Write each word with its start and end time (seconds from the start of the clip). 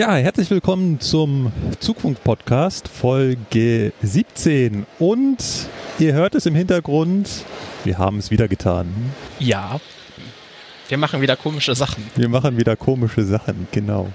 Ja, 0.00 0.14
herzlich 0.14 0.48
willkommen 0.48 0.98
zum 0.98 1.52
Zugfunk-Podcast 1.78 2.88
Folge 2.88 3.92
17. 4.00 4.86
Und 4.98 5.36
ihr 5.98 6.14
hört 6.14 6.34
es 6.34 6.46
im 6.46 6.54
Hintergrund, 6.54 7.44
wir 7.84 7.98
haben 7.98 8.16
es 8.16 8.30
wieder 8.30 8.48
getan. 8.48 8.88
Ja. 9.38 9.78
Wir 10.88 10.96
machen 10.96 11.20
wieder 11.20 11.36
komische 11.36 11.74
Sachen. 11.74 12.02
Wir 12.16 12.30
machen 12.30 12.56
wieder 12.56 12.76
komische 12.76 13.24
Sachen, 13.24 13.68
genau. 13.72 14.08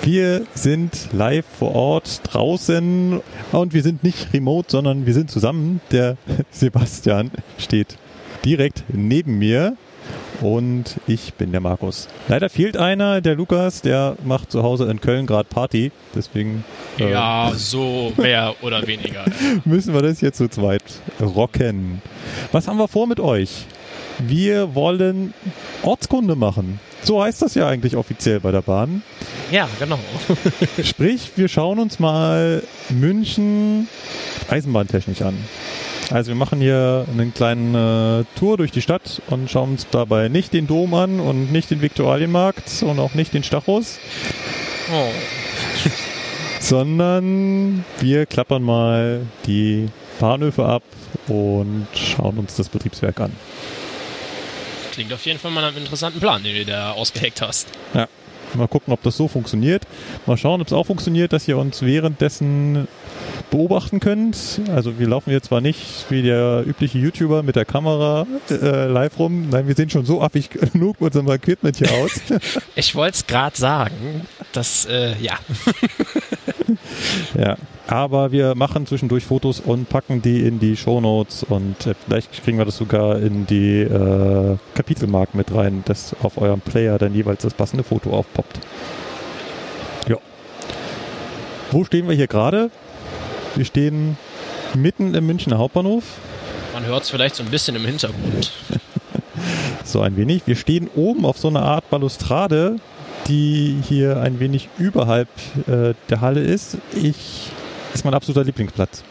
Wir 0.00 0.46
sind 0.54 1.12
live 1.12 1.44
vor 1.58 1.74
Ort 1.74 2.22
draußen 2.22 3.20
und 3.52 3.74
wir 3.74 3.82
sind 3.82 4.02
nicht 4.04 4.32
remote, 4.32 4.70
sondern 4.70 5.04
wir 5.04 5.12
sind 5.12 5.30
zusammen. 5.30 5.82
Der 5.90 6.16
Sebastian 6.50 7.30
steht 7.58 7.98
direkt 8.42 8.84
neben 8.88 9.38
mir 9.38 9.76
und 10.40 10.96
ich 11.06 11.34
bin 11.34 11.52
der 11.52 11.60
Markus. 11.60 12.08
Leider 12.28 12.48
fehlt 12.48 12.76
einer, 12.76 13.20
der 13.20 13.34
Lukas, 13.34 13.82
der 13.82 14.16
macht 14.24 14.50
zu 14.50 14.62
Hause 14.62 14.90
in 14.90 15.00
Köln 15.00 15.26
gerade 15.26 15.48
Party. 15.48 15.92
Deswegen 16.14 16.64
äh, 16.98 17.10
Ja, 17.10 17.52
so 17.54 18.12
mehr 18.16 18.54
oder 18.62 18.86
weniger. 18.86 19.24
müssen 19.64 19.94
wir 19.94 20.02
das 20.02 20.20
jetzt 20.20 20.38
zu 20.38 20.48
zweit 20.48 20.82
rocken. 21.20 22.02
Was 22.52 22.68
haben 22.68 22.78
wir 22.78 22.88
vor 22.88 23.06
mit 23.06 23.20
euch? 23.20 23.66
Wir 24.18 24.74
wollen 24.74 25.34
Ortskunde 25.82 26.36
machen. 26.36 26.80
So 27.02 27.22
heißt 27.22 27.42
das 27.42 27.54
ja 27.54 27.68
eigentlich 27.68 27.94
offiziell 27.96 28.40
bei 28.40 28.50
der 28.50 28.62
Bahn. 28.62 29.02
Ja, 29.52 29.68
genau. 29.78 29.98
Sprich, 30.82 31.32
wir 31.36 31.48
schauen 31.48 31.78
uns 31.78 31.98
mal 31.98 32.62
München 32.88 33.88
eisenbahntechnisch 34.50 35.22
an. 35.22 35.36
Also 36.10 36.28
wir 36.28 36.36
machen 36.36 36.60
hier 36.60 37.04
einen 37.10 37.34
kleinen 37.34 37.74
äh, 37.74 38.24
Tour 38.38 38.56
durch 38.56 38.70
die 38.70 38.80
Stadt 38.82 39.20
und 39.28 39.50
schauen 39.50 39.72
uns 39.72 39.86
dabei 39.90 40.28
nicht 40.28 40.52
den 40.52 40.66
Dom 40.66 40.94
an 40.94 41.18
und 41.18 41.50
nicht 41.50 41.70
den 41.70 41.82
Viktualienmarkt 41.82 42.82
und 42.82 43.00
auch 43.00 43.14
nicht 43.14 43.34
den 43.34 43.42
Stachus, 43.42 43.98
Oh. 44.92 45.08
sondern 46.60 47.84
wir 47.98 48.26
klappern 48.26 48.62
mal 48.62 49.26
die 49.46 49.88
Bahnhöfe 50.20 50.64
ab 50.64 50.84
und 51.26 51.88
schauen 51.94 52.38
uns 52.38 52.54
das 52.54 52.68
Betriebswerk 52.68 53.20
an. 53.20 53.32
Klingt 54.92 55.12
auf 55.12 55.26
jeden 55.26 55.40
Fall 55.40 55.50
mal 55.50 55.60
nach 55.60 55.68
einem 55.68 55.78
interessanten 55.78 56.20
Plan, 56.20 56.42
den 56.42 56.54
du 56.54 56.64
da 56.64 56.92
ausgeheckt 56.92 57.42
hast. 57.42 57.68
Ja. 57.94 58.06
Mal 58.54 58.68
gucken, 58.68 58.92
ob 58.92 59.02
das 59.02 59.16
so 59.16 59.26
funktioniert. 59.26 59.82
Mal 60.24 60.36
schauen, 60.36 60.60
ob 60.60 60.68
es 60.68 60.72
auch 60.72 60.86
funktioniert, 60.86 61.32
dass 61.32 61.48
ihr 61.48 61.58
uns 61.58 61.82
währenddessen 61.82 62.86
beobachten 63.50 64.00
könnt. 64.00 64.60
Also 64.74 64.98
wir 64.98 65.06
laufen 65.08 65.30
jetzt 65.30 65.46
zwar 65.46 65.60
nicht 65.60 66.06
wie 66.10 66.22
der 66.22 66.64
übliche 66.66 66.98
YouTuber 66.98 67.42
mit 67.42 67.56
der 67.56 67.64
Kamera 67.64 68.26
äh, 68.50 68.86
live 68.86 69.18
rum. 69.18 69.48
Nein, 69.50 69.68
wir 69.68 69.74
sehen 69.74 69.90
schon 69.90 70.04
so 70.04 70.20
affig 70.20 70.50
genug 70.50 71.00
mit 71.00 71.14
unserem 71.14 71.28
Equipment 71.30 71.76
hier 71.76 71.90
aus. 71.92 72.20
Ich 72.74 72.94
wollte 72.94 73.16
es 73.16 73.26
gerade 73.26 73.56
sagen, 73.56 74.26
dass, 74.52 74.84
äh, 74.86 75.14
ja. 75.20 75.34
ja. 77.38 77.56
Aber 77.86 78.32
wir 78.32 78.54
machen 78.54 78.86
zwischendurch 78.86 79.24
Fotos 79.24 79.60
und 79.60 79.88
packen 79.88 80.20
die 80.20 80.46
in 80.46 80.58
die 80.58 80.76
Shownotes 80.76 81.44
und 81.44 81.86
äh, 81.86 81.94
vielleicht 82.04 82.44
kriegen 82.44 82.58
wir 82.58 82.64
das 82.64 82.76
sogar 82.76 83.18
in 83.20 83.46
die 83.46 83.82
äh, 83.82 84.56
Kapitelmark 84.74 85.34
mit 85.34 85.54
rein, 85.54 85.82
dass 85.86 86.14
auf 86.22 86.38
eurem 86.38 86.60
Player 86.60 86.98
dann 86.98 87.14
jeweils 87.14 87.42
das 87.42 87.54
passende 87.54 87.84
Foto 87.84 88.10
aufpoppt. 88.10 88.58
Ja. 90.08 90.16
Wo 91.70 91.84
stehen 91.84 92.08
wir 92.08 92.16
hier 92.16 92.26
gerade? 92.26 92.70
Wir 93.56 93.64
stehen 93.64 94.18
mitten 94.74 95.14
im 95.14 95.26
Münchner 95.26 95.56
Hauptbahnhof, 95.56 96.04
Man 96.74 96.84
hört 96.84 97.04
es 97.04 97.10
vielleicht 97.10 97.36
so 97.36 97.42
ein 97.42 97.50
bisschen 97.50 97.74
im 97.74 97.86
Hintergrund. 97.86 98.52
so 99.84 100.02
ein 100.02 100.16
wenig. 100.16 100.42
Wir 100.44 100.56
stehen 100.56 100.90
oben 100.94 101.24
auf 101.24 101.38
so 101.38 101.48
einer 101.48 101.62
Art 101.62 101.88
Balustrade, 101.88 102.78
die 103.28 103.78
hier 103.88 104.20
ein 104.20 104.40
wenig 104.40 104.68
überhalb 104.76 105.28
äh, 105.66 105.94
der 106.10 106.20
Halle 106.20 106.40
ist. 106.40 106.76
Ich 106.94 107.48
ist 107.94 108.04
mein 108.04 108.12
absoluter 108.12 108.44
Lieblingsplatz. 108.44 109.02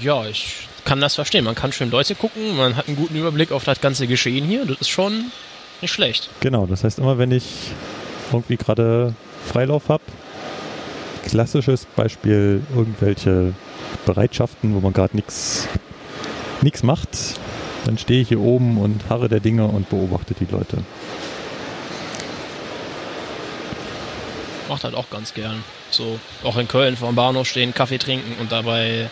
Ja, 0.00 0.24
ich 0.26 0.68
kann 0.84 1.00
das 1.00 1.16
verstehen. 1.16 1.44
Man 1.44 1.56
kann 1.56 1.72
schön 1.72 1.90
Leute 1.90 2.14
gucken, 2.14 2.56
man 2.56 2.76
hat 2.76 2.86
einen 2.86 2.96
guten 2.96 3.16
Überblick 3.16 3.50
auf 3.50 3.64
das 3.64 3.80
ganze 3.80 4.06
Geschehen 4.06 4.44
hier. 4.44 4.64
Das 4.64 4.80
ist 4.80 4.90
schon 4.90 5.32
nicht 5.80 5.92
schlecht. 5.92 6.30
Genau, 6.38 6.66
das 6.66 6.84
heißt 6.84 7.00
immer, 7.00 7.18
wenn 7.18 7.32
ich 7.32 7.44
irgendwie 8.32 8.56
gerade 8.56 9.14
Freilauf 9.44 9.88
habe, 9.88 10.04
klassisches 11.24 11.86
Beispiel 11.96 12.62
irgendwelche 12.74 13.54
Bereitschaften, 14.06 14.74
wo 14.74 14.80
man 14.80 14.92
gerade 14.92 15.16
nichts 15.16 15.68
nichts 16.62 16.82
macht, 16.82 17.08
dann 17.84 17.98
stehe 17.98 18.22
ich 18.22 18.28
hier 18.28 18.40
oben 18.40 18.78
und 18.78 19.08
harre 19.08 19.28
der 19.28 19.40
Dinge 19.40 19.66
und 19.66 19.90
beobachte 19.90 20.34
die 20.34 20.46
Leute. 20.50 20.78
Macht 24.68 24.84
halt 24.84 24.94
auch 24.94 25.10
ganz 25.10 25.34
gern. 25.34 25.62
So, 25.90 26.18
auch 26.42 26.56
in 26.56 26.66
Köln 26.66 26.96
vor 26.96 27.08
dem 27.08 27.16
Bahnhof 27.16 27.46
stehen, 27.46 27.74
Kaffee 27.74 27.98
trinken 27.98 28.40
und 28.40 28.50
dabei 28.50 29.10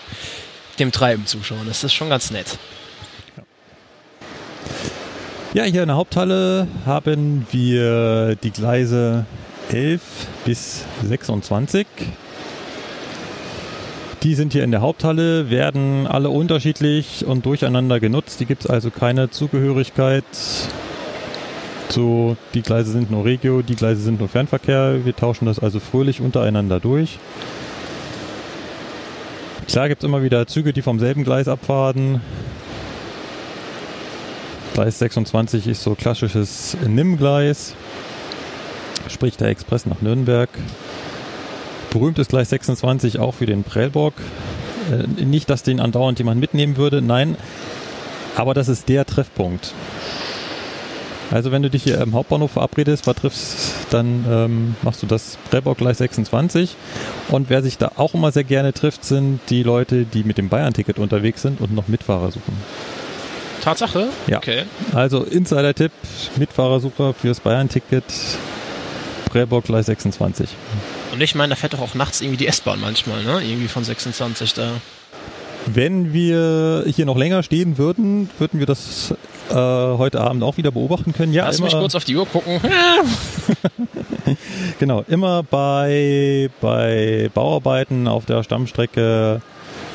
dem 0.79 0.93
Treiben 0.93 1.27
zuschauen. 1.27 1.67
Das 1.67 1.85
ist 1.85 1.93
schon 1.93 2.09
ganz 2.09 2.31
nett. 2.31 2.59
Ja, 5.53 5.65
hier 5.65 5.83
in 5.83 5.89
der 5.89 5.97
Haupthalle 5.97 6.67
haben 6.87 7.47
wir 7.51 8.37
die 8.37 8.51
Gleise 8.51 9.27
11 9.73 10.01
bis 10.45 10.85
26. 11.05 11.87
Die 14.23 14.35
sind 14.35 14.53
hier 14.53 14.63
in 14.63 14.71
der 14.71 14.83
Haupthalle, 14.83 15.51
werden 15.51 16.07
alle 16.07 16.31
unterschiedlich 16.31 17.25
und 17.27 17.47
durcheinander 17.47 17.99
genutzt. 17.99 18.39
Die 18.41 18.47
gibt 18.47 18.65
es 18.65 18.71
also 18.71 18.91
keine 18.91 19.31
Zugehörigkeit 19.31 20.25
zu, 21.89 22.37
die 22.55 22.63
Gleise 22.63 22.93
sind 22.93 23.11
nur 23.11 23.25
Regio, 23.25 23.63
die 23.63 23.75
Gleise 23.75 24.03
sind 24.03 24.21
nur 24.21 24.29
Fernverkehr. 24.29 25.05
Wir 25.05 25.17
tauschen 25.17 25.47
das 25.47 25.59
also 25.59 25.81
fröhlich 25.81 26.21
untereinander 26.21 26.79
durch. 26.79 27.19
Klar 29.69 29.89
gibt 29.89 30.03
es 30.03 30.09
immer 30.09 30.23
wieder 30.23 30.47
Züge, 30.47 30.73
die 30.73 30.83
vom 30.83 31.01
selben 31.01 31.25
Gleis 31.25 31.49
abfahren. 31.49 32.21
Gleis 34.75 34.99
26 34.99 35.67
ist 35.67 35.83
so 35.83 35.95
klassisches 35.95 36.77
NIM-Gleis, 36.87 37.75
sprich 39.13 39.37
der 39.37 39.49
Express 39.49 39.87
nach 39.87 40.01
Nürnberg. 40.01 40.49
Berühmt 41.91 42.19
ist 42.19 42.31
Gleis 42.31 42.51
26 42.51 43.19
auch 43.19 43.35
für 43.35 43.47
den 43.47 43.65
Prellbock. 43.65 44.15
Äh, 44.91 45.25
nicht, 45.25 45.51
dass 45.51 45.63
den 45.63 45.81
andauernd 45.81 46.19
jemand 46.19 46.41
mitnehmen 46.41 46.77
würde, 46.77 47.03
nein, 47.03 47.37
aber 48.37 48.55
das 48.55 48.69
ist 48.69 48.89
der 48.89 49.05
Treffpunkt. 49.05 49.75
Also 51.31 51.51
wenn 51.51 51.63
du 51.63 51.71
dich 51.71 51.83
hier 51.83 51.99
im 52.01 52.13
Hauptbahnhof 52.13 52.51
verabredest, 52.51 53.05
vertriffst, 53.05 53.73
dann 53.91 54.27
ähm, 54.29 54.77
machst 54.83 55.03
du 55.03 55.07
das 55.07 55.39
Prellbock 55.49 55.79
Gleis 55.79 55.99
26. 55.99 56.77
Und 57.29 57.49
wer 57.49 57.63
sich 57.63 57.79
da 57.79 57.93
auch 57.97 58.13
immer 58.13 58.33
sehr 58.33 58.45
gerne 58.45 58.75
trifft, 58.75 59.05
sind 59.05 59.41
die 59.49 59.63
Leute, 59.63 60.05
die 60.05 60.25
mit 60.25 60.37
dem 60.37 60.51
Bayern-Ticket 60.51 60.99
unterwegs 60.99 61.41
sind 61.41 61.61
und 61.63 61.75
noch 61.75 61.89
Mitfahrer 61.89 62.31
suchen. 62.31 62.55
Tatsache? 63.63 64.09
Ja. 64.27 64.39
Okay. 64.39 64.65
Also 64.93 65.23
Insider-Tipp, 65.23 65.93
Mitfahrersucher 66.37 67.15
fürs 67.15 67.41
Bayern-Ticket, 67.41 68.05
Prellbock 69.33 69.65
Gleis 69.65 69.87
26. 69.87 70.51
Und 71.13 71.21
ich 71.23 71.35
meine, 71.35 71.51
da 71.51 71.57
fährt 71.57 71.73
doch 71.73 71.81
auch 71.81 71.95
nachts 71.95 72.21
irgendwie 72.21 72.37
die 72.37 72.47
S-Bahn 72.47 72.81
manchmal, 72.81 73.25
ne? 73.25 73.41
Irgendwie 73.43 73.69
von 73.69 73.83
26 73.83 74.55
da. 74.55 74.73
Wenn 75.67 76.13
wir 76.13 76.85
hier 76.87 77.07
noch 77.07 77.17
länger 77.17 77.43
stehen 77.43 77.79
würden, 77.79 78.29
würden 78.39 78.59
wir 78.59 78.67
das 78.67 79.15
äh, 79.49 79.55
heute 79.55 80.21
Abend 80.21 80.43
auch 80.43 80.59
wieder 80.59 80.71
beobachten 80.71 81.15
können. 81.15 81.33
Ja, 81.33 81.47
Lass 81.47 81.61
mich 81.61 81.73
kurz 81.73 81.95
auf 81.95 82.05
die 82.05 82.17
Uhr 82.17 82.27
gucken. 82.27 82.61
Genau, 84.79 85.05
immer 85.09 85.43
bei, 85.43 86.51
bei 86.61 87.31
Bauarbeiten 87.33 88.09
auf 88.09 88.27
der 88.27 88.43
Stammstrecke 88.43 89.41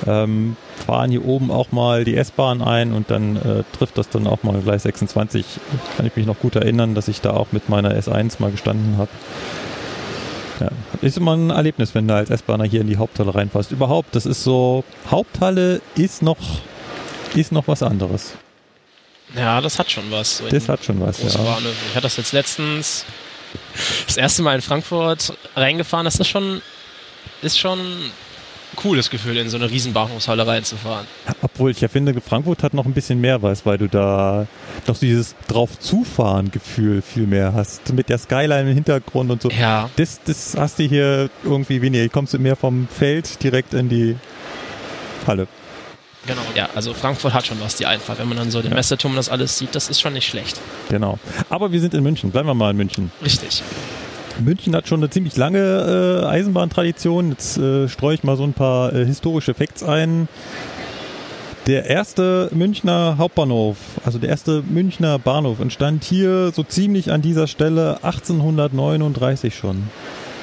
ähm, 0.06 0.56
fahren 0.88 1.12
hier 1.12 1.25
oben 1.25 1.51
auch 1.51 1.72
mal 1.72 2.06
die 2.06 2.16
S-Bahn 2.16 2.62
ein 2.62 2.94
und 2.94 3.12
dann 3.12 3.36
äh, 3.36 3.63
trifft 3.78 3.98
das 3.98 4.10
dann 4.10 4.25
auch 4.25 4.42
mal 4.44 4.60
Gleis 4.62 4.84
26. 4.84 5.45
Kann 5.98 6.06
ich 6.06 6.16
mich 6.16 6.25
noch 6.25 6.39
gut 6.39 6.56
erinnern, 6.56 6.95
dass 6.95 7.10
ich 7.10 7.19
da 7.19 7.31
auch 7.31 7.48
mit 7.51 7.68
meiner 7.68 7.94
S1 7.94 8.36
mal 8.39 8.51
gestanden 8.51 8.98
habe. 8.98 9.10
Ja, 10.62 10.69
ist 11.01 11.18
immer 11.18 11.36
ein 11.36 11.50
Erlebnis, 11.50 11.94
wenn 11.94 12.07
du 12.07 12.16
als 12.16 12.30
S-Bahner 12.30 12.63
hier 12.63 12.81
in 12.81 12.88
die 12.88 12.98
Haupthalle 12.98 13.36
reinfährst. 13.36 13.72
Überhaupt, 13.72 14.16
das 14.16 14.25
ist 14.25 14.44
so, 14.44 14.86
Haupthalle 15.12 15.81
ist 15.95 16.22
noch, 16.22 16.38
ist 17.36 17.51
noch 17.51 17.68
was 17.68 17.83
anderes. 17.83 18.33
Ja, 19.36 19.60
das 19.60 19.78
hat 19.78 19.92
schon 19.92 20.10
was. 20.10 20.38
So 20.38 20.48
Das 20.48 20.69
hat 20.69 20.86
schon 20.86 21.01
was, 21.01 21.22
ja. 21.22 21.28
Ich 21.28 21.95
hatte 21.95 22.01
das 22.04 22.16
jetzt 22.16 22.31
letztens 22.31 23.06
das 24.07 24.16
erste 24.16 24.42
Mal 24.42 24.56
in 24.56 24.62
Frankfurt 24.62 25.33
reingefahren. 25.56 26.06
Das 26.06 26.16
ist 26.16 26.30
schon, 26.30 26.62
ist 27.42 27.60
schon 27.60 27.80
cooles 28.77 29.09
Gefühl, 29.09 29.35
in 29.35 29.50
so 29.50 29.57
eine 29.57 29.69
riesen 29.69 29.91
Bahnhofshalle 29.91 30.47
reinzufahren. 30.47 31.06
Obwohl 31.41 31.71
ich 31.71 31.81
ja 31.81 31.89
finde, 31.89 32.15
Frankfurt 32.21 32.63
hat 32.63 32.74
noch 32.74 32.85
ein 32.85 32.94
bisschen 32.94 33.19
mehr 33.19 33.41
was, 33.41 33.65
weil 33.65 33.77
du 33.77 33.89
da 33.89 34.47
noch 34.88 34.97
dieses 34.97 35.35
Drauf-Zufahren-Gefühl 35.50 37.01
viel 37.01 37.27
mehr 37.27 37.53
hast. 37.53 37.91
Mit 37.94 38.07
der 38.09 38.18
Skyline 38.18 38.69
im 38.69 38.74
Hintergrund 38.75 39.31
und 39.31 39.41
so. 39.41 39.50
Ja, 39.50 39.89
Das, 39.97 40.21
das 40.24 40.56
hast 40.57 40.79
du 40.79 40.83
hier 40.83 41.29
irgendwie 41.44 41.81
weniger. 41.81 42.01
Hier 42.03 42.09
kommst 42.09 42.33
du 42.33 42.39
mehr 42.39 42.56
vom 42.56 42.88
Feld 42.88 43.44
direkt 43.44 43.74
in 43.74 43.89
die 43.89 44.15
Halle. 45.25 45.47
genau. 46.25 46.41
Ja, 46.56 46.69
also 46.75 46.94
Frankfurt 46.94 47.33
hat 47.33 47.45
schon 47.47 47.59
was, 47.59 47.75
die 47.75 47.85
Einfahrt. 47.85 48.19
Wenn 48.19 48.30
man 48.30 48.38
dann 48.38 48.51
so 48.51 48.62
den 48.62 48.71
Ja. 48.71 48.77
Messeturm 48.77 49.12
und 49.12 49.18
das 49.18 49.30
alles 49.30 49.57
sieht, 49.57 49.75
das 49.75 49.89
ist 49.89 50.00
schon 50.00 50.13
nicht 50.13 50.27
schlecht. 50.27 50.59
Genau. 50.89 51.19
Aber 51.50 51.71
wir 51.71 51.81
sind 51.81 51.94
in 51.94 52.03
München. 52.03 52.31
Bleiben 52.31 52.47
wir 52.47 52.53
mal 52.53 52.71
in 52.71 52.77
München. 52.77 53.12
Richtig. 53.23 53.62
München 54.39 54.75
hat 54.75 54.88
schon 54.88 55.00
eine 55.00 55.10
ziemlich 55.10 55.36
lange 55.36 56.24
äh, 56.24 56.25
Eisenbahntradition. 56.25 57.31
Jetzt 57.31 57.57
äh, 57.57 57.88
streue 57.88 58.16
ich 58.16 58.24
mal 58.24 58.38
so 58.38 58.44
ein 58.44 58.54
paar 58.54 58.94
äh, 58.94 59.06
historische 59.06 59.54
Facts 59.54 59.84
ein. 59.84 60.28
Der 61.66 61.86
erste 61.86 62.50
Münchner 62.54 63.18
Hauptbahnhof, 63.18 63.78
also 64.06 64.19
der 64.19 64.30
erste 64.30 64.62
Münchner 64.62 65.19
Bahnhof, 65.19 65.60
entstand 65.60 66.06
hier 66.06 66.51
so 66.54 66.63
ziemlich 66.63 67.12
an 67.12 67.22
dieser 67.22 67.45
Stelle 67.45 67.95
1839 68.04 69.54
schon. 69.54 69.84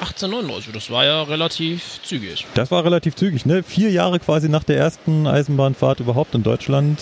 1899, 0.01 0.71
das 0.73 0.91
war 0.91 1.03
ja 1.03 1.23
relativ 1.23 1.99
zügig. 2.03 2.45
Das 2.53 2.69
war 2.69 2.83
relativ 2.83 3.15
zügig, 3.15 3.45
ne? 3.47 3.63
Vier 3.63 3.89
Jahre 3.89 4.19
quasi 4.19 4.49
nach 4.49 4.63
der 4.63 4.77
ersten 4.77 5.25
Eisenbahnfahrt 5.25 5.99
überhaupt 5.99 6.35
in 6.35 6.43
Deutschland 6.43 6.99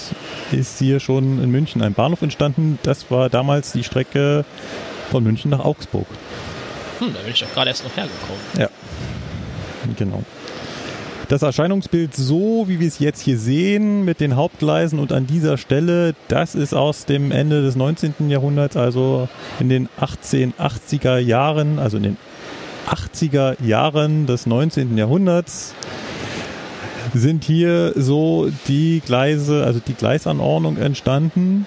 ist 0.54 0.80
hier 0.80 1.02
schon 1.02 1.44
in 1.44 1.50
München 1.50 1.82
ein 1.82 1.94
Bahnhof 1.94 2.22
entstanden. 2.22 2.80
Das 2.84 3.12
war 3.12 3.30
damals 3.30 3.74
die 3.74 3.84
Strecke 3.84 4.46
von 5.12 5.24
München 5.24 5.52
nach 5.52 5.60
Augsburg. 5.60 6.08
Hm, 7.04 7.14
da 7.14 7.20
bin 7.22 7.34
ich 7.34 7.40
doch 7.40 7.52
gerade 7.54 7.70
erst 7.70 7.84
noch 7.84 7.96
hergekommen. 7.96 8.42
Ja, 8.58 8.70
genau. 9.98 10.24
Das 11.28 11.42
Erscheinungsbild 11.42 12.16
so, 12.16 12.66
wie 12.68 12.80
wir 12.80 12.88
es 12.88 13.00
jetzt 13.00 13.22
hier 13.22 13.38
sehen, 13.38 14.06
mit 14.06 14.20
den 14.20 14.36
Hauptgleisen 14.36 15.00
und 15.00 15.12
an 15.12 15.26
dieser 15.26 15.58
Stelle, 15.58 16.16
das 16.28 16.54
ist 16.54 16.74
aus 16.74 17.06
dem 17.06 17.32
Ende 17.32 17.62
des 17.62 17.76
19. 17.76 18.30
Jahrhunderts, 18.30 18.78
also 18.78 19.28
in 19.60 19.70
den 19.70 19.90
1880er 20.00 21.18
Jahren, 21.18 21.80
also 21.80 21.98
in 21.98 22.04
den 22.04 22.18
80er 22.88 23.56
Jahren 23.66 24.28
des 24.28 24.46
19. 24.46 24.98
Jahrhunderts 24.98 25.74
sind 27.14 27.44
hier 27.44 27.94
so 27.96 28.50
die 28.68 29.02
Gleise, 29.06 29.64
also 29.64 29.80
die 29.86 29.94
Gleisanordnung 29.94 30.78
entstanden. 30.78 31.66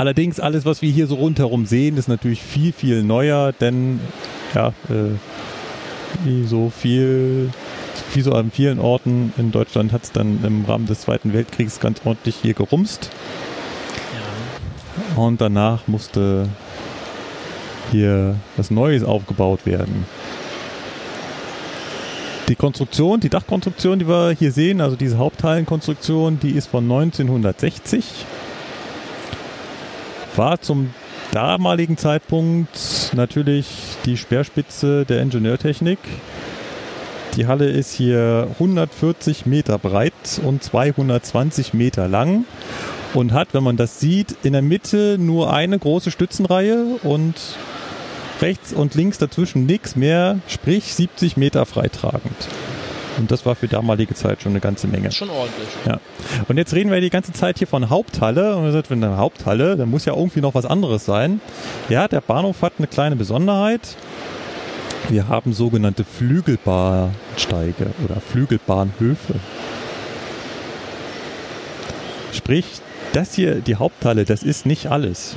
Allerdings 0.00 0.40
alles, 0.40 0.64
was 0.64 0.80
wir 0.80 0.90
hier 0.90 1.06
so 1.06 1.16
rundherum 1.16 1.66
sehen, 1.66 1.98
ist 1.98 2.08
natürlich 2.08 2.40
viel, 2.40 2.72
viel 2.72 3.02
neuer, 3.02 3.52
denn 3.52 4.00
ja, 4.54 4.68
äh, 4.88 5.12
wie 6.24 6.46
so 6.46 6.70
viel, 6.70 7.50
wie 8.14 8.22
so 8.22 8.32
an 8.32 8.50
vielen 8.50 8.78
Orten 8.78 9.34
in 9.36 9.52
Deutschland 9.52 9.92
hat 9.92 10.04
es 10.04 10.10
dann 10.10 10.42
im 10.42 10.64
Rahmen 10.64 10.86
des 10.86 11.02
Zweiten 11.02 11.34
Weltkriegs 11.34 11.80
ganz 11.80 12.00
ordentlich 12.06 12.36
hier 12.40 12.54
gerumst. 12.54 13.10
Ja. 15.16 15.22
Und 15.22 15.42
danach 15.42 15.86
musste 15.86 16.48
hier 17.92 18.36
was 18.56 18.70
Neues 18.70 19.04
aufgebaut 19.04 19.66
werden. 19.66 20.06
Die 22.48 22.56
Konstruktion, 22.56 23.20
die 23.20 23.28
Dachkonstruktion, 23.28 23.98
die 23.98 24.08
wir 24.08 24.30
hier 24.30 24.50
sehen, 24.50 24.80
also 24.80 24.96
diese 24.96 25.18
Hauptteilenkonstruktion, 25.18 26.40
die 26.40 26.52
ist 26.52 26.68
von 26.68 26.84
1960. 26.84 28.24
War 30.40 30.58
zum 30.58 30.94
damaligen 31.32 31.98
Zeitpunkt 31.98 33.12
natürlich 33.12 33.66
die 34.06 34.16
Speerspitze 34.16 35.04
der 35.04 35.20
Ingenieurtechnik. 35.20 35.98
Die 37.36 37.46
Halle 37.46 37.68
ist 37.68 37.92
hier 37.92 38.48
140 38.52 39.44
Meter 39.44 39.76
breit 39.76 40.40
und 40.42 40.64
220 40.64 41.74
Meter 41.74 42.08
lang 42.08 42.46
und 43.12 43.34
hat, 43.34 43.52
wenn 43.52 43.62
man 43.62 43.76
das 43.76 44.00
sieht, 44.00 44.34
in 44.42 44.54
der 44.54 44.62
Mitte 44.62 45.18
nur 45.18 45.52
eine 45.52 45.78
große 45.78 46.10
Stützenreihe 46.10 46.86
und 47.02 47.34
rechts 48.40 48.72
und 48.72 48.94
links 48.94 49.18
dazwischen 49.18 49.66
nichts 49.66 49.94
mehr, 49.94 50.38
sprich 50.48 50.94
70 50.94 51.36
Meter 51.36 51.66
freitragend. 51.66 52.48
Und 53.18 53.30
das 53.30 53.44
war 53.44 53.54
für 53.54 53.68
damalige 53.68 54.14
Zeit 54.14 54.42
schon 54.42 54.52
eine 54.52 54.60
ganze 54.60 54.86
Menge. 54.86 55.10
Schon 55.12 55.30
ordentlich. 55.30 55.68
Ja. 55.86 56.00
Und 56.48 56.56
jetzt 56.56 56.74
reden 56.74 56.90
wir 56.90 57.00
die 57.00 57.10
ganze 57.10 57.32
Zeit 57.32 57.58
hier 57.58 57.66
von 57.66 57.90
Haupthalle. 57.90 58.56
Und 58.56 58.64
wir 58.64 58.72
sagen, 58.72 58.86
wenn 58.88 59.04
eine 59.04 59.16
Haupthalle, 59.16 59.76
dann 59.76 59.90
muss 59.90 60.04
ja 60.04 60.14
irgendwie 60.14 60.40
noch 60.40 60.54
was 60.54 60.64
anderes 60.64 61.04
sein. 61.04 61.40
Ja, 61.88 62.08
der 62.08 62.20
Bahnhof 62.20 62.62
hat 62.62 62.74
eine 62.78 62.86
kleine 62.86 63.16
Besonderheit. 63.16 63.96
Wir 65.08 65.28
haben 65.28 65.52
sogenannte 65.52 66.04
Flügelbahnsteige 66.04 67.86
oder 68.04 68.20
Flügelbahnhöfe. 68.20 69.34
Sprich, 72.32 72.64
das 73.12 73.34
hier, 73.34 73.56
die 73.56 73.76
Haupthalle, 73.76 74.24
das 74.24 74.42
ist 74.42 74.66
nicht 74.66 74.86
alles. 74.86 75.34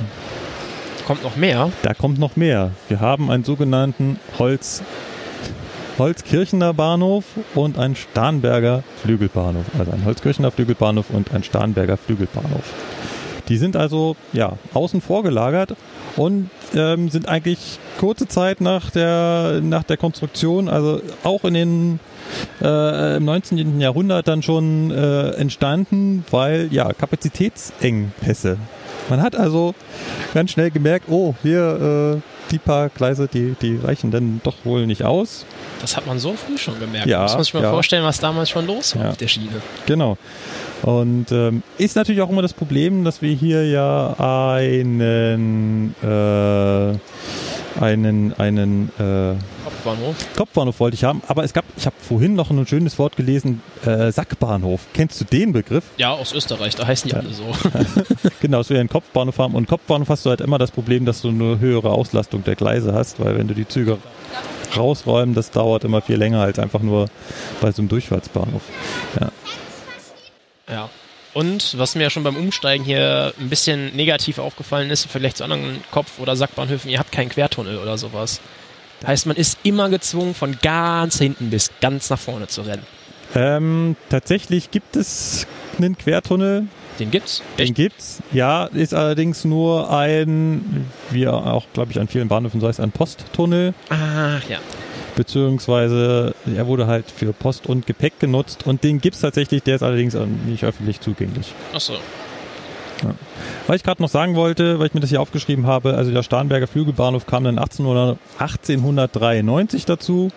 Kommt 1.06 1.22
noch 1.24 1.36
mehr. 1.36 1.70
Da 1.82 1.92
kommt 1.92 2.18
noch 2.18 2.36
mehr. 2.36 2.70
Wir 2.88 3.00
haben 3.00 3.30
einen 3.30 3.44
sogenannten 3.44 4.18
Holz, 4.38 4.82
Holzkirchener 5.98 6.74
Bahnhof 6.74 7.24
und 7.54 7.78
einen 7.78 7.94
Starnberger 7.94 8.82
Flügelbahnhof. 9.02 9.64
Also 9.78 9.92
ein 9.92 10.04
Holzkirchener 10.04 10.50
Flügelbahnhof 10.50 11.10
und 11.10 11.32
ein 11.32 11.44
Starnberger 11.44 11.96
Flügelbahnhof. 11.96 12.72
Die 13.48 13.58
sind 13.58 13.76
also 13.76 14.16
ja 14.32 14.54
außen 14.72 15.00
vor 15.00 15.22
gelagert 15.22 15.76
und 16.16 16.50
ähm, 16.74 17.10
sind 17.10 17.28
eigentlich 17.28 17.78
kurze 17.98 18.26
Zeit 18.26 18.60
nach 18.60 18.90
der 18.90 19.60
nach 19.62 19.84
der 19.84 19.96
Konstruktion, 19.96 20.68
also 20.68 21.00
auch 21.22 21.44
in 21.44 21.54
den 21.54 22.00
äh, 22.62 23.16
im 23.18 23.24
19. 23.24 23.80
Jahrhundert 23.80 24.26
dann 24.28 24.42
schon 24.42 24.90
äh, 24.90 25.30
entstanden, 25.32 26.24
weil 26.30 26.68
ja 26.70 26.92
Kapazitätsengpässe. 26.92 28.56
Man 29.10 29.20
hat 29.20 29.36
also 29.36 29.74
ganz 30.32 30.50
schnell 30.50 30.70
gemerkt, 30.70 31.06
oh 31.10 31.34
hier 31.42 32.22
äh, 32.22 32.33
die 32.54 32.58
paar 32.58 32.88
Gleise, 32.88 33.28
die 33.32 33.54
die 33.60 33.76
reichen 33.76 34.10
dann 34.10 34.40
doch 34.44 34.54
wohl 34.64 34.86
nicht 34.86 35.02
aus. 35.02 35.44
Das 35.80 35.96
hat 35.96 36.06
man 36.06 36.18
so 36.18 36.34
früh 36.34 36.56
schon 36.56 36.78
gemerkt. 36.80 37.06
Ja, 37.08 37.22
Muss 37.22 37.34
man 37.34 37.44
sich 37.44 37.54
mal 37.54 37.62
ja. 37.64 37.70
vorstellen, 37.70 38.04
was 38.04 38.18
damals 38.20 38.48
schon 38.50 38.66
los 38.66 38.94
war 38.96 39.04
Ja. 39.04 39.10
auf 39.10 39.16
der 39.16 39.28
Schiene. 39.28 39.60
Genau. 39.86 40.16
Und 40.82 41.32
ähm, 41.32 41.62
ist 41.78 41.96
natürlich 41.96 42.20
auch 42.22 42.30
immer 42.30 42.42
das 42.42 42.52
Problem, 42.52 43.04
dass 43.04 43.22
wir 43.22 43.32
hier 43.34 43.66
ja 43.66 44.14
einen 44.18 45.94
äh, 46.02 46.94
einen 47.82 48.32
einen 48.38 48.90
äh, 48.98 49.34
Kopfbahnhof. 49.84 50.16
Kopfbahnhof 50.36 50.80
wollte 50.80 50.94
ich 50.94 51.04
haben, 51.04 51.22
aber 51.28 51.44
es 51.44 51.52
gab, 51.52 51.64
ich 51.76 51.84
habe 51.86 51.94
vorhin 52.00 52.34
noch 52.34 52.50
ein 52.50 52.66
schönes 52.66 52.98
Wort 52.98 53.16
gelesen, 53.16 53.62
äh, 53.84 54.10
Sackbahnhof. 54.10 54.80
Kennst 54.94 55.20
du 55.20 55.24
den 55.24 55.52
Begriff? 55.52 55.84
Ja, 55.98 56.12
aus 56.12 56.32
Österreich, 56.32 56.74
da 56.74 56.86
heißen 56.86 57.10
die 57.10 57.14
Ja. 57.14 57.20
alle 57.20 57.32
so. 57.34 57.44
Genau, 58.40 58.58
dass 58.58 58.70
wir 58.70 58.80
einen 58.80 58.88
Kopfbahnhof 58.88 59.38
haben. 59.38 59.54
Und 59.54 59.68
Kopfbahnhof 59.68 60.08
hast 60.08 60.24
du 60.26 60.30
halt 60.30 60.40
immer 60.40 60.58
das 60.58 60.70
Problem, 60.70 61.04
dass 61.04 61.20
du 61.22 61.28
eine 61.28 61.58
höhere 61.58 61.90
Auslastung 61.90 62.44
der 62.44 62.54
Gleise 62.56 62.92
hast, 62.94 63.20
weil 63.20 63.36
wenn 63.38 63.46
du 63.48 63.54
die 63.54 63.68
Züge 63.68 63.98
rausräumen, 64.76 65.34
das 65.34 65.50
dauert 65.50 65.84
immer 65.84 66.00
viel 66.00 66.16
länger 66.16 66.40
als 66.40 66.58
einfach 66.58 66.80
nur 66.80 67.06
bei 67.60 67.70
so 67.70 67.82
einem 67.82 67.88
Durchfahrtsbahnhof. 67.88 68.62
Ja. 69.20 69.28
Ja. 70.70 70.88
Und 71.34 71.76
was 71.78 71.94
mir 71.96 72.04
ja 72.04 72.10
schon 72.10 72.22
beim 72.22 72.36
Umsteigen 72.36 72.84
hier 72.84 73.34
ein 73.40 73.48
bisschen 73.50 73.94
negativ 73.96 74.38
aufgefallen 74.38 74.90
ist, 74.90 75.06
Vergleich 75.06 75.34
zu 75.34 75.44
anderen 75.44 75.82
Kopf- 75.90 76.18
oder 76.20 76.36
Sackbahnhöfen, 76.36 76.90
ihr 76.90 76.98
habt 77.00 77.10
keinen 77.12 77.28
Quertunnel 77.28 77.78
oder 77.78 77.98
sowas. 77.98 78.40
Heißt, 79.06 79.26
man 79.26 79.36
ist 79.36 79.58
immer 79.62 79.88
gezwungen, 79.88 80.34
von 80.34 80.56
ganz 80.62 81.18
hinten 81.18 81.50
bis 81.50 81.70
ganz 81.80 82.10
nach 82.10 82.18
vorne 82.18 82.46
zu 82.48 82.62
rennen. 82.62 82.82
Ähm, 83.34 83.96
tatsächlich 84.10 84.70
gibt 84.70 84.94
es 84.96 85.46
einen 85.78 85.98
Quertunnel, 85.98 86.66
Den 87.00 87.10
gibt's. 87.10 87.42
den 87.58 87.74
gibt's. 87.74 88.22
Ja, 88.32 88.66
ist 88.66 88.94
allerdings 88.94 89.44
nur 89.44 89.90
ein, 89.90 90.86
wie 91.10 91.26
auch, 91.26 91.66
glaube 91.72 91.90
ich, 91.90 91.98
an 91.98 92.06
vielen 92.06 92.28
Bahnhöfen 92.28 92.60
so 92.60 92.68
heißt, 92.68 92.78
ein 92.80 92.92
Posttunnel. 92.92 93.74
Ah, 93.90 94.38
ja. 94.48 94.58
beziehungsweise 95.16 96.34
er 96.56 96.66
wurde 96.66 96.86
halt 96.86 97.10
für 97.10 97.32
Post 97.32 97.66
und 97.66 97.86
Gepäck 97.86 98.18
genutzt 98.20 98.66
und 98.66 98.84
den 98.84 99.00
gibt's 99.00 99.20
tatsächlich, 99.20 99.62
der 99.62 99.76
ist 99.76 99.82
allerdings 99.82 100.16
nicht 100.46 100.64
öffentlich 100.64 101.00
zugänglich. 101.00 101.52
Achso. 103.04 103.18
Was 103.66 103.76
ich 103.76 103.82
gerade 103.82 104.02
noch 104.02 104.08
sagen 104.08 104.34
wollte, 104.34 104.78
weil 104.78 104.86
ich 104.86 104.94
mir 104.94 105.00
das 105.00 105.10
hier 105.10 105.20
aufgeschrieben 105.20 105.66
habe, 105.66 105.94
also 105.94 106.10
der 106.10 106.22
Starnberger 106.22 106.66
Flügelbahnhof 106.66 107.26
kam 107.26 107.44
dann 107.44 107.58
1800, 107.58 108.18
1893 108.38 109.84
dazu 109.84 110.30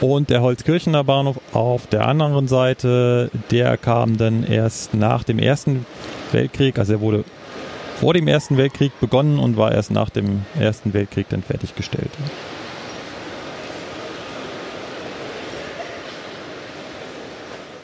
und 0.00 0.30
der 0.30 0.42
Holzkirchener 0.42 1.04
Bahnhof 1.04 1.40
auf 1.52 1.86
der 1.86 2.06
anderen 2.06 2.48
Seite, 2.48 3.30
der 3.50 3.76
kam 3.76 4.16
dann 4.16 4.44
erst 4.44 4.94
nach 4.94 5.24
dem 5.24 5.38
Ersten 5.38 5.86
Weltkrieg, 6.32 6.78
also 6.78 6.94
er 6.94 7.00
wurde 7.00 7.24
vor 7.98 8.14
dem 8.14 8.28
Ersten 8.28 8.56
Weltkrieg 8.56 8.98
begonnen 8.98 9.38
und 9.38 9.56
war 9.58 9.72
erst 9.72 9.90
nach 9.90 10.08
dem 10.08 10.42
Ersten 10.58 10.94
Weltkrieg 10.94 11.28
dann 11.28 11.42
fertiggestellt. 11.42 12.10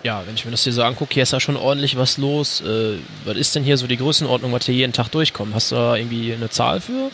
Ja, 0.07 0.23
wenn 0.25 0.37
ich 0.37 0.45
mir 0.45 0.53
das 0.53 0.63
hier 0.63 0.73
so 0.73 0.85
angucke, 0.85 1.15
hier 1.15 1.25
ist 1.25 1.33
ja 1.33 1.41
schon 1.41 1.57
ordentlich 1.57 1.97
was 1.97 2.17
los. 2.17 2.61
Äh, 2.61 2.99
was 3.25 3.37
ist 3.37 3.57
denn 3.57 3.65
hier 3.65 3.77
so 3.77 3.89
die 3.89 3.97
Größenordnung, 3.97 4.53
was 4.53 4.65
hier 4.65 4.75
jeden 4.77 4.93
Tag 4.93 5.09
durchkommt? 5.09 5.53
Hast 5.53 5.73
du 5.73 5.75
da 5.75 5.97
irgendwie 5.97 6.33
eine 6.33 6.49
Zahl 6.49 6.81
für? 6.81 7.11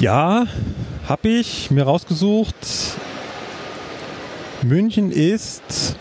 Ja, 0.00 0.48
habe 1.08 1.28
ich 1.28 1.70
mir 1.70 1.84
rausgesucht. 1.84 2.56
München 4.62 5.12
ist 5.12 5.94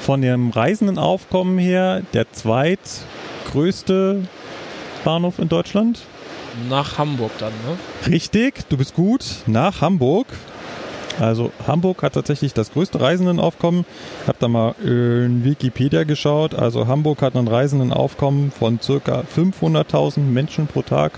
von 0.00 0.22
dem 0.22 0.50
Reisendenaufkommen 0.50 1.56
her 1.56 2.02
der 2.14 2.32
zweitgrößte 2.32 4.24
Bahnhof 5.04 5.38
in 5.38 5.48
Deutschland. 5.48 6.00
Nach 6.68 6.98
Hamburg 6.98 7.30
dann, 7.38 7.52
ne? 7.52 8.10
Richtig, 8.10 8.68
du 8.70 8.76
bist 8.76 8.94
gut. 8.94 9.24
Nach 9.46 9.82
Hamburg. 9.82 10.26
Also 11.18 11.50
Hamburg 11.66 12.02
hat 12.02 12.12
tatsächlich 12.14 12.54
das 12.54 12.72
größte 12.72 13.00
Reisendenaufkommen. 13.00 13.84
Ich 14.22 14.28
habe 14.28 14.38
da 14.40 14.48
mal 14.48 14.74
in 14.82 15.42
Wikipedia 15.44 16.04
geschaut. 16.04 16.54
Also 16.54 16.86
Hamburg 16.86 17.22
hat 17.22 17.34
ein 17.34 17.48
Reisendenaufkommen 17.48 18.52
von 18.52 18.80
circa 18.80 19.24
500.000 19.36 20.20
Menschen 20.20 20.66
pro 20.68 20.82
Tag. 20.82 21.12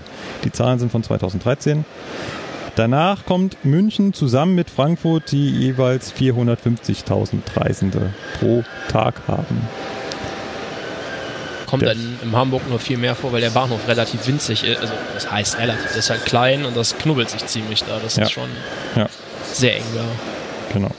Die 0.44 0.52
Zahlen 0.52 0.78
sind 0.78 0.90
von 0.90 1.02
2013. 1.02 1.84
Danach 2.76 3.26
kommt 3.26 3.62
München 3.64 4.14
zusammen 4.14 4.54
mit 4.54 4.70
Frankfurt, 4.70 5.32
die 5.32 5.50
jeweils 5.50 6.12
450.000 6.14 7.38
Reisende 7.56 8.14
pro 8.38 8.64
Tag 8.88 9.14
haben. 9.28 9.68
Kommt 11.66 11.82
Der- 11.82 11.90
dann 11.94 12.18
in 12.22 12.32
Hamburg 12.34 12.68
nur 12.68 12.78
viel 12.78 12.96
mehr 12.96 13.14
vor, 13.14 13.32
weil 13.32 13.40
der 13.40 13.50
Bahnhof 13.50 13.86
relativ 13.86 14.26
winzig 14.26 14.64
ist. 14.64 14.80
Also, 14.80 14.92
das 15.14 15.30
heißt 15.30 15.58
relativ, 15.58 15.84
das 15.88 15.96
ist 15.96 16.10
halt 16.10 16.24
klein 16.24 16.64
und 16.64 16.76
das 16.76 16.96
knubbelt 16.96 17.30
sich 17.30 17.44
ziemlich 17.46 17.84
da. 17.84 17.98
Das 18.02 18.16
Ja. 18.16 18.22
ist 18.24 18.32
schon 18.32 18.48
Ja. 18.96 19.08
Sehr 19.52 19.76
eng 19.76 19.84
da. 19.94 20.04
Genau. 20.72 20.90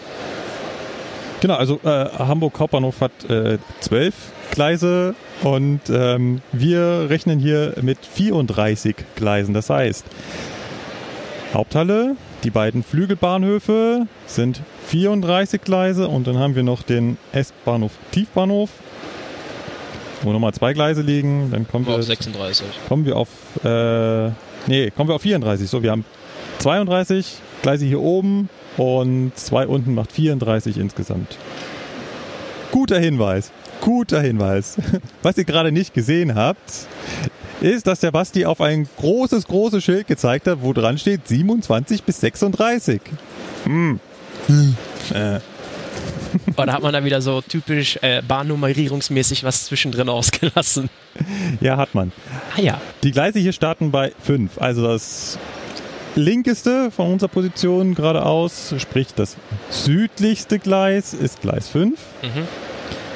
Genau, 1.41 1.55
also 1.55 1.79
äh, 1.83 2.05
Hamburg 2.19 2.59
Hauptbahnhof 2.59 3.01
hat 3.01 3.11
äh, 3.27 3.57
zwölf 3.79 4.13
Gleise 4.51 5.15
und 5.41 5.81
ähm, 5.89 6.41
wir 6.51 7.07
rechnen 7.09 7.39
hier 7.39 7.73
mit 7.81 7.97
34 8.05 8.95
Gleisen. 9.15 9.53
Das 9.55 9.71
heißt, 9.71 10.05
Haupthalle, 11.53 12.15
die 12.43 12.51
beiden 12.51 12.83
Flügelbahnhöfe 12.83 14.05
sind 14.27 14.61
34 14.87 15.61
Gleise 15.61 16.07
und 16.07 16.27
dann 16.27 16.37
haben 16.37 16.55
wir 16.55 16.63
noch 16.63 16.83
den 16.83 17.17
S-Bahnhof 17.31 17.91
Tiefbahnhof, 18.11 18.69
wo 20.21 20.31
nochmal 20.31 20.53
zwei 20.53 20.73
Gleise 20.73 21.01
liegen. 21.01 21.49
Dann 21.51 21.67
kommen 21.67 21.87
Auf 21.87 21.97
wir, 21.97 22.03
36. 22.03 22.67
kommen 22.87 23.05
wir 23.05 23.15
auf, 23.15 23.29
äh, 23.63 24.29
nee, 24.67 24.91
kommen 24.91 25.09
wir 25.09 25.15
auf 25.15 25.23
34. 25.23 25.67
So, 25.67 25.81
wir 25.81 25.89
haben 25.89 26.05
32 26.59 27.37
Gleise 27.61 27.85
hier 27.85 28.01
oben 28.01 28.49
und 28.77 29.33
zwei 29.35 29.67
unten 29.67 29.93
macht 29.93 30.11
34 30.11 30.77
insgesamt. 30.77 31.37
Guter 32.71 32.99
Hinweis. 32.99 33.51
Guter 33.81 34.21
Hinweis. 34.21 34.77
Was 35.21 35.37
ihr 35.37 35.45
gerade 35.45 35.71
nicht 35.71 35.93
gesehen 35.93 36.35
habt, 36.35 36.87
ist, 37.59 37.87
dass 37.87 37.99
der 37.99 38.11
Basti 38.11 38.45
auf 38.45 38.61
ein 38.61 38.87
großes, 38.97 39.47
großes 39.47 39.83
Schild 39.83 40.07
gezeigt 40.07 40.47
hat, 40.47 40.59
wo 40.61 40.73
dran 40.73 40.97
steht 40.97 41.27
27 41.27 42.03
bis 42.03 42.21
36. 42.21 43.01
Hm. 43.65 43.99
Äh, 45.13 45.39
Oh, 46.55 46.63
da 46.63 46.73
hat 46.73 46.81
man 46.81 46.93
da 46.93 47.03
wieder 47.03 47.21
so 47.21 47.41
typisch 47.41 47.97
äh, 48.01 48.21
bahnnummerierungsmäßig 48.21 49.43
was 49.43 49.65
zwischendrin 49.65 50.09
ausgelassen. 50.09 50.89
ja, 51.59 51.77
hat 51.77 51.93
man. 51.93 52.11
Ah 52.57 52.61
ja. 52.61 52.81
Die 53.03 53.11
Gleise 53.11 53.39
hier 53.39 53.53
starten 53.53 53.91
bei 53.91 54.13
5. 54.23 54.59
Also 54.59 54.83
das 54.83 55.37
linkeste 56.15 56.91
von 56.91 57.13
unserer 57.13 57.29
Position 57.29 57.95
geradeaus, 57.95 58.73
sprich 58.77 59.07
das 59.15 59.37
südlichste 59.69 60.59
Gleis 60.59 61.13
ist 61.13 61.41
Gleis 61.41 61.69
5. 61.69 61.99
Mhm. 62.21 62.47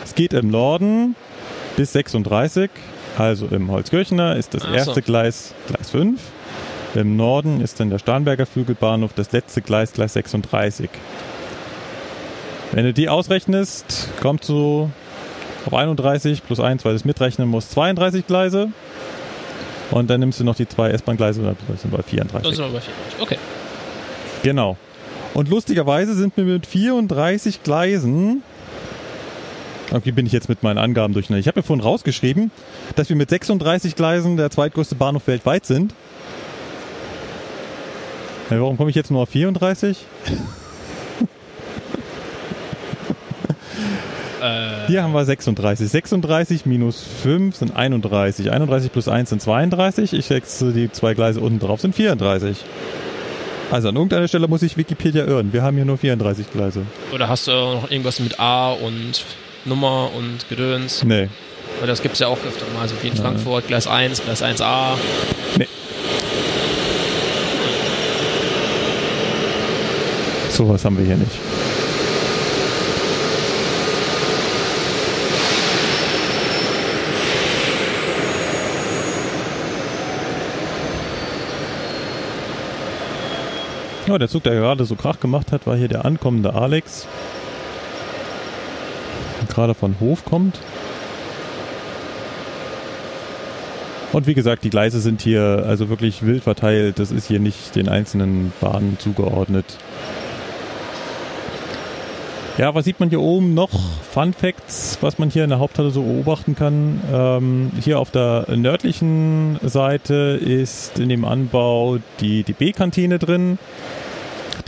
Es 0.04 0.16
geht 0.16 0.34
im 0.34 0.50
Norden 0.50 1.16
bis 1.78 1.94
36. 1.94 2.70
Also 3.18 3.48
im 3.48 3.72
Holzkirchener 3.72 4.36
ist 4.36 4.54
das 4.54 4.64
Ach 4.64 4.70
so. 4.70 4.76
erste 4.76 5.02
Gleis 5.02 5.54
Gleis 5.68 5.90
5. 5.92 6.20
Im 6.96 7.18
Norden 7.18 7.62
ist 7.62 7.80
dann 7.80 7.90
der 7.90 8.00
Starnberger 8.00 8.46
Flügelbahnhof 8.46 9.12
das 9.14 9.32
letzte 9.32 9.62
Gleis 9.62 9.92
Gleis 9.92 10.14
36. 10.14 10.90
Wenn 12.72 12.86
du 12.86 12.94
die 12.94 13.10
ausrechnest, 13.10 14.10
kommst 14.22 14.50
du 14.50 14.90
auf 15.66 15.74
31 15.74 16.44
plus 16.44 16.60
1, 16.60 16.86
weil 16.86 16.92
du 16.94 16.96
es 16.98 17.06
mitrechnen 17.06 17.48
musst, 17.50 17.72
32 17.72 18.28
Gleise. 18.28 18.70
Und 19.92 20.10
dann 20.10 20.20
nimmst 20.20 20.40
du 20.40 20.44
noch 20.44 20.56
die 20.56 20.68
zwei 20.68 20.90
S-Bahn-Gleise 20.90 21.42
und 21.42 21.48
dann 21.48 21.78
sind 21.78 21.92
wir 21.92 21.98
bei 21.98 22.04
34. 22.04 22.50
Das 22.50 22.58
sind 22.58 22.66
wir 22.66 22.72
bei 22.72 22.82
34. 22.82 23.22
Okay. 23.22 23.38
Genau. 24.44 24.78
Und 25.34 25.50
lustigerweise 25.50 26.16
sind 26.16 26.36
wir 26.38 26.46
mit 26.46 26.66
34 26.66 27.64
Gleisen. 27.64 28.44
Okay, 29.92 30.12
bin 30.12 30.26
ich 30.26 30.32
jetzt 30.32 30.50
mit 30.50 30.64
meinen 30.64 30.78
Angaben 30.78 31.14
durcheinander. 31.14 31.40
Ich 31.40 31.48
habe 31.48 31.60
mir 31.60 31.64
vorhin 31.64 31.84
rausgeschrieben, 31.84 32.52
dass 32.96 33.10
wir 33.10 33.16
mit 33.16 33.30
36 33.30 33.96
Gleisen 33.96 34.38
der 34.38 34.50
zweitgrößte 34.50 34.96
Bahnhof 34.96 35.28
weltweit 35.28 35.66
sind. 35.66 35.94
Warum 38.50 38.78
komme 38.78 38.90
ich 38.90 38.96
jetzt 38.96 39.12
nur 39.12 39.22
auf 39.22 39.30
34? 39.30 40.06
Äh, 44.42 44.88
Hier 44.88 45.04
haben 45.04 45.14
wir 45.14 45.24
36. 45.26 45.90
36 45.90 46.66
minus 46.66 47.04
5 47.24 47.56
sind 47.56 47.76
31. 47.76 48.52
31 48.52 48.92
plus 48.92 49.08
1 49.08 49.30
sind 49.30 49.42
32. 49.42 50.14
Ich 50.14 50.26
setze 50.26 50.72
die 50.74 50.92
zwei 50.92 51.14
Gleise 51.14 51.40
unten 51.42 51.60
drauf, 51.60 51.82
sind 51.82 51.96
34. 51.96 52.58
Also 53.72 53.90
an 53.90 53.96
irgendeiner 53.96 54.28
Stelle 54.28 54.48
muss 54.48 54.62
ich 54.62 54.78
Wikipedia 54.78 55.26
irren. 55.26 55.52
Wir 55.54 55.64
haben 55.64 55.76
hier 55.76 55.86
nur 55.86 55.98
34 55.98 56.52
Gleise. 56.52 56.82
oder 57.14 57.28
hast 57.28 57.48
du 57.48 57.52
noch 57.52 57.90
irgendwas 57.90 58.20
mit 58.20 58.40
A 58.40 58.72
und 58.74 59.26
Nummer 59.66 60.12
und 60.16 60.48
Gedöns? 60.50 61.04
Nee. 61.04 61.30
Weil 61.80 61.88
das 61.88 62.02
gibt 62.02 62.14
es 62.14 62.20
ja 62.20 62.28
auch 62.28 62.38
öfter 62.46 62.66
mal. 62.74 62.82
Also 62.84 62.96
wie 63.02 63.08
in 63.08 63.16
Frankfurt, 63.16 63.68
Gleis 63.68 63.88
1, 63.88 64.24
Gleis 64.24 64.44
1a. 64.44 64.98
Nee. 65.58 65.68
Sowas 70.50 70.86
haben 70.86 70.98
wir 70.98 71.06
hier 71.06 71.18
nicht. 71.18 71.32
Ja, 84.08 84.20
der 84.20 84.28
Zug, 84.28 84.44
der 84.44 84.54
gerade 84.54 84.86
so 84.86 84.96
Krach 84.96 85.20
gemacht 85.20 85.52
hat, 85.52 85.66
war 85.66 85.76
hier 85.76 85.88
der 85.88 86.06
ankommende 86.06 86.54
Alex. 86.54 87.08
Der 89.42 89.48
Gerade 89.48 89.74
von 89.74 89.96
Hof 90.00 90.24
kommt. 90.26 90.60
Und 94.14 94.28
wie 94.28 94.36
gesagt, 94.36 94.64
die 94.64 94.70
Gleise 94.70 95.00
sind 95.00 95.22
hier 95.22 95.66
also 95.68 95.90
wirklich 95.90 96.24
wild 96.24 96.44
verteilt. 96.44 97.00
Das 97.00 97.12
ist 97.12 97.28
hier 97.28 97.40
nicht 97.40 97.76
den 97.76 97.90
einzelnen 97.90 98.54
Bahnen 98.62 98.98
zugeordnet. 99.00 99.66
Ja, 102.58 102.74
was 102.74 102.86
sieht 102.86 103.02
man 103.02 103.10
hier 103.10 103.20
oben 103.20 103.54
noch? 103.54 103.70
Fun 104.14 104.34
Facts, 104.34 104.98
was 105.02 105.20
man 105.20 105.30
hier 105.30 105.44
in 105.44 105.50
der 105.50 105.60
Haupthalle 105.60 105.92
so 105.92 106.04
beobachten 106.04 106.56
kann. 106.56 107.02
Ähm, 107.12 107.72
hier 107.84 108.00
auf 108.00 108.12
der 108.12 108.46
nördlichen 108.56 109.60
Seite 109.62 110.40
ist 110.42 110.98
in 110.98 111.10
dem 111.10 111.26
Anbau 111.26 111.98
die, 112.22 112.44
die 112.44 112.54
B-Kantine 112.54 113.20
drin, 113.20 113.60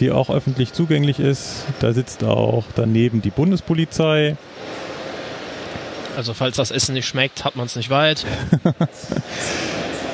die 0.01 0.11
auch 0.11 0.29
öffentlich 0.29 0.73
zugänglich 0.73 1.21
ist. 1.21 1.63
Da 1.79 1.93
sitzt 1.93 2.25
auch 2.25 2.65
daneben 2.75 3.21
die 3.21 3.29
Bundespolizei. 3.29 4.35
Also 6.17 6.33
falls 6.33 6.57
das 6.57 6.71
Essen 6.71 6.93
nicht 6.93 7.07
schmeckt, 7.07 7.45
hat 7.45 7.55
man 7.55 7.67
es 7.67 7.77
nicht 7.77 7.89
weit. 7.89 8.25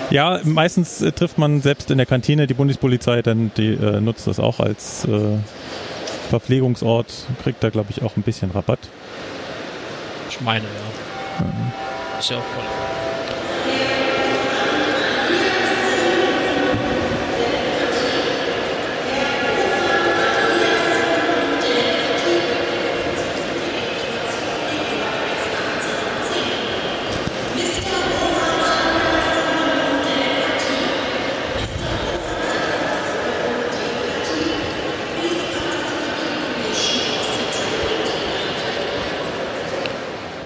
Ja, 0.10 0.42
meistens 0.44 1.02
äh, 1.02 1.12
trifft 1.12 1.40
man 1.40 1.62
selbst 1.62 1.90
in 1.90 1.98
der 1.98 2.06
Kantine 2.06 2.46
die 2.46 2.54
Bundespolizei, 2.54 3.24
denn 3.24 3.50
die 3.58 3.74
äh, 3.74 4.00
nutzt 4.00 4.28
das 4.28 4.40
auch 4.40 4.60
als 4.60 5.06
äh, 5.06 5.38
Verpflegungsort, 6.34 7.14
kriegt 7.44 7.64
da 7.64 7.70
glaube 7.70 7.92
ich 7.92 8.02
auch 8.02 8.18
ein 8.18 8.24
bisschen 8.24 8.50
Rabatt. 8.50 8.80
Ich 10.28 10.42
meine, 10.42 10.66
ja. 10.66 12.20
Ist 12.20 12.32
ja 12.32 12.38
auch 12.38 12.42
voll. 12.42 12.93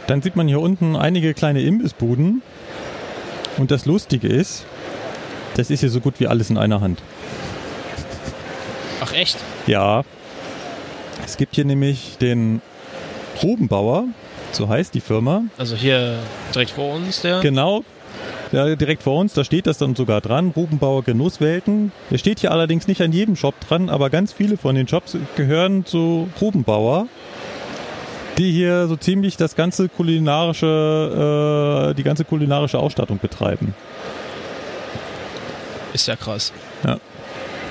Dann 0.07 0.21
sieht 0.21 0.35
man 0.35 0.47
hier 0.47 0.61
unten 0.61 0.95
einige 0.95 1.33
kleine 1.33 1.61
Imbissbuden. 1.61 2.41
Und 3.57 3.71
das 3.71 3.85
Lustige 3.85 4.27
ist, 4.27 4.65
das 5.55 5.69
ist 5.69 5.81
hier 5.81 5.89
so 5.89 5.99
gut 5.99 6.19
wie 6.19 6.27
alles 6.27 6.49
in 6.49 6.57
einer 6.57 6.81
Hand. 6.81 7.01
Ach 9.01 9.13
echt? 9.13 9.37
Ja, 9.67 10.03
es 11.25 11.37
gibt 11.37 11.55
hier 11.55 11.65
nämlich 11.65 12.17
den 12.19 12.61
Rubenbauer, 13.43 14.05
so 14.51 14.69
heißt 14.69 14.93
die 14.93 15.01
Firma. 15.01 15.43
Also 15.57 15.75
hier 15.75 16.17
direkt 16.53 16.71
vor 16.71 16.95
uns 16.95 17.21
der. 17.21 17.41
Genau, 17.41 17.83
ja, 18.51 18.75
direkt 18.75 19.03
vor 19.03 19.19
uns, 19.19 19.33
da 19.33 19.43
steht 19.43 19.67
das 19.67 19.77
dann 19.77 19.95
sogar 19.95 20.21
dran, 20.21 20.53
Rubenbauer 20.55 21.03
Genusswelten. 21.03 21.91
Der 22.11 22.17
steht 22.17 22.39
hier 22.39 22.51
allerdings 22.51 22.87
nicht 22.87 23.01
an 23.01 23.11
jedem 23.11 23.35
Shop 23.35 23.55
dran, 23.67 23.89
aber 23.89 24.09
ganz 24.09 24.31
viele 24.31 24.57
von 24.57 24.75
den 24.75 24.87
Shops 24.87 25.17
gehören 25.35 25.85
zu 25.85 26.29
Rubenbauer, 26.39 27.07
die 28.37 28.51
hier 28.51 28.87
so 28.87 28.95
ziemlich 28.95 29.37
das 29.37 29.55
ganze 29.55 29.89
kulinarische, 29.89 31.91
äh, 31.91 31.95
die 31.95 32.03
ganze 32.03 32.25
kulinarische 32.25 32.79
Ausstattung 32.79 33.19
betreiben. 33.19 33.73
Ist 35.93 36.07
ja 36.07 36.15
krass. 36.15 36.53
Ja. 36.83 36.99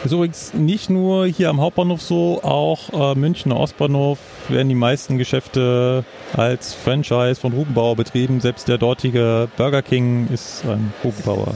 Ist 0.04 0.12
übrigens 0.12 0.54
nicht 0.54 0.90
nur 0.90 1.26
hier 1.26 1.50
am 1.50 1.61
Hauptbahnhof 1.61 2.02
so, 2.02 2.42
auch 2.42 3.12
äh, 3.12 3.18
Münchner 3.18 3.58
Ostbahnhof 3.58 4.18
werden 4.49 4.68
die 4.68 4.75
meisten 4.75 5.18
Geschäfte 5.18 6.04
als 6.32 6.75
Franchise 6.75 7.40
von 7.40 7.52
Rubenbauer 7.52 7.96
betrieben. 7.96 8.40
Selbst 8.40 8.68
der 8.68 8.78
dortige 8.78 9.49
Burger 9.56 9.82
King 9.82 10.28
ist 10.32 10.64
ein 10.64 10.92
Rubenbauer. 11.02 11.54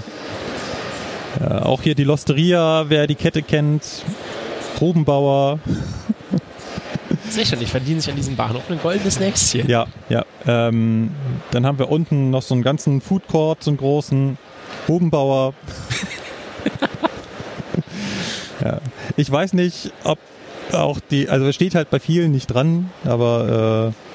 Ja, 1.38 1.64
auch 1.64 1.82
hier 1.82 1.94
die 1.94 2.04
Losteria, 2.04 2.86
wer 2.88 3.06
die 3.06 3.14
Kette 3.14 3.42
kennt, 3.42 4.04
Rubenbauer. 4.80 5.60
Sicher, 7.30 7.56
ich 7.60 7.70
verdiene 7.70 8.00
sich 8.00 8.10
an 8.10 8.16
diesem 8.16 8.36
Bahnhof 8.36 8.68
ein 8.68 8.80
goldenes 8.80 9.20
Nächstchen. 9.20 9.68
Ja, 9.68 9.86
ja. 10.08 10.24
Ähm, 10.46 11.10
dann 11.52 11.64
haben 11.64 11.78
wir 11.78 11.90
unten 11.90 12.30
noch 12.30 12.42
so 12.42 12.54
einen 12.54 12.62
ganzen 12.62 13.00
Food 13.00 13.28
Court, 13.28 13.62
so 13.62 13.70
einen 13.70 13.78
großen 13.78 14.36
Rubenbauer. 14.88 15.54
ja. 18.64 18.80
Ich 19.16 19.30
weiß 19.30 19.52
nicht, 19.52 19.92
ob 20.04 20.18
auch 20.72 20.98
die, 21.10 21.28
also 21.28 21.46
es 21.46 21.54
steht 21.54 21.74
halt 21.74 21.90
bei 21.90 22.00
vielen 22.00 22.32
nicht 22.32 22.48
dran, 22.48 22.90
aber 23.04 23.92
äh, 23.92 24.09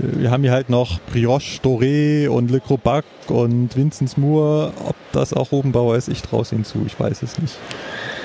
wir 0.00 0.30
haben 0.30 0.42
hier 0.42 0.52
halt 0.52 0.70
noch 0.70 0.98
Brioche 1.12 1.60
Doré 1.62 2.28
und 2.28 2.50
Le 2.50 2.60
Crobac 2.60 3.04
und 3.28 3.76
Vincent's 3.76 4.16
Moore. 4.16 4.72
Ob 4.84 4.96
das 5.12 5.32
auch 5.32 5.52
Rubenbauer 5.52 5.96
ist, 5.96 6.08
ich 6.08 6.22
traue 6.22 6.42
es 6.42 6.52
ihnen 6.52 6.64
zu, 6.64 6.82
ich 6.86 6.98
weiß 6.98 7.22
es 7.22 7.38
nicht. 7.38 7.54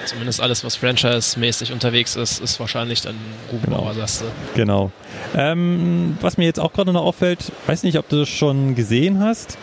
Zumindest 0.06 0.40
alles, 0.42 0.64
was 0.64 0.78
Franchise-mäßig 0.78 1.74
unterwegs 1.74 2.16
ist, 2.16 2.40
ist 2.40 2.60
wahrscheinlich 2.62 3.02
dann 3.02 3.16
Rubenbauer, 3.52 3.92
Genau. 3.92 3.94
sagst 3.94 4.22
du. 4.22 4.26
Genau. 4.56 4.92
Ähm, 5.36 6.18
was 6.22 6.38
mir 6.38 6.46
jetzt 6.46 6.60
auch 6.62 6.72
gerade 6.72 6.94
noch 6.94 7.04
auffällt, 7.04 7.52
weiß 7.66 7.84
nicht, 7.84 7.98
ob 7.98 8.08
du 8.08 8.20
das 8.20 8.30
schon 8.30 8.76
gesehen 8.76 9.20
hast. 9.20 9.58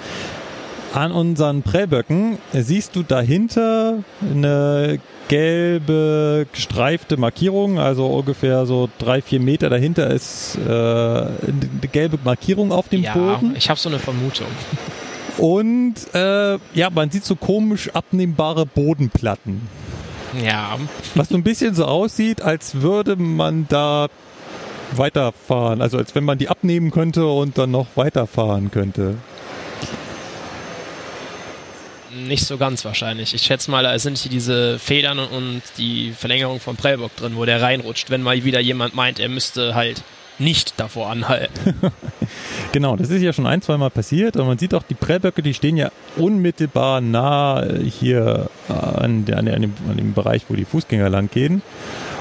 An 0.94 1.10
unseren 1.10 1.62
Prellböcken 1.62 2.38
siehst 2.52 2.94
du 2.94 3.02
dahinter 3.02 4.04
eine 4.22 5.00
gelbe 5.26 6.46
gestreifte 6.52 7.16
Markierung, 7.16 7.80
also 7.80 8.06
ungefähr 8.06 8.64
so 8.64 8.88
drei, 9.00 9.20
vier 9.20 9.40
Meter 9.40 9.70
dahinter 9.70 10.08
ist 10.10 10.56
äh, 10.56 10.70
eine 10.70 11.30
gelbe 11.90 12.18
Markierung 12.22 12.70
auf 12.70 12.88
dem 12.88 13.02
Ja, 13.02 13.14
Boden. 13.14 13.54
ich 13.56 13.68
habe 13.70 13.80
so 13.80 13.88
eine 13.88 13.98
Vermutung. 13.98 14.46
Und 15.38 15.94
äh, 16.14 16.58
ja, 16.74 16.90
man 16.90 17.10
sieht 17.10 17.24
so 17.24 17.34
komisch 17.34 17.90
abnehmbare 17.92 18.64
Bodenplatten. 18.64 19.62
Ja, 20.44 20.78
Was 21.16 21.28
so 21.30 21.34
ein 21.34 21.42
bisschen 21.42 21.74
so 21.74 21.86
aussieht, 21.86 22.40
als 22.40 22.82
würde 22.82 23.16
man 23.16 23.66
da 23.68 24.06
weiterfahren. 24.92 25.80
Also 25.82 25.98
als 25.98 26.14
wenn 26.14 26.22
man 26.24 26.38
die 26.38 26.48
abnehmen 26.48 26.92
könnte 26.92 27.26
und 27.26 27.58
dann 27.58 27.72
noch 27.72 27.88
weiterfahren 27.96 28.70
könnte. 28.70 29.16
Nicht 32.28 32.44
so 32.46 32.58
ganz 32.58 32.84
wahrscheinlich. 32.84 33.34
Ich 33.34 33.42
schätze 33.42 33.70
mal, 33.70 33.82
da 33.82 33.98
sind 33.98 34.18
hier 34.18 34.30
diese 34.30 34.78
Federn 34.78 35.18
und- 35.18 35.62
die 35.78 36.12
Verlängerung 36.12 36.60
vom 36.60 36.76
Prellbock 36.76 37.14
drin, 37.16 37.36
wo 37.36 37.44
der 37.44 37.62
reinrutscht, 37.62 38.10
wenn 38.10 38.22
mal 38.22 38.42
wieder 38.44 38.60
jemand 38.60 38.94
meint, 38.94 39.18
er 39.18 39.28
müsste 39.28 39.74
halt 39.74 40.02
nicht 40.38 40.74
davor 40.78 41.10
anhalten. 41.10 41.74
Genau, 42.72 42.96
das 42.96 43.08
ist 43.10 43.22
ja 43.22 43.32
schon 43.32 43.46
ein, 43.46 43.62
zwei 43.62 43.76
Mal 43.76 43.90
passiert. 43.90 44.36
Und 44.36 44.48
man 44.48 44.58
sieht 44.58 44.74
auch, 44.74 44.82
die 44.82 44.94
Prellböcke, 44.94 45.42
die 45.42 45.54
stehen 45.54 45.76
ja 45.76 45.92
unmittelbar 46.16 47.00
nah 47.00 47.64
hier 47.84 48.48
äh, 48.68 48.72
an, 48.72 49.24
an, 49.30 49.48
an, 49.48 49.62
dem, 49.62 49.74
an 49.88 49.96
dem 49.96 50.12
Bereich, 50.12 50.46
wo 50.48 50.54
die 50.54 50.64
Fußgänger 50.64 51.08
lang 51.08 51.30
gehen. 51.30 51.62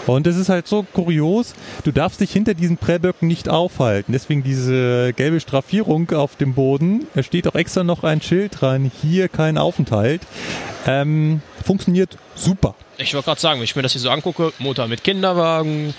Und 0.05 0.27
es 0.27 0.37
ist 0.37 0.49
halt 0.49 0.67
so 0.67 0.83
kurios, 0.83 1.55
du 1.85 1.91
darfst 1.91 2.19
dich 2.19 2.31
hinter 2.31 2.53
diesen 2.53 2.77
Prellböcken 2.77 3.27
nicht 3.27 3.49
aufhalten. 3.49 4.11
Deswegen 4.11 4.43
diese 4.43 5.13
gelbe 5.13 5.39
Straffierung 5.39 6.11
auf 6.11 6.35
dem 6.35 6.53
Boden. 6.53 7.07
Da 7.15 7.23
steht 7.23 7.47
auch 7.47 7.55
extra 7.55 7.83
noch 7.83 8.03
ein 8.03 8.21
Schild 8.21 8.61
dran, 8.61 8.91
hier 9.01 9.29
kein 9.29 9.57
Aufenthalt. 9.57 10.21
Ähm, 10.85 11.41
funktioniert 11.65 12.17
super. 12.35 12.75
Ich 12.97 13.13
wollte 13.13 13.25
gerade 13.25 13.41
sagen, 13.41 13.59
wenn 13.59 13.65
ich 13.65 13.75
mir 13.75 13.81
das 13.81 13.93
hier 13.93 14.01
so 14.01 14.09
angucke, 14.09 14.53
Motor 14.59 14.87
mit 14.87 15.03
Kinderwagen. 15.03 15.95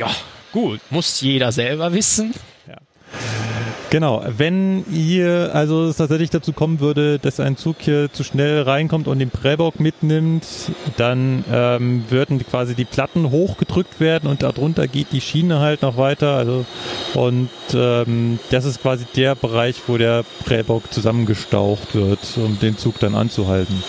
Ja, 0.00 0.10
gut, 0.50 0.80
muss 0.88 1.20
jeder 1.20 1.52
selber 1.52 1.92
wissen. 1.92 2.32
Genau, 3.90 4.24
wenn 4.24 4.84
hier 4.88 5.50
also 5.52 5.86
es 5.86 5.96
tatsächlich 5.96 6.30
dazu 6.30 6.54
kommen 6.54 6.80
würde, 6.80 7.18
dass 7.18 7.38
ein 7.38 7.58
Zug 7.58 7.76
hier 7.80 8.10
zu 8.10 8.22
schnell 8.22 8.62
reinkommt 8.62 9.08
und 9.08 9.18
den 9.18 9.30
Prellbock 9.30 9.78
mitnimmt, 9.78 10.46
dann 10.96 11.44
ähm, 11.52 12.04
würden 12.08 12.38
quasi 12.46 12.74
die 12.74 12.86
Platten 12.86 13.30
hochgedrückt 13.30 14.00
werden 14.00 14.30
und 14.30 14.42
darunter 14.42 14.86
geht 14.86 15.08
die 15.10 15.20
Schiene 15.20 15.58
halt 15.58 15.82
noch 15.82 15.98
weiter. 15.98 16.36
Also 16.36 16.64
und 17.12 17.50
ähm, 17.74 18.38
das 18.50 18.64
ist 18.64 18.80
quasi 18.80 19.04
der 19.16 19.34
Bereich, 19.34 19.82
wo 19.86 19.98
der 19.98 20.24
Prellbock 20.46 20.90
zusammengestaucht 20.92 21.94
wird, 21.94 22.20
um 22.36 22.58
den 22.58 22.78
Zug 22.78 23.00
dann 23.00 23.14
anzuhalten. 23.14 23.82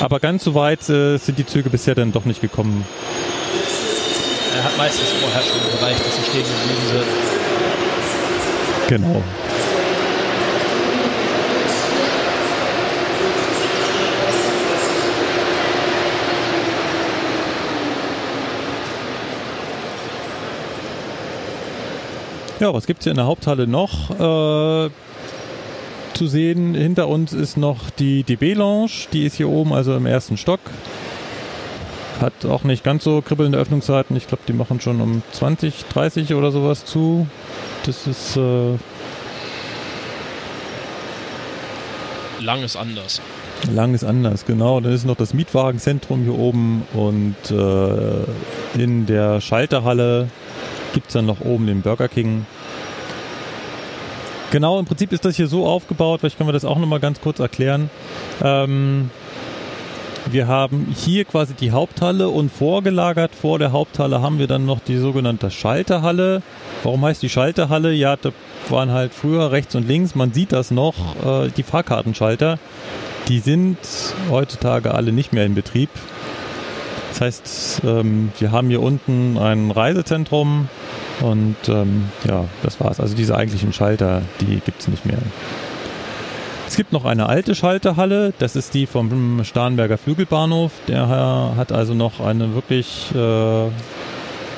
Aber 0.00 0.18
ganz 0.18 0.42
so 0.42 0.54
weit 0.56 0.88
äh, 0.88 1.18
sind 1.18 1.38
die 1.38 1.46
Züge 1.46 1.70
bisher 1.70 1.94
dann 1.94 2.10
doch 2.10 2.24
nicht 2.24 2.40
gekommen. 2.40 2.86
Er 4.56 4.64
hat 4.64 4.76
meistens 4.76 5.10
vorher 5.10 5.42
schon 5.42 5.60
gereicht, 5.78 6.00
dass 6.04 6.16
sie 6.16 6.22
stehen 6.22 6.44
geblieben 6.44 6.86
sind. 6.88 7.06
Genau. 8.88 9.22
Ja, 22.60 22.74
was 22.74 22.86
gibt's 22.86 23.04
hier 23.04 23.12
in 23.12 23.16
der 23.16 23.24
Haupthalle 23.24 23.66
noch 23.66 24.10
äh, 24.10 24.90
zu 26.12 26.26
sehen? 26.26 26.74
Hinter 26.74 27.08
uns 27.08 27.32
ist 27.32 27.56
noch 27.56 27.88
die 27.88 28.22
DB-Lounge, 28.22 28.90
die 29.14 29.24
ist 29.24 29.36
hier 29.36 29.48
oben, 29.48 29.72
also 29.72 29.94
im 29.94 30.04
ersten 30.04 30.36
Stock. 30.36 30.60
Hat 32.20 32.44
auch 32.44 32.64
nicht 32.64 32.84
ganz 32.84 33.04
so 33.04 33.22
kribbelnde 33.22 33.58
Öffnungszeiten. 33.58 34.16
Ich 34.16 34.26
glaube, 34.26 34.42
die 34.46 34.52
machen 34.52 34.80
schon 34.80 35.00
um 35.00 35.22
20, 35.32 35.86
30 35.86 36.34
oder 36.34 36.52
sowas 36.52 36.84
zu. 36.84 37.26
Das 37.86 38.06
ist 38.06 38.36
äh, 38.36 38.76
Lang 42.40 42.62
ist 42.62 42.76
anders. 42.76 43.20
Lang 43.70 43.94
ist 43.94 44.04
anders, 44.04 44.46
genau. 44.46 44.80
Dann 44.80 44.92
ist 44.92 45.04
noch 45.04 45.16
das 45.16 45.34
Mietwagenzentrum 45.34 46.22
hier 46.22 46.38
oben 46.38 46.82
und 46.94 47.36
äh, 47.50 48.80
in 48.82 49.06
der 49.06 49.40
Schalterhalle 49.40 50.28
gibt 50.94 51.08
es 51.08 51.12
dann 51.12 51.26
noch 51.26 51.40
oben 51.40 51.66
den 51.66 51.82
Burger 51.82 52.08
King. 52.08 52.46
Genau, 54.50 54.80
im 54.80 54.86
Prinzip 54.86 55.12
ist 55.12 55.24
das 55.24 55.36
hier 55.36 55.46
so 55.46 55.66
aufgebaut, 55.66 56.20
vielleicht 56.20 56.36
können 56.36 56.48
wir 56.48 56.52
das 56.52 56.64
auch 56.64 56.78
nochmal 56.78 56.98
ganz 56.98 57.20
kurz 57.20 57.38
erklären. 57.38 57.90
Ähm, 58.42 59.10
wir 60.26 60.46
haben 60.46 60.94
hier 60.96 61.24
quasi 61.24 61.54
die 61.54 61.72
Haupthalle 61.72 62.28
und 62.28 62.50
vorgelagert 62.50 63.34
vor 63.34 63.58
der 63.58 63.72
Haupthalle 63.72 64.20
haben 64.20 64.38
wir 64.38 64.46
dann 64.46 64.66
noch 64.66 64.80
die 64.80 64.98
sogenannte 64.98 65.50
Schalterhalle. 65.50 66.42
Warum 66.82 67.04
heißt 67.04 67.22
die 67.22 67.28
Schalterhalle? 67.28 67.92
Ja, 67.92 68.16
da 68.16 68.30
waren 68.68 68.90
halt 68.90 69.14
früher 69.14 69.50
rechts 69.50 69.74
und 69.74 69.86
links, 69.88 70.14
man 70.14 70.32
sieht 70.32 70.52
das 70.52 70.70
noch, 70.70 70.94
äh, 71.24 71.48
die 71.56 71.62
Fahrkartenschalter. 71.62 72.58
Die 73.28 73.38
sind 73.38 73.78
heutzutage 74.30 74.94
alle 74.94 75.12
nicht 75.12 75.32
mehr 75.32 75.46
in 75.46 75.54
Betrieb. 75.54 75.90
Das 77.10 77.20
heißt, 77.20 77.82
ähm, 77.84 78.32
wir 78.38 78.52
haben 78.52 78.68
hier 78.68 78.82
unten 78.82 79.36
ein 79.38 79.70
Reisezentrum 79.70 80.68
und 81.20 81.56
ähm, 81.68 82.08
ja, 82.26 82.44
das 82.62 82.80
war's. 82.80 83.00
Also 83.00 83.14
diese 83.14 83.36
eigentlichen 83.36 83.72
Schalter, 83.72 84.22
die 84.40 84.60
gibt's 84.64 84.88
nicht 84.88 85.04
mehr. 85.06 85.18
Es 86.70 86.76
gibt 86.76 86.92
noch 86.92 87.04
eine 87.04 87.28
alte 87.28 87.56
Schalterhalle, 87.56 88.32
das 88.38 88.54
ist 88.54 88.74
die 88.74 88.86
vom 88.86 89.42
Starnberger 89.42 89.98
Flügelbahnhof. 89.98 90.70
Der 90.86 91.08
hat 91.56 91.72
also 91.72 91.94
noch 91.94 92.20
eine 92.20 92.54
wirklich 92.54 93.10
äh, 93.12 93.70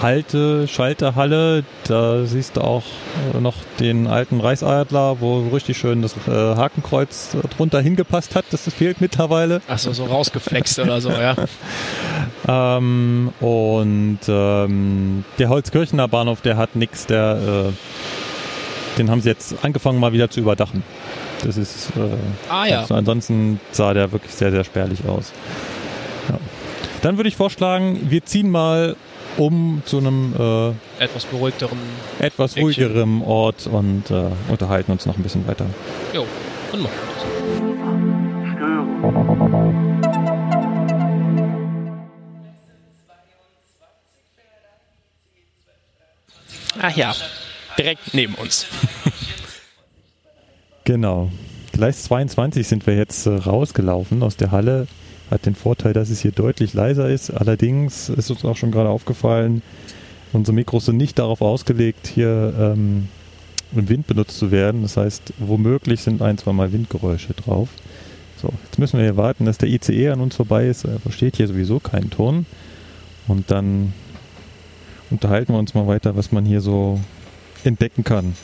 alte 0.03 0.69
Schalterhalle. 0.69 1.65
Da 1.85 2.27
siehst 2.27 2.59
du 2.59 2.61
auch 2.61 2.83
äh, 3.35 3.41
noch 3.41 3.55
den 3.81 4.07
alten 4.07 4.43
Reichsadler, 4.43 5.23
wo 5.23 5.49
richtig 5.55 5.79
schön 5.79 6.03
das 6.03 6.15
äh, 6.29 6.31
Hakenkreuz 6.31 7.35
drunter 7.57 7.81
hingepasst 7.81 8.35
hat. 8.35 8.45
Das 8.51 8.71
fehlt 8.71 9.01
mittlerweile. 9.01 9.63
Achso, 9.67 9.95
so 9.95 10.05
rausgeflext 10.05 10.81
oder 10.81 11.01
so, 11.01 11.11
ja. 11.11 11.35
Ähm, 12.49 13.33
und 13.41 14.19
ähm, 14.27 15.25
der 15.39 15.49
Holzkirchener 15.49 16.09
Bahnhof, 16.09 16.41
der 16.41 16.57
hat 16.57 16.75
nichts, 16.75 17.07
der 17.07 17.39
äh, 17.69 17.73
den 18.99 19.11
haben 19.11 19.21
sie 19.21 19.29
jetzt 19.29 19.55
angefangen 19.63 19.99
mal 20.01 20.13
wieder 20.13 20.31
zu 20.31 20.41
überdachen. 20.41 20.83
Das 21.45 21.57
ist 21.57 21.91
äh, 21.97 22.01
Ah 22.51 22.67
ja. 22.67 22.81
also 22.81 22.95
ansonsten 22.95 23.61
sah 23.73 23.95
der 23.95 24.13
wirklich 24.13 24.33
sehr, 24.33 24.51
sehr 24.51 24.65
spärlich 24.65 25.01
aus. 25.07 25.33
Ja. 26.29 26.39
Dann 27.03 27.17
würde 27.17 27.29
ich 27.29 27.37
vorschlagen, 27.37 27.99
wir 28.11 28.25
ziehen 28.25 28.51
mal 28.51 28.97
um 29.39 29.83
zu 29.87 29.99
einem 29.99 30.35
äh, 30.39 31.03
Etwas 31.03 31.25
beruhigteren. 31.25 31.79
etwas 32.19 32.53
Eckchen. 32.53 32.65
ruhigeren 32.65 33.23
Ort 33.23 33.67
und 33.67 34.11
äh, 34.11 34.25
unterhalten 34.49 34.93
uns 34.93 35.07
noch 35.07 35.17
ein 35.17 35.23
bisschen 35.23 35.47
weiter. 35.49 35.65
Jo, 36.13 36.27
dann 36.71 36.83
machen 36.83 36.93
wir 36.93 37.15
das. 37.15 38.83
Ach 46.81 46.97
ja, 46.97 47.15
direkt 47.79 48.15
neben 48.15 48.35
uns. 48.35 48.67
Genau. 50.85 51.31
Gleis 51.73 52.03
22 52.05 52.67
sind 52.67 52.87
wir 52.87 52.97
jetzt 52.97 53.27
äh, 53.27 53.31
rausgelaufen 53.31 54.23
aus 54.23 54.37
der 54.37 54.51
Halle. 54.51 54.89
Hat 55.31 55.47
den 55.47 55.55
Vorteil, 55.55 55.93
dass 55.93 56.11
es 56.11 56.21
hier 56.21 56.33
deutlich 56.33 56.75
leiser 56.75 57.09
ist. 57.09 57.31
Allerdings 57.31 58.09
ist 58.09 58.31
uns 58.31 58.45
auch 58.45 58.57
schon 58.57 58.73
gerade 58.73 58.89
aufgefallen, 58.89 59.63
unsere 60.33 60.55
Mikros 60.55 60.87
sind 60.87 60.97
nicht 60.97 61.19
darauf 61.19 61.41
ausgelegt, 61.41 62.07
hier 62.07 62.53
ähm, 62.59 63.09
im 63.75 63.89
Wind 63.89 64.07
benutzt 64.07 64.39
zu 64.39 64.51
werden. 64.51 64.83
Das 64.83 64.97
heißt, 64.97 65.33
womöglich 65.39 66.03
sind 66.03 66.21
ein, 66.21 66.37
zwei 66.37 66.53
Mal 66.53 66.73
Windgeräusche 66.73 67.33
drauf. 67.35 67.69
So, 68.41 68.51
jetzt 68.65 68.79
müssen 68.79 68.99
wir 68.99 69.05
hier 69.05 69.17
warten, 69.17 69.45
dass 69.45 69.59
der 69.59 69.69
ICE 69.69 70.11
an 70.11 70.21
uns 70.21 70.37
vorbei 70.37 70.67
ist. 70.67 70.85
Er 70.85 70.99
versteht 70.99 71.37
hier 71.37 71.47
sowieso 71.47 71.79
keinen 71.79 72.11
Ton. 72.11 72.45
Und 73.29 73.51
dann 73.51 73.93
unterhalten 75.11 75.53
wir 75.55 75.59
uns 75.59 75.75
mal 75.75 75.87
weiter, 75.87 76.17
was 76.17 76.33
man 76.33 76.45
hier 76.45 76.61
so 76.61 76.99
entdecken 77.65 78.05
kann. 78.05 78.35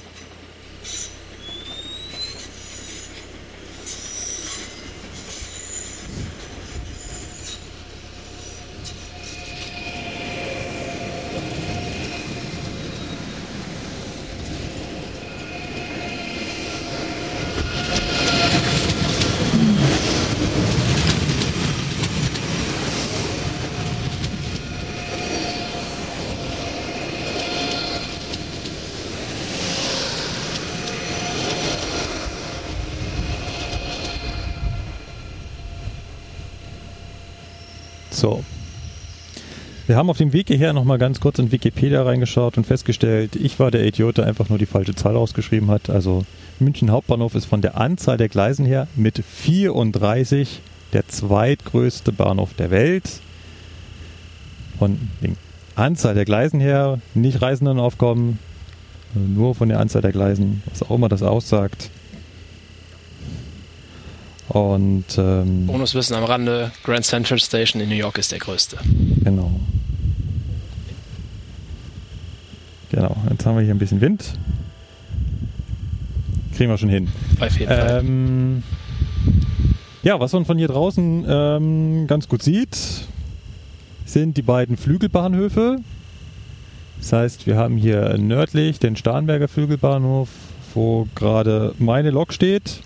So. 38.19 38.45
Wir 39.87 39.88
haben 39.99 40.11
auf 40.11 40.19
dem 40.19 40.33
Weg 40.33 40.47
hierher 40.47 40.73
nochmal 40.73 40.97
ganz 40.97 41.19
kurz 41.19 41.41
in 41.41 41.51
Wikipedia 41.51 42.05
reingeschaut 42.05 42.57
und 42.57 42.65
festgestellt, 42.65 43.35
ich 43.35 43.59
war 43.59 43.73
der 43.73 43.85
Idiot, 43.85 44.19
der 44.19 44.27
einfach 44.27 44.49
nur 44.49 44.57
die 44.57 44.67
falsche 44.67 44.95
Zahl 44.95 45.17
ausgeschrieben 45.17 45.73
hat. 45.73 45.91
Also 45.91 46.25
München 46.61 46.93
Hauptbahnhof 46.93 47.35
ist 47.35 47.47
von 47.47 47.63
der 47.63 47.77
Anzahl 47.77 48.17
der 48.17 48.29
Gleisen 48.29 48.65
her 48.65 48.87
mit 48.95 49.21
34 49.25 50.61
der 50.93 51.09
zweitgrößte 51.09 52.13
Bahnhof 52.13 52.55
der 52.55 52.71
Welt. 52.71 53.11
Von 54.79 55.11
der 55.21 55.31
Anzahl 55.75 56.15
der 56.15 56.25
Gleisen 56.25 56.61
her, 56.61 57.01
nicht 57.15 57.43
Reisendenaufkommen, 57.43 58.39
nur 59.15 59.57
von 59.57 59.69
der 59.69 59.81
Anzahl 59.81 60.03
der 60.03 60.13
Gleisen, 60.13 60.63
was 60.67 60.85
auch 60.85 60.95
immer 60.95 61.09
das 61.09 61.25
aussagt. 61.25 61.91
Und 64.49 65.07
ähm, 65.19 65.67
Bonuswissen 65.67 66.15
am 66.15 66.23
Rande: 66.23 66.71
Grand 66.85 67.05
Central 67.05 67.41
Station 67.41 67.83
in 67.83 67.89
New 67.89 67.97
York 67.97 68.17
ist 68.19 68.31
der 68.31 68.39
größte. 68.39 68.79
Genau. 69.25 69.61
Genau, 72.91 73.17
jetzt 73.31 73.45
haben 73.45 73.57
wir 73.57 73.63
hier 73.63 73.75
ein 73.75 73.79
bisschen 73.79 74.01
Wind. 74.01 74.39
Kriegen 76.57 76.71
wir 76.71 76.79
schon 76.79 76.89
hin. 76.89 77.09
Auf 77.39 77.59
jeden 77.59 77.71
Fall. 77.71 78.01
Ähm, 78.05 78.63
ja, 80.03 80.19
was 80.19 80.33
man 80.33 80.45
von 80.45 80.59
hier 80.59 80.69
draußen 80.69 81.25
ähm, 81.29 82.07
ganz 82.07 82.29
gut 82.29 82.43
sieht, 82.43 82.77
sind 84.05 84.37
die 84.37 84.43
beiden 84.43 84.77
Flügelbahnhöfe. 84.77 85.79
Das 86.99 87.13
heißt, 87.13 87.47
wir 87.47 87.57
haben 87.57 87.77
hier 87.77 88.17
nördlich 88.19 88.79
den 88.79 88.97
Starnberger 88.97 89.49
Flügelbahnhof, 89.49 90.29
wo 90.75 91.07
gerade 91.15 91.75
meine 91.79 92.11
Lok 92.11 92.33
steht. 92.33 92.81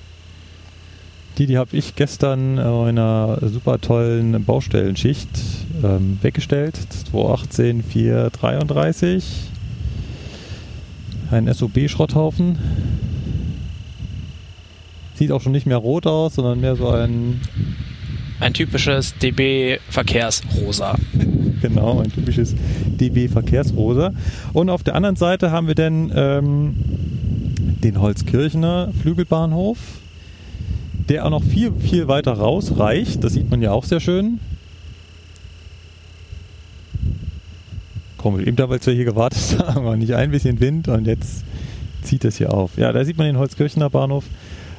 Die, 1.38 1.46
die 1.46 1.56
habe 1.56 1.74
ich 1.76 1.94
gestern 1.94 2.58
in 2.58 2.98
einer 2.98 3.38
super 3.42 3.80
tollen 3.80 4.44
Baustellenschicht 4.44 5.30
ähm, 5.82 6.18
weggestellt. 6.20 6.76
218 7.10 7.82
433. 7.82 9.51
Ein 11.32 11.52
SOB-Schrotthaufen. 11.52 12.58
Sieht 15.14 15.32
auch 15.32 15.40
schon 15.40 15.52
nicht 15.52 15.66
mehr 15.66 15.78
rot 15.78 16.06
aus, 16.06 16.34
sondern 16.34 16.60
mehr 16.60 16.76
so 16.76 16.88
ein, 16.88 17.40
Ein 18.38 18.52
typisches 18.52 19.14
DB-Verkehrsrosa. 19.16 20.94
genau, 21.62 22.00
ein 22.00 22.12
typisches 22.12 22.54
DB-Verkehrsrosa. 23.00 24.12
Und 24.52 24.68
auf 24.68 24.82
der 24.82 24.94
anderen 24.94 25.16
Seite 25.16 25.50
haben 25.50 25.68
wir 25.68 25.74
dann 25.74 26.12
ähm, 26.14 26.74
den 27.82 27.98
Holzkirchener 27.98 28.90
Flügelbahnhof, 29.00 29.78
der 31.08 31.24
auch 31.24 31.30
noch 31.30 31.44
viel, 31.44 31.72
viel 31.72 32.08
weiter 32.08 32.32
rausreicht. 32.32 33.24
Das 33.24 33.32
sieht 33.32 33.50
man 33.50 33.62
ja 33.62 33.72
auch 33.72 33.84
sehr 33.84 34.00
schön. 34.00 34.38
Komisch, 38.22 38.46
eben 38.46 38.56
da, 38.56 38.68
als 38.68 38.86
wir 38.86 38.94
hier 38.94 39.04
gewartet 39.04 39.58
haben, 39.58 39.84
war 39.84 39.96
nicht 39.96 40.14
ein 40.14 40.30
bisschen 40.30 40.60
Wind 40.60 40.86
und 40.86 41.06
jetzt 41.06 41.44
zieht 42.02 42.24
es 42.24 42.36
hier 42.36 42.54
auf. 42.54 42.76
Ja, 42.76 42.92
da 42.92 43.04
sieht 43.04 43.18
man 43.18 43.26
den 43.26 43.36
Holzkirchener 43.36 43.90
Bahnhof. 43.90 44.24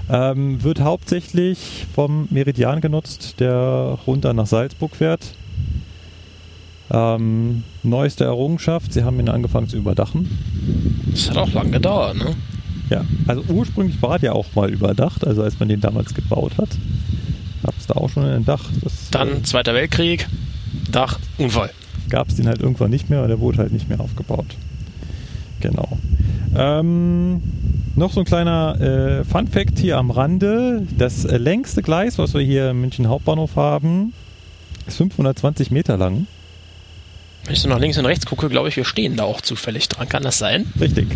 Ähm, 0.10 0.64
wird 0.64 0.80
hauptsächlich 0.80 1.86
vom 1.94 2.28
Meridian 2.30 2.80
genutzt, 2.80 3.40
der 3.40 3.98
runter 4.08 4.34
nach 4.34 4.48
Salzburg 4.48 4.96
fährt. 4.96 5.22
Ähm, 6.90 7.64
neueste 7.84 8.24
Errungenschaft, 8.24 8.94
sie 8.94 9.04
haben 9.04 9.20
ihn 9.20 9.30
angefangen 9.30 9.68
zu 9.68 9.78
überdachen. 9.78 10.30
Das 11.12 11.30
hat 11.30 11.38
auch 11.38 11.52
lange 11.54 11.72
gedauert, 11.72 12.18
ne? 12.18 12.36
Ja, 12.90 13.04
also 13.28 13.44
ursprünglich 13.50 14.02
war 14.02 14.20
der 14.20 14.36
auch 14.36 14.54
mal 14.56 14.70
überdacht, 14.70 15.26
also 15.26 15.44
als 15.44 15.60
man 15.60 15.68
den 15.68 15.82
damals 15.82 16.14
gebaut 16.14 16.54
hat, 16.58 16.70
gab 17.64 17.74
es 17.78 17.88
da 17.88 17.96
auch 17.96 18.10
schon 18.10 18.26
ein 18.26 18.46
Dach. 18.46 18.66
Das, 18.82 19.10
Dann 19.10 19.44
Zweiter 19.44 19.74
Weltkrieg, 19.74 20.28
Dach, 20.92 21.20
Unfall. 21.38 21.72
Gab 22.14 22.30
es 22.30 22.36
den 22.36 22.48
halt 22.48 22.62
irgendwann 22.62 22.92
nicht 22.92 23.10
mehr, 23.10 23.20
oder 23.20 23.30
der 23.30 23.40
wurde 23.40 23.58
halt 23.58 23.74
nicht 23.74 23.90
mehr 23.90 24.00
aufgebaut. 24.00 24.46
Genau. 25.62 25.98
Ähm, 26.56 27.42
noch 27.96 28.12
so 28.14 28.20
ein 28.20 28.26
kleiner 28.26 28.80
äh, 28.80 29.24
Fun 29.24 29.48
Fact 29.48 29.80
hier 29.80 29.98
am 29.98 30.12
Rande. 30.12 30.86
Das 30.96 31.26
äh, 31.26 31.38
längste 31.38 31.82
Gleis, 31.82 32.20
was 32.20 32.36
wir 32.36 32.42
hier 32.42 32.70
im 32.70 32.82
München 32.82 33.08
Hauptbahnhof 33.08 33.56
haben, 33.56 34.14
ist 34.86 34.98
520 34.98 35.72
Meter 35.72 35.98
lang. 35.98 36.28
Wenn 37.46 37.54
ich 37.56 37.60
so 37.62 37.68
nach 37.68 37.80
links 37.80 37.98
und 37.98 38.06
rechts 38.06 38.28
gucke, 38.28 38.48
glaube 38.48 38.70
ich, 38.70 38.78
wir 38.78 38.86
stehen 38.86 39.18
da 39.18 39.24
auch 39.24 39.42
zufällig 39.42 39.90
dran. 39.90 40.08
Kann 40.08 40.22
das 40.22 40.38
sein? 40.38 40.66
Richtig. 40.80 41.08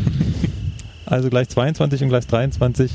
Also 1.06 1.30
Gleis 1.30 1.48
22 1.50 2.02
und 2.02 2.10
Gleis 2.10 2.26
23 2.28 2.92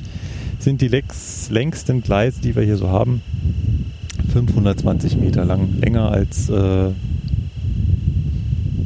sind 0.59 0.81
die 0.81 0.89
lex- 0.89 1.49
längsten 1.51 2.03
Gleise, 2.03 2.41
die 2.41 2.57
wir 2.57 2.63
hier 2.65 2.77
so 2.77 2.89
haben. 2.91 3.23
520 4.33 5.17
Meter 5.17 5.45
lang. 5.45 5.79
Länger 5.81 6.11
als 6.11 6.49
äh, 6.51 6.91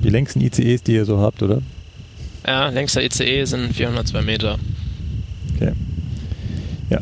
die 0.07 0.11
längsten 0.11 0.41
ICEs, 0.41 0.85
die 0.85 0.95
ihr 0.95 1.05
so 1.05 1.19
habt, 1.19 1.43
oder? 1.43 1.61
Ja, 2.47 2.69
längster 2.69 3.03
ICE 3.03 3.45
sind 3.45 3.75
402 3.75 4.23
Meter. 4.23 4.57
Okay. 5.55 5.73
Ja. 6.91 7.01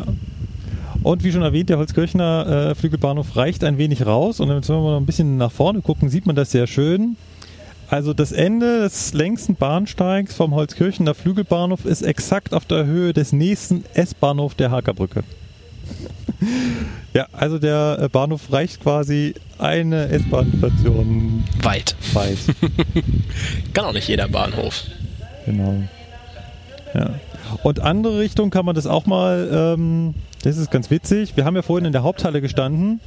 Und 1.02 1.22
wie 1.22 1.30
schon 1.30 1.42
erwähnt, 1.42 1.68
der 1.68 1.76
Holzkirchner 1.76 2.70
äh, 2.70 2.74
Flügelbahnhof 2.74 3.36
reicht 3.36 3.62
ein 3.62 3.76
wenig 3.76 4.06
raus. 4.06 4.40
Und 4.40 4.48
wenn 4.48 4.66
wir 4.66 4.74
noch 4.74 4.96
ein 4.96 5.04
bisschen 5.04 5.36
nach 5.36 5.52
vorne 5.52 5.82
gucken, 5.82 6.08
sieht 6.08 6.24
man 6.24 6.34
das 6.34 6.50
sehr 6.50 6.66
schön. 6.66 7.18
Also 7.88 8.14
das 8.14 8.32
Ende 8.32 8.80
des 8.80 9.12
längsten 9.12 9.54
Bahnsteigs 9.54 10.34
vom 10.34 10.54
Holzkirchener 10.54 11.12
Flügelbahnhof 11.12 11.84
ist 11.84 12.00
exakt 12.00 12.54
auf 12.54 12.64
der 12.64 12.86
Höhe 12.86 13.12
des 13.12 13.32
nächsten 13.32 13.84
S-Bahnhof 13.92 14.54
der 14.54 14.70
Hakerbrücke. 14.70 15.24
Ja, 17.12 17.26
also 17.32 17.58
der 17.58 17.98
äh, 18.00 18.08
Bahnhof 18.08 18.52
reicht 18.52 18.82
quasi 18.82 19.34
eine 19.58 20.08
S-Bahn-Station 20.08 21.44
Weit. 21.62 21.96
weit. 22.12 22.38
Kann 23.74 23.84
auch 23.84 23.92
nicht 23.92 24.08
jeder 24.08 24.28
Bahnhof. 24.28 24.84
Genau. 25.46 25.82
Ja. 26.94 27.10
Und 27.62 27.80
andere 27.80 28.18
Richtung 28.18 28.50
kann 28.50 28.64
man 28.64 28.74
das 28.74 28.86
auch 28.86 29.06
mal, 29.06 29.48
ähm, 29.52 30.14
das 30.42 30.56
ist 30.56 30.70
ganz 30.70 30.90
witzig. 30.90 31.36
Wir 31.36 31.44
haben 31.44 31.56
ja 31.56 31.62
vorhin 31.62 31.84
in 31.84 31.92
der 31.92 32.02
Haupthalle 32.02 32.40
gestanden. 32.40 33.00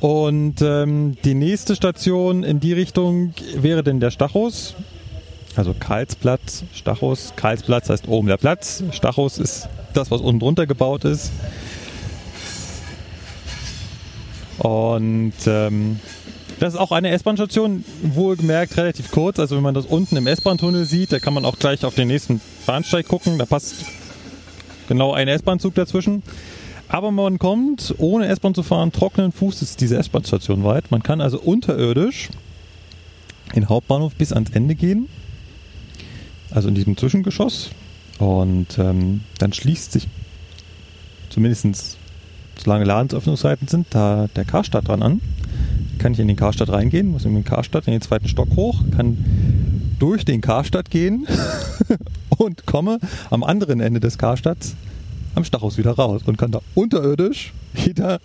Und 0.00 0.60
ähm, 0.60 1.16
die 1.24 1.34
nächste 1.34 1.74
Station 1.74 2.42
in 2.42 2.60
die 2.60 2.72
Richtung 2.72 3.32
wäre 3.54 3.82
denn 3.82 3.98
der 4.00 4.10
Stachus. 4.10 4.74
Also 5.56 5.74
Karlsplatz, 5.78 6.64
Stachus. 6.74 7.32
Karlsplatz 7.36 7.88
heißt 7.88 8.08
oben 8.08 8.28
der 8.28 8.36
Platz. 8.36 8.84
Stachus 8.92 9.38
ist 9.38 9.68
das, 9.94 10.10
was 10.10 10.20
unten 10.20 10.40
drunter 10.40 10.66
gebaut 10.66 11.04
ist. 11.04 11.32
Und 14.58 15.34
ähm, 15.46 15.98
Das 16.58 16.72
ist 16.74 16.80
auch 16.80 16.92
eine 16.92 17.10
S-Bahn-Station, 17.10 17.84
wohlgemerkt 18.02 18.76
relativ 18.78 19.10
kurz. 19.10 19.38
Also 19.38 19.56
wenn 19.56 19.62
man 19.62 19.74
das 19.74 19.84
unten 19.84 20.16
im 20.16 20.26
S-Bahn-Tunnel 20.26 20.86
sieht, 20.86 21.12
da 21.12 21.18
kann 21.18 21.34
man 21.34 21.44
auch 21.44 21.58
gleich 21.58 21.84
auf 21.84 21.94
den 21.94 22.08
nächsten 22.08 22.40
Bahnsteig 22.64 23.06
gucken. 23.08 23.38
Da 23.38 23.44
passt 23.44 23.84
genau 24.88 25.12
ein 25.12 25.28
S-Bahn-Zug 25.28 25.74
dazwischen. 25.74 26.22
Aber 26.88 27.10
man 27.10 27.38
kommt, 27.38 27.94
ohne 27.98 28.26
S-Bahn 28.28 28.54
zu 28.54 28.62
fahren, 28.62 28.92
trockenen 28.92 29.32
Fußes 29.32 29.76
diese 29.76 29.98
S-Bahn-Station 29.98 30.64
weit. 30.64 30.90
Man 30.90 31.02
kann 31.02 31.20
also 31.20 31.38
unterirdisch 31.38 32.30
in 33.54 33.68
Hauptbahnhof 33.68 34.14
bis 34.14 34.32
ans 34.32 34.50
Ende 34.50 34.74
gehen. 34.74 35.08
Also 36.50 36.68
in 36.68 36.74
diesem 36.74 36.96
Zwischengeschoss. 36.96 37.70
Und 38.18 38.78
ähm, 38.78 39.22
dann 39.38 39.52
schließt 39.52 39.92
sich 39.92 40.08
zumindest 41.28 41.98
solange 42.58 42.84
Ladensöffnungszeiten 42.84 43.68
sind, 43.68 43.86
da 43.90 44.28
der 44.34 44.44
Karstadt 44.44 44.88
dran 44.88 45.02
an. 45.02 45.20
Kann 45.98 46.12
ich 46.12 46.18
in 46.18 46.28
den 46.28 46.36
Karstadt 46.36 46.70
reingehen, 46.70 47.08
muss 47.08 47.24
in 47.24 47.34
den 47.34 47.44
Karstadt 47.44 47.86
in 47.86 47.92
den 47.92 48.00
zweiten 48.00 48.28
Stock 48.28 48.48
hoch, 48.56 48.82
kann 48.96 49.16
durch 49.98 50.24
den 50.24 50.40
Karstadt 50.40 50.90
gehen 50.90 51.26
und 52.38 52.66
komme 52.66 52.98
am 53.30 53.42
anderen 53.42 53.80
Ende 53.80 54.00
des 54.00 54.18
Karstadts 54.18 54.76
am 55.34 55.44
Stachus 55.44 55.76
wieder 55.76 55.92
raus 55.92 56.22
und 56.24 56.38
kann 56.38 56.50
da 56.50 56.60
unterirdisch 56.74 57.52
wieder 57.74 58.20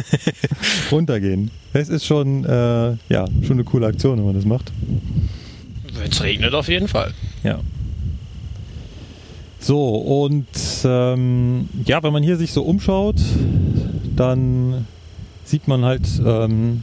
runtergehen. 0.92 1.50
Es 1.72 1.88
ist 1.88 2.06
schon, 2.06 2.44
äh, 2.44 2.92
ja, 3.08 3.26
schon 3.42 3.52
eine 3.52 3.64
coole 3.64 3.86
Aktion, 3.86 4.18
wenn 4.18 4.26
man 4.26 4.34
das 4.34 4.44
macht. 4.44 4.72
Wenn 5.94 6.10
es 6.10 6.22
regnet, 6.22 6.54
auf 6.54 6.68
jeden 6.68 6.88
Fall. 6.88 7.12
Ja. 7.42 7.60
So, 9.58 9.88
und 9.88 10.46
ähm, 10.84 11.68
ja, 11.84 12.02
wenn 12.02 12.12
man 12.12 12.22
hier 12.22 12.36
sich 12.36 12.52
so 12.52 12.62
umschaut, 12.62 13.20
dann 14.16 14.86
sieht 15.44 15.68
man 15.68 15.84
halt 15.84 16.08
ähm, 16.24 16.82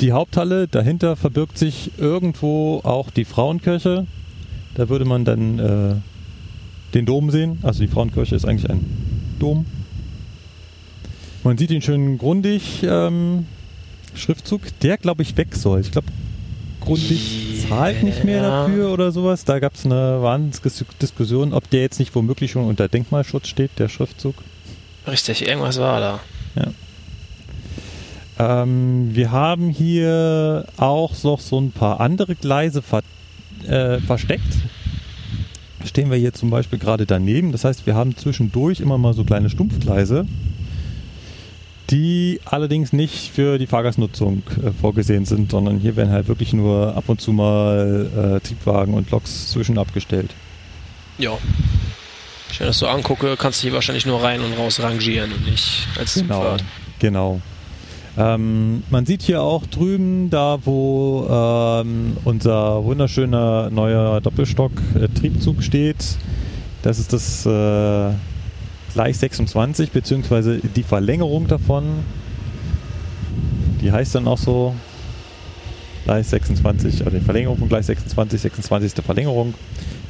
die 0.00 0.12
Haupthalle. 0.12 0.68
Dahinter 0.68 1.16
verbirgt 1.16 1.56
sich 1.56 1.92
irgendwo 1.98 2.80
auch 2.82 3.10
die 3.10 3.24
Frauenkirche. 3.24 4.06
Da 4.74 4.88
würde 4.88 5.06
man 5.06 5.24
dann 5.24 5.58
äh, 5.58 5.94
den 6.94 7.06
Dom 7.06 7.30
sehen. 7.30 7.58
Also 7.62 7.80
die 7.80 7.88
Frauenkirche 7.88 8.36
ist 8.36 8.44
eigentlich 8.44 8.70
ein 8.70 8.84
Dom. 9.38 9.64
Man 11.42 11.56
sieht 11.56 11.70
ihn 11.70 11.82
schön 11.82 12.18
grundig. 12.18 12.82
Ähm, 12.82 13.46
Schriftzug, 14.14 14.62
der 14.80 14.98
glaube 14.98 15.22
ich 15.22 15.36
weg 15.36 15.54
soll. 15.54 15.80
Ich 15.80 15.90
glaube, 15.90 16.08
grundig 16.86 17.66
zahlt 17.68 18.02
nicht 18.02 18.24
mehr 18.24 18.42
Ja. 18.42 18.66
dafür 18.66 18.90
oder 18.92 19.12
sowas. 19.12 19.44
Da 19.44 19.58
gab 19.58 19.74
es 19.74 19.84
eine 19.84 20.22
Wahnsinnsdiskussion, 20.22 21.52
ob 21.52 21.68
der 21.68 21.82
jetzt 21.82 21.98
nicht 21.98 22.14
womöglich 22.14 22.50
schon 22.52 22.64
unter 22.64 22.88
Denkmalschutz 22.88 23.48
steht, 23.48 23.72
der 23.78 23.88
Schriftzug. 23.88 24.34
Richtig, 25.06 25.46
irgendwas 25.46 25.78
war 25.78 26.00
da. 26.00 26.20
Ähm, 28.38 29.10
wir 29.14 29.30
haben 29.30 29.70
hier 29.70 30.66
auch 30.76 31.12
noch 31.22 31.40
so 31.40 31.58
ein 31.60 31.70
paar 31.72 32.00
andere 32.00 32.34
Gleise 32.34 32.82
ver 32.82 33.02
äh, 33.66 33.98
versteckt. 34.00 34.42
Stehen 35.84 36.10
wir 36.10 36.18
hier 36.18 36.34
zum 36.34 36.50
Beispiel 36.50 36.78
gerade 36.78 37.06
daneben. 37.06 37.52
Das 37.52 37.64
heißt, 37.64 37.86
wir 37.86 37.94
haben 37.94 38.16
zwischendurch 38.16 38.80
immer 38.80 38.98
mal 38.98 39.14
so 39.14 39.24
kleine 39.24 39.48
Stumpfgleise, 39.48 40.26
die 41.90 42.40
allerdings 42.44 42.92
nicht 42.92 43.30
für 43.32 43.58
die 43.58 43.66
Fahrgastnutzung 43.66 44.42
äh, 44.64 44.70
vorgesehen 44.72 45.24
sind, 45.24 45.50
sondern 45.50 45.78
hier 45.78 45.96
werden 45.96 46.10
halt 46.10 46.28
wirklich 46.28 46.52
nur 46.52 46.96
ab 46.96 47.04
und 47.08 47.20
zu 47.20 47.32
mal 47.32 48.36
äh, 48.36 48.46
Triebwagen 48.46 48.94
und 48.94 49.10
Loks 49.10 49.50
zwischen 49.50 49.78
abgestellt. 49.78 50.30
Ja. 51.18 51.30
Wenn 51.30 51.38
ich 52.50 52.58
das 52.58 52.78
so 52.78 52.86
angucke, 52.88 53.36
kannst 53.36 53.60
du 53.62 53.68
hier 53.68 53.74
wahrscheinlich 53.74 54.06
nur 54.06 54.22
rein 54.22 54.40
und 54.40 54.52
raus 54.54 54.80
rangieren 54.80 55.32
und 55.32 55.46
nicht 55.50 55.86
als 55.98 56.14
Genau, 56.14 56.34
Zugfahrt. 56.40 56.64
genau. 56.98 57.40
Ähm, 58.18 58.82
man 58.88 59.04
sieht 59.04 59.22
hier 59.22 59.42
auch 59.42 59.66
drüben, 59.66 60.30
da 60.30 60.58
wo 60.64 61.26
ähm, 61.30 62.16
unser 62.24 62.82
wunderschöner 62.84 63.68
neuer 63.70 64.20
Doppelstock-Triebzug 64.22 65.62
steht, 65.62 65.96
das 66.82 66.98
ist 66.98 67.12
das 67.12 67.44
äh, 67.44 68.14
Gleis 68.96 69.20
26, 69.20 69.90
beziehungsweise 69.90 70.58
die 70.74 70.82
Verlängerung 70.82 71.46
davon. 71.48 71.84
Die 73.82 73.92
heißt 73.92 74.14
dann 74.14 74.26
auch 74.26 74.38
so 74.38 74.74
Gleis 76.04 76.30
26, 76.30 77.04
also 77.04 77.18
die 77.18 77.22
Verlängerung 77.22 77.58
von 77.58 77.68
Gleis 77.68 77.88
26, 77.88 78.40
26. 78.40 79.04
Verlängerung. 79.04 79.52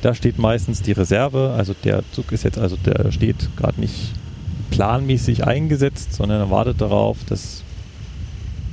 Da 0.02 0.14
steht 0.14 0.38
meistens 0.38 0.82
die 0.82 0.92
Reserve, 0.92 1.52
also 1.56 1.74
der 1.82 2.04
Zug 2.12 2.30
ist 2.30 2.44
jetzt, 2.44 2.58
also 2.58 2.76
der 2.76 3.10
steht 3.10 3.48
gerade 3.56 3.80
nicht 3.80 4.12
planmäßig 4.70 5.44
eingesetzt, 5.44 6.14
sondern 6.14 6.38
er 6.42 6.50
wartet 6.52 6.80
darauf, 6.80 7.16
dass 7.28 7.64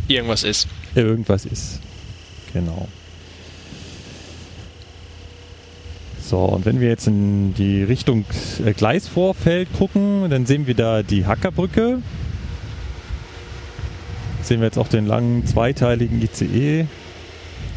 Irgendwas 0.08 0.44
ist. 0.44 0.68
irgendwas 0.94 1.46
ist. 1.46 1.80
Genau. 2.54 2.88
So, 6.34 6.40
und 6.40 6.66
wenn 6.66 6.80
wir 6.80 6.88
jetzt 6.88 7.06
in 7.06 7.54
die 7.54 7.84
Richtung 7.84 8.26
äh, 8.66 8.74
Gleisvorfeld 8.74 9.72
gucken, 9.78 10.32
dann 10.32 10.48
sehen 10.48 10.66
wir 10.66 10.74
da 10.74 11.04
die 11.04 11.28
Hackerbrücke. 11.28 12.02
Sehen 14.42 14.60
wir 14.60 14.66
jetzt 14.66 14.80
auch 14.80 14.88
den 14.88 15.06
langen 15.06 15.46
zweiteiligen 15.46 16.20
ICE 16.24 16.88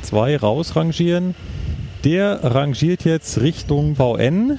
2 0.01 0.39
rausrangieren. 0.39 1.35
Der 2.05 2.45
rangiert 2.45 3.05
jetzt 3.05 3.43
Richtung 3.43 3.95
VN. 3.95 4.59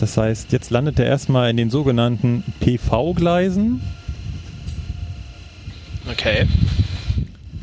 Das 0.00 0.16
heißt, 0.16 0.50
jetzt 0.50 0.70
landet 0.70 0.98
er 0.98 1.06
erstmal 1.06 1.48
in 1.48 1.56
den 1.56 1.70
sogenannten 1.70 2.42
PV-Gleisen. 2.58 3.82
Okay. 6.10 6.48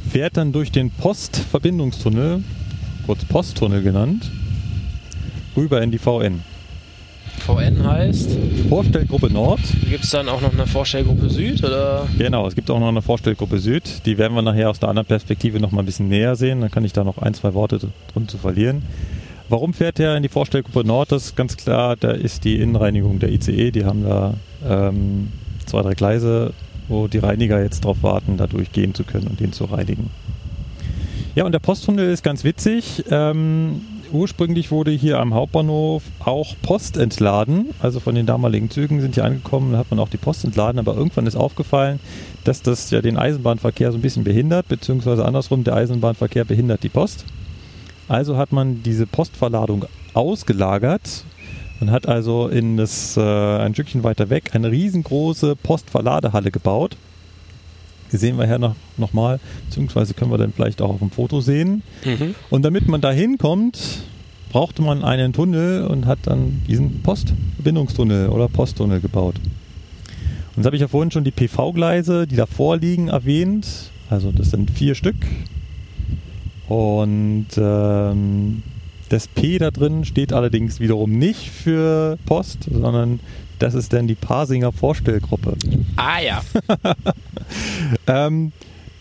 fährt 0.09 0.37
dann 0.37 0.53
durch 0.53 0.71
den 0.71 0.89
Postverbindungstunnel, 0.89 2.45
kurz 3.05 3.25
Posttunnel 3.25 3.83
genannt, 3.83 4.31
rüber 5.55 5.81
in 5.81 5.91
die 5.91 5.97
VN. 5.97 6.41
VN 7.39 7.87
heißt, 7.87 8.37
Vorstellgruppe 8.67 9.31
Nord, 9.31 9.59
gibt 9.89 10.03
es 10.03 10.09
dann 10.11 10.29
auch 10.29 10.41
noch 10.41 10.53
eine 10.53 10.67
Vorstellgruppe 10.67 11.29
Süd 11.29 11.63
oder? 11.63 12.07
genau, 12.17 12.47
es 12.47 12.55
gibt 12.55 12.69
auch 12.69 12.79
noch 12.79 12.89
eine 12.89 13.01
Vorstellgruppe 13.01 13.59
Süd, 13.59 14.05
die 14.05 14.17
werden 14.17 14.35
wir 14.35 14.41
nachher 14.41 14.69
aus 14.69 14.79
der 14.79 14.89
anderen 14.89 15.07
Perspektive 15.07 15.59
noch 15.59 15.71
mal 15.71 15.81
ein 15.81 15.85
bisschen 15.85 16.09
näher 16.09 16.35
sehen, 16.35 16.61
dann 16.61 16.71
kann 16.71 16.83
ich 16.83 16.93
da 16.93 17.03
noch 17.03 17.17
ein, 17.17 17.33
zwei 17.33 17.53
Worte 17.53 17.79
drin 18.13 18.27
zu 18.27 18.37
verlieren. 18.37 18.83
Warum 19.47 19.73
fährt 19.73 19.99
er 19.99 20.15
in 20.15 20.23
die 20.23 20.29
Vorstellgruppe 20.29 20.85
Nord? 20.85 21.11
Das 21.11 21.25
ist 21.25 21.35
ganz 21.35 21.57
klar, 21.57 21.95
da 21.95 22.11
ist 22.11 22.43
die 22.43 22.59
Innenreinigung 22.59 23.19
der 23.19 23.31
ICE, 23.31 23.71
die 23.71 23.85
haben 23.85 24.03
da 24.03 24.35
ähm, 24.67 25.29
zwei, 25.65 25.81
drei 25.81 25.93
Gleise, 25.93 26.53
wo 26.87 27.07
die 27.07 27.19
Reiniger 27.19 27.61
jetzt 27.61 27.85
drauf 27.85 27.97
warten, 28.01 28.37
da 28.37 28.47
durchgehen 28.47 28.93
zu 28.93 29.03
können 29.03 29.27
und 29.27 29.39
den 29.39 29.53
zu 29.53 29.65
reinigen. 29.65 30.09
Ja, 31.35 31.45
und 31.45 31.51
der 31.51 31.59
Posttunnel 31.59 32.11
ist 32.11 32.23
ganz 32.23 32.43
witzig. 32.43 33.05
Ähm, 33.09 33.81
ursprünglich 34.11 34.71
wurde 34.71 34.91
hier 34.91 35.19
am 35.19 35.33
Hauptbahnhof 35.33 36.03
auch 36.19 36.55
Post 36.61 36.97
entladen. 36.97 37.69
Also 37.79 37.99
von 37.99 38.15
den 38.15 38.25
damaligen 38.25 38.69
Zügen 38.69 39.01
sind 39.01 39.15
hier 39.15 39.25
angekommen, 39.25 39.73
da 39.73 39.79
hat 39.79 39.91
man 39.91 39.99
auch 39.99 40.09
die 40.09 40.17
Post 40.17 40.43
entladen. 40.43 40.79
Aber 40.79 40.95
irgendwann 40.95 41.27
ist 41.27 41.35
aufgefallen, 41.35 41.99
dass 42.43 42.61
das 42.61 42.91
ja 42.91 43.01
den 43.01 43.17
Eisenbahnverkehr 43.17 43.91
so 43.91 43.97
ein 43.97 44.01
bisschen 44.01 44.23
behindert, 44.23 44.67
beziehungsweise 44.67 45.25
andersrum, 45.25 45.63
der 45.63 45.75
Eisenbahnverkehr 45.75 46.45
behindert 46.45 46.83
die 46.83 46.89
Post. 46.89 47.25
Also 48.07 48.37
hat 48.37 48.51
man 48.51 48.83
diese 48.83 49.05
Postverladung 49.05 49.85
ausgelagert 50.13 51.23
und 51.79 51.91
hat 51.91 52.07
also 52.07 52.47
in 52.47 52.77
das 52.77 53.15
äh, 53.17 53.21
ein 53.21 53.73
Stückchen 53.73 54.03
weiter 54.03 54.29
weg 54.29 54.51
eine 54.53 54.71
riesengroße 54.71 55.55
Postverladehalle 55.55 56.51
gebaut. 56.51 56.97
Sehen 58.11 58.37
wir 58.37 58.47
hier 58.47 58.59
noch, 58.59 58.75
noch 58.97 59.13
mal, 59.13 59.39
beziehungsweise 59.65 60.13
können 60.13 60.31
wir 60.31 60.37
dann 60.37 60.53
vielleicht 60.53 60.81
auch 60.81 60.89
auf 60.89 60.99
dem 60.99 61.11
Foto 61.11 61.41
sehen. 61.41 61.83
Mhm. 62.03 62.35
Und 62.49 62.63
damit 62.63 62.87
man 62.87 63.01
da 63.01 63.11
hinkommt, 63.11 63.79
brauchte 64.51 64.81
man 64.81 65.03
einen 65.03 65.33
Tunnel 65.33 65.85
und 65.85 66.05
hat 66.05 66.19
dann 66.23 66.61
diesen 66.67 67.01
Postverbindungstunnel 67.01 68.29
oder 68.29 68.47
Posttunnel 68.47 68.99
gebaut. 68.99 69.35
Und 69.35 70.57
das 70.57 70.65
habe 70.65 70.75
ich 70.75 70.81
ja 70.81 70.87
vorhin 70.87 71.11
schon 71.11 71.23
die 71.23 71.31
PV-Gleise, 71.31 72.27
die 72.27 72.35
davor 72.35 72.77
liegen, 72.77 73.09
erwähnt. 73.09 73.67
Also 74.09 74.31
das 74.31 74.49
sind 74.49 74.71
vier 74.71 74.95
Stück. 74.95 75.15
Und 76.67 77.47
ähm, 77.57 78.63
das 79.09 79.27
P 79.27 79.57
da 79.57 79.71
drin 79.71 80.05
steht 80.05 80.33
allerdings 80.33 80.79
wiederum 80.79 81.11
nicht 81.11 81.49
für 81.49 82.17
Post, 82.25 82.67
sondern 82.71 83.19
das 83.59 83.73
ist 83.73 83.93
dann 83.93 84.07
die 84.07 84.15
Parsinger 84.15 84.71
Vorstellgruppe. 84.71 85.55
Ah 85.95 86.19
ja. 86.19 86.41
Ähm, 88.05 88.51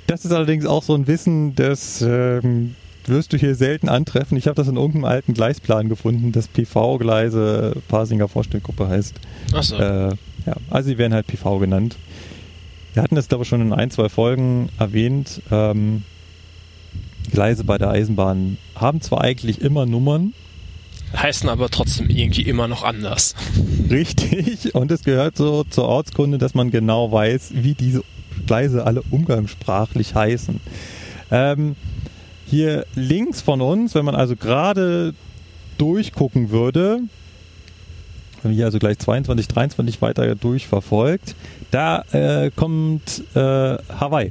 das 0.06 0.24
ist 0.24 0.32
allerdings 0.32 0.64
auch 0.64 0.82
so 0.82 0.94
ein 0.94 1.06
Wissen, 1.06 1.54
das 1.54 2.00
ähm, 2.00 2.74
wirst 3.04 3.32
du 3.32 3.36
hier 3.36 3.54
selten 3.54 3.90
antreffen. 3.90 4.38
Ich 4.38 4.46
habe 4.46 4.54
das 4.54 4.68
in 4.68 4.76
irgendeinem 4.76 5.04
alten 5.04 5.34
Gleisplan 5.34 5.90
gefunden, 5.90 6.32
dass 6.32 6.48
PV-Gleise 6.48 7.74
Parsinger 7.88 8.28
Vorstellgruppe 8.28 8.88
heißt. 8.88 9.20
Achso. 9.52 9.76
Äh, 9.76 10.08
ja, 10.46 10.56
also 10.70 10.88
sie 10.88 10.96
werden 10.96 11.12
halt 11.12 11.26
PV 11.26 11.58
genannt. 11.58 11.96
Wir 12.94 13.02
hatten 13.02 13.16
das, 13.16 13.28
glaube 13.28 13.42
ich, 13.42 13.48
schon 13.48 13.60
in 13.60 13.72
ein, 13.72 13.90
zwei 13.90 14.08
Folgen 14.08 14.70
erwähnt. 14.78 15.42
Ähm, 15.50 16.04
Gleise 17.30 17.64
bei 17.64 17.76
der 17.76 17.90
Eisenbahn 17.90 18.56
haben 18.74 19.00
zwar 19.02 19.20
eigentlich 19.20 19.60
immer 19.60 19.84
Nummern, 19.84 20.32
Heißen 21.16 21.48
aber 21.48 21.70
trotzdem 21.70 22.10
irgendwie 22.10 22.42
immer 22.42 22.68
noch 22.68 22.82
anders. 22.82 23.34
richtig, 23.90 24.74
und 24.74 24.90
es 24.90 25.02
gehört 25.02 25.36
so 25.36 25.64
zur 25.64 25.84
Ortskunde, 25.84 26.38
dass 26.38 26.54
man 26.54 26.70
genau 26.70 27.10
weiß, 27.10 27.50
wie 27.54 27.74
diese 27.74 28.02
Gleise 28.46 28.84
alle 28.84 29.02
umgangssprachlich 29.10 30.14
heißen. 30.14 30.60
Ähm, 31.30 31.76
hier 32.46 32.86
links 32.94 33.40
von 33.40 33.60
uns, 33.60 33.94
wenn 33.94 34.04
man 34.04 34.14
also 34.14 34.36
gerade 34.36 35.14
durchgucken 35.76 36.50
würde, 36.50 37.00
wenn 38.42 38.50
man 38.50 38.52
hier 38.54 38.66
also 38.66 38.78
gleich 38.78 38.98
22, 38.98 39.48
23 39.48 40.00
weiter 40.00 40.34
durchverfolgt, 40.34 41.34
da 41.70 42.02
äh, 42.12 42.50
kommt 42.54 43.22
äh, 43.34 43.38
Hawaii. 43.38 44.30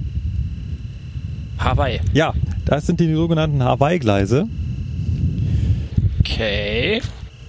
Hawaii. 1.59 1.99
Ja, 2.13 2.33
das 2.65 2.85
sind 2.85 2.99
die 2.99 3.13
sogenannten 3.13 3.63
Hawaii-Gleise. 3.63 4.47
Okay. 6.29 7.01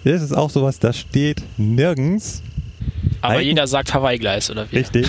Das 0.05 0.23
ist 0.23 0.33
auch 0.33 0.51
sowas, 0.51 0.79
das 0.79 0.99
steht 0.99 1.43
nirgends. 1.57 2.43
Aber 3.21 3.35
Eigen- 3.35 3.49
jeder 3.49 3.67
sagt 3.67 3.93
Hawaii-Gleis, 3.93 4.51
oder 4.51 4.71
wie? 4.71 4.77
Richtig. 4.79 5.07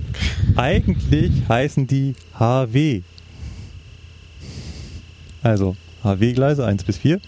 Eigentlich 0.56 1.30
heißen 1.48 1.86
die 1.86 2.14
HW. 2.38 3.02
Also 5.42 5.76
HW-Gleise 6.02 6.64
1 6.64 6.84
bis 6.84 6.98
4. 6.98 7.20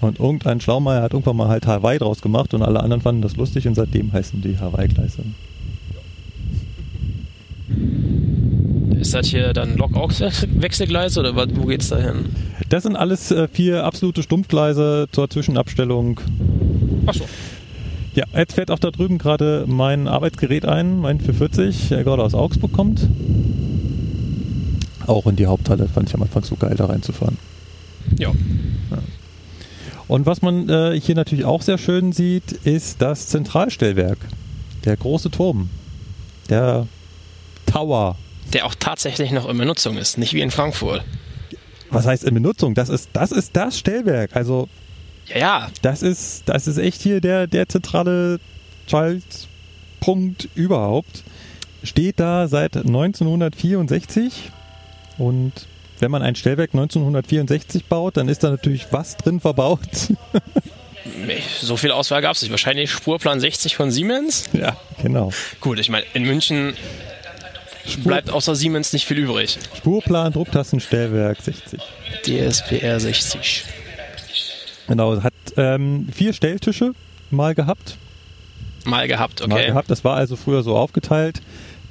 Und 0.00 0.20
irgendein 0.20 0.60
Schlaumeier 0.60 1.02
hat 1.02 1.12
irgendwann 1.14 1.36
mal 1.36 1.48
halt 1.48 1.66
Hawaii 1.66 1.98
draus 1.98 2.20
gemacht 2.20 2.52
und 2.54 2.62
alle 2.62 2.80
anderen 2.80 3.00
fanden 3.02 3.22
das 3.22 3.36
lustig 3.36 3.66
und 3.66 3.74
seitdem 3.74 4.12
heißen 4.12 4.40
die 4.42 4.58
Hawaii-Gleise. 4.58 5.24
Ist 9.00 9.14
das 9.14 9.26
hier 9.26 9.52
dann 9.52 9.76
Lok-Aux-Wechselgleis 9.76 11.18
oder 11.18 11.34
wo 11.34 11.66
geht's 11.66 11.88
da 11.88 11.98
hin? 11.98 12.26
Das 12.68 12.84
sind 12.84 12.96
alles 12.96 13.30
äh, 13.30 13.48
vier 13.48 13.84
absolute 13.84 14.22
Stumpfgleise 14.22 15.08
zur 15.12 15.28
Zwischenabstellung. 15.28 16.20
Achso. 17.06 17.24
Ja, 18.14 18.24
jetzt 18.34 18.54
fährt 18.54 18.70
auch 18.70 18.78
da 18.78 18.90
drüben 18.90 19.18
gerade 19.18 19.64
mein 19.66 20.06
Arbeitsgerät 20.06 20.64
ein, 20.64 21.00
mein 21.00 21.18
440, 21.18 21.88
der 21.88 22.04
gerade 22.04 22.22
aus 22.22 22.34
Augsburg 22.34 22.72
kommt. 22.72 23.08
Auch 25.06 25.26
in 25.26 25.36
die 25.36 25.46
Haupthalle, 25.46 25.88
fand 25.88 26.08
ich 26.08 26.14
am 26.14 26.22
Anfang 26.22 26.44
so 26.44 26.54
geil, 26.56 26.74
da 26.76 26.86
reinzufahren. 26.86 27.36
Ja. 28.16 28.32
Und 30.06 30.26
was 30.26 30.42
man 30.42 30.68
äh, 30.68 30.98
hier 31.00 31.14
natürlich 31.14 31.44
auch 31.44 31.62
sehr 31.62 31.78
schön 31.78 32.12
sieht, 32.12 32.52
ist 32.52 33.00
das 33.02 33.28
Zentralstellwerk. 33.28 34.18
Der 34.84 34.96
große 34.96 35.30
Turm. 35.30 35.70
Der 36.50 36.86
Tower. 37.66 38.16
Der 38.54 38.64
auch 38.66 38.74
tatsächlich 38.74 39.30
noch 39.32 39.48
in 39.48 39.58
Benutzung 39.58 39.98
ist, 39.98 40.16
nicht 40.16 40.32
wie 40.32 40.40
in 40.40 40.50
Frankfurt. 40.50 41.04
Was 41.90 42.06
heißt 42.06 42.24
in 42.24 42.34
Benutzung? 42.34 42.74
Das 42.74 42.88
ist 42.88 43.10
das, 43.12 43.32
ist 43.32 43.54
das 43.54 43.78
Stellwerk. 43.78 44.34
Also 44.34 44.68
Ja, 45.26 45.38
ja. 45.38 45.70
das 45.82 46.02
ist, 46.02 46.44
das 46.46 46.66
ist 46.66 46.78
echt 46.78 47.02
hier 47.02 47.20
der, 47.20 47.46
der 47.46 47.68
zentrale 47.68 48.40
Schaltpunkt 48.88 50.48
überhaupt. 50.54 51.24
Steht 51.82 52.18
da 52.18 52.48
seit 52.48 52.76
1964 52.76 54.50
und 55.18 55.52
wenn 55.98 56.10
man 56.10 56.22
ein 56.22 56.34
Stellwerk 56.34 56.70
1964 56.72 57.86
baut, 57.86 58.16
dann 58.16 58.28
ist 58.28 58.42
da 58.42 58.50
natürlich 58.50 58.86
was 58.90 59.16
drin 59.16 59.40
verbaut. 59.40 59.80
So 61.60 61.76
viel 61.76 61.90
Auswahl 61.90 62.22
gab's 62.22 62.40
nicht. 62.40 62.50
Wahrscheinlich 62.50 62.90
Spurplan 62.90 63.38
60 63.38 63.76
von 63.76 63.90
Siemens. 63.90 64.44
ja, 64.54 64.74
genau. 65.02 65.32
Gut, 65.60 65.78
ich 65.78 65.90
meine, 65.90 66.06
in 66.14 66.22
München 66.24 66.74
bleibt 68.02 68.30
außer 68.30 68.54
Siemens 68.54 68.92
nicht 68.92 69.06
viel 69.06 69.18
übrig. 69.18 69.58
Spurplan, 69.76 70.32
Drucktastenstellwerk 70.32 71.40
60. 71.40 71.80
DSPR 72.22 73.00
60. 73.00 73.64
Genau, 74.88 75.22
hat 75.22 75.32
ähm, 75.56 76.08
vier 76.12 76.32
Stelltische 76.32 76.92
mal 77.30 77.54
gehabt. 77.54 77.96
Mal 78.84 79.08
gehabt, 79.08 79.46
Mal 79.46 79.54
okay. 79.54 79.66
gehabt. 79.68 79.90
Das 79.90 80.04
war 80.04 80.16
also 80.16 80.36
früher 80.36 80.62
so 80.62 80.76
aufgeteilt, 80.76 81.40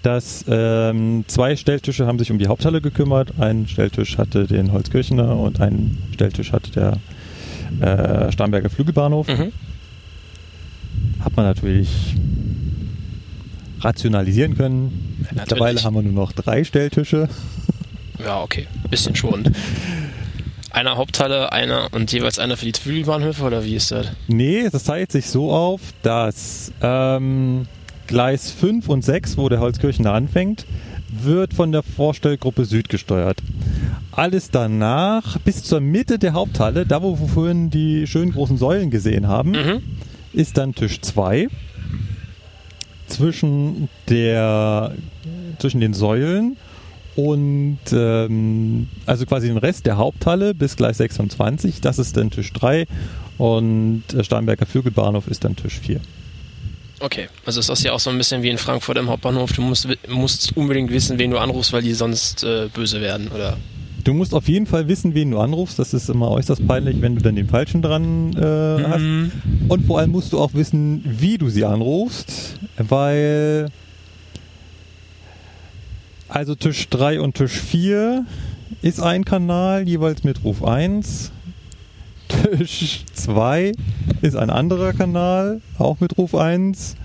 dass 0.04 0.46
ähm, 0.48 1.24
zwei 1.28 1.56
Stelltische 1.56 2.06
haben 2.06 2.20
sich 2.20 2.30
um 2.32 2.38
die 2.38 2.48
Haupthalle 2.48 2.82
gekümmert. 2.82 3.40
Ein 3.40 3.68
Stelltisch 3.68 4.18
hatte 4.18 4.46
den 4.46 4.72
Holzkirchener 4.72 5.38
und 5.38 5.60
ein 5.60 5.98
Stelltisch 6.14 6.52
hatte 6.52 6.72
der 6.72 8.28
äh, 8.28 8.32
Starnberger 8.32 8.70
Flügelbahnhof. 8.70 9.28
Mhm. 9.28 9.52
Hat 11.24 11.36
man 11.36 11.46
natürlich 11.46 12.16
rationalisieren 13.84 14.56
können. 14.58 15.18
Ja, 15.24 15.42
Mittlerweile 15.42 15.76
natürlich. 15.76 15.86
haben 15.86 15.96
wir 15.96 16.02
nur 16.04 16.14
noch 16.14 16.32
drei 16.32 16.64
Stelltische. 16.64 17.30
Ja, 18.24 18.42
okay. 18.42 18.68
Bisschen 18.90 19.16
schonend. 19.16 19.52
Einer 20.72 20.98
Haupthalle, 20.98 21.52
einer 21.52 21.90
und 21.92 22.12
jeweils 22.12 22.40
einer 22.40 22.58
für 22.58 22.66
die 22.66 22.80
Flügelbahnhöfe 22.80 23.44
oder 23.44 23.64
wie 23.64 23.76
ist 23.76 23.92
das? 23.92 24.08
Nee, 24.28 24.70
das 24.72 24.86
teilt 24.86 25.12
sich 25.12 25.28
so 25.28 25.52
auf, 25.52 25.82
dass 26.02 26.72
ähm, 26.82 27.68
Gleis 28.08 28.50
5 28.52 28.90
und 28.90 29.04
6, 29.04 29.38
wo 29.38 29.50
der 29.50 29.60
Holzkirchener 29.60 30.14
anfängt, 30.14 30.66
wird 31.12 31.54
von 31.54 31.72
der 31.72 31.84
Vorstellgruppe 31.84 32.66
Süd 32.66 32.90
gesteuert. 32.90 33.38
Alles 34.12 34.50
danach 34.50 35.38
bis 35.40 35.64
zur 35.64 35.80
Mitte 35.80 36.18
der 36.18 36.34
Haupthalle, 36.34 36.86
da 36.88 37.04
wo 37.04 37.20
wir 37.20 37.28
vorhin 37.28 37.70
die 37.70 38.08
schönen 38.08 38.32
großen 38.32 38.58
Säulen 38.58 38.90
gesehen 38.90 39.28
haben, 39.28 39.52
Mhm. 39.52 39.84
ist 40.34 40.58
dann 40.58 40.74
Tisch 40.74 41.02
2. 41.02 41.50
Zwischen 43.08 43.90
der 44.10 44.94
zwischen 45.60 45.82
den 45.82 45.94
Säulen 45.94 46.58
und 47.16 47.80
ähm, 47.92 48.88
also 49.06 49.26
quasi 49.26 49.48
den 49.48 49.58
Rest 49.58 49.86
der 49.86 49.98
Haupthalle 49.98 50.54
bis 50.54 50.76
Gleis 50.76 50.98
26, 50.98 51.82
das 51.82 52.00
ist 52.00 52.18
dann 52.18 52.32
Tisch 52.32 52.52
3 52.54 52.88
und 53.38 54.04
der 54.12 54.24
Starnberger 54.24 54.66
Flügelbahnhof 54.66 55.28
ist 55.28 55.44
dann 55.44 55.56
Tisch 55.56 55.80
4. 55.80 56.00
Okay, 57.00 57.28
also 57.46 57.60
ist 57.60 57.70
das 57.70 57.84
ja 57.84 57.92
auch 57.92 58.00
so 58.00 58.10
ein 58.10 58.18
bisschen 58.18 58.44
wie 58.44 58.50
in 58.50 58.58
Frankfurt 58.58 58.98
im 58.98 59.10
Hauptbahnhof. 59.10 59.52
Du 59.52 59.62
musst, 59.62 59.88
musst 60.08 60.56
unbedingt 60.56 60.90
wissen, 60.90 61.20
wen 61.20 61.32
du 61.32 61.38
anrufst, 61.38 61.74
weil 61.74 61.82
die 61.82 61.94
sonst 61.94 62.44
äh, 62.44 62.70
böse 62.74 63.02
werden, 63.02 63.28
oder? 63.28 63.58
Du 64.04 64.14
musst 64.14 64.34
auf 64.34 64.50
jeden 64.50 64.66
Fall 64.66 64.88
wissen, 64.88 65.14
wen 65.14 65.32
du 65.32 65.40
anrufst. 65.40 65.80
Das 65.80 65.94
ist 65.94 66.10
immer 66.10 66.30
äußerst 66.32 66.68
peinlich, 66.68 67.02
wenn 67.02 67.16
du 67.16 67.22
dann 67.22 67.36
den 67.36 67.48
Falschen 67.48 67.82
dran 67.82 68.36
äh, 68.36 68.84
hast. 68.84 69.04
Und 69.70 69.86
vor 69.86 70.00
allem 70.00 70.12
musst 70.12 70.34
du 70.34 70.40
auch 70.40 70.54
wissen, 70.54 71.02
wie 71.06 71.38
du 71.38 71.50
sie 71.50 71.64
anrufst, 71.64 72.60
weil 72.78 73.70
also 76.28 76.56
Tisch 76.56 76.90
3 76.90 77.22
und 77.22 77.36
Tisch 77.36 77.60
4 77.60 78.26
ist 78.82 79.00
ein 79.00 79.24
Kanal, 79.24 79.88
jeweils 79.88 80.24
mit 80.24 80.44
Ruf 80.44 80.64
1. 80.64 81.32
Tisch 82.28 83.06
2 83.14 83.72
ist 84.22 84.36
ein 84.36 84.50
anderer 84.50 84.94
Kanal, 84.94 85.62
auch 85.78 86.00
mit 86.00 86.18
Ruf 86.18 86.36
1. 86.36 86.96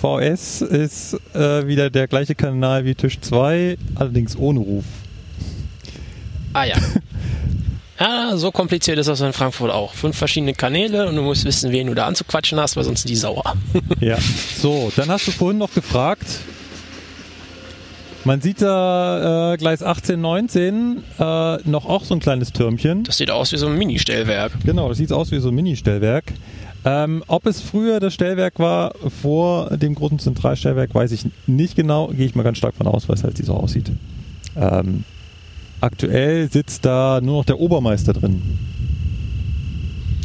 VS 0.00 0.62
ist 0.62 1.20
äh, 1.34 1.66
wieder 1.66 1.90
der 1.90 2.08
gleiche 2.08 2.34
Kanal 2.34 2.84
wie 2.84 2.94
Tisch 2.94 3.20
2, 3.20 3.76
allerdings 3.94 4.36
ohne 4.36 4.60
Ruf. 4.60 4.84
Ah 6.56 6.64
ja. 6.64 6.76
Ja, 7.98 8.36
so 8.36 8.50
kompliziert 8.50 8.98
ist 8.98 9.06
das 9.06 9.22
in 9.22 9.32
Frankfurt 9.32 9.70
auch. 9.70 9.94
Fünf 9.94 10.18
verschiedene 10.18 10.52
Kanäle 10.52 11.08
und 11.08 11.16
du 11.16 11.22
musst 11.22 11.46
wissen, 11.46 11.72
wen 11.72 11.86
du 11.86 11.94
da 11.94 12.06
anzuquatschen 12.06 12.60
hast, 12.60 12.76
weil 12.76 12.84
sonst 12.84 13.02
sind 13.02 13.08
die 13.08 13.16
sauer. 13.16 13.54
Ja, 14.00 14.18
so, 14.58 14.92
dann 14.96 15.08
hast 15.08 15.26
du 15.26 15.30
vorhin 15.30 15.56
noch 15.56 15.72
gefragt. 15.72 16.26
Man 18.24 18.42
sieht 18.42 18.60
da 18.60 19.54
äh, 19.54 19.56
Gleis 19.56 19.82
18, 19.82 20.20
19 20.20 21.04
äh, 21.18 21.56
noch 21.64 21.86
auch 21.86 22.04
so 22.04 22.12
ein 22.12 22.20
kleines 22.20 22.52
Türmchen. 22.52 23.04
Das 23.04 23.16
sieht 23.16 23.30
aus 23.30 23.52
wie 23.52 23.56
so 23.56 23.66
ein 23.66 23.78
Mini-Stellwerk. 23.78 24.52
Genau, 24.62 24.90
das 24.90 24.98
sieht 24.98 25.10
aus 25.10 25.30
wie 25.30 25.38
so 25.38 25.48
ein 25.48 25.54
Mini-Stellwerk. 25.54 26.34
Ähm, 26.84 27.24
ob 27.28 27.46
es 27.46 27.62
früher 27.62 27.98
das 27.98 28.12
Stellwerk 28.12 28.58
war 28.58 28.92
vor 29.22 29.74
dem 29.74 29.94
großen 29.94 30.18
Zentralstellwerk, 30.18 30.94
weiß 30.94 31.12
ich 31.12 31.24
nicht 31.46 31.76
genau. 31.76 32.08
Gehe 32.08 32.26
ich 32.26 32.34
mal 32.34 32.42
ganz 32.42 32.58
stark 32.58 32.74
von 32.74 32.86
aus, 32.86 33.08
weil 33.08 33.16
es 33.16 33.24
halt 33.24 33.38
so 33.38 33.54
aussieht. 33.54 33.90
Ähm, 34.54 35.04
aktuell 35.80 36.50
sitzt 36.50 36.84
da 36.84 37.20
nur 37.22 37.38
noch 37.38 37.44
der 37.44 37.58
Obermeister 37.60 38.12
drin. 38.12 38.42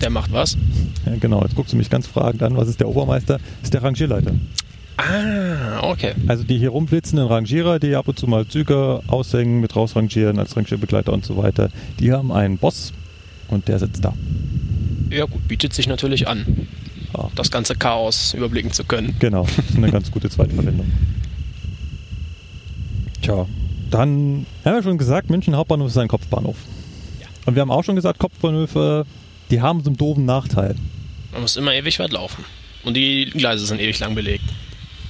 Der 0.02 0.10
macht 0.10 0.32
was? 0.32 0.58
Ja, 1.06 1.16
genau, 1.20 1.42
jetzt 1.44 1.56
guckst 1.56 1.74
du 1.74 1.78
mich 1.78 1.90
ganz 1.90 2.08
fragend 2.08 2.42
an. 2.44 2.58
Was 2.58 2.68
ist 2.68 2.80
der 2.80 2.90
Obermeister? 2.90 3.36
Das 3.38 3.64
ist 3.64 3.74
der 3.74 3.84
Rangierleiter. 3.84 4.34
Ah, 4.98 5.90
okay. 5.90 6.14
Also 6.28 6.44
die 6.44 6.58
hier 6.58 6.70
rumflitzenden 6.70 7.28
Rangierer, 7.28 7.80
die 7.80 7.96
ab 7.96 8.08
und 8.08 8.20
zu 8.20 8.28
mal 8.28 8.48
Züge 8.48 9.02
aushängen, 9.08 9.60
mit 9.60 9.76
rausrangieren 9.76 10.38
als 10.40 10.56
Rangierbegleiter 10.56 11.14
und 11.14 11.26
so 11.26 11.38
weiter, 11.38 11.70
die 12.00 12.12
haben 12.12 12.32
einen 12.32 12.58
Boss 12.58 12.94
und 13.48 13.68
der 13.68 13.80
sitzt 13.80 14.04
da. 14.06 14.14
Ja 15.10 15.26
gut, 15.26 15.48
bietet 15.48 15.74
sich 15.74 15.88
natürlich 15.88 16.28
an, 16.28 16.68
Ja, 17.16 17.30
das 17.36 17.52
ganze 17.52 17.76
Chaos 17.76 18.34
überblicken 18.34 18.72
zu 18.72 18.84
können. 18.84 19.16
genau, 19.20 19.46
das 19.56 19.70
ist 19.70 19.78
eine 19.78 19.92
ganz 19.92 20.12
gute 20.12 20.30
Zweitverwendung. 20.30 20.86
Tja, 23.22 23.46
dann 23.92 24.46
haben 24.66 24.76
wir 24.76 24.84
schon 24.84 24.98
gesagt, 24.98 25.30
München 25.30 25.56
Hauptbahnhof 25.56 25.90
ist 25.90 25.98
ein 25.98 26.08
Kopfbahnhof. 26.08 26.58
Ja. 27.20 27.28
Und 27.46 27.56
wir 27.56 27.62
haben 27.62 27.72
auch 27.72 27.84
schon 27.84 27.96
gesagt, 27.96 28.20
Kopfbahnhöfe, 28.20 29.06
die 29.50 29.62
haben 29.62 29.84
so 29.84 29.90
einen 29.90 29.98
doofen 29.98 30.26
Nachteil. 30.26 30.76
Man 31.32 31.42
muss 31.42 31.58
immer 31.58 31.74
ewig 31.74 32.00
weit 32.00 32.12
laufen. 32.12 32.46
Und 32.84 32.96
die 32.96 33.26
Gleise 33.26 33.66
sind 33.66 33.80
ewig 33.80 34.00
lang 34.00 34.16
belegt. 34.16 34.46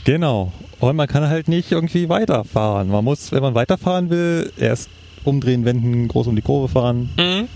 Genau. 0.03 0.51
Und 0.79 0.95
man 0.95 1.07
kann 1.07 1.27
halt 1.29 1.47
nicht 1.47 1.71
irgendwie 1.71 2.09
weiterfahren. 2.09 2.89
Man 2.89 3.03
muss, 3.03 3.31
wenn 3.31 3.41
man 3.41 3.53
weiterfahren 3.53 4.09
will, 4.09 4.51
erst 4.57 4.89
umdrehen, 5.23 5.63
wenden, 5.63 6.07
groß 6.07 6.27
um 6.27 6.35
die 6.35 6.41
Kurve 6.41 6.67
fahren. 6.67 7.09
Mhm. 7.17 7.47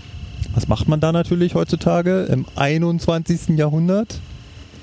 Was 0.54 0.68
macht 0.68 0.88
man 0.88 1.00
da 1.00 1.12
natürlich 1.12 1.54
heutzutage 1.54 2.24
im 2.24 2.46
21. 2.54 3.58
Jahrhundert? 3.58 4.20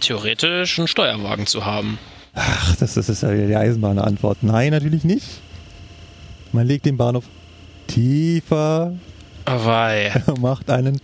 Theoretisch 0.01 0.77
einen 0.77 0.87
Steuerwagen 0.87 1.47
zu 1.47 1.65
haben. 1.65 1.97
Ach, 2.35 2.75
das, 2.75 2.95
das 2.95 3.09
ist 3.09 3.23
ja 3.23 3.33
die 3.33 3.55
Eisenbahnantwort. 3.55 4.39
Nein, 4.41 4.71
natürlich 4.71 5.03
nicht. 5.03 5.41
Man 6.53 6.67
legt 6.67 6.85
den 6.85 6.97
Bahnhof 6.97 7.25
tiefer, 7.87 8.93
Wei. 9.45 10.13
macht 10.39 10.69
einen 10.69 11.01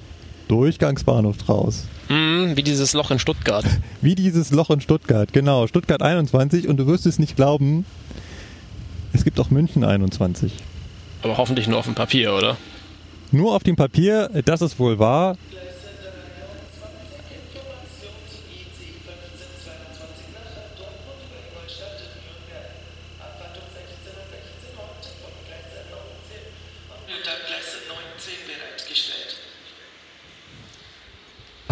Durchgangsbahnhof 0.47 1.37
draus. 1.37 1.85
Hm, 2.07 2.55
wie 2.55 2.61
dieses 2.61 2.93
Loch 2.93 3.09
in 3.11 3.19
Stuttgart. 3.19 3.65
Wie 4.01 4.15
dieses 4.15 4.51
Loch 4.51 4.69
in 4.69 4.79
Stuttgart, 4.81 5.33
genau. 5.33 5.67
Stuttgart 5.67 6.01
21 6.01 6.67
und 6.67 6.77
du 6.77 6.87
wirst 6.87 7.05
es 7.05 7.19
nicht 7.19 7.35
glauben, 7.35 7.85
es 9.11 9.23
gibt 9.23 9.39
auch 9.39 9.49
München 9.49 9.83
21. 9.83 10.53
Aber 11.21 11.37
hoffentlich 11.37 11.67
nur 11.67 11.79
auf 11.79 11.85
dem 11.85 11.95
Papier, 11.95 12.33
oder? 12.33 12.57
Nur 13.31 13.55
auf 13.55 13.63
dem 13.63 13.75
Papier, 13.75 14.29
das 14.45 14.61
ist 14.61 14.79
wohl 14.79 14.97
wahr. 14.99 15.35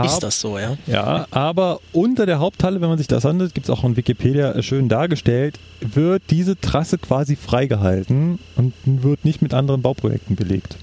Ist 0.06 0.20
das 0.20 0.40
so, 0.40 0.60
ja? 0.60 0.78
Ja, 0.86 1.26
aber 1.32 1.80
unter 1.92 2.26
der 2.26 2.40
Haupthalle, 2.40 2.82
wenn 2.82 2.90
man 2.90 2.98
sich 2.98 3.08
das 3.08 3.26
handelt, 3.26 3.56
gibt 3.56 3.68
es 3.68 3.70
auch 3.70 3.84
in 3.84 3.98
Wikipedia 3.98 4.62
schön 4.62 4.90
dargestellt, 4.90 5.60
wird 5.82 6.24
diese 6.30 6.60
Trasse 6.60 6.98
quasi 6.98 7.36
freigehalten 7.36 8.40
und 8.56 8.74
wird 8.86 9.26
nicht 9.26 9.42
mit 9.42 9.54
anderen 9.54 9.82
Bauprojekten 9.82 10.36
belegt. 10.36 10.78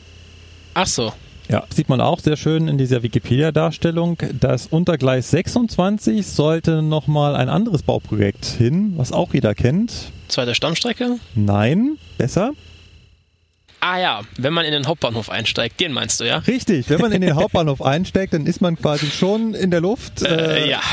Ach 0.74 0.86
so. 0.86 1.12
Ja, 1.48 1.64
sieht 1.72 1.88
man 1.90 2.00
auch 2.00 2.20
sehr 2.20 2.36
schön 2.36 2.68
in 2.68 2.78
dieser 2.78 3.02
Wikipedia-Darstellung, 3.02 4.16
dass 4.40 4.66
unter 4.66 4.96
Gleis 4.96 5.30
26 5.30 6.26
sollte 6.26 6.80
nochmal 6.80 7.36
ein 7.36 7.50
anderes 7.50 7.82
Bauprojekt 7.82 8.46
hin, 8.46 8.94
was 8.96 9.12
auch 9.12 9.34
jeder 9.34 9.54
kennt. 9.54 9.92
Zweite 10.28 10.54
Stammstrecke? 10.54 11.18
Nein, 11.34 11.98
besser. 12.16 12.52
Ah 13.86 13.98
ja, 13.98 14.22
wenn 14.38 14.54
man 14.54 14.64
in 14.64 14.72
den 14.72 14.86
Hauptbahnhof 14.86 15.28
einsteigt, 15.28 15.78
den 15.78 15.92
meinst 15.92 16.18
du, 16.18 16.24
ja? 16.24 16.38
Richtig, 16.38 16.88
wenn 16.88 17.02
man 17.02 17.12
in 17.12 17.20
den 17.20 17.34
Hauptbahnhof 17.36 17.82
einsteigt, 17.82 18.32
dann 18.32 18.46
ist 18.46 18.62
man 18.62 18.76
quasi 18.76 19.08
schon 19.08 19.52
in 19.52 19.70
der 19.70 19.82
Luft. 19.82 20.22
Äh, 20.22 20.70
ja. 20.70 20.80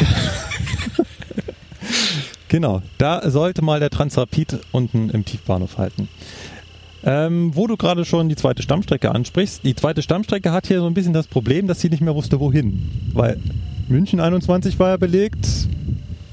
Genau, 2.49 2.81
da 2.97 3.29
sollte 3.31 3.61
mal 3.61 3.79
der 3.79 3.89
Transrapid 3.89 4.59
unten 4.73 5.09
im 5.09 5.23
Tiefbahnhof 5.23 5.77
halten. 5.77 6.09
Ähm, 7.01 7.55
wo 7.55 7.65
du 7.65 7.77
gerade 7.77 8.03
schon 8.03 8.27
die 8.27 8.35
zweite 8.35 8.61
Stammstrecke 8.61 9.09
ansprichst, 9.09 9.63
die 9.63 9.73
zweite 9.73 10.01
Stammstrecke 10.01 10.51
hat 10.51 10.67
hier 10.67 10.81
so 10.81 10.87
ein 10.87 10.93
bisschen 10.93 11.13
das 11.13 11.27
Problem, 11.27 11.67
dass 11.67 11.79
sie 11.79 11.87
nicht 11.87 12.01
mehr 12.01 12.13
wusste, 12.13 12.41
wohin. 12.41 12.89
Weil 13.13 13.39
München 13.87 14.19
21 14.19 14.77
war 14.79 14.89
ja 14.89 14.97
belegt. 14.97 15.47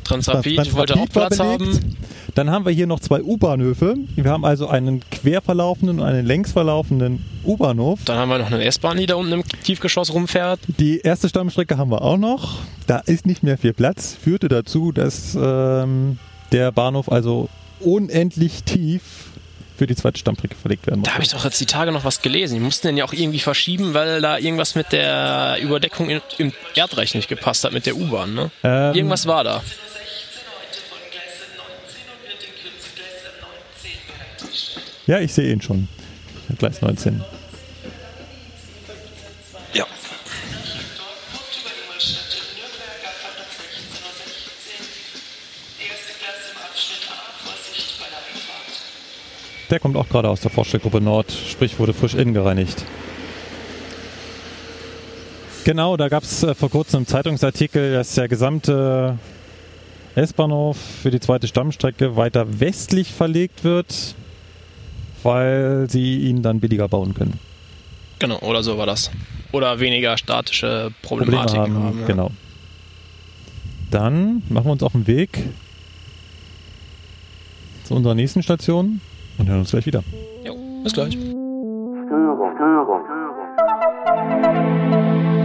Transrapid, 0.09 0.56
Transrapid 0.56 0.74
wollte 0.78 0.94
auch 0.96 1.09
Platz 1.09 1.38
haben. 1.38 1.94
Dann 2.34 2.50
haben 2.50 2.64
wir 2.64 2.72
hier 2.72 2.86
noch 2.86 3.00
zwei 3.00 3.20
U-Bahnhöfe. 3.22 3.96
Wir 4.14 4.30
haben 4.30 4.44
also 4.44 4.68
einen 4.68 5.02
quer 5.11 5.42
verlaufenden 5.42 6.00
und 6.00 6.06
einen 6.06 6.24
längs 6.26 6.52
verlaufenden 6.52 7.24
U-Bahnhof. 7.44 8.00
Dann 8.04 8.16
haben 8.18 8.28
wir 8.28 8.38
noch 8.38 8.46
eine 8.46 8.62
S-Bahn, 8.64 8.96
die 8.98 9.06
da 9.06 9.16
unten 9.16 9.32
im 9.32 9.44
Tiefgeschoss 9.64 10.12
rumfährt. 10.12 10.61
Die 10.78 11.00
erste 11.00 11.28
Stammstrecke 11.28 11.78
haben 11.78 11.90
wir 11.90 12.02
auch 12.02 12.16
noch. 12.16 12.59
Da 12.86 12.98
ist 12.98 13.26
nicht 13.26 13.42
mehr 13.42 13.59
viel 13.59 13.72
Platz. 13.72 14.16
Führte 14.22 14.48
dazu, 14.48 14.92
dass 14.92 15.36
ähm, 15.40 16.18
der 16.52 16.70
Bahnhof 16.72 17.11
also 17.11 17.48
unendlich 17.80 18.62
tief 18.64 19.02
für 19.76 19.86
die 19.86 19.94
zweite 19.94 20.18
Stammstrecke 20.18 20.56
verlegt 20.56 20.86
werden 20.88 21.02
Da 21.04 21.11
musste. 21.11 21.14
habe 21.14 21.22
ich 21.24 21.30
doch 21.30 21.44
jetzt 21.44 21.61
die 21.61 21.66
Tage 21.66 21.92
noch 21.92 22.04
was 22.04 22.20
gelesen. 22.20 22.54
Die 22.54 22.61
mussten 22.61 22.88
den 22.88 22.96
ja 22.96 23.04
auch 23.04 23.12
irgendwie 23.12 23.38
verschieben, 23.38 23.94
weil 23.94 24.20
da 24.20 24.36
irgendwas 24.36 24.74
mit 24.74 24.90
der 24.92 25.59
Überdeckung 25.62 26.09
im 26.38 26.52
Erdreich 26.74 27.14
nicht 27.14 27.28
gepasst 27.28 27.62
hat 27.64 27.72
mit 27.72 27.86
der 27.86 27.96
U-Bahn, 27.96 28.34
ne? 28.34 28.50
Ähm, 28.64 28.94
Irgendwas 28.94 29.26
war 29.26 29.44
da. 29.44 29.62
Ja, 35.09 35.20
ich 35.20 35.32
sehe 35.32 35.50
ihn 35.50 35.62
schon. 35.62 35.88
Gleis 36.59 36.82
19. 36.82 37.22
Ja. 39.72 39.86
Der 49.70 49.80
kommt 49.80 49.96
auch 49.96 50.11
gerade 50.11 50.28
aus 50.28 50.42
der 50.42 50.50
Vorstellgruppe 50.50 51.00
Nord, 51.00 51.32
sprich 51.32 51.78
wurde 51.78 51.94
frisch 51.94 52.12
innen 52.12 52.34
gereinigt. 52.34 52.84
Genau, 55.64 55.96
da 55.96 56.11
gab 56.11 56.24
es 56.24 56.42
äh, 56.42 56.54
vor 56.54 56.68
kurzem 56.68 56.98
einen 56.98 57.06
Zeitungsartikel, 57.06 57.94
dass 57.94 58.14
der 58.14 58.28
gesamte 58.28 59.18
S-Bahnhof 60.14 60.76
für 61.02 61.11
die 61.11 61.20
zweite 61.20 61.46
Stammstrecke 61.46 62.16
weiter 62.16 62.61
westlich 62.61 63.14
verlegt 63.14 63.64
wird, 63.64 64.14
weil 65.22 65.88
sie 65.88 66.18
ihn 66.28 66.42
dann 66.42 66.60
billiger 66.60 66.88
bauen 66.88 67.14
können. 67.14 67.38
Genau, 68.18 68.38
oder 68.40 68.62
so 68.62 68.78
war 68.78 68.86
das. 68.86 69.10
Oder 69.52 69.80
weniger 69.80 70.16
statische 70.16 70.90
Probleme 71.02 71.32
Problematiken 71.32 71.74
haben. 71.74 71.84
haben. 71.84 72.00
ja. 72.00 72.06
Genau. 72.06 72.30
Dann 73.90 74.42
machen 74.48 74.66
wir 74.66 74.72
uns 74.72 74.82
auf 74.82 74.92
den 74.92 75.06
Weg 75.06 75.44
zu 77.84 77.94
unserer 77.94 78.14
nächsten 78.14 78.42
Station 78.42 79.00
und 79.38 79.48
hören 79.48 79.60
uns 79.60 79.70
gleich 79.70 79.86
wieder. 79.86 80.04
Jo, 80.44 80.54
bis 80.82 80.92
gleich. 80.92 81.14
Störung, 81.14 82.52
Störung, 82.56 83.00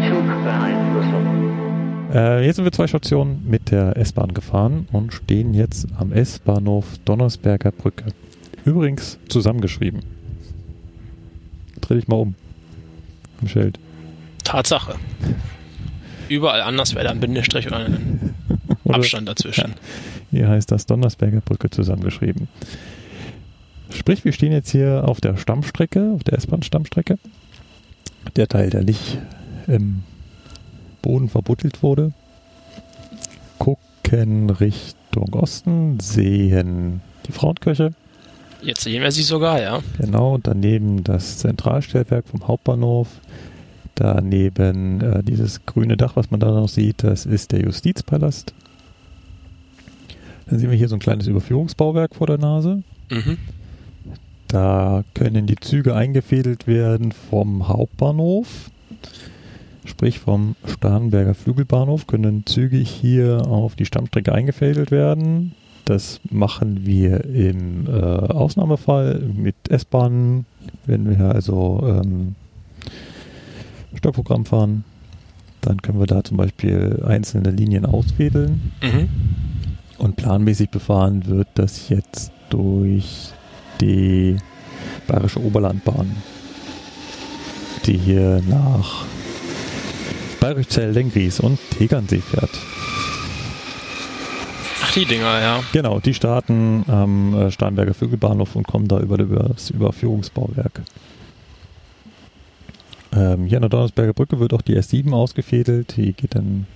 Zugbeeinflussung. 0.09 1.43
Äh, 2.13 2.45
jetzt 2.45 2.57
sind 2.57 2.65
wir 2.65 2.71
zwei 2.71 2.87
Stationen 2.87 3.45
mit 3.49 3.71
der 3.71 3.95
S-Bahn 3.97 4.33
gefahren 4.33 4.87
und 4.91 5.13
stehen 5.13 5.53
jetzt 5.53 5.87
am 5.97 6.11
S-Bahnhof 6.11 6.85
Donnersberger 7.05 7.71
Brücke. 7.71 8.05
Übrigens 8.65 9.17
zusammengeschrieben. 9.29 10.01
Dreh 11.81 11.95
dich 11.95 12.07
mal 12.07 12.15
um. 12.17 12.35
Am 13.41 13.47
Schild. 13.47 13.77
Tatsache. 14.43 14.95
Überall 16.29 16.61
anders 16.61 16.95
wäre 16.95 17.05
da 17.05 17.11
ein 17.11 17.19
Bindestrich 17.19 17.67
oder 17.67 17.77
ein 17.85 18.33
Oder- 18.83 18.95
Abstand 18.95 19.27
dazwischen. 19.27 19.73
Hier 20.31 20.47
heißt 20.47 20.71
das 20.71 20.85
Donnersberger 20.85 21.41
Brücke 21.41 21.69
zusammengeschrieben. 21.69 22.47
Sprich, 23.91 24.25
wir 24.25 24.31
stehen 24.31 24.51
jetzt 24.51 24.71
hier 24.71 25.03
auf 25.07 25.21
der 25.21 25.37
Stammstrecke, 25.37 26.11
auf 26.15 26.23
der 26.23 26.37
S-Bahn-Stammstrecke. 26.37 27.19
Der 28.35 28.47
Teil, 28.47 28.69
der 28.69 28.83
nicht 28.83 29.19
im 29.67 30.03
Boden 31.01 31.29
verbuddelt 31.29 31.83
wurde. 31.83 32.13
Gucken 33.59 34.49
Richtung 34.49 35.33
Osten, 35.33 35.99
sehen 35.99 37.01
die 37.27 37.31
Frauenkirche. 37.31 37.91
Jetzt 38.63 38.81
sehen 38.81 39.03
wir 39.03 39.11
sie 39.11 39.23
sogar, 39.23 39.61
ja. 39.61 39.81
Genau, 39.99 40.37
daneben 40.41 41.03
das 41.03 41.39
Zentralstellwerk 41.39 42.27
vom 42.27 42.47
Hauptbahnhof. 42.47 43.09
Daneben 43.95 45.01
äh, 45.01 45.21
dieses 45.21 45.65
grüne 45.65 45.97
Dach, 45.97 46.15
was 46.15 46.31
man 46.31 46.39
da 46.39 46.51
noch 46.51 46.69
sieht, 46.69 47.03
das 47.03 47.25
ist 47.25 47.51
der 47.51 47.61
Justizpalast. 47.61 48.53
Dann 50.47 50.59
sehen 50.59 50.71
wir 50.71 50.77
hier 50.77 50.87
so 50.87 50.95
ein 50.95 50.99
kleines 50.99 51.27
Überführungsbauwerk 51.27 52.15
vor 52.15 52.27
der 52.27 52.37
Nase. 52.37 52.83
Mhm. 53.11 53.37
Da 54.47 55.03
können 55.13 55.45
die 55.45 55.55
Züge 55.55 55.95
eingefädelt 55.95 56.65
werden 56.67 57.11
vom 57.11 57.67
Hauptbahnhof, 57.67 58.69
sprich 59.85 60.19
vom 60.19 60.55
Starnberger 60.65 61.33
Flügelbahnhof, 61.33 62.07
können 62.07 62.45
Züge 62.45 62.77
hier 62.77 63.47
auf 63.47 63.75
die 63.75 63.85
Stammstrecke 63.85 64.31
eingefädelt 64.31 64.91
werden. 64.91 65.53
Das 65.85 66.21
machen 66.29 66.85
wir 66.85 67.25
im 67.25 67.87
äh, 67.87 67.91
Ausnahmefall 67.91 69.19
mit 69.19 69.55
S-Bahnen, 69.69 70.45
wenn 70.85 71.09
wir 71.09 71.25
also 71.25 71.83
ähm, 71.85 72.35
Steuerprogramm 73.95 74.45
fahren. 74.45 74.85
Dann 75.61 75.81
können 75.81 75.99
wir 75.99 76.07
da 76.07 76.23
zum 76.23 76.37
Beispiel 76.37 77.03
einzelne 77.05 77.51
Linien 77.51 77.85
ausfädeln. 77.85 78.71
Mhm. 78.81 79.09
Und 79.97 80.15
planmäßig 80.15 80.69
befahren 80.69 81.25
wird 81.27 81.47
das 81.55 81.89
jetzt 81.89 82.31
durch 82.49 83.29
die 83.79 84.37
Bayerische 85.07 85.43
Oberlandbahn, 85.43 86.15
die 87.85 87.97
hier 87.97 88.41
nach 88.49 89.05
Bayerischzell, 90.39 90.91
Lengries 90.91 91.39
und 91.39 91.57
Tegernsee 91.77 92.19
fährt. 92.19 92.51
Die 94.95 95.05
Dinger, 95.05 95.41
ja. 95.41 95.63
Genau, 95.71 95.99
die 95.99 96.13
starten 96.13 96.85
am 96.87 97.33
äh, 97.33 97.51
Starnberger 97.51 97.95
Vögelbahnhof 97.95 98.55
und 98.55 98.67
kommen 98.67 98.87
da 98.87 98.99
über, 98.99 99.17
über 99.17 99.49
das 99.49 99.71
Überführungsbauwerk. 99.71 100.83
Ähm, 103.11 103.45
hier 103.45 103.57
an 103.57 103.61
der 103.61 103.69
Donnersberger 103.69 104.13
Brücke 104.13 104.39
wird 104.39 104.53
auch 104.53 104.61
die 104.61 104.77
S7 104.77 105.11
ausgefädelt. 105.11 105.97
Die 105.97 106.13
geht 106.13 106.35
dann 106.35 106.67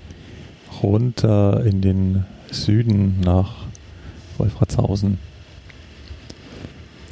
runter 0.81 1.63
in 1.63 1.81
den 1.81 2.25
Süden 2.49 3.19
nach 3.21 3.53
Wolfratshausen. 4.39 5.19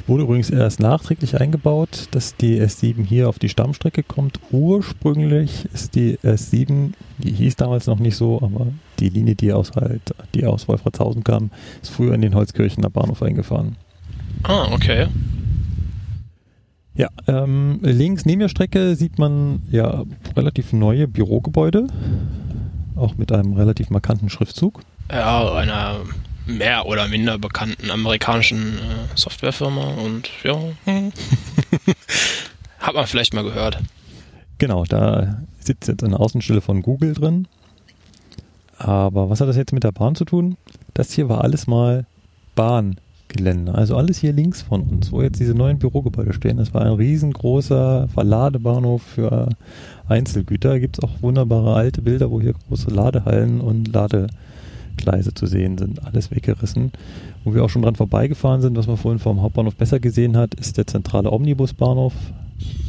Wurde 0.06 0.22
übrigens 0.22 0.50
erst 0.50 0.78
nachträglich 0.78 1.40
eingebaut, 1.40 2.06
dass 2.12 2.36
die 2.36 2.60
S7 2.60 3.04
hier 3.04 3.28
auf 3.28 3.40
die 3.40 3.48
Stammstrecke 3.48 4.04
kommt. 4.04 4.38
Ursprünglich 4.52 5.66
ist 5.74 5.96
die 5.96 6.16
S7, 6.18 6.92
die 7.18 7.32
hieß 7.32 7.56
damals 7.56 7.88
noch 7.88 7.98
nicht 7.98 8.16
so, 8.16 8.40
aber 8.40 8.68
die 9.00 9.08
Linie, 9.08 9.34
die 9.34 9.52
aus, 9.52 9.72
halt, 9.72 10.14
die 10.34 10.46
aus 10.46 10.68
Wolfratshausen 10.68 11.24
kam, 11.24 11.50
ist 11.82 11.90
früher 11.90 12.14
in 12.14 12.22
den 12.22 12.36
Holzkirchener 12.36 12.88
Bahnhof 12.88 13.20
eingefahren. 13.20 13.74
Ah, 14.44 14.68
okay. 14.70 15.08
Ja, 16.94 17.08
ähm, 17.26 17.80
links 17.82 18.24
neben 18.24 18.40
der 18.40 18.48
Strecke 18.48 18.94
sieht 18.94 19.18
man 19.18 19.62
ja 19.72 20.04
relativ 20.36 20.72
neue 20.72 21.08
Bürogebäude, 21.08 21.88
auch 22.94 23.16
mit 23.16 23.32
einem 23.32 23.54
relativ 23.54 23.90
markanten 23.90 24.30
Schriftzug. 24.30 24.82
Ja, 25.10 25.52
einer 25.52 25.96
mehr 26.46 26.86
oder 26.86 27.08
minder 27.08 27.38
bekannten 27.38 27.90
amerikanischen 27.90 28.78
äh, 28.78 29.16
Softwarefirma 29.16 29.84
und 30.04 30.30
ja, 30.42 30.56
hm. 30.84 31.12
hat 32.78 32.94
man 32.94 33.06
vielleicht 33.06 33.34
mal 33.34 33.44
gehört. 33.44 33.78
Genau, 34.58 34.84
da 34.84 35.42
sitzt 35.60 35.88
jetzt 35.88 36.04
eine 36.04 36.18
Außenstelle 36.18 36.60
von 36.60 36.82
Google 36.82 37.14
drin. 37.14 37.46
Aber 38.78 39.28
was 39.30 39.40
hat 39.40 39.48
das 39.48 39.56
jetzt 39.56 39.72
mit 39.72 39.84
der 39.84 39.92
Bahn 39.92 40.14
zu 40.14 40.24
tun? 40.24 40.56
Das 40.94 41.12
hier 41.12 41.28
war 41.28 41.42
alles 41.42 41.66
mal 41.66 42.06
Bahngelände. 42.54 43.74
Also 43.74 43.96
alles 43.96 44.18
hier 44.18 44.32
links 44.32 44.62
von 44.62 44.82
uns, 44.82 45.12
wo 45.12 45.22
jetzt 45.22 45.40
diese 45.40 45.54
neuen 45.54 45.78
Bürogebäude 45.78 46.32
stehen. 46.32 46.58
Das 46.58 46.74
war 46.74 46.82
ein 46.82 46.92
riesengroßer 46.92 48.08
Verladebahnhof 48.12 49.02
für 49.02 49.48
Einzelgüter. 50.08 50.70
Da 50.70 50.78
gibt 50.78 50.98
es 50.98 51.04
auch 51.04 51.22
wunderbare 51.22 51.74
alte 51.74 52.02
Bilder, 52.02 52.30
wo 52.30 52.40
hier 52.40 52.54
große 52.68 52.90
Ladehallen 52.90 53.60
und 53.60 53.94
Ladegleise 54.96 55.34
zu 55.34 55.46
sehen 55.46 55.78
sind. 55.78 56.04
Alles 56.04 56.30
weggerissen. 56.30 56.92
Wo 57.44 57.54
wir 57.54 57.64
auch 57.64 57.70
schon 57.70 57.82
dran 57.82 57.94
vorbeigefahren 57.94 58.60
sind, 58.60 58.76
was 58.76 58.86
man 58.86 58.96
vorhin 58.96 59.18
vom 59.18 59.42
Hauptbahnhof 59.42 59.76
besser 59.76 60.00
gesehen 60.00 60.36
hat, 60.36 60.54
ist 60.54 60.76
der 60.76 60.86
zentrale 60.86 61.30
Omnibusbahnhof. 61.32 62.12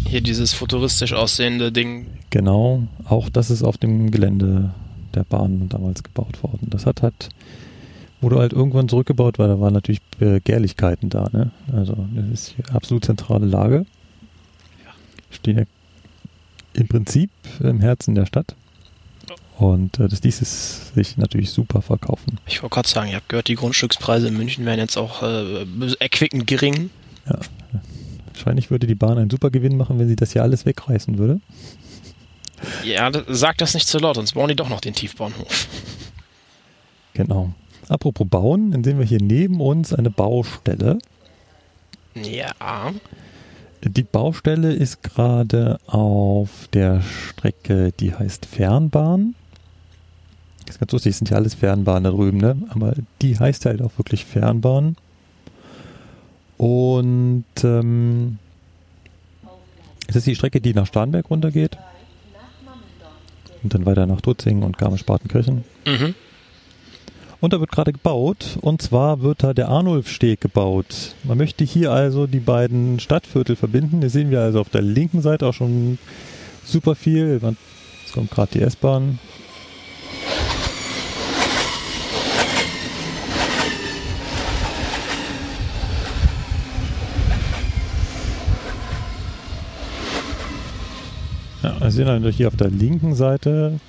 Hier 0.08 0.22
dieses 0.22 0.54
futuristisch 0.54 1.14
aussehende 1.14 1.72
Ding. 1.72 2.08
Genau, 2.30 2.84
auch 3.06 3.30
das 3.30 3.52
ist 3.52 3.64
auf 3.64 3.78
dem 3.78 4.12
Gelände 4.12 4.74
der 5.14 5.24
Bahn 5.24 5.68
damals 5.70 6.04
gebaut 6.04 6.42
worden. 6.44 6.68
Das 6.70 6.86
hat 6.86 7.02
halt, 7.02 7.30
wurde 8.22 8.38
halt 8.38 8.54
irgendwann 8.54 8.88
zurückgebaut, 8.88 9.38
weil 9.40 9.50
da 9.50 9.60
waren 9.60 9.74
natürlich 9.74 10.02
Begehrlichkeiten 10.18 11.10
da. 11.10 11.30
Ne? 11.32 11.52
Also 11.74 11.98
das 12.16 12.26
ist 12.32 12.56
hier 12.56 12.74
absolut 12.74 13.04
zentrale 13.06 13.46
Lage. 13.46 13.86
Stehen 15.30 15.58
ja 15.58 15.64
im 16.74 16.88
Prinzip 16.88 17.30
im 17.60 17.82
Herzen 17.82 18.16
der 18.16 18.26
Stadt. 18.26 18.56
Und 19.58 20.00
äh, 20.00 20.08
das 20.08 20.22
ließ 20.22 20.42
es 20.42 20.94
sich 20.94 21.18
natürlich 21.18 21.50
super 21.50 21.82
verkaufen. 21.82 22.38
Ich 22.46 22.62
wollte 22.62 22.76
gerade 22.76 22.88
sagen, 22.90 23.08
ich 23.10 23.16
habe 23.16 23.26
gehört, 23.28 23.48
die 23.48 23.56
Grundstückspreise 23.56 24.28
in 24.28 24.38
München 24.38 24.66
wären 24.66 24.78
jetzt 24.80 24.98
auch 24.98 25.24
äh, 25.24 25.66
erquickend 26.00 26.46
gering. 26.48 26.92
Ja. 27.28 27.40
Wahrscheinlich 28.34 28.70
würde 28.70 28.86
die 28.86 28.94
Bahn 28.96 29.18
einen 29.18 29.32
super 29.32 29.50
Gewinn 29.50 29.76
machen, 29.78 29.98
wenn 29.98 30.08
sie 30.08 30.16
das 30.16 30.34
hier 30.34 30.44
alles 30.44 30.66
wegreißen 30.68 31.18
würde. 31.18 31.42
Ja, 32.84 33.10
das- 33.10 33.24
sag 33.28 33.58
das 33.58 33.74
nicht 33.74 33.88
zu 33.88 33.98
laut, 33.98 34.16
sonst 34.16 34.34
bauen 34.34 34.48
die 34.50 34.56
doch 34.56 34.70
noch 34.70 34.80
den 34.82 34.94
Tiefbahnhof. 34.94 35.68
Genau. 37.14 37.52
Apropos 37.90 38.28
Bauen, 38.30 38.72
dann 38.72 38.84
sehen 38.84 39.00
wir 39.00 39.06
hier 39.06 39.22
neben 39.22 39.60
uns 39.60 39.92
eine 39.94 40.12
Baustelle. 40.12 41.00
Ja. 42.14 42.92
Die 43.84 44.04
Baustelle 44.04 44.74
ist 44.74 45.02
gerade 45.04 45.80
auf 45.88 46.68
der 46.74 47.02
Strecke, 47.02 47.92
die 48.00 48.14
heißt 48.14 48.46
Fernbahn. 48.46 49.36
Das 50.68 50.76
ist 50.76 50.80
ganz 50.80 50.92
lustig, 50.92 51.12
es 51.12 51.18
sind 51.18 51.30
ja 51.30 51.38
alles 51.38 51.56
Fernbahnen 51.56 52.04
da 52.04 52.12
drüben, 52.12 52.38
ne? 52.38 52.58
Aber 52.70 52.94
die 53.22 53.40
heißt 53.40 53.66
halt 53.66 53.82
auch 53.82 53.98
wirklich 53.98 54.26
Fernbahn. 54.26 54.98
Und 56.58 57.46
ähm, 57.64 58.38
es 60.08 60.18
ist 60.18 60.28
die 60.28 60.36
Strecke, 60.36 60.60
die 60.60 60.74
nach 60.74 60.86
Starnberg 60.86 61.30
runtergeht. 61.30 61.78
Und 63.64 63.74
dann 63.74 63.86
weiter 63.86 64.06
nach 64.06 64.22
Tutzing 64.22 64.62
und 64.62 64.78
Garmisch-Partenkirchen. 64.78 65.64
Mhm. 65.86 66.16
Und 67.40 67.54
da 67.54 67.60
wird 67.60 67.72
gerade 67.72 67.94
gebaut. 67.94 68.58
Und 68.62 68.82
zwar 68.82 69.22
wird 69.22 69.44
da 69.44 69.54
der 69.54 69.70
Arnulfsteg 69.70 70.42
gebaut. 70.42 71.16
Man 71.24 71.38
möchte 71.38 71.64
hier 71.64 71.92
also 71.92 72.28
die 72.28 72.40
beiden 72.40 73.00
Stadtviertel 73.00 73.56
verbinden. 73.56 74.00
Hier 74.00 74.10
sehen 74.10 74.32
wir 74.32 74.42
also 74.42 74.60
auf 74.60 74.70
der 74.70 74.82
linken 74.82 75.22
Seite 75.22 75.48
auch 75.48 75.54
schon 75.54 75.98
super 76.66 76.96
viel. 76.96 77.40
Jetzt 77.42 78.14
kommt 78.14 78.32
gerade 78.32 78.52
die 78.54 78.62
S-Bahn. 78.62 79.20
Ja, 91.64 91.80
wir 91.80 91.92
sehen 91.92 92.08
also 92.08 92.30
hier 92.30 92.48
auf 92.48 92.56
der 92.56 92.70
linken 92.70 93.16
Seite 93.16 93.80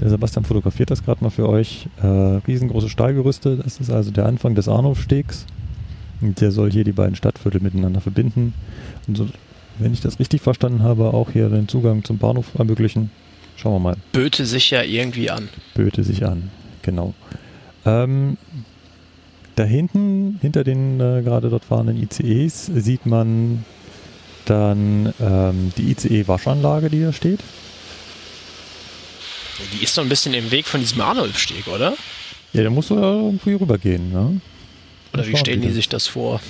der 0.00 0.10
Sebastian 0.10 0.44
fotografiert 0.44 0.90
das 0.90 1.02
gerade 1.04 1.24
mal 1.24 1.30
für 1.30 1.48
euch. 1.48 1.88
Äh, 2.02 2.06
riesengroße 2.06 2.88
Stahlgerüste, 2.88 3.56
das 3.56 3.80
ist 3.80 3.90
also 3.90 4.10
der 4.10 4.26
Anfang 4.26 4.54
des 4.54 4.68
Arnulfstegs. 4.68 5.46
Und 6.20 6.40
der 6.40 6.50
soll 6.50 6.70
hier 6.70 6.84
die 6.84 6.92
beiden 6.92 7.14
Stadtviertel 7.14 7.62
miteinander 7.62 8.00
verbinden. 8.00 8.54
Und 9.06 9.16
so, 9.16 9.28
wenn 9.78 9.92
ich 9.92 10.00
das 10.00 10.18
richtig 10.18 10.42
verstanden 10.42 10.82
habe, 10.82 11.14
auch 11.14 11.30
hier 11.30 11.48
den 11.48 11.68
Zugang 11.68 12.04
zum 12.04 12.18
Bahnhof 12.18 12.54
ermöglichen. 12.58 13.10
Schauen 13.56 13.74
wir 13.74 13.80
mal. 13.80 13.96
Böte 14.12 14.44
sich 14.44 14.70
ja 14.70 14.82
irgendwie 14.82 15.30
an. 15.30 15.48
Böte 15.74 16.04
sich 16.04 16.26
an. 16.26 16.50
Genau. 16.82 17.14
Ähm, 17.86 18.36
da 19.54 19.64
hinten, 19.64 20.38
hinter 20.42 20.62
den 20.62 21.00
äh, 21.00 21.22
gerade 21.22 21.48
dort 21.48 21.64
fahrenden 21.64 21.96
ICEs, 21.96 22.66
sieht 22.66 23.06
man 23.06 23.64
dann 24.46 25.12
ähm, 25.20 25.72
die 25.76 25.90
ICE-Waschanlage, 25.92 26.88
die 26.90 27.02
da 27.02 27.12
steht. 27.12 27.40
Die 29.78 29.84
ist 29.84 29.94
so 29.94 30.00
ein 30.02 30.08
bisschen 30.08 30.34
im 30.34 30.50
Weg 30.50 30.66
von 30.66 30.80
diesem 30.80 31.00
Arnulfsteg, 31.00 31.66
oder? 31.68 31.94
Ja, 32.52 32.62
da 32.62 32.70
musst 32.70 32.90
du 32.90 32.94
ja 32.94 33.00
irgendwie 33.14 33.54
rübergehen. 33.54 34.12
Ne? 34.12 34.40
Oder 35.14 35.26
wie 35.26 35.36
stellen 35.36 35.60
die 35.62 35.68
das- 35.68 35.76
sich 35.76 35.88
das 35.88 36.06
vor? 36.06 36.40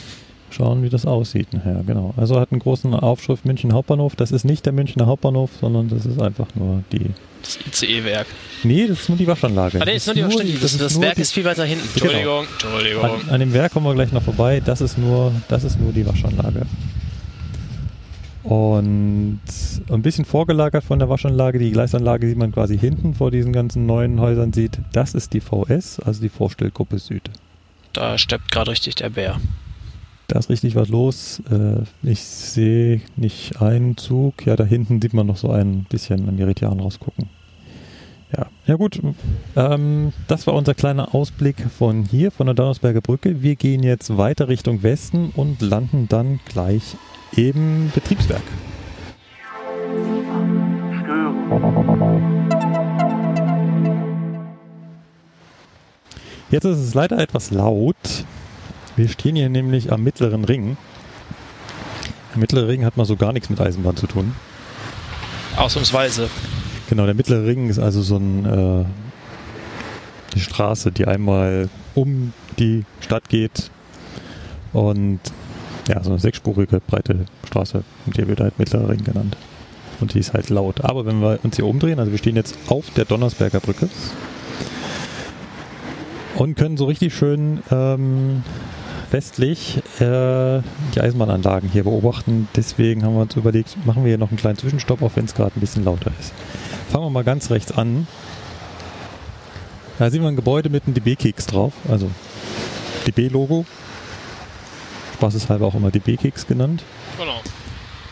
Schauen, 0.51 0.83
wie 0.85 0.89
das 0.89 1.05
aussieht 1.07 1.53
nachher, 1.53 1.83
genau. 1.85 2.15
Also 2.17 2.39
hat 2.39 2.53
einen 2.53 2.61
großen 2.61 2.95
Aufschrift 2.95 3.45
München 3.45 3.73
Hauptbahnhof. 3.75 4.15
Das 4.15 4.31
ist 4.31 4.45
nicht 4.45 4.65
der 4.65 4.73
Münchner 4.73 5.07
Hauptbahnhof, 5.07 5.51
sondern 5.61 5.89
das 5.89 6.07
ist 6.07 6.21
einfach 6.23 6.47
nur 6.55 6.85
die. 6.93 7.11
Das 7.43 7.59
ICE-Werk. 7.83 8.27
Nee, 8.63 8.87
das 8.87 9.01
ist 9.01 9.09
nur 9.09 9.19
die 9.19 9.27
Waschanlage. 9.27 9.81
Ah, 9.83 9.85
nee, 9.85 9.97
ist 9.97 10.07
nur 10.07 10.15
die 10.15 10.23
die- 10.53 10.59
Das, 10.61 10.79
das, 10.79 11.01
Werk 11.01 11.17
die- 11.17 11.23
ist 11.23 11.33
viel 11.33 11.45
weiter 11.45 11.65
hinten. 11.65 11.87
Genau. 11.95 12.07
Entschuldigung, 12.13 12.47
Entschuldigung. 12.53 13.05
An, 13.05 13.29
an 13.31 13.41
dem 13.41 13.53
Werk 13.53 13.73
kommen 13.73 13.87
wir 13.87 13.95
gleich 13.95 14.13
noch 14.13 14.23
vorbei. 14.23 14.63
Das 14.65 14.81
ist 14.81 14.97
nur, 14.99 15.33
das 15.49 15.65
ist 15.65 15.81
nur 15.81 15.93
die 15.93 16.07
Waschanlage. 16.07 16.63
Und 18.49 19.41
ein 19.91 20.03
bisschen 20.03 20.25
vorgelagert 20.25 20.85
von 20.85 21.01
der 21.01 21.09
Waschanlage, 21.09 21.59
die 21.59 21.73
Gleisanlage, 21.73 22.29
die 22.29 22.37
man 22.37 22.53
quasi 22.53 22.79
hinten 22.79 23.15
vor 23.15 23.33
diesen 23.33 23.53
ganzen 23.53 23.87
neuen 23.87 24.21
Häusern 24.21 24.53
sieht, 24.53 24.79
das 24.93 25.15
ist 25.15 25.33
die 25.33 25.41
VS, 25.41 25.99
also 25.99 26.21
die 26.21 26.29
Vorstellgruppe 26.29 26.99
Süd. 26.99 27.29
Da 27.93 28.19
steppt 28.19 28.53
gerade 28.53 28.71
richtig 28.71 28.95
der 28.95 29.11
Bär. 29.11 29.41
Da 30.29 30.39
ist 30.39 30.49
richtig 30.49 30.77
was 30.77 30.89
los. 30.89 31.43
Äh, 31.51 31.83
ich 32.09 32.23
sehe 32.23 33.01
nicht 33.17 33.61
einen 33.61 33.97
Zug. 33.97 34.47
Ja, 34.47 34.55
da 34.55 34.65
hinten 34.65 35.01
sieht 35.01 35.15
man 35.15 35.27
noch 35.27 35.37
so 35.37 35.51
ein 35.51 35.85
bisschen 35.89 36.29
an 36.29 36.37
Meridian 36.37 36.79
rausgucken. 36.79 37.29
Ja, 38.37 38.47
ja 38.67 38.75
gut. 38.75 39.01
Ähm, 39.57 40.13
das 40.27 40.47
war 40.47 40.55
unser 40.55 40.75
kleiner 40.75 41.15
Ausblick 41.15 41.57
von 41.77 42.05
hier, 42.05 42.31
von 42.31 42.47
der 42.47 42.55
Donnersberger 42.55 43.01
Brücke. 43.01 43.43
Wir 43.43 43.57
gehen 43.57 43.83
jetzt 43.83 44.17
weiter 44.17 44.49
Richtung 44.49 44.83
Westen 44.83 45.31
und 45.35 45.63
landen 45.63 46.07
dann 46.09 46.41
gleich 46.47 46.97
im 47.37 47.93
Betriebswerk. 47.95 48.43
Jetzt 56.51 56.65
ist 56.65 56.79
es 56.79 56.95
leider 56.95 57.19
etwas 57.19 57.51
laut. 57.51 57.97
Wir 58.97 59.09
stehen 59.09 59.37
hier 59.37 59.49
nämlich 59.49 59.93
am 59.93 60.03
mittleren 60.03 60.45
Ring. 60.45 60.77
Der 62.33 62.41
mittlere 62.41 62.69
Ring 62.69 62.85
hat 62.85 62.97
mal 62.97 63.05
so 63.05 63.17
gar 63.17 63.33
nichts 63.33 63.51
mit 63.51 63.61
Eisenbahn 63.61 63.97
zu 63.97 64.07
tun. 64.07 64.35
Ausnahmsweise. 65.57 66.31
Genau, 66.89 67.05
der 67.05 67.15
mittlere 67.15 67.45
Ring 67.45 67.69
ist 67.69 67.79
also 67.79 68.01
so 68.03 68.17
ein, 68.17 68.45
äh, 68.45 68.49
eine 68.49 68.87
Straße, 70.37 70.93
die 70.93 71.07
einmal 71.07 71.69
um 71.95 72.33
die 72.59 72.85
Stadt 73.01 73.29
geht. 73.29 73.71
Und 74.73 75.21
ja, 75.89 76.03
so 76.03 76.11
eine 76.11 76.19
sechsspurige, 76.19 76.81
breite 76.81 77.27
Straße. 77.47 77.83
Und 78.07 78.17
die 78.17 78.27
wird 78.27 78.41
halt 78.41 78.59
mittlerer 78.59 78.89
Ring 78.89 79.05
genannt. 79.05 79.37
Und 80.01 80.15
die 80.15 80.19
ist 80.19 80.35
halt 80.35 80.51
laut. 80.51 80.85
Aber 80.85 81.07
wenn 81.07 81.21
wir 81.21 81.39
uns 81.43 81.57
hier 81.57 81.67
umdrehen, 81.67 81.99
also 81.99 82.11
wir 82.11 82.19
stehen 82.19 82.37
jetzt 82.37 82.57
auf 82.69 82.91
der 82.91 83.05
Donnersberger 83.05 83.61
Brücke 83.61 83.89
und 86.37 86.57
können 86.57 86.77
so 86.77 86.85
richtig 86.85 87.15
schön 87.15 87.63
ähm, 87.71 88.43
westlich 89.11 89.79
äh, 90.01 90.61
die 90.95 91.01
Eisenbahnanlagen 91.01 91.69
hier 91.69 91.85
beobachten. 91.85 92.49
Deswegen 92.55 93.05
haben 93.05 93.15
wir 93.15 93.23
uns 93.23 93.37
überlegt, 93.37 93.77
machen 93.87 94.05
wir 94.05 94.09
hier 94.09 94.19
noch 94.19 94.29
einen 94.29 94.37
kleinen 94.37 94.59
Zwischenstopp, 94.59 95.03
auch 95.03 95.13
wenn 95.15 95.25
es 95.25 95.35
gerade 95.35 95.53
ein 95.57 95.61
bisschen 95.61 95.85
lauter 95.85 96.11
ist. 96.21 96.33
Fangen 96.91 97.05
wir 97.05 97.11
mal 97.11 97.25
ganz 97.25 97.51
rechts 97.51 97.73
an. 97.73 98.07
Da 99.99 100.11
sehen 100.11 100.21
wir 100.21 100.29
ein 100.29 100.37
Gebäude 100.37 100.69
mit 100.69 100.85
einem 100.85 100.95
DB-Keks 100.95 101.47
drauf, 101.47 101.73
also 101.89 102.11
DB-Logo. 103.07 103.65
Spaßeshalber 105.17 105.67
auch 105.67 105.75
immer 105.75 105.91
die 105.91 105.99
B-Kicks 105.99 106.47
genannt. 106.47 106.83
Genau. 107.19 107.41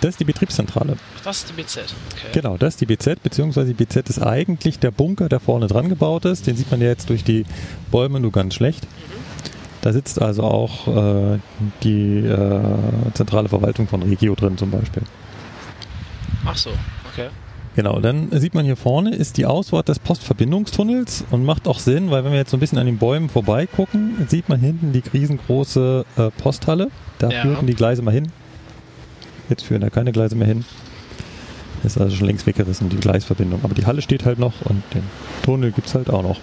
Das 0.01 0.11
ist 0.11 0.21
die 0.21 0.25
Betriebszentrale. 0.25 0.97
Das 1.23 1.39
ist 1.39 1.49
die 1.49 1.55
BZ. 1.55 1.79
Okay. 2.13 2.29
Genau, 2.35 2.59
das 2.59 2.75
ist 2.75 2.81
die 2.83 2.87
BZ, 2.87 3.23
beziehungsweise 3.23 3.73
die 3.73 3.85
BZ 3.85 4.11
ist 4.11 4.23
eigentlich 4.23 4.79
der 4.79 4.91
Bunker, 4.91 5.31
der 5.31 5.41
vorne 5.41 5.67
dran 5.67 5.89
gebaut 5.89 6.27
ist. 6.27 6.47
Den 6.47 6.57
sieht 6.57 6.71
man 6.71 6.83
ja 6.83 6.89
jetzt 6.89 7.09
durch 7.09 7.25
die 7.25 7.47
Bäume 7.91 8.21
nur 8.21 8.31
ganz 8.31 8.55
schlecht. 8.55 8.87
Da 9.81 9.93
sitzt 9.93 10.21
also 10.21 10.43
auch 10.43 10.89
äh, 10.89 11.39
die 11.83 12.19
äh, 12.19 12.61
zentrale 13.15 13.49
Verwaltung 13.49 13.89
von 13.89 14.03
Regio 14.03 14.35
drin 14.35 14.59
zum 14.59 14.71
Beispiel. 14.71 15.03
Ach 16.45 16.57
so. 16.57 16.71
Genau, 17.77 17.99
dann 17.99 18.29
sieht 18.33 18.55
man 18.55 18.65
hier 18.65 18.77
vorne 18.77 19.15
ist 19.15 19.37
die 19.37 19.47
Ausfahrt 19.47 19.89
des 19.89 19.99
Postverbindungstunnels 19.99 21.25
und 21.33 21.45
macht 21.45 21.67
auch 21.67 21.81
Sinn, 21.81 22.11
weil 22.11 22.25
wenn 22.25 22.31
wir 22.31 22.39
jetzt 22.39 22.51
so 22.53 22.57
ein 22.57 22.61
bisschen 22.61 22.79
an 22.79 22.87
den 22.87 22.99
Bäumen 22.99 23.29
vorbeigucken, 23.29 24.27
sieht 24.29 24.49
man 24.49 24.61
hinten 24.61 24.93
die 24.93 25.03
riesengroße 25.13 26.05
äh, 26.17 26.31
Posthalle. 26.41 26.91
Da 27.19 27.31
Ja. 27.31 27.43
führen 27.43 27.67
die 27.67 27.75
Gleise 27.75 28.03
mal 28.03 28.13
hin. 28.15 28.29
Jetzt 29.49 29.65
führen 29.65 29.81
da 29.81 29.91
keine 29.91 30.13
Gleise 30.13 30.37
mehr 30.37 30.47
hin. 30.47 30.65
Ist 31.83 31.99
also 32.01 32.15
schon 32.17 32.27
längst 32.29 32.47
weggerissen, 32.47 32.89
die 32.89 32.97
Gleisverbindung. 32.97 33.61
Aber 33.63 33.75
die 33.75 33.85
Halle 33.85 34.01
steht 34.03 34.25
halt 34.25 34.39
noch 34.39 34.55
und 34.65 34.83
den 34.95 35.03
Tunnel 35.43 35.73
gibt's 35.73 35.95
halt 35.95 36.09
auch 36.11 36.23
noch. 36.23 36.39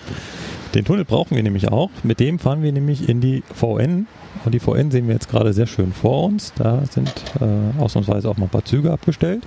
Den 0.75 0.85
Tunnel 0.85 1.03
brauchen 1.05 1.35
wir 1.35 1.43
nämlich 1.43 1.69
auch. 1.69 1.89
Mit 2.03 2.19
dem 2.19 2.39
fahren 2.39 2.61
wir 2.61 2.71
nämlich 2.71 3.09
in 3.09 3.21
die 3.21 3.43
VN. 3.53 4.05
Und 4.45 4.53
die 4.53 4.59
VN 4.59 4.91
sehen 4.91 5.07
wir 5.07 5.13
jetzt 5.13 5.29
gerade 5.29 5.51
sehr 5.53 5.67
schön 5.67 5.93
vor 5.93 6.25
uns. 6.25 6.53
Da 6.55 6.83
sind 6.91 7.11
äh, 7.39 7.81
ausnahmsweise 7.81 8.29
auch 8.29 8.37
mal 8.37 8.45
ein 8.45 8.49
paar 8.49 8.65
Züge 8.65 8.91
abgestellt. 8.91 9.41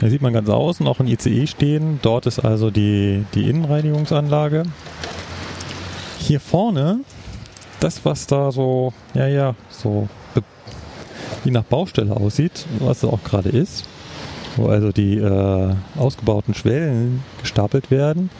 Da 0.00 0.08
sieht 0.08 0.22
man 0.22 0.32
ganz 0.32 0.48
außen 0.48 0.86
auch 0.86 1.00
ein 1.00 1.08
ICE 1.08 1.46
stehen. 1.46 1.98
Dort 2.02 2.26
ist 2.26 2.38
also 2.38 2.70
die, 2.70 3.24
die 3.34 3.48
Innenreinigungsanlage. 3.50 4.62
Hier 6.18 6.40
vorne, 6.40 7.00
das 7.80 8.04
was 8.04 8.26
da 8.26 8.52
so, 8.52 8.92
ja, 9.14 9.26
ja, 9.26 9.54
so 9.70 10.08
wie 11.44 11.50
nach 11.50 11.62
Baustelle 11.64 12.16
aussieht, 12.16 12.66
was 12.80 12.98
es 12.98 13.04
auch 13.08 13.22
gerade 13.24 13.48
ist, 13.48 13.86
wo 14.56 14.68
also 14.68 14.92
die 14.92 15.16
äh, 15.18 15.74
ausgebauten 15.96 16.54
Schwellen 16.54 17.22
gestapelt 17.40 17.90
werden, 17.90 18.30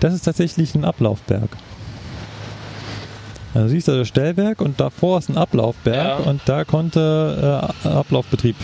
das 0.00 0.14
ist 0.14 0.22
tatsächlich 0.22 0.74
ein 0.74 0.84
Ablaufberg. 0.84 1.48
Also 3.54 3.68
siehst 3.68 3.88
du 3.88 3.96
das 3.98 4.08
Stellwerk 4.08 4.60
und 4.60 4.80
davor 4.80 5.18
ist 5.18 5.28
ein 5.28 5.36
Ablaufberg 5.36 6.20
Ja. 6.20 6.30
und 6.30 6.40
da 6.46 6.64
konnte 6.64 7.70
äh, 7.84 7.88
Ablaufbetrieb 7.88 8.56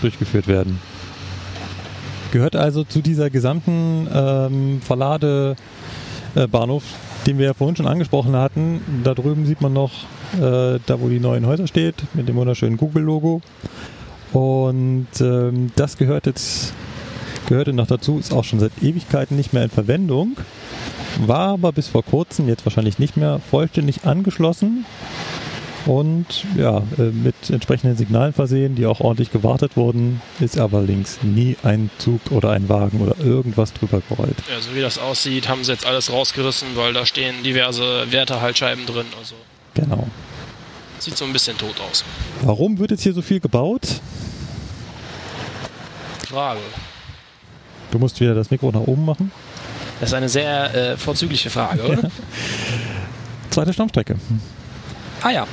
durchgeführt 0.00 0.48
werden. 0.48 0.80
Gehört 2.34 2.56
also 2.56 2.82
zu 2.82 3.00
dieser 3.00 3.30
gesamten 3.30 4.08
ähm, 4.12 4.82
Verladebahnhof, 4.82 6.82
den 7.28 7.38
wir 7.38 7.46
ja 7.46 7.54
vorhin 7.54 7.76
schon 7.76 7.86
angesprochen 7.86 8.34
hatten. 8.34 8.80
Da 9.04 9.14
drüben 9.14 9.46
sieht 9.46 9.60
man 9.60 9.72
noch, 9.72 9.92
äh, 10.34 10.80
da 10.84 11.00
wo 11.00 11.08
die 11.08 11.20
neuen 11.20 11.46
Häuser 11.46 11.68
steht, 11.68 11.94
mit 12.12 12.28
dem 12.28 12.34
wunderschönen 12.34 12.76
Google-Logo. 12.76 13.40
Und 14.32 15.06
ähm, 15.20 15.70
das 15.76 15.96
gehört 15.96 16.26
jetzt, 16.26 16.74
gehörte 17.46 17.72
noch 17.72 17.86
dazu, 17.86 18.18
ist 18.18 18.32
auch 18.32 18.42
schon 18.42 18.58
seit 18.58 18.72
Ewigkeiten 18.82 19.36
nicht 19.36 19.52
mehr 19.52 19.62
in 19.62 19.70
Verwendung, 19.70 20.36
war 21.24 21.50
aber 21.50 21.70
bis 21.70 21.86
vor 21.86 22.02
kurzem, 22.02 22.48
jetzt 22.48 22.66
wahrscheinlich 22.66 22.98
nicht 22.98 23.16
mehr, 23.16 23.40
vollständig 23.48 24.06
angeschlossen 24.06 24.84
und 25.86 26.44
ja, 26.56 26.78
äh, 26.98 27.02
mit 27.10 27.34
entsprechenden 27.50 27.96
Signalen 27.96 28.32
versehen, 28.32 28.74
die 28.74 28.86
auch 28.86 29.00
ordentlich 29.00 29.30
gewartet 29.30 29.76
wurden, 29.76 30.22
ist 30.40 30.58
aber 30.58 30.80
links 30.82 31.18
nie 31.22 31.56
ein 31.62 31.90
Zug 31.98 32.20
oder 32.30 32.50
ein 32.50 32.68
Wagen 32.68 33.00
oder 33.00 33.18
irgendwas 33.18 33.72
drüber 33.74 34.00
gerollt. 34.08 34.36
Ja, 34.50 34.60
so 34.60 34.74
wie 34.74 34.80
das 34.80 34.98
aussieht, 34.98 35.48
haben 35.48 35.62
sie 35.64 35.72
jetzt 35.72 35.86
alles 35.86 36.10
rausgerissen, 36.12 36.68
weil 36.74 36.92
da 36.92 37.04
stehen 37.04 37.42
diverse 37.42 38.10
Wärterhaltscheiben 38.10 38.86
drin. 38.86 39.06
Also 39.18 39.34
Genau. 39.74 40.06
sieht 40.98 41.16
so 41.16 41.24
ein 41.24 41.32
bisschen 41.32 41.58
tot 41.58 41.74
aus. 41.90 42.04
Warum 42.42 42.78
wird 42.78 42.90
jetzt 42.92 43.02
hier 43.02 43.12
so 43.12 43.22
viel 43.22 43.40
gebaut? 43.40 44.00
Frage. 46.28 46.60
Du 47.90 47.98
musst 47.98 48.20
wieder 48.20 48.34
das 48.34 48.50
Mikro 48.50 48.70
nach 48.72 48.80
oben 48.80 49.04
machen. 49.04 49.30
Das 50.00 50.10
ist 50.10 50.14
eine 50.14 50.28
sehr 50.28 50.74
äh, 50.74 50.96
vorzügliche 50.96 51.50
Frage, 51.50 51.82
oder? 51.84 52.10
Zweite 53.50 53.72
Stammstrecke. 53.72 54.16
ah 55.22 55.30
ja. 55.30 55.46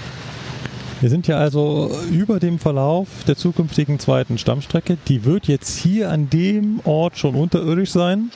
Wir 1.01 1.09
sind 1.09 1.27
ja 1.27 1.37
also 1.37 1.89
über 2.11 2.39
dem 2.39 2.59
Verlauf 2.59 3.07
der 3.25 3.35
zukünftigen 3.35 3.97
zweiten 3.97 4.37
Stammstrecke. 4.37 4.97
Die 5.07 5.25
wird 5.25 5.47
jetzt 5.47 5.79
hier 5.79 6.11
an 6.11 6.29
dem 6.29 6.79
Ort 6.83 7.17
schon 7.17 7.33
unterirdisch 7.33 7.89
sein. 7.89 8.29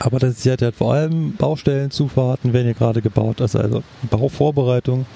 Aber 0.00 0.18
das 0.18 0.44
ist 0.44 0.44
ja 0.44 0.56
vor 0.72 0.94
allem 0.94 1.36
Baustellenzufahrten 1.36 2.52
werden 2.52 2.64
hier 2.64 2.74
gerade 2.74 3.02
gebaut. 3.02 3.40
Also, 3.40 3.60
also 3.60 3.84
Bauvorbereitung. 4.10 5.06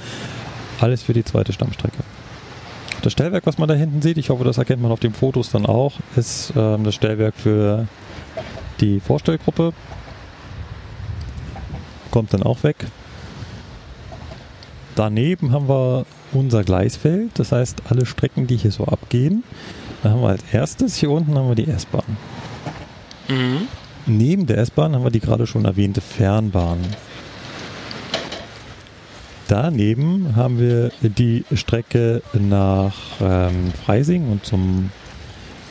Alles 0.81 1.03
für 1.03 1.13
die 1.13 1.25
zweite 1.25 1.53
Stammstrecke. 1.53 1.99
Das 3.03 3.13
Stellwerk, 3.13 3.45
was 3.45 3.59
man 3.59 3.69
da 3.69 3.75
hinten 3.75 4.01
sieht, 4.01 4.17
ich 4.17 4.31
hoffe, 4.31 4.45
das 4.45 4.59
erkennt 4.59 4.81
man 4.81 4.93
auf 4.93 5.01
den 5.01 5.15
Fotos 5.15 5.51
dann 5.51 5.67
auch, 5.67 5.95
ist 6.15 6.53
ähm, 6.57 6.85
das 6.85 6.95
Stellwerk 6.95 7.35
für 7.35 7.89
die 8.81 9.01
Vorstellgruppe. 9.01 9.73
Kommt 12.13 12.33
dann 12.33 12.45
auch 12.45 12.63
weg. 12.63 12.77
Daneben 14.95 15.53
haben 15.53 15.69
wir 15.69 16.05
unser 16.33 16.65
Gleisfeld, 16.65 17.31
das 17.39 17.53
heißt 17.53 17.83
alle 17.89 18.07
Strecken, 18.07 18.47
die 18.47 18.57
hier 18.57 18.71
so 18.71 18.85
abgehen. 18.85 19.43
Da 20.03 20.11
haben 20.11 20.23
wir 20.23 20.29
als 20.29 20.43
erstes 20.53 20.97
hier 20.97 21.11
unten 21.11 21.37
haben 21.37 21.49
wir 21.49 21.55
die 21.55 21.69
S-Bahn. 21.69 22.17
Mhm. 23.29 23.69
Neben 24.07 24.47
der 24.47 24.59
S-Bahn 24.59 24.95
haben 24.95 25.05
wir 25.05 25.11
die 25.11 25.21
gerade 25.21 25.47
schon 25.47 25.65
erwähnte 25.65 26.01
Fernbahn. 26.01 26.79
Daneben 29.49 30.35
haben 30.35 30.59
wir 30.59 30.91
die 31.03 31.45
Strecke 31.55 32.23
nach 32.33 32.95
ähm, 33.21 33.73
Freising 33.85 34.29
und 34.31 34.45
zum 34.45 34.91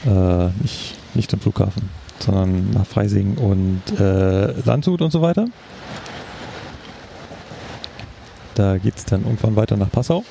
äh, 0.05 0.49
nicht, 0.61 0.95
nicht 1.13 1.32
zum 1.32 1.39
Flughafen, 1.39 1.89
sondern 2.19 2.72
nach 2.72 2.86
Freising 2.86 3.38
und 3.38 3.82
äh, 3.99 4.51
Landshut 4.61 5.01
und 5.01 5.11
so 5.11 5.22
weiter. 5.22 5.45
Da 8.62 8.78
geht 8.78 8.95
es 8.95 9.05
dann 9.05 9.24
irgendwann 9.24 9.55
weiter 9.55 9.76
nach 9.76 9.89
Passau. 9.89 10.24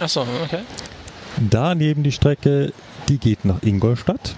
Achso, 0.00 0.22
okay. 0.42 0.62
Daneben 1.48 2.02
die 2.02 2.10
Strecke, 2.10 2.72
die 3.08 3.18
geht 3.18 3.44
nach 3.44 3.62
Ingolstadt. 3.62 4.34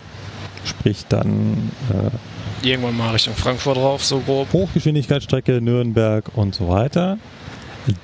Sprich 0.66 1.06
dann 1.08 1.72
äh, 1.88 2.68
Irgendwann 2.68 2.98
mal 2.98 3.12
Richtung 3.12 3.32
Frankfurt 3.32 3.78
drauf, 3.78 4.04
so 4.04 4.20
grob. 4.20 4.52
Hochgeschwindigkeitsstrecke 4.52 5.62
Nürnberg 5.62 6.30
und 6.36 6.54
so 6.54 6.68
weiter. 6.68 7.16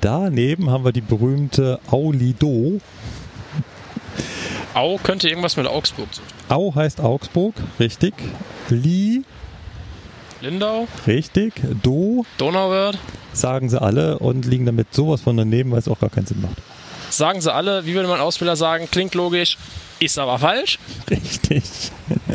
Daneben 0.01 0.71
haben 0.71 0.87
wir 0.87 0.93
die 0.93 1.03
berühmte 1.03 1.81
Aulido. 1.91 2.81
Au 4.73 4.97
könnte 4.97 5.29
irgendwas 5.29 5.59
mit 5.59 5.67
Augsburg 5.67 6.15
zu 6.15 6.23
tun. 6.23 6.31
Au 6.49 6.75
heißt 6.75 6.99
Augsburg, 7.01 7.53
richtig. 7.79 8.15
Li, 8.71 9.23
Lindau, 10.41 10.87
richtig. 11.07 11.55
Do 11.83 12.25
Donauwörth. 12.39 12.99
sagen 13.33 13.69
sie 13.69 13.81
alle 13.81 14.19
und 14.19 14.45
liegen 14.45 14.67
damit 14.67 14.95
sowas 14.95 15.21
von 15.21 15.37
daneben, 15.37 15.71
weil 15.71 15.79
es 15.79 15.89
auch 15.89 15.99
gar 15.99 16.11
keinen 16.11 16.27
Sinn 16.27 16.41
macht. 16.41 16.57
Sagen 17.11 17.41
sie 17.41 17.53
alle, 17.53 17.87
wie 17.87 17.95
würde 17.95 18.09
man 18.09 18.21
Ausbilder 18.21 18.57
sagen, 18.57 18.89
klingt 18.91 19.15
logisch, 19.15 19.57
ist 20.01 20.19
aber 20.19 20.39
falsch. 20.39 20.79
Richtig. 21.11 21.63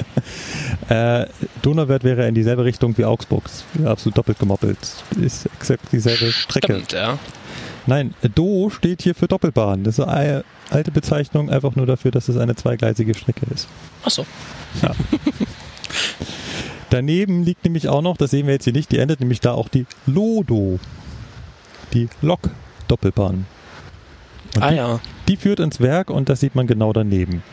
äh, 0.90 1.26
Donauwörth 1.62 2.04
wäre 2.04 2.28
in 2.28 2.34
dieselbe 2.34 2.66
Richtung 2.66 2.98
wie 2.98 3.06
Augsburg. 3.06 3.44
Absolut 3.86 4.18
doppelt 4.18 4.40
gemoppelt. 4.40 4.80
Ist 5.22 5.46
exakt 5.58 5.84
dieselbe 5.92 6.32
Strecke. 6.32 6.74
Stimmt, 6.74 6.94
ja. 6.94 7.20
Nein, 7.86 8.14
Do 8.36 8.70
steht 8.70 9.02
hier 9.02 9.16
für 9.16 9.28
Doppelbahn. 9.28 9.84
Das 9.84 10.00
ist 10.00 10.06
eine 10.06 10.44
alte 10.70 10.92
Bezeichnung, 10.92 11.50
einfach 11.50 11.76
nur 11.76 11.86
dafür, 11.86 12.12
dass 12.12 12.30
es 12.30 12.38
eine 12.38 12.56
zweigleisige 12.56 13.14
Strecke 13.14 13.46
ist. 13.54 13.68
Achso. 14.04 14.26
Daneben 16.92 17.44
liegt 17.44 17.64
nämlich 17.64 17.88
auch 17.88 18.02
noch, 18.02 18.18
das 18.18 18.32
sehen 18.32 18.48
wir 18.48 18.54
jetzt 18.54 18.66
hier 18.66 18.74
nicht, 18.74 18.92
die 18.92 18.98
endet 18.98 19.22
nämlich 19.22 19.40
da 19.40 19.54
auch 19.54 19.70
die 19.70 19.86
Lodo. 20.06 20.78
Die 21.94 22.10
Lok-Doppelbahn. 22.22 23.46
Und 24.56 24.62
Ah 24.62 24.70
die, 24.72 24.76
ja. 24.76 25.00
die 25.30 25.38
führt 25.38 25.62
ins 25.62 25.80
Werk 25.80 26.10
und 26.10 26.28
das 26.28 26.42
sieht 26.42 26.54
man 26.54 26.68
genau 26.68 26.92
daneben. 26.92 27.44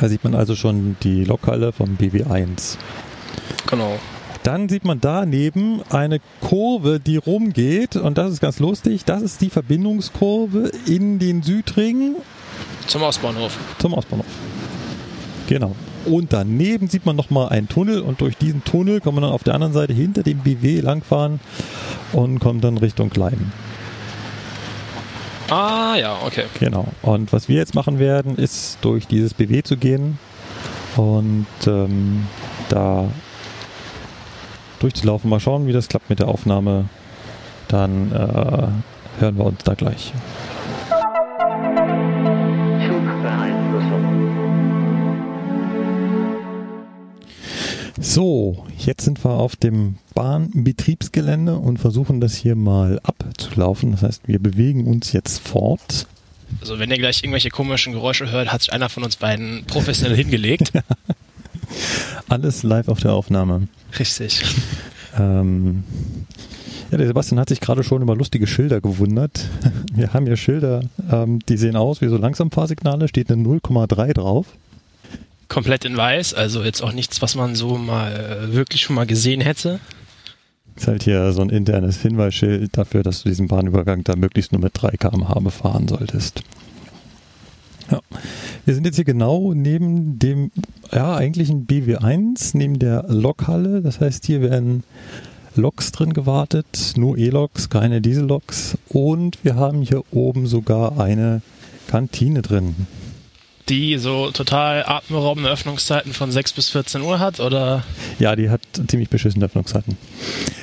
Da 0.00 0.08
sieht 0.08 0.22
man 0.22 0.36
also 0.36 0.54
schon 0.54 0.96
die 1.02 1.24
Lokhalle 1.24 1.72
vom 1.72 1.96
BW1. 1.96 2.76
Genau. 3.66 3.98
Dann 4.44 4.68
sieht 4.68 4.84
man 4.84 5.00
daneben 5.00 5.82
eine 5.90 6.20
Kurve, 6.40 7.00
die 7.00 7.16
rumgeht 7.16 7.96
und 7.96 8.18
das 8.18 8.32
ist 8.32 8.40
ganz 8.40 8.60
lustig. 8.60 9.04
Das 9.04 9.22
ist 9.22 9.40
die 9.40 9.50
Verbindungskurve 9.50 10.70
in 10.86 11.18
den 11.18 11.42
Südring 11.42 12.14
Zum 12.86 13.02
Ostbahnhof. 13.02 13.58
zum 13.78 13.94
Ostbahnhof. 13.94 14.26
Genau. 15.48 15.74
Und 16.04 16.32
daneben 16.32 16.88
sieht 16.88 17.06
man 17.06 17.16
nochmal 17.16 17.48
einen 17.50 17.68
Tunnel 17.68 18.00
und 18.00 18.20
durch 18.20 18.36
diesen 18.36 18.64
Tunnel 18.64 19.00
kann 19.00 19.14
man 19.14 19.22
dann 19.22 19.32
auf 19.32 19.44
der 19.44 19.54
anderen 19.54 19.72
Seite 19.72 19.92
hinter 19.92 20.22
dem 20.22 20.38
BW 20.38 20.80
langfahren 20.80 21.40
und 22.12 22.40
kommt 22.40 22.64
dann 22.64 22.78
Richtung 22.78 23.10
Gleim. 23.10 23.52
Ah 25.48 25.96
ja, 25.96 26.16
okay. 26.24 26.44
Genau. 26.58 26.86
Und 27.02 27.32
was 27.32 27.48
wir 27.48 27.56
jetzt 27.56 27.74
machen 27.74 27.98
werden, 27.98 28.36
ist 28.36 28.78
durch 28.80 29.06
dieses 29.06 29.34
BW 29.34 29.62
zu 29.62 29.76
gehen 29.76 30.18
und 30.96 31.46
ähm, 31.66 32.26
da 32.68 33.08
durchzulaufen. 34.80 35.30
Mal 35.30 35.40
schauen, 35.40 35.66
wie 35.66 35.72
das 35.72 35.88
klappt 35.88 36.10
mit 36.10 36.18
der 36.18 36.28
Aufnahme. 36.28 36.86
Dann 37.68 38.12
äh, 38.12 39.20
hören 39.20 39.36
wir 39.36 39.44
uns 39.44 39.62
da 39.64 39.74
gleich. 39.74 40.12
So, 48.04 48.66
jetzt 48.78 49.04
sind 49.04 49.24
wir 49.24 49.30
auf 49.30 49.54
dem 49.54 49.94
Bahnbetriebsgelände 50.14 51.54
und 51.56 51.78
versuchen 51.78 52.20
das 52.20 52.34
hier 52.34 52.56
mal 52.56 52.98
abzulaufen. 53.04 53.92
Das 53.92 54.02
heißt, 54.02 54.26
wir 54.26 54.40
bewegen 54.40 54.88
uns 54.88 55.12
jetzt 55.12 55.38
fort. 55.38 56.08
Also 56.60 56.80
wenn 56.80 56.90
ihr 56.90 56.98
gleich 56.98 57.22
irgendwelche 57.22 57.50
komischen 57.50 57.92
Geräusche 57.92 58.28
hört, 58.28 58.52
hat 58.52 58.62
sich 58.62 58.72
einer 58.72 58.88
von 58.88 59.04
uns 59.04 59.14
beiden 59.14 59.64
professionell 59.66 60.16
hingelegt. 60.16 60.72
Alles 62.28 62.64
live 62.64 62.88
auf 62.88 62.98
der 62.98 63.12
Aufnahme. 63.12 63.68
Richtig. 63.96 64.42
Ähm, 65.16 65.84
ja, 66.90 66.98
der 66.98 67.06
Sebastian 67.06 67.38
hat 67.38 67.50
sich 67.50 67.60
gerade 67.60 67.84
schon 67.84 68.02
über 68.02 68.16
lustige 68.16 68.48
Schilder 68.48 68.80
gewundert. 68.80 69.48
Wir 69.94 70.12
haben 70.12 70.26
hier 70.26 70.36
Schilder, 70.36 70.82
ähm, 71.08 71.38
die 71.48 71.56
sehen 71.56 71.76
aus 71.76 72.00
wie 72.00 72.08
so 72.08 72.16
Langsamfahrsignale, 72.16 73.06
steht 73.06 73.30
eine 73.30 73.44
0,3 73.44 74.12
drauf. 74.12 74.46
Komplett 75.52 75.84
in 75.84 75.94
weiß, 75.94 76.32
also 76.32 76.62
jetzt 76.62 76.82
auch 76.82 76.94
nichts, 76.94 77.20
was 77.20 77.34
man 77.34 77.54
so 77.54 77.76
mal 77.76 78.10
äh, 78.10 78.54
wirklich 78.54 78.80
schon 78.80 78.96
mal 78.96 79.04
gesehen 79.04 79.42
hätte. 79.42 79.80
Ist 80.76 80.88
halt 80.88 81.02
hier 81.02 81.30
so 81.32 81.42
ein 81.42 81.50
internes 81.50 82.00
Hinweisschild 82.00 82.70
dafür, 82.74 83.02
dass 83.02 83.22
du 83.22 83.28
diesen 83.28 83.48
Bahnübergang 83.48 84.02
da 84.02 84.16
möglichst 84.16 84.52
nur 84.52 84.62
mit 84.62 84.72
3 84.74 84.96
km/h 84.96 85.38
befahren 85.40 85.88
solltest. 85.88 86.42
Ja. 87.90 88.00
Wir 88.64 88.74
sind 88.74 88.86
jetzt 88.86 88.96
hier 88.96 89.04
genau 89.04 89.52
neben 89.52 90.18
dem 90.18 90.52
ja, 90.90 91.16
eigentlichen 91.16 91.66
BW1, 91.66 92.56
neben 92.56 92.78
der 92.78 93.04
Lokhalle. 93.08 93.82
Das 93.82 94.00
heißt, 94.00 94.24
hier 94.24 94.40
werden 94.40 94.84
Loks 95.54 95.92
drin 95.92 96.14
gewartet, 96.14 96.94
nur 96.96 97.18
E-Loks, 97.18 97.68
keine 97.68 98.00
Diesel-Loks. 98.00 98.78
Und 98.88 99.44
wir 99.44 99.56
haben 99.56 99.82
hier 99.82 100.02
oben 100.12 100.46
sogar 100.46 100.98
eine 100.98 101.42
Kantine 101.88 102.40
drin. 102.40 102.74
Die 103.68 103.96
so 103.98 104.30
total 104.32 104.84
atemberaubende 104.84 105.48
Öffnungszeiten 105.48 106.12
von 106.12 106.32
6 106.32 106.52
bis 106.54 106.70
14 106.70 107.02
Uhr 107.02 107.20
hat, 107.20 107.38
oder? 107.38 107.84
Ja, 108.18 108.34
die 108.34 108.50
hat 108.50 108.60
ziemlich 108.88 109.08
beschissene 109.08 109.44
Öffnungszeiten. 109.44 109.96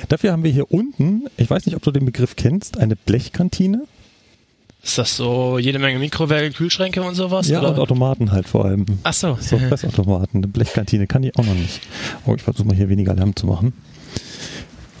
Dafür 0.08 0.32
haben 0.32 0.44
wir 0.44 0.50
hier 0.50 0.70
unten, 0.70 1.24
ich 1.36 1.48
weiß 1.48 1.66
nicht, 1.66 1.76
ob 1.76 1.82
du 1.82 1.92
den 1.92 2.04
Begriff 2.04 2.36
kennst, 2.36 2.78
eine 2.78 2.96
Blechkantine. 2.96 3.84
Ist 4.82 4.98
das 4.98 5.16
so 5.16 5.58
jede 5.58 5.78
Menge 5.78 5.98
Mikrowellen, 5.98 6.52
Kühlschränke 6.52 7.02
und 7.02 7.14
sowas? 7.14 7.48
Ja, 7.48 7.60
oder? 7.60 7.70
und 7.70 7.78
Automaten 7.78 8.32
halt 8.32 8.48
vor 8.48 8.64
allem. 8.64 8.86
Ach 9.02 9.12
so. 9.12 9.36
So 9.40 9.58
Fressautomaten, 9.58 10.40
eine 10.40 10.48
Blechkantine 10.48 11.06
kann 11.06 11.22
ich 11.22 11.36
auch 11.36 11.44
noch 11.44 11.54
nicht. 11.54 11.80
Oh, 12.26 12.34
ich 12.34 12.42
versuche 12.42 12.66
mal 12.66 12.76
hier 12.76 12.88
weniger 12.88 13.14
Lärm 13.14 13.36
zu 13.36 13.46
machen. 13.46 13.74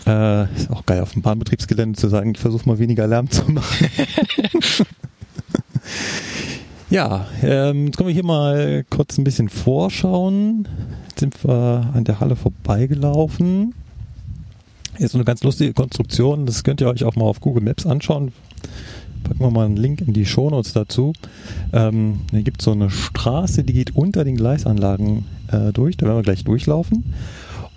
Äh, 0.06 0.54
ist 0.54 0.70
auch 0.70 0.84
geil, 0.86 1.00
auf 1.00 1.12
dem 1.12 1.22
Bahnbetriebsgelände 1.22 1.98
zu 1.98 2.08
sagen, 2.08 2.32
ich 2.32 2.40
versuche 2.40 2.68
mal 2.68 2.78
weniger 2.78 3.06
Lärm 3.06 3.30
zu 3.30 3.50
machen. 3.50 3.90
ja, 6.90 7.26
ähm, 7.42 7.86
jetzt 7.86 7.96
können 7.96 8.08
wir 8.08 8.14
hier 8.14 8.24
mal 8.24 8.84
kurz 8.90 9.18
ein 9.18 9.24
bisschen 9.24 9.48
vorschauen. 9.48 10.68
Jetzt 11.08 11.20
sind 11.20 11.44
wir 11.44 11.90
an 11.94 12.04
der 12.04 12.20
Halle 12.20 12.36
vorbeigelaufen. 12.36 13.74
Hier 14.96 15.06
ist 15.06 15.12
so 15.12 15.18
eine 15.18 15.24
ganz 15.24 15.42
lustige 15.42 15.72
Konstruktion, 15.72 16.44
das 16.46 16.62
könnt 16.62 16.80
ihr 16.80 16.88
euch 16.88 17.04
auch 17.04 17.16
mal 17.16 17.24
auf 17.24 17.40
Google 17.40 17.62
Maps 17.62 17.86
anschauen. 17.86 18.32
Packen 19.24 19.40
wir 19.40 19.50
mal 19.50 19.66
einen 19.66 19.76
Link 19.76 20.00
in 20.00 20.12
die 20.12 20.26
Shownotes 20.26 20.72
dazu. 20.72 21.12
Ähm, 21.72 22.20
hier 22.30 22.42
gibt 22.42 22.60
es 22.60 22.64
so 22.64 22.72
eine 22.72 22.90
Straße, 22.90 23.62
die 23.64 23.72
geht 23.72 23.94
unter 23.96 24.24
den 24.24 24.36
Gleisanlagen 24.36 25.24
äh, 25.52 25.72
durch. 25.72 25.96
Da 25.96 26.06
werden 26.06 26.18
wir 26.18 26.22
gleich 26.22 26.44
durchlaufen. 26.44 27.14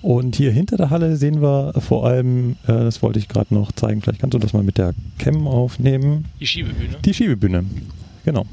Und 0.01 0.36
hier 0.36 0.51
hinter 0.51 0.76
der 0.76 0.89
Halle 0.89 1.16
sehen 1.16 1.41
wir 1.41 1.74
vor 1.80 2.05
allem, 2.05 2.57
äh, 2.64 2.74
das 2.74 3.01
wollte 3.01 3.20
ich 3.20 3.30
gerade 3.30 3.53
noch 3.53 3.72
zeigen, 3.72 4.01
vielleicht 4.01 4.20
kannst 4.20 4.34
du 4.34 4.39
das 4.39 4.51
mal 4.51 4.64
mit 4.64 4.78
der 4.78 4.93
Cam 5.18 5.47
aufnehmen, 5.47 6.26
Die 6.41 6.47
Schiebebühne. 6.47 6.97
die 7.05 7.14
Schiebebühne. 7.14 7.64
Genau. 8.26 8.45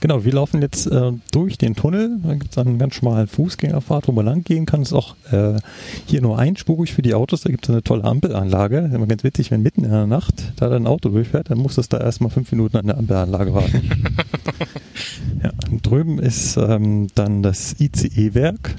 Genau, 0.00 0.24
wir 0.24 0.32
laufen 0.32 0.62
jetzt 0.62 0.86
äh, 0.86 1.12
durch 1.32 1.58
den 1.58 1.74
Tunnel. 1.74 2.18
Da 2.22 2.34
gibt 2.34 2.52
es 2.52 2.58
einen 2.58 2.78
ganz 2.78 2.94
schmalen 2.94 3.26
Fußgängerpfad, 3.26 4.08
wo 4.08 4.12
man 4.12 4.24
lang 4.24 4.44
gehen 4.44 4.66
kann. 4.66 4.82
Ist 4.82 4.92
auch 4.92 5.16
äh, 5.30 5.58
hier 6.06 6.22
nur 6.22 6.38
einspurig 6.38 6.92
für 6.92 7.02
die 7.02 7.14
Autos. 7.14 7.42
Da 7.42 7.50
gibt 7.50 7.64
es 7.64 7.70
eine 7.70 7.82
tolle 7.82 8.04
Ampelanlage. 8.04 8.78
Ist 8.78 8.94
immer 8.94 9.06
ganz 9.06 9.24
witzig, 9.24 9.50
wenn 9.50 9.62
mitten 9.62 9.84
in 9.84 9.90
der 9.90 10.06
Nacht 10.06 10.52
da 10.56 10.70
ein 10.70 10.86
Auto 10.86 11.08
durchfährt, 11.08 11.50
dann 11.50 11.58
muss 11.58 11.74
das 11.74 11.88
da 11.88 11.98
erstmal 11.98 12.30
fünf 12.30 12.50
Minuten 12.52 12.76
an 12.76 12.86
der 12.86 12.98
Ampelanlage 12.98 13.54
warten. 13.54 13.90
ja, 15.42 15.52
drüben 15.82 16.18
ist 16.18 16.56
ähm, 16.56 17.08
dann 17.14 17.42
das 17.42 17.76
ICE-Werk. 17.80 18.74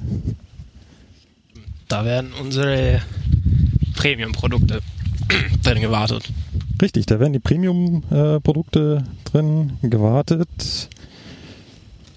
Da 1.88 2.06
werden 2.06 2.32
unsere 2.42 3.02
Premium-Produkte 3.96 4.80
drin 5.64 5.82
gewartet. 5.82 6.30
Richtig, 6.82 7.06
da 7.06 7.20
werden 7.20 7.34
die 7.34 7.40
Premium-Produkte 7.40 9.04
drin 9.26 9.74
gewartet. 9.82 10.90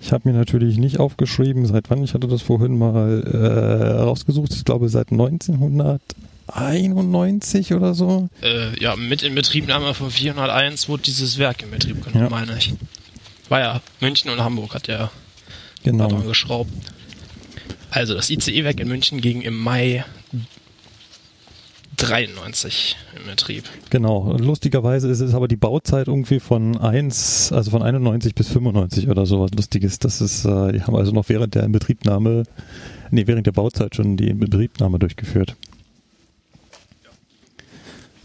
Ich 0.01 0.13
habe 0.13 0.29
mir 0.31 0.37
natürlich 0.37 0.77
nicht 0.77 0.99
aufgeschrieben, 1.01 1.67
seit 1.67 1.91
wann. 1.91 2.05
Ich 2.05 2.15
hatte 2.15 2.29
das 2.29 2.43
vorhin 2.43 2.77
mal 2.79 3.23
äh, 3.23 4.01
rausgesucht. 4.03 4.53
Ich 4.55 4.65
glaube 4.65 4.89
seit 4.89 5.11
1991 5.13 7.73
oder 7.75 7.95
so. 7.95 8.29
Äh, 8.43 8.79
ja, 8.83 8.97
mit 8.97 9.23
Inbetriebnahme 9.23 9.95
von 9.95 10.11
401 10.11 10.89
wurde 10.89 11.05
dieses 11.05 11.39
Werk 11.39 11.63
in 11.63 11.71
Betrieb 11.71 12.05
genommen, 12.05 12.25
Ja. 12.25 12.31
meine 12.31 12.57
ich. 12.59 12.75
War 13.49 13.61
ja 13.61 13.81
München 14.01 14.31
und 14.31 14.41
Hamburg 14.41 14.75
hat 14.75 14.89
ja 14.89 15.11
Genau. 15.83 16.09
daran 16.09 16.27
geschraubt. 16.27 16.71
Also 17.91 18.15
das 18.15 18.31
ICE-Werk 18.31 18.81
in 18.81 18.89
München 18.89 19.21
ging 19.21 19.43
im 19.43 19.57
Mai 19.57 20.05
93 21.97 22.97
in 23.19 23.27
Betrieb. 23.27 23.65
Genau. 23.91 24.37
Lustigerweise 24.39 25.09
ist 25.09 25.21
es 25.21 25.35
aber 25.35 25.49
die 25.49 25.57
Bauzeit 25.57 26.09
irgendwie 26.09 26.41
von 26.41 26.77
1, 26.77 27.53
also 27.53 27.71
von 27.71 27.83
91 27.83 28.35
bis 28.35 28.49
95 28.49 29.09
oder 29.09 29.27
so 29.27 29.41
was 29.41 29.51
Lustiges. 29.53 29.99
Das 29.99 30.21
ist, 30.21 30.45
äh, 30.45 30.73
die 30.73 30.83
haben 30.83 30.97
also 30.97 31.13
noch 31.13 31.29
während 31.29 31.55
der 31.55 31.65
Inbetriebnahme, 31.65 32.45
nee, 33.11 33.27
während 33.27 33.47
der 33.47 33.53
Bauzeit 33.53 33.95
schon 33.95 34.17
die 34.17 34.29
Inbetriebnahme 34.29 34.99
durchgeführt. 34.99 35.57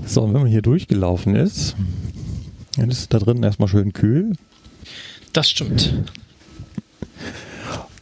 So, 0.06 0.22
und 0.22 0.34
wenn 0.34 0.42
man 0.42 0.50
hier 0.50 0.62
durchgelaufen 0.62 1.36
ist, 1.36 1.76
dann 2.78 2.90
ist 2.90 3.00
es 3.00 3.10
da 3.10 3.20
drin 3.20 3.44
erstmal 3.44 3.68
schön 3.68 3.94
kühl. 3.94 4.34
Das 5.34 5.50
stimmt. 5.50 5.94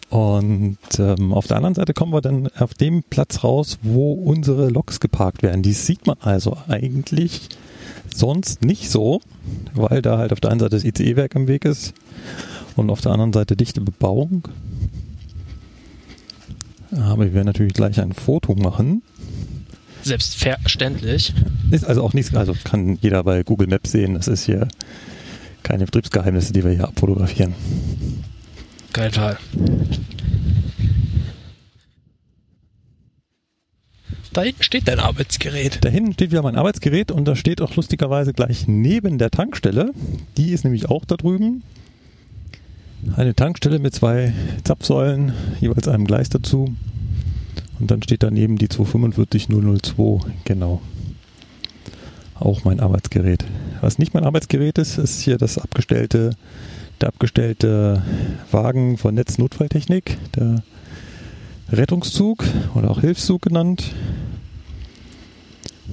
Und 0.09 0.77
ähm, 0.99 1.33
auf 1.33 1.47
der 1.47 1.57
anderen 1.57 1.75
Seite 1.75 1.93
kommen 1.93 2.13
wir 2.13 2.21
dann 2.21 2.47
auf 2.57 2.73
dem 2.73 3.03
Platz 3.03 3.43
raus, 3.43 3.77
wo 3.81 4.13
unsere 4.13 4.69
Loks 4.69 4.99
geparkt 4.99 5.43
werden. 5.43 5.63
Die 5.63 5.73
sieht 5.73 6.07
man 6.07 6.15
also 6.21 6.57
eigentlich 6.67 7.49
sonst 8.13 8.63
nicht 8.63 8.89
so, 8.89 9.21
weil 9.73 10.01
da 10.01 10.17
halt 10.17 10.31
auf 10.31 10.39
der 10.39 10.51
einen 10.51 10.59
Seite 10.59 10.77
das 10.77 10.85
ICE-Werk 10.85 11.35
am 11.35 11.47
Weg 11.47 11.65
ist 11.65 11.93
und 12.75 12.89
auf 12.89 13.01
der 13.01 13.11
anderen 13.11 13.33
Seite 13.33 13.57
dichte 13.57 13.81
Bebauung. 13.81 14.47
Aber 16.91 17.25
wir 17.25 17.33
werden 17.33 17.47
natürlich 17.47 17.73
gleich 17.73 17.99
ein 17.99 18.13
Foto 18.13 18.55
machen. 18.55 19.01
Selbstverständlich. 20.03 21.33
Ist 21.69 21.85
also 21.85 22.01
auch 22.01 22.13
nichts, 22.13 22.33
also 22.33 22.55
kann 22.63 22.97
jeder 23.01 23.23
bei 23.25 23.43
Google 23.43 23.67
Maps 23.67 23.91
sehen. 23.91 24.13
Das 24.13 24.29
ist 24.29 24.45
hier 24.45 24.69
keine 25.63 25.83
Betriebsgeheimnisse, 25.83 26.53
die 26.53 26.63
wir 26.63 26.71
hier 26.71 26.87
abfotografieren. 26.87 27.53
Kein 28.97 29.11
Fall. 29.11 29.37
Da 34.33 34.41
hinten 34.41 34.63
steht 34.63 34.87
dein 34.87 34.99
Arbeitsgerät. 34.99 35.77
Da 35.81 35.89
hinten 35.89 36.13
steht 36.13 36.31
wieder 36.31 36.41
mein 36.41 36.55
Arbeitsgerät 36.55 37.11
und 37.11 37.25
da 37.25 37.35
steht 37.35 37.61
auch 37.61 37.75
lustigerweise 37.75 38.33
gleich 38.33 38.67
neben 38.67 39.19
der 39.19 39.29
Tankstelle. 39.29 39.91
Die 40.37 40.49
ist 40.49 40.63
nämlich 40.63 40.89
auch 40.89 41.05
da 41.05 41.15
drüben. 41.15 41.61
Eine 43.15 43.35
Tankstelle 43.35 43.77
mit 43.77 43.93
zwei 43.93 44.33
Zapfsäulen, 44.63 45.31
jeweils 45.61 45.87
einem 45.87 46.07
Gleis 46.07 46.29
dazu. 46.29 46.73
Und 47.79 47.91
dann 47.91 48.01
steht 48.01 48.23
daneben 48.23 48.57
die 48.57 48.67
245002, 48.67 50.27
genau. 50.43 50.81
Auch 52.33 52.63
mein 52.63 52.79
Arbeitsgerät. 52.79 53.45
Was 53.81 53.99
nicht 53.99 54.15
mein 54.15 54.23
Arbeitsgerät 54.23 54.79
ist, 54.79 54.97
ist 54.97 55.21
hier 55.21 55.37
das 55.37 55.59
abgestellte, 55.59 56.31
der 57.01 57.09
abgestellte 57.09 58.03
Wagen 58.51 58.97
von 58.97 59.15
Netznotfalltechnik, 59.15 60.17
der 60.35 60.63
Rettungszug 61.71 62.43
oder 62.75 62.91
auch 62.91 63.01
Hilfszug 63.01 63.41
genannt. 63.41 63.91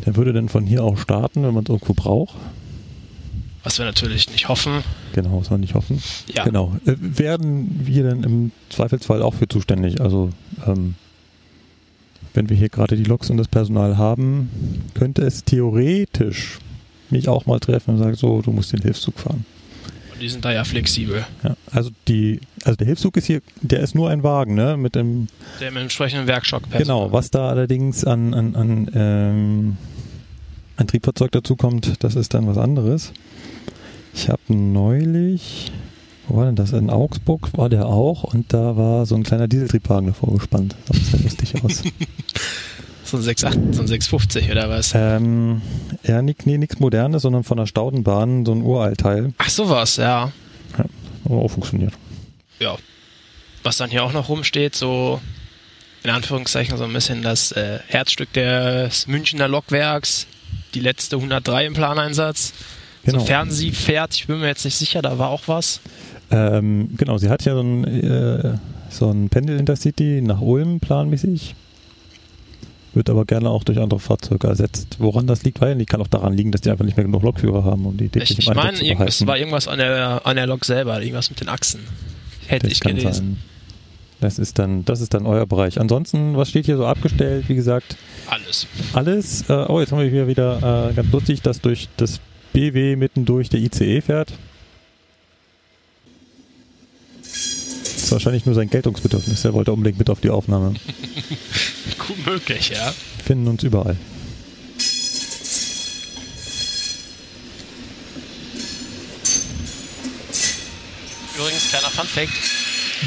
Der 0.07 0.17
würde 0.17 0.33
dann 0.33 0.49
von 0.49 0.65
hier 0.65 0.85
auch 0.85 0.99
starten, 0.99 1.43
wenn 1.43 1.55
man 1.55 1.65
es 1.65 1.71
irgendwo 1.71 1.95
braucht. 1.95 2.37
Was 3.63 3.79
wir 3.79 3.87
natürlich 3.87 4.31
nicht 4.31 4.49
hoffen. 4.49 4.85
Genau, 5.15 5.31
muss 5.31 5.51
man 5.51 5.61
nicht 5.61 5.75
hoffen. 5.75 6.03
Ja. 6.27 6.45
Genau. 6.45 6.77
Äh, 6.85 6.97
werden 6.99 7.81
wir 7.85 8.05
dann 8.05 8.23
im 8.23 8.53
Zweifelsfall 8.69 9.23
auch 9.23 9.35
für 9.35 9.49
zuständig. 9.49 10.01
Also 10.03 10.31
ähm, 10.67 10.97
wenn 12.35 12.51
wir 12.51 12.57
hier 12.57 12.69
gerade 12.69 12.97
die 12.97 13.05
Loks 13.05 13.31
und 13.31 13.39
das 13.39 13.49
Personal 13.49 13.97
haben, 13.97 14.51
könnte 14.93 15.23
es 15.23 15.45
theoretisch 15.45 16.59
mich 17.11 17.29
auch 17.29 17.47
mal 17.47 17.61
treffen 17.61 17.95
und 17.95 17.99
sagen, 17.99 18.17
so, 18.17 18.43
du 18.43 18.53
musst 18.53 18.73
den 18.73 18.83
Hilfszug 18.83 19.19
fahren. 19.19 19.47
Und 20.15 20.23
die 20.23 20.29
sind 20.29 20.45
da 20.45 20.53
ja 20.53 20.65
flexibel. 20.65 21.27
Ja, 21.43 21.57
also 21.73 21.91
die, 22.09 22.41
also 22.65 22.77
der 22.77 22.87
Hilfszug 22.87 23.17
ist 23.17 23.27
hier, 23.27 23.43
der 23.61 23.81
ist 23.81 23.95
nur 23.95 24.11
ein 24.11 24.23
Wagen, 24.23 24.55
ne? 24.55 24.77
Mit 24.77 24.95
dem 24.95 25.29
Der 25.61 25.71
mit 25.71 25.83
entsprechenden 25.83 26.27
Werkschock 26.27 26.63
Genau, 26.71 27.13
was 27.13 27.31
da 27.31 27.49
allerdings 27.49 28.05
an, 28.05 28.33
an, 28.33 28.55
an 28.55 28.91
ähm, 28.95 29.77
ein 30.77 30.87
Triebfahrzeug 30.87 31.33
dazukommt, 31.33 32.03
das 32.05 32.15
ist 32.15 32.35
dann 32.35 32.47
was 32.47 32.59
anderes. 32.59 33.13
Ich 34.15 34.29
habe 34.29 34.43
neulich 34.49 35.73
Wo 36.29 36.37
war 36.37 36.47
denn 36.47 36.57
das? 36.57 36.73
In 36.73 36.91
Augsburg 36.91 37.51
war 37.57 37.69
der 37.69 37.87
auch 37.87 38.25
und 38.25 38.53
da 38.53 38.77
war 38.77 39.07
so 39.07 39.15
ein 39.17 39.25
kleiner 39.25 39.49
Dieseltriebwagen 39.49 40.07
davor 40.07 40.33
gespannt. 40.33 40.77
Das 40.87 41.11
sah 41.11 41.19
lustig 41.19 41.55
aus. 41.63 41.83
So 43.15 43.31
ein 43.31 43.37
6,8, 43.37 43.75
so 43.75 43.83
ein 43.83 43.87
650 43.87 44.51
oder 44.51 44.69
was? 44.69 44.93
ähm, 44.95 45.63
ja, 46.03 46.21
nicht, 46.21 46.47
nee, 46.47 46.59
nichts 46.59 46.81
Modernes, 46.81 47.23
sondern 47.23 47.45
von 47.45 47.59
der 47.59 47.67
Staudenbahn, 47.67 48.45
so 48.45 48.53
ein 48.53 48.63
Uralteil. 48.63 49.33
Ach, 49.39 49.49
sowas, 49.49 49.97
ja. 49.97 50.33
Aber 51.25 51.37
auch 51.37 51.49
funktioniert. 51.49 51.95
Ja. 52.59 52.77
Was 53.63 53.77
dann 53.77 53.91
hier 53.91 54.03
auch 54.03 54.13
noch 54.13 54.29
rumsteht, 54.29 54.75
so 54.75 55.21
in 56.03 56.11
Anführungszeichen 56.11 56.77
so 56.77 56.85
ein 56.85 56.93
bisschen 56.93 57.23
das 57.23 57.53
äh, 57.53 57.79
Herzstück 57.87 58.33
des 58.33 59.07
Münchner 59.07 59.47
Lokwerks, 59.47 60.27
die 60.75 60.81
letzte 60.81 61.17
103 61.17 61.67
im 61.67 61.75
Planeinsatz. 61.75 62.53
Genau. 63.05 63.21
Sofern 63.21 63.51
sie 63.51 63.71
fährt, 63.71 64.15
ich 64.15 64.27
bin 64.27 64.41
mir 64.41 64.49
jetzt 64.49 64.65
nicht 64.65 64.77
sicher, 64.77 65.03
da 65.03 65.19
war 65.19 65.29
auch 65.31 65.43
was. 65.47 65.81
Ähm, 66.31 66.91
genau, 66.97 67.17
sie 67.19 67.29
hat 67.29 67.45
ja 67.45 67.55
so 67.55 67.61
ein, 67.61 67.85
äh, 67.85 68.59
so 68.91 69.11
ein 69.11 69.29
Pendel 69.29 69.59
Intercity 69.59 70.21
nach 70.21 70.41
Ulm 70.41 70.81
planmäßig. 70.81 71.55
Wird 72.95 73.11
aber 73.11 73.25
gerne 73.25 73.51
auch 73.51 73.65
durch 73.65 73.79
andere 73.79 73.99
Fahrzeuge 74.01 74.47
ersetzt. 74.47 74.97
Woran 75.01 75.27
das 75.27 75.43
liegt, 75.43 75.61
weil 75.61 75.75
die 75.77 75.85
kann 75.87 76.01
auch 76.01 76.07
daran 76.09 76.33
liegen, 76.35 76.53
dass 76.53 76.61
die 76.61 76.71
einfach 76.71 76.85
nicht 76.85 76.97
mehr 76.97 77.05
genug 77.05 77.23
Lokführer 77.23 77.65
haben, 77.65 77.87
um 77.87 77.97
die 77.97 78.05
Ich, 78.07 78.11
täglich 78.13 78.39
ich 78.39 78.47
im 78.49 78.55
meine, 78.55 78.79
behalten. 78.79 79.27
war 79.27 79.37
irgendwas 79.39 79.67
an 79.69 79.79
der, 79.79 80.23
an 80.25 80.37
der 80.37 80.47
Lok 80.47 80.65
selber, 80.65 81.01
irgendwas 81.01 81.29
mit 81.31 81.41
den 81.41 81.49
Achsen. 81.49 81.81
Hätte 82.47 82.67
Das 82.69 82.73
ich 82.73 82.81
gelesen. 82.81 83.13
sein. 83.13 83.37
Das 84.21 84.39
ist 84.39 84.59
dann, 84.59 84.85
das 84.85 85.01
ist 85.01 85.13
dann 85.13 85.27
euer 85.27 85.47
Bereich. 85.47 85.81
Ansonsten, 85.81 86.37
was 86.37 86.49
steht 86.49 86.67
hier 86.67 86.77
so 86.77 86.87
abgestellt? 86.87 87.45
Wie 87.49 87.55
gesagt, 87.57 87.97
Alles. 88.29 88.67
alles. 88.93 89.51
Äh, 89.51 89.53
oh, 89.69 89.81
jetzt 89.81 89.93
haben 89.93 90.01
wir 90.01 90.09
hier 90.09 90.29
wieder 90.29 90.91
äh, 90.91 90.95
ganz 90.95 91.11
lustig, 91.13 91.43
dass 91.43 91.61
durch 91.61 91.89
das 91.97 92.21
BW 92.53 92.97
mittendurch 92.97 93.49
der 93.51 93.61
ICE 93.61 94.01
fährt. 94.01 94.33
Das 98.05 98.09
ist 98.11 98.13
wahrscheinlich 98.13 98.45
nur 98.45 98.55
sein 98.55 98.69
Geltungsbedürfnis. 98.69 99.47
Er 99.47 99.55
wollte 99.55 99.73
unbedingt 99.73 99.99
mit 99.99 100.11
auf 100.11 100.21
die 100.21 100.29
Aufnahme. 100.29 100.75
Gut 102.07 102.27
möglich, 102.27 102.69
ja. 102.69 102.93
Wir 103.17 103.25
finden 103.25 103.49
uns 103.49 103.63
überall. 103.63 103.97
Übrigens, 111.35 111.71
kleiner 111.71 111.89
Funfact. 111.89 112.33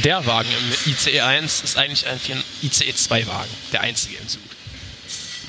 Der 0.03 0.25
Wagen 0.25 0.49
im 0.49 0.91
ICE 0.91 1.21
1 1.21 1.61
ist 1.61 1.77
eigentlich 1.77 2.07
ein 2.31 2.43
ICE 2.63 2.91
2 2.95 3.27
Wagen. 3.27 3.49
Der 3.73 3.81
einzige 3.81 4.17
im 4.17 4.27
Zug. 4.27 4.41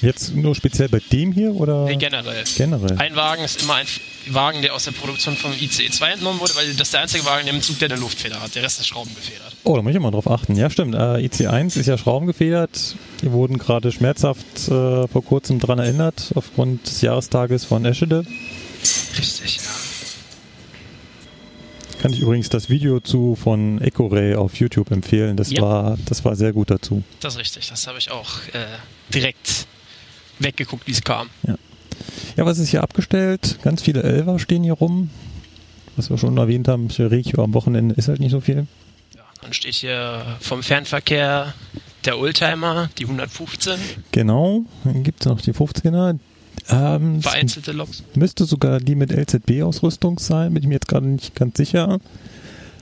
Jetzt 0.00 0.34
nur 0.34 0.54
speziell 0.54 0.88
bei 0.88 1.00
dem 1.12 1.32
hier 1.32 1.54
oder 1.54 1.84
Nee, 1.86 1.96
generell. 1.96 2.44
generell? 2.56 2.96
Ein 2.98 3.16
Wagen 3.16 3.42
ist 3.42 3.62
immer 3.62 3.74
ein 3.74 3.86
Wagen, 4.28 4.62
der 4.62 4.74
aus 4.74 4.84
der 4.84 4.92
Produktion 4.92 5.36
vom 5.36 5.52
ICE 5.52 5.90
2 5.90 6.10
entnommen 6.12 6.38
wurde, 6.38 6.54
weil 6.54 6.68
das 6.74 6.88
ist 6.88 6.94
der 6.94 7.00
einzige 7.00 7.24
Wagen 7.24 7.48
im 7.48 7.60
Zug, 7.62 7.78
der 7.80 7.90
eine 7.90 7.98
Luftfeder 8.00 8.40
hat. 8.40 8.54
Der 8.54 8.62
Rest 8.62 8.78
ist 8.78 8.86
schraubengefedert. 8.86 9.56
Oh, 9.64 9.74
da 9.76 9.82
muss 9.82 9.92
ich 9.92 10.00
mal 10.00 10.10
drauf 10.12 10.30
achten. 10.30 10.54
Ja, 10.54 10.70
stimmt. 10.70 10.94
Äh, 10.94 10.98
IC1 11.26 11.76
ist 11.78 11.86
ja 11.86 11.98
schraubengefedert. 11.98 12.94
Wir 13.22 13.32
wurden 13.32 13.58
gerade 13.58 13.90
schmerzhaft 13.90 14.46
äh, 14.68 15.08
vor 15.08 15.24
kurzem 15.24 15.58
dran 15.58 15.78
erinnert, 15.80 16.30
aufgrund 16.36 16.86
des 16.86 17.00
Jahrestages 17.00 17.64
von 17.64 17.84
Eschede. 17.84 18.24
Richtig, 19.18 19.56
ja. 19.56 19.62
Kann 22.00 22.12
ich 22.12 22.20
übrigens 22.20 22.48
das 22.48 22.70
Video 22.70 23.00
zu 23.00 23.34
von 23.34 23.80
EcoRay 23.80 24.36
auf 24.36 24.54
YouTube 24.54 24.92
empfehlen. 24.92 25.36
Das 25.36 25.50
Ja. 25.50 25.62
war, 25.62 25.98
das 26.06 26.24
war 26.24 26.36
sehr 26.36 26.52
gut 26.52 26.70
dazu. 26.70 27.02
Das 27.18 27.34
ist 27.34 27.40
richtig. 27.40 27.68
Das 27.68 27.88
habe 27.88 27.98
ich 27.98 28.12
auch 28.12 28.28
äh, 28.52 28.66
direkt 29.12 29.66
weggeguckt, 30.38 30.86
wie 30.86 30.92
es 30.92 31.02
kam. 31.02 31.28
Ja, 31.44 32.46
was 32.46 32.58
ist 32.58 32.68
hier 32.70 32.82
abgestellt? 32.82 33.58
Ganz 33.62 33.82
viele 33.82 34.02
Elfer 34.02 34.38
stehen 34.38 34.62
hier 34.62 34.74
rum. 34.74 35.10
Was 35.96 36.10
wir 36.10 36.18
schon 36.18 36.36
erwähnt 36.36 36.68
haben, 36.68 36.90
für 36.90 37.10
Regio 37.10 37.42
am 37.42 37.54
Wochenende 37.54 37.94
ist 37.96 38.08
halt 38.08 38.20
nicht 38.20 38.30
so 38.30 38.40
viel. 38.40 38.66
Ja, 39.16 39.22
dann 39.42 39.52
steht 39.52 39.74
hier 39.74 40.24
vom 40.40 40.62
Fernverkehr 40.62 41.54
der 42.04 42.18
Oldtimer, 42.18 42.88
die 42.98 43.04
115, 43.04 43.78
Genau. 44.12 44.64
Dann 44.84 45.02
gibt 45.02 45.20
es 45.22 45.26
noch 45.26 45.40
die 45.40 45.52
15er. 45.52 46.18
Ähm, 46.70 47.22
vereinzelte 47.22 47.72
Loks. 47.72 48.02
müsste 48.14 48.44
sogar 48.44 48.78
die 48.80 48.94
mit 48.94 49.10
LZB-Ausrüstung 49.10 50.18
sein, 50.18 50.52
bin 50.54 50.62
ich 50.62 50.68
mir 50.68 50.74
jetzt 50.74 50.88
gerade 50.88 51.06
nicht 51.06 51.34
ganz 51.34 51.56
sicher. 51.56 51.98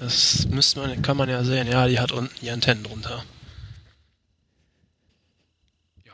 Das 0.00 0.46
müsste 0.50 0.80
man, 0.80 1.02
kann 1.02 1.16
man 1.16 1.28
ja 1.28 1.42
sehen. 1.44 1.68
Ja, 1.70 1.86
die 1.86 1.98
hat 1.98 2.12
unten 2.12 2.34
die 2.42 2.50
Antennen 2.50 2.82
drunter. 2.82 3.22
Ja. 6.04 6.12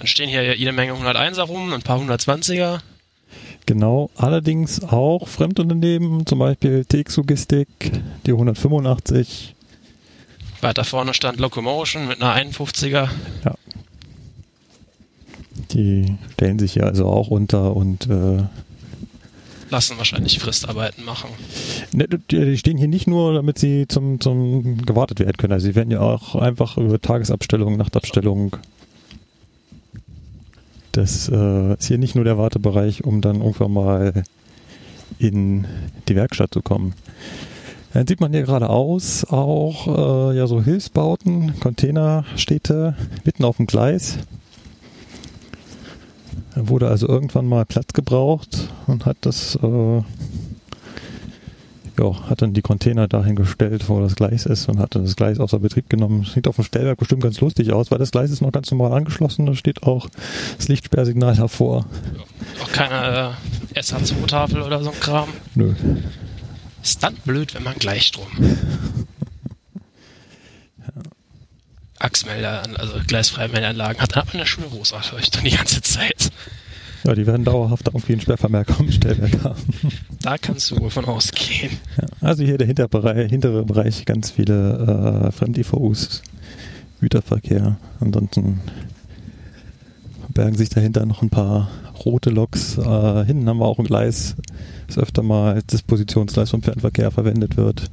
Dann 0.00 0.06
stehen 0.06 0.30
hier 0.30 0.56
jede 0.56 0.72
Menge 0.72 0.94
101er 0.94 1.42
rum, 1.42 1.74
ein 1.74 1.82
paar 1.82 2.00
120er. 2.00 2.80
Genau, 3.66 4.08
allerdings 4.16 4.82
auch 4.82 5.28
Fremdunternehmen, 5.28 6.24
zum 6.24 6.38
Beispiel 6.38 6.86
TX 6.86 7.18
Logistik, 7.18 7.68
die 8.24 8.32
185. 8.32 9.54
Weiter 10.62 10.84
vorne 10.84 11.12
stand 11.12 11.38
Locomotion 11.38 12.08
mit 12.08 12.22
einer 12.22 12.34
51er. 12.34 13.10
Die 15.72 16.16
stellen 16.32 16.58
sich 16.58 16.72
hier 16.72 16.86
also 16.86 17.06
auch 17.06 17.28
unter 17.28 17.76
und 17.76 18.08
äh, 18.08 18.42
Lassen 19.68 19.98
wahrscheinlich 19.98 20.38
Fristarbeiten 20.38 21.04
machen. 21.04 21.28
ne, 21.92 22.08
die 22.08 22.18
die 22.46 22.56
stehen 22.56 22.78
hier 22.78 22.88
nicht 22.88 23.06
nur, 23.06 23.34
damit 23.34 23.58
sie 23.58 23.86
zum, 23.86 24.18
zum 24.18 24.78
gewartet 24.78 25.20
werden 25.20 25.36
können. 25.36 25.52
Also 25.52 25.66
sie 25.66 25.74
werden 25.74 25.90
ja 25.90 26.00
auch 26.00 26.36
einfach 26.36 26.78
über 26.78 27.00
Tagesabstellung, 27.00 27.76
Nachtabstellung. 27.76 28.56
Das 30.92 31.28
äh, 31.28 31.74
ist 31.74 31.86
hier 31.86 31.98
nicht 31.98 32.14
nur 32.14 32.24
der 32.24 32.38
Wartebereich, 32.38 33.04
um 33.04 33.20
dann 33.20 33.36
irgendwann 33.36 33.72
mal 33.72 34.22
in 35.18 35.66
die 36.08 36.16
Werkstatt 36.16 36.52
zu 36.52 36.62
kommen. 36.62 36.94
Dann 37.92 38.06
sieht 38.06 38.20
man 38.20 38.32
hier 38.32 38.42
geradeaus 38.42 39.24
auch 39.24 40.30
äh, 40.30 40.36
ja 40.36 40.46
so 40.46 40.62
Hilfsbauten, 40.62 41.58
Containerstädte 41.60 42.96
mitten 43.24 43.44
auf 43.44 43.56
dem 43.56 43.66
Gleis. 43.66 44.18
Da 46.54 46.68
wurde 46.68 46.88
also 46.88 47.08
irgendwann 47.08 47.46
mal 47.46 47.64
Platz 47.64 47.92
gebraucht 47.92 48.68
und 48.86 49.06
hat 49.06 49.16
das 49.22 49.56
äh, 49.56 50.02
ja, 52.00 52.28
hat 52.28 52.40
dann 52.42 52.54
die 52.54 52.62
Container 52.62 53.08
dahin 53.08 53.36
gestellt, 53.36 53.88
wo 53.88 54.00
das 54.00 54.16
Gleis 54.16 54.46
ist 54.46 54.68
und 54.68 54.78
hat 54.78 54.94
dann 54.94 55.04
das 55.04 55.16
Gleis 55.16 55.38
außer 55.38 55.58
Betrieb 55.58 55.90
genommen. 55.90 56.24
Sieht 56.24 56.48
auf 56.48 56.56
dem 56.56 56.64
Stellwerk 56.64 56.98
bestimmt 56.98 57.22
ganz 57.22 57.40
lustig 57.40 57.72
aus, 57.72 57.90
weil 57.90 57.98
das 57.98 58.10
Gleis 58.10 58.30
ist 58.30 58.40
noch 58.40 58.52
ganz 58.52 58.70
normal 58.70 58.92
angeschlossen. 58.92 59.46
Da 59.46 59.54
steht 59.54 59.82
auch 59.82 60.08
das 60.56 60.68
Lichtsperrsignal 60.68 61.36
davor. 61.36 61.84
Auch 62.62 62.72
keine 62.72 63.34
äh, 63.74 63.78
SH2-Tafel 63.78 64.62
oder 64.62 64.82
so 64.82 64.90
ein 64.90 65.00
Kram. 65.00 65.28
Nö. 65.54 65.74
Ist 66.82 67.02
dann 67.02 67.14
blöd, 67.26 67.54
wenn 67.54 67.64
man 67.64 67.74
Gleichstrom. 67.74 68.26
Achsmelder, 71.98 72.62
also 72.78 72.94
gleisfreie 73.06 73.48
Meldeanlagen 73.48 74.00
hat 74.00 74.16
aber 74.16 74.32
eine 74.32 74.46
schöne 74.46 74.68
Rosa-Leuchtung 74.68 75.44
die 75.44 75.50
ganze 75.50 75.82
Zeit. 75.82 76.30
Ja, 77.04 77.14
die 77.14 77.26
werden 77.26 77.44
dauerhaft 77.44 77.88
irgendwie 77.88 78.12
einen 78.12 78.20
Sperrvermerk 78.20 78.78
am 78.78 78.90
Stellwerk 78.90 79.42
haben. 79.42 79.62
Da 80.22 80.36
kannst 80.36 80.70
du 80.70 80.78
wohl 80.78 80.90
von 80.90 81.06
ausgehen. 81.06 81.72
Ja, 81.96 82.06
also 82.20 82.44
hier 82.44 82.58
der 82.58 82.66
Hinterbereich, 82.66 83.30
hintere 83.30 83.64
Bereich, 83.64 84.04
ganz 84.04 84.30
viele 84.30 85.28
äh, 85.28 85.32
Fremd-IVUs, 85.32 86.22
Güterverkehr. 87.00 87.76
Ansonsten 88.00 88.60
bergen 90.34 90.56
sich 90.56 90.68
dahinter 90.68 91.06
noch 91.06 91.22
ein 91.22 91.30
paar 91.30 91.70
rote 92.04 92.30
Loks. 92.30 92.78
Äh, 92.78 93.24
hinten 93.24 93.48
haben 93.48 93.58
wir 93.58 93.66
auch 93.66 93.78
ein 93.78 93.86
Gleis, 93.86 94.36
das 94.86 94.98
öfter 94.98 95.22
mal 95.22 95.54
als 95.54 95.66
Dispositionsgleis 95.66 96.50
vom 96.50 96.62
Fernverkehr 96.62 97.10
verwendet 97.10 97.56
wird. 97.56 97.90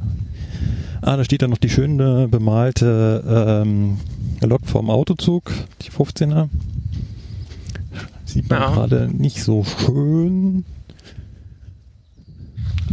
Ah, 1.01 1.15
da 1.15 1.23
steht 1.23 1.41
dann 1.41 1.51
noch 1.51 1.57
die 1.57 1.69
schöne 1.69 2.27
bemalte 2.27 3.63
ähm, 3.65 3.97
Lok 4.41 4.65
vom 4.65 4.89
Autozug, 4.89 5.51
die 5.81 5.91
15er. 5.91 6.49
Sieht 8.37 8.49
man 8.51 8.61
Ja. 8.61 8.69
gerade 8.69 9.09
nicht 9.11 9.41
so 9.43 9.63
schön. 9.63 10.63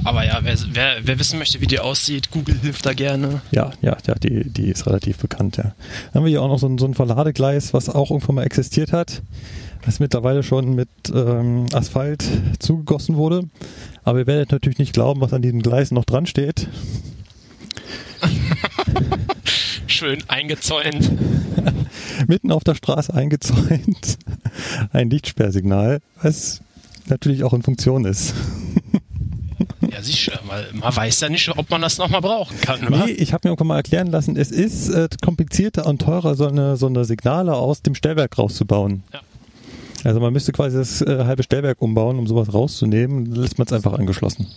Aber 0.05 0.25
ja, 0.25 0.39
wer, 0.43 0.57
wer, 0.73 0.97
wer 1.03 1.19
wissen 1.19 1.39
möchte, 1.39 1.61
wie 1.61 1.67
die 1.67 1.81
aussieht, 1.81 2.31
Google 2.31 2.59
hilft 2.59 2.87
da 2.87 2.95
gerne. 2.95 3.43
Ja, 3.51 3.73
ja, 3.83 3.95
ja, 4.07 4.15
die, 4.15 4.49
die 4.49 4.69
ist 4.71 4.87
relativ 4.87 5.19
bekannt, 5.19 5.59
ja. 5.59 5.65
Dann 5.65 5.75
haben 6.15 6.25
wir 6.25 6.31
hier 6.31 6.41
auch 6.41 6.49
noch 6.49 6.59
so 6.59 6.67
ein, 6.67 6.79
so 6.79 6.87
ein 6.87 6.95
Verladegleis, 6.95 7.75
was 7.75 7.91
auch 7.91 8.11
irgendwann 8.11 8.37
mal 8.37 8.45
existiert 8.45 8.93
hat, 8.95 9.21
was 9.85 10.01
mittlerweile 10.01 10.43
schon 10.43 10.75
mit 10.75 10.89
ähm, 11.15 11.67
Asphalt 11.75 12.25
zugegossen 12.59 13.17
wurde. 13.17 13.43
Aber 14.03 14.21
ihr 14.21 14.27
werdet 14.27 14.51
natürlich 14.51 14.79
nicht 14.79 14.95
glauben, 14.95 15.21
was 15.21 15.35
an 15.35 15.43
diesem 15.43 15.61
Gleis 15.61 15.91
noch 15.91 16.07
dran 16.07 16.25
steht. 16.25 16.69
Schön 19.95 20.25
eingezäunt. 20.27 21.09
Mitten 22.27 22.51
auf 22.51 22.65
der 22.65 22.75
Straße 22.75 23.15
eingezäunt. 23.15 24.19
Ein 24.93 25.09
Lichtsperrsignal, 25.09 26.01
was 26.21 26.63
natürlich 27.07 27.45
auch 27.45 27.53
in 27.53 27.63
Funktion 27.63 28.05
ist. 28.05 28.35
Ja, 29.89 30.03
sicher, 30.03 30.41
weil 30.47 30.67
man 30.73 30.95
weiß 30.95 31.21
ja 31.21 31.29
nicht, 31.29 31.49
ob 31.57 31.71
man 31.71 31.81
das 31.81 31.99
nochmal 31.99 32.21
brauchen 32.21 32.61
kann. 32.61 32.81
wa? 32.91 33.07
Nee, 33.07 33.13
ich 33.13 33.33
habe 33.33 33.47
mir 33.47 33.53
irgendwann 33.53 33.69
mal 33.69 33.77
erklären 33.77 34.09
lassen, 34.09 34.37
es 34.37 34.51
ist 34.51 34.89
äh, 34.89 35.09
komplizierter 35.23 35.87
und 35.87 36.03
teurer, 36.03 36.35
so 36.35 36.49
eine, 36.49 36.77
so 36.77 36.87
eine 36.87 37.05
Signale 37.05 37.55
aus 37.55 37.81
dem 37.81 37.95
Stellwerk 37.95 38.37
rauszubauen. 38.37 39.05
Ja. 39.13 39.21
Also 40.03 40.19
man 40.19 40.33
müsste 40.33 40.51
quasi 40.51 40.77
das 40.77 41.01
äh, 41.03 41.25
halbe 41.25 41.45
Stellwerk 41.45 41.81
umbauen, 41.81 42.19
um 42.19 42.27
sowas 42.27 42.53
rauszunehmen. 42.53 43.31
Dann 43.33 43.43
lässt 43.43 43.59
man 43.59 43.67
es 43.67 43.73
einfach 43.73 43.93
angeschlossen. 43.93 44.49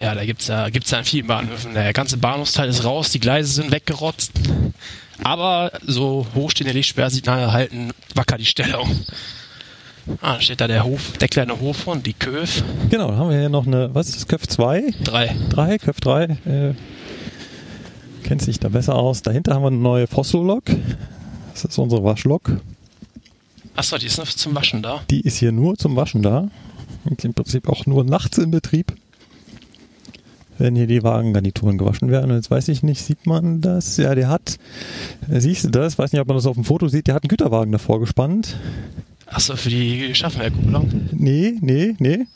Ja, 0.00 0.14
da 0.14 0.24
gibt's 0.24 0.48
ja, 0.48 0.68
gibt's 0.68 0.90
ja 0.90 0.98
an 0.98 1.04
vielen 1.04 1.26
Bahnhöfen. 1.26 1.74
Der 1.74 1.92
ganze 1.92 2.16
Bahnhofsteil 2.18 2.68
ist 2.68 2.84
raus, 2.84 3.10
die 3.10 3.20
Gleise 3.20 3.50
sind 3.52 3.70
weggerotzt. 3.70 4.32
Aber 5.22 5.72
so 5.86 6.26
hochstehende 6.34 6.72
Lichtsperrsignale 6.74 7.52
halten 7.52 7.90
wacker 8.14 8.36
die 8.36 8.44
Stellung. 8.44 8.88
Ah, 10.20 10.34
da 10.34 10.40
steht 10.40 10.60
da 10.60 10.68
der 10.68 10.84
Hof, 10.84 11.12
der 11.18 11.28
kleine 11.28 11.58
Hof 11.58 11.86
und 11.86 12.06
die 12.06 12.12
Köf. 12.12 12.62
Genau, 12.90 13.08
dann 13.08 13.18
haben 13.18 13.30
wir 13.30 13.38
hier 13.38 13.48
noch 13.48 13.66
eine, 13.66 13.92
was 13.92 14.08
ist 14.08 14.16
das, 14.16 14.28
Köpf 14.28 14.46
2? 14.46 14.92
Drei. 15.02 15.34
3, 15.50 15.78
Köpf 15.78 16.00
3. 16.00 16.24
Äh, 16.24 16.74
kennt 18.22 18.42
sich 18.42 18.60
da 18.60 18.68
besser 18.68 18.94
aus. 18.94 19.22
Dahinter 19.22 19.54
haben 19.54 19.62
wir 19.62 19.68
eine 19.68 19.78
neue 19.78 20.06
Fossilo-Lok. 20.06 20.64
Das 21.52 21.64
ist 21.64 21.78
unsere 21.78 22.04
Waschlok. 22.04 22.60
Achso, 23.74 23.98
die 23.98 24.06
ist 24.06 24.18
noch 24.18 24.28
zum 24.28 24.54
Waschen 24.54 24.82
da. 24.82 25.02
Die 25.10 25.22
ist 25.22 25.38
hier 25.38 25.52
nur 25.52 25.76
zum 25.76 25.96
Waschen 25.96 26.22
da. 26.22 26.50
Und 27.04 27.24
Im 27.24 27.34
Prinzip 27.34 27.68
auch 27.68 27.86
nur 27.86 28.04
nachts 28.04 28.38
in 28.38 28.50
Betrieb. 28.50 28.92
Wenn 30.58 30.74
hier 30.74 30.86
die 30.86 31.02
Wagengarnituren 31.02 31.76
gewaschen 31.76 32.10
werden. 32.10 32.30
Und 32.30 32.36
jetzt 32.36 32.50
weiß 32.50 32.68
ich 32.68 32.82
nicht, 32.82 33.02
sieht 33.02 33.26
man 33.26 33.60
das? 33.60 33.96
Ja, 33.98 34.14
der 34.14 34.28
hat, 34.28 34.56
siehst 35.28 35.64
du 35.64 35.68
das? 35.68 35.98
Weiß 35.98 36.12
nicht, 36.12 36.20
ob 36.20 36.28
man 36.28 36.36
das 36.36 36.46
auf 36.46 36.54
dem 36.54 36.64
Foto 36.64 36.88
sieht. 36.88 37.06
Der 37.08 37.14
hat 37.14 37.24
einen 37.24 37.28
Güterwagen 37.28 37.72
davor 37.72 38.00
gespannt. 38.00 38.56
Achso, 39.26 39.56
für 39.56 39.68
die 39.70 40.14
Schaffenwerkkupplung. 40.14 41.08
Nee, 41.12 41.56
nee, 41.60 41.94
nee. 41.98 42.26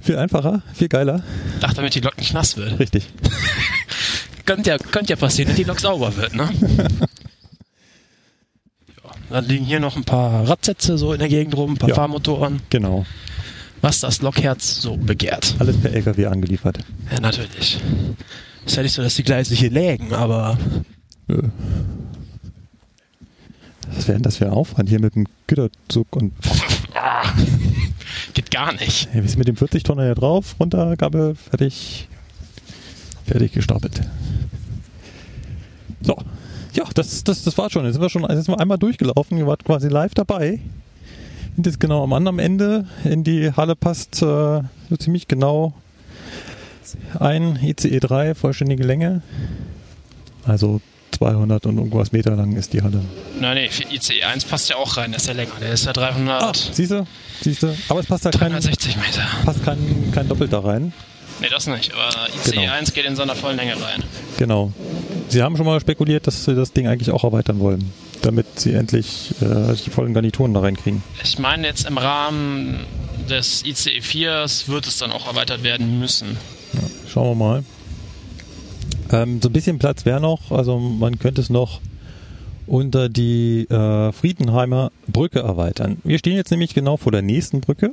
Viel 0.00 0.16
einfacher, 0.16 0.62
viel 0.72 0.88
geiler. 0.88 1.22
Ach, 1.60 1.74
damit 1.74 1.94
die 1.94 2.00
Lok 2.00 2.16
nicht 2.16 2.32
nass 2.32 2.56
wird. 2.56 2.78
Richtig. 2.78 3.06
Könnte 4.46 4.70
ja, 4.70 4.78
könnte 4.78 5.10
ja 5.10 5.16
passieren, 5.16 5.48
dass 5.50 5.56
die 5.56 5.64
Lok 5.64 5.78
sauber 5.78 6.16
wird, 6.16 6.34
ne? 6.34 6.48
ja, 8.88 9.10
dann 9.28 9.44
liegen 9.44 9.64
hier 9.64 9.78
noch 9.78 9.96
ein 9.96 10.02
paar 10.02 10.48
Radsätze 10.48 10.98
so 10.98 11.12
in 11.12 11.20
der 11.20 11.28
Gegend 11.28 11.56
rum, 11.56 11.72
ein 11.72 11.76
paar 11.76 11.90
Ja. 11.90 11.94
Fahrmotoren. 11.94 12.60
Genau. 12.70 13.06
Was 13.80 14.00
das 14.00 14.20
Lokherz 14.20 14.82
so 14.82 14.96
begehrt. 14.96 15.54
Alles 15.58 15.76
per 15.78 15.92
LKW 15.92 16.26
angeliefert. 16.26 16.78
Ja, 17.10 17.20
natürlich. 17.20 17.80
Ist 18.66 18.76
ja 18.76 18.82
nicht 18.82 18.92
so, 18.92 19.02
dass 19.02 19.14
die 19.14 19.22
Gleise 19.22 19.54
hier 19.54 19.70
lägen, 19.70 20.12
aber 20.12 20.58
Nö. 21.30 21.42
Was 23.92 24.08
wäre 24.08 24.16
denn 24.16 24.22
das 24.22 24.36
für 24.36 24.46
ein 24.46 24.52
Aufwand 24.52 24.88
hier 24.88 25.00
mit 25.00 25.14
dem 25.14 25.26
Güterzug 25.46 26.16
und 26.16 26.32
geht 28.34 28.50
gar 28.50 28.72
nicht. 28.72 29.08
hey, 29.12 29.22
wie 29.22 29.26
ist 29.26 29.38
mit 29.38 29.48
dem 29.48 29.56
40 29.56 29.82
Tonner 29.82 30.04
hier 30.04 30.14
drauf? 30.14 30.56
Runter, 30.58 30.96
Gabel, 30.96 31.34
fertig. 31.34 32.08
Fertig 33.26 33.52
gestapelt. 33.52 34.00
So. 36.02 36.16
Ja, 36.72 36.84
das, 36.94 37.24
das, 37.24 37.42
das 37.42 37.58
war 37.58 37.70
schon. 37.70 37.84
Jetzt 37.84 37.94
sind 37.94 38.02
wir 38.02 38.10
schon 38.10 38.22
jetzt 38.22 38.44
sind 38.44 38.48
wir 38.48 38.60
einmal 38.60 38.78
durchgelaufen. 38.78 39.38
Ihr 39.38 39.46
wart 39.46 39.64
quasi 39.64 39.88
live 39.88 40.14
dabei. 40.14 40.60
Jetzt 41.56 41.80
genau 41.80 42.02
am 42.02 42.12
anderen 42.12 42.38
Ende. 42.38 42.86
In 43.04 43.24
die 43.24 43.52
Halle 43.52 43.76
passt 43.76 44.22
äh, 44.22 44.24
so 44.24 44.96
ziemlich 44.98 45.28
genau 45.28 45.74
ein 47.18 47.58
ICE 47.62 48.00
3, 48.00 48.34
vollständige 48.34 48.82
Länge. 48.84 49.22
Also 50.44 50.80
200 51.12 51.66
und 51.66 51.76
irgendwas 51.78 52.12
Meter 52.12 52.34
lang 52.34 52.56
ist 52.56 52.72
die 52.72 52.82
Halle. 52.82 53.02
Nein, 53.38 53.54
nee, 53.56 53.68
für 53.68 53.82
ICE 53.92 54.22
1 54.24 54.44
passt 54.46 54.70
ja 54.70 54.76
auch 54.76 54.96
rein, 54.96 55.10
der 55.10 55.18
ist 55.18 55.26
ja 55.26 55.34
länger. 55.34 55.52
Der 55.60 55.72
ist 55.72 55.84
ja 55.84 55.92
300, 55.92 56.42
Ah, 56.42 56.52
siehst 56.72 56.90
du? 56.92 57.06
Siehst 57.42 57.62
du? 57.62 57.76
Aber 57.88 58.00
es 58.00 58.06
passt 58.06 58.24
da 58.24 58.30
kein, 58.30 58.52
360 58.52 58.96
Meter. 58.96 59.22
passt 59.44 59.62
kein, 59.64 59.78
kein 60.12 60.28
Doppelter 60.28 60.64
rein. 60.64 60.92
Nee, 61.40 61.48
das 61.50 61.66
nicht, 61.66 61.92
aber 61.94 62.08
ICE 62.44 62.52
Genau. 62.52 62.72
1 62.72 62.92
geht 62.94 63.04
in 63.04 63.16
seiner 63.16 63.34
vollen 63.34 63.56
Länge 63.56 63.72
rein. 63.74 64.02
Genau. 64.38 64.72
Sie 65.28 65.42
haben 65.42 65.56
schon 65.56 65.66
mal 65.66 65.80
spekuliert, 65.80 66.26
dass 66.26 66.44
sie 66.44 66.54
das 66.54 66.72
Ding 66.72 66.86
eigentlich 66.86 67.10
auch 67.10 67.24
erweitern 67.24 67.60
wollen, 67.60 67.92
damit 68.22 68.60
sie 68.60 68.72
endlich 68.72 69.34
äh, 69.40 69.74
die 69.74 69.90
vollen 69.90 70.14
Garnituren 70.14 70.54
da 70.54 70.60
reinkriegen. 70.60 71.02
Ich 71.22 71.38
meine, 71.38 71.66
jetzt 71.66 71.86
im 71.86 71.98
Rahmen 71.98 72.80
des 73.28 73.64
ICE 73.64 74.00
4 74.00 74.46
wird 74.66 74.86
es 74.86 74.98
dann 74.98 75.12
auch 75.12 75.26
erweitert 75.26 75.62
werden 75.62 75.98
müssen. 75.98 76.36
Schauen 77.08 77.38
wir 77.38 77.44
mal. 77.44 77.64
Ähm, 79.12 79.40
so 79.42 79.48
ein 79.48 79.52
bisschen 79.52 79.78
Platz 79.78 80.04
wäre 80.04 80.20
noch, 80.20 80.52
also 80.52 80.78
man 80.78 81.18
könnte 81.18 81.40
es 81.40 81.50
noch 81.50 81.80
unter 82.66 83.08
die 83.08 83.66
äh, 83.68 84.12
Friedenheimer 84.12 84.92
Brücke 85.08 85.40
erweitern. 85.40 85.98
Wir 86.04 86.18
stehen 86.18 86.36
jetzt 86.36 86.50
nämlich 86.50 86.74
genau 86.74 86.96
vor 86.96 87.10
der 87.10 87.22
nächsten 87.22 87.60
Brücke. 87.60 87.92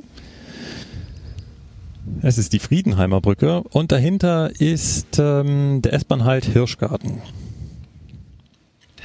Es 2.22 2.38
ist 2.38 2.52
die 2.52 2.58
Friedenheimer 2.58 3.20
Brücke 3.20 3.62
und 3.70 3.92
dahinter 3.92 4.50
ist 4.58 5.18
ähm, 5.18 5.82
der 5.82 5.94
S-Bahn-Halt 5.94 6.44
Hirschgarten. 6.44 7.20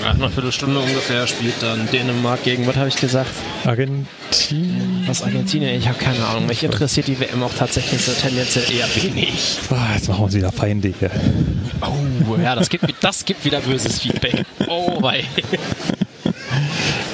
ja, 0.03 0.11
einer 0.11 0.31
Viertelstunde 0.31 0.81
ungefähr 0.81 1.27
spielt 1.27 1.63
dann 1.63 1.89
Dänemark 1.91 2.43
gegen, 2.43 2.67
was 2.67 2.77
habe 2.77 2.89
ich 2.89 2.97
gesagt? 2.97 3.31
Argentinien. 3.65 5.05
Was 5.07 5.23
Argentinien? 5.23 5.77
Ich 5.77 5.89
habe 5.89 5.99
keine 5.99 6.25
Ahnung. 6.27 6.47
Mich 6.47 6.63
interessiert 6.63 7.07
die 7.09 7.19
WM 7.21 7.43
auch 7.43 7.55
tatsächlich 7.55 8.05
so 8.05 8.13
tendenziell 8.13 8.65
eher 8.71 8.87
wenig. 8.97 9.59
Ah, 9.71 9.95
jetzt 9.95 10.09
machen 10.09 10.21
wir 10.21 10.25
uns 10.25 10.35
wieder 10.35 10.53
feindlich. 10.53 10.97
hier. 10.99 11.11
Oh, 11.83 12.37
ja, 12.43 12.55
das 12.55 12.69
gibt, 12.69 12.85
das 13.01 13.25
gibt 13.25 13.45
wieder 13.45 13.61
böses 13.61 14.01
Feedback. 14.01 14.45
Oh, 14.69 15.03
wei. 15.03 15.25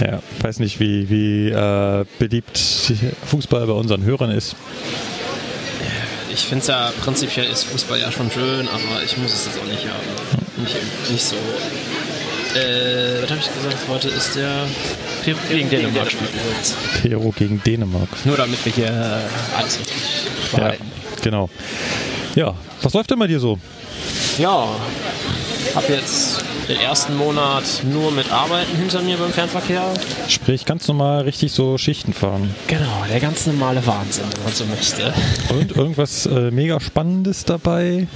Ja, 0.00 0.20
weiß 0.42 0.58
nicht, 0.58 0.78
wie, 0.78 1.08
wie 1.08 1.48
äh, 1.48 2.04
beliebt 2.18 2.58
Fußball 3.26 3.66
bei 3.66 3.72
unseren 3.72 4.04
Hörern 4.04 4.30
ist. 4.30 4.56
Ich 6.30 6.40
finde 6.40 6.60
es 6.60 6.66
ja, 6.66 6.92
prinzipiell 7.02 7.46
ist 7.46 7.64
Fußball 7.64 7.98
ja 7.98 8.12
schon 8.12 8.30
schön, 8.30 8.68
aber 8.68 9.02
ich 9.02 9.16
muss 9.16 9.32
es 9.32 9.46
jetzt 9.46 9.58
auch 9.58 9.64
nicht 9.64 9.86
haben. 9.86 10.36
Nicht, 10.58 10.76
nicht 11.10 11.24
so. 11.24 11.36
Äh, 12.56 13.22
was 13.22 13.30
habe 13.30 13.40
ich 13.40 13.54
gesagt? 13.54 13.88
Heute 13.88 14.08
ist 14.08 14.34
der 14.36 14.66
Peru 15.24 15.36
gegen 15.50 15.68
Dänemark 15.68 16.10
spielt 16.10 16.30
übrigens. 16.32 16.74
Peru 17.02 17.32
gegen 17.32 17.62
Dänemark. 17.62 18.08
Nur 18.24 18.36
damit 18.36 18.64
wir 18.64 18.72
hier 18.72 18.86
äh, 18.86 19.56
alles 19.58 19.78
richtig 19.78 19.96
Ja, 20.56 20.72
genau. 21.22 21.50
Ja, 22.34 22.54
was 22.82 22.94
läuft 22.94 23.10
denn 23.10 23.18
bei 23.18 23.26
dir 23.26 23.40
so? 23.40 23.58
Ja, 24.38 24.68
hab 25.74 25.88
jetzt 25.88 26.42
den 26.68 26.80
ersten 26.80 27.16
Monat 27.16 27.64
nur 27.84 28.10
mit 28.10 28.32
Arbeiten 28.32 28.76
hinter 28.76 29.02
mir 29.02 29.16
beim 29.18 29.32
Fernverkehr. 29.32 29.82
Sprich, 30.28 30.64
ganz 30.64 30.88
normal 30.88 31.22
richtig 31.22 31.52
so 31.52 31.78
Schichten 31.78 32.12
fahren. 32.12 32.54
Genau, 32.66 33.04
der 33.08 33.20
ganz 33.20 33.46
normale 33.46 33.86
Wahnsinn, 33.86 34.24
wenn 34.34 34.44
man 34.44 34.52
so 34.52 34.64
möchte. 34.64 35.12
Und 35.50 35.76
irgendwas 35.76 36.26
äh, 36.26 36.50
mega 36.50 36.80
Spannendes 36.80 37.44
dabei. 37.44 38.06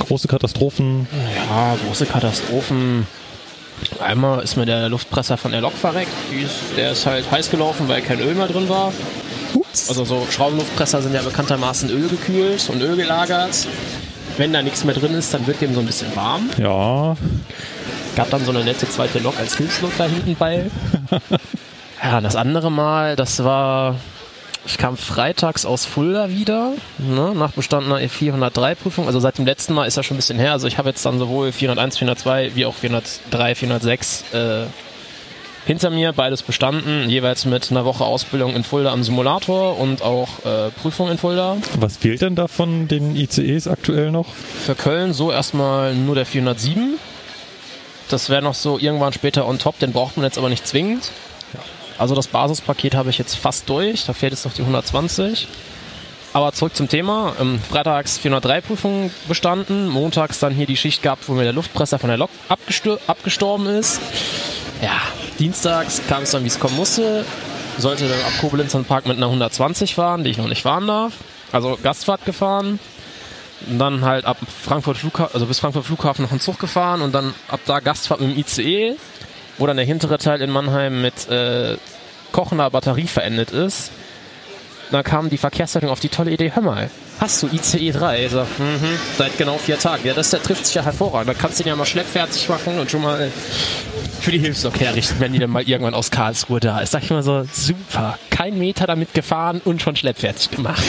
Große 0.00 0.28
Katastrophen. 0.28 1.06
Ja, 1.36 1.76
große 1.86 2.06
Katastrophen. 2.06 3.06
Einmal 4.00 4.42
ist 4.42 4.56
mir 4.56 4.66
der 4.66 4.88
Luftpresser 4.88 5.36
von 5.36 5.52
der 5.52 5.60
Lok 5.60 5.72
verreckt. 5.72 6.10
Die 6.32 6.42
ist, 6.42 6.54
der 6.76 6.92
ist 6.92 7.06
halt 7.06 7.30
heiß 7.30 7.50
gelaufen, 7.50 7.88
weil 7.88 8.02
kein 8.02 8.20
Öl 8.20 8.34
mehr 8.34 8.48
drin 8.48 8.68
war. 8.68 8.92
Also 9.88 10.04
so 10.04 10.26
Schraubenluftpresser 10.30 11.02
sind 11.02 11.14
ja 11.14 11.22
bekanntermaßen 11.22 11.90
ölgekühlt 11.90 12.68
und 12.70 12.80
Öl 12.82 12.96
gelagert. 12.96 13.66
Wenn 14.36 14.52
da 14.52 14.62
nichts 14.62 14.84
mehr 14.84 14.94
drin 14.94 15.14
ist, 15.14 15.34
dann 15.34 15.46
wird 15.46 15.60
dem 15.60 15.74
so 15.74 15.80
ein 15.80 15.86
bisschen 15.86 16.14
warm. 16.16 16.48
Ja, 16.58 17.16
Gab 18.16 18.30
dann 18.30 18.44
so 18.44 18.50
eine 18.50 18.64
nette 18.64 18.88
zweite 18.88 19.18
Lok 19.18 19.38
als 19.38 19.56
Hilfslok 19.56 19.92
da 19.96 20.04
hinten 20.04 20.34
bei. 20.34 20.70
ja, 22.02 22.20
das 22.20 22.36
andere 22.36 22.70
Mal, 22.70 23.16
das 23.16 23.42
war, 23.44 23.96
ich 24.66 24.78
kam 24.78 24.96
freitags 24.96 25.64
aus 25.64 25.84
Fulda 25.84 26.30
wieder, 26.30 26.72
ne, 26.98 27.32
nach 27.34 27.52
bestandener 27.52 27.98
E403-Prüfung. 27.98 29.06
Also 29.06 29.20
seit 29.20 29.38
dem 29.38 29.46
letzten 29.46 29.74
Mal 29.74 29.86
ist 29.86 29.96
ja 29.96 30.02
schon 30.02 30.16
ein 30.16 30.18
bisschen 30.18 30.38
her. 30.38 30.52
Also 30.52 30.66
ich 30.66 30.78
habe 30.78 30.88
jetzt 30.90 31.04
dann 31.04 31.18
sowohl 31.18 31.52
401, 31.52 31.98
402 31.98 32.52
wie 32.54 32.66
auch 32.66 32.74
403, 32.74 33.54
406 33.54 34.24
äh, 34.32 34.66
hinter 35.66 35.90
mir, 35.90 36.12
beides 36.12 36.42
bestanden, 36.42 37.08
jeweils 37.08 37.44
mit 37.44 37.70
einer 37.70 37.84
Woche 37.84 38.04
Ausbildung 38.04 38.54
in 38.54 38.64
Fulda 38.64 38.92
am 38.92 39.02
Simulator 39.02 39.78
und 39.78 40.02
auch 40.02 40.28
äh, 40.44 40.70
Prüfung 40.70 41.10
in 41.10 41.18
Fulda. 41.18 41.56
was 41.78 41.96
fehlt 41.96 42.22
denn 42.22 42.34
da 42.34 42.48
von 42.48 42.88
den 42.88 43.14
ICEs 43.14 43.68
aktuell 43.68 44.10
noch? 44.10 44.26
Für 44.64 44.74
Köln 44.74 45.12
so 45.12 45.30
erstmal 45.30 45.94
nur 45.94 46.14
der 46.14 46.26
407. 46.26 46.98
Das 48.08 48.30
wäre 48.30 48.42
noch 48.42 48.54
so 48.54 48.78
irgendwann 48.78 49.12
später 49.12 49.46
on 49.46 49.58
top, 49.58 49.78
den 49.78 49.92
braucht 49.92 50.16
man 50.16 50.24
jetzt 50.24 50.38
aber 50.38 50.48
nicht 50.48 50.66
zwingend. 50.66 51.12
Also 52.00 52.14
das 52.14 52.28
Basispaket 52.28 52.94
habe 52.94 53.10
ich 53.10 53.18
jetzt 53.18 53.36
fast 53.36 53.68
durch, 53.68 54.06
da 54.06 54.14
fehlt 54.14 54.32
jetzt 54.32 54.46
noch 54.46 54.54
die 54.54 54.62
120. 54.62 55.46
Aber 56.32 56.52
zurück 56.52 56.74
zum 56.74 56.88
Thema. 56.88 57.34
Ähm, 57.38 57.60
freitags 57.60 58.16
403 58.18 58.60
Prüfung 58.62 59.10
bestanden, 59.28 59.86
montags 59.86 60.38
dann 60.38 60.54
hier 60.54 60.66
die 60.66 60.78
Schicht 60.78 61.02
gehabt, 61.02 61.28
wo 61.28 61.34
mir 61.34 61.44
der 61.44 61.52
Luftpresser 61.52 61.98
von 61.98 62.08
der 62.08 62.18
Lok 62.18 62.30
abgestor 62.48 62.98
abgestorben 63.06 63.66
ist. 63.66 64.00
Ja, 64.80 64.96
dienstags 65.38 66.00
kam 66.08 66.22
es 66.22 66.30
dann, 66.30 66.42
wie 66.44 66.48
es 66.48 66.58
kommen 66.58 66.76
musste. 66.76 67.26
Sollte 67.76 68.08
dann 68.08 68.20
ab 68.20 68.32
Koblenz 68.40 68.72
den 68.72 68.86
Park 68.86 69.06
mit 69.06 69.18
einer 69.18 69.26
120 69.26 69.94
fahren, 69.94 70.24
die 70.24 70.30
ich 70.30 70.38
noch 70.38 70.48
nicht 70.48 70.62
fahren 70.62 70.86
darf. 70.86 71.14
Also 71.52 71.78
Gastfahrt 71.82 72.24
gefahren. 72.24 72.78
Und 73.68 73.78
dann 73.78 74.06
halt 74.06 74.24
ab 74.24 74.38
Frankfurt 74.62 74.96
Flughafen, 74.96 75.34
also 75.34 75.44
bis 75.44 75.58
Frankfurt 75.58 75.84
Flughafen 75.84 76.22
noch 76.22 76.30
einen 76.30 76.40
Zug 76.40 76.58
gefahren 76.58 77.02
und 77.02 77.14
dann 77.14 77.34
ab 77.48 77.60
da 77.66 77.80
Gastfahrt 77.80 78.20
mit 78.20 78.30
dem 78.30 78.38
ICE, 78.38 78.96
wo 79.58 79.66
dann 79.66 79.76
der 79.76 79.84
hintere 79.84 80.16
Teil 80.16 80.40
in 80.40 80.50
Mannheim 80.50 81.02
mit 81.02 81.28
äh, 81.28 81.76
kochender 82.32 82.70
Batterie 82.70 83.06
verendet 83.06 83.50
ist. 83.50 83.90
Dann 84.90 85.04
kam 85.04 85.30
die 85.30 85.38
Verkehrsleitung 85.38 85.90
auf 85.90 86.00
die 86.00 86.08
tolle 86.08 86.32
Idee, 86.32 86.50
hör 86.52 86.62
mal, 86.62 86.90
hast 87.20 87.42
du 87.42 87.46
ICE 87.46 87.92
3? 87.92 88.24
Ich 88.24 88.32
so, 88.32 88.40
mhm, 88.40 88.98
seit 89.16 89.38
genau 89.38 89.56
vier 89.56 89.78
Tagen. 89.78 90.04
Ja, 90.04 90.14
das 90.14 90.30
der 90.30 90.42
trifft 90.42 90.66
sich 90.66 90.74
ja 90.74 90.82
hervorragend. 90.82 91.28
Da 91.28 91.34
kannst 91.34 91.58
du 91.58 91.62
den 91.62 91.70
ja 91.70 91.76
mal 91.76 91.86
schleppfertig 91.86 92.48
machen 92.48 92.78
und 92.78 92.90
schon 92.90 93.02
mal 93.02 93.30
für 94.20 94.32
die 94.32 94.38
Hilfslok 94.38 94.80
herrichten, 94.80 95.16
wenn 95.20 95.32
die 95.32 95.38
dann 95.38 95.50
mal 95.50 95.62
irgendwann 95.62 95.94
aus 95.94 96.10
Karlsruhe 96.10 96.58
da 96.60 96.80
ist. 96.80 96.90
Sag 96.90 97.04
ich 97.04 97.10
mal 97.10 97.22
so, 97.22 97.46
super. 97.52 98.18
Kein 98.30 98.58
Meter 98.58 98.86
damit 98.86 99.14
gefahren 99.14 99.60
und 99.64 99.80
schon 99.80 99.94
schleppfertig 99.94 100.50
gemacht. 100.50 100.82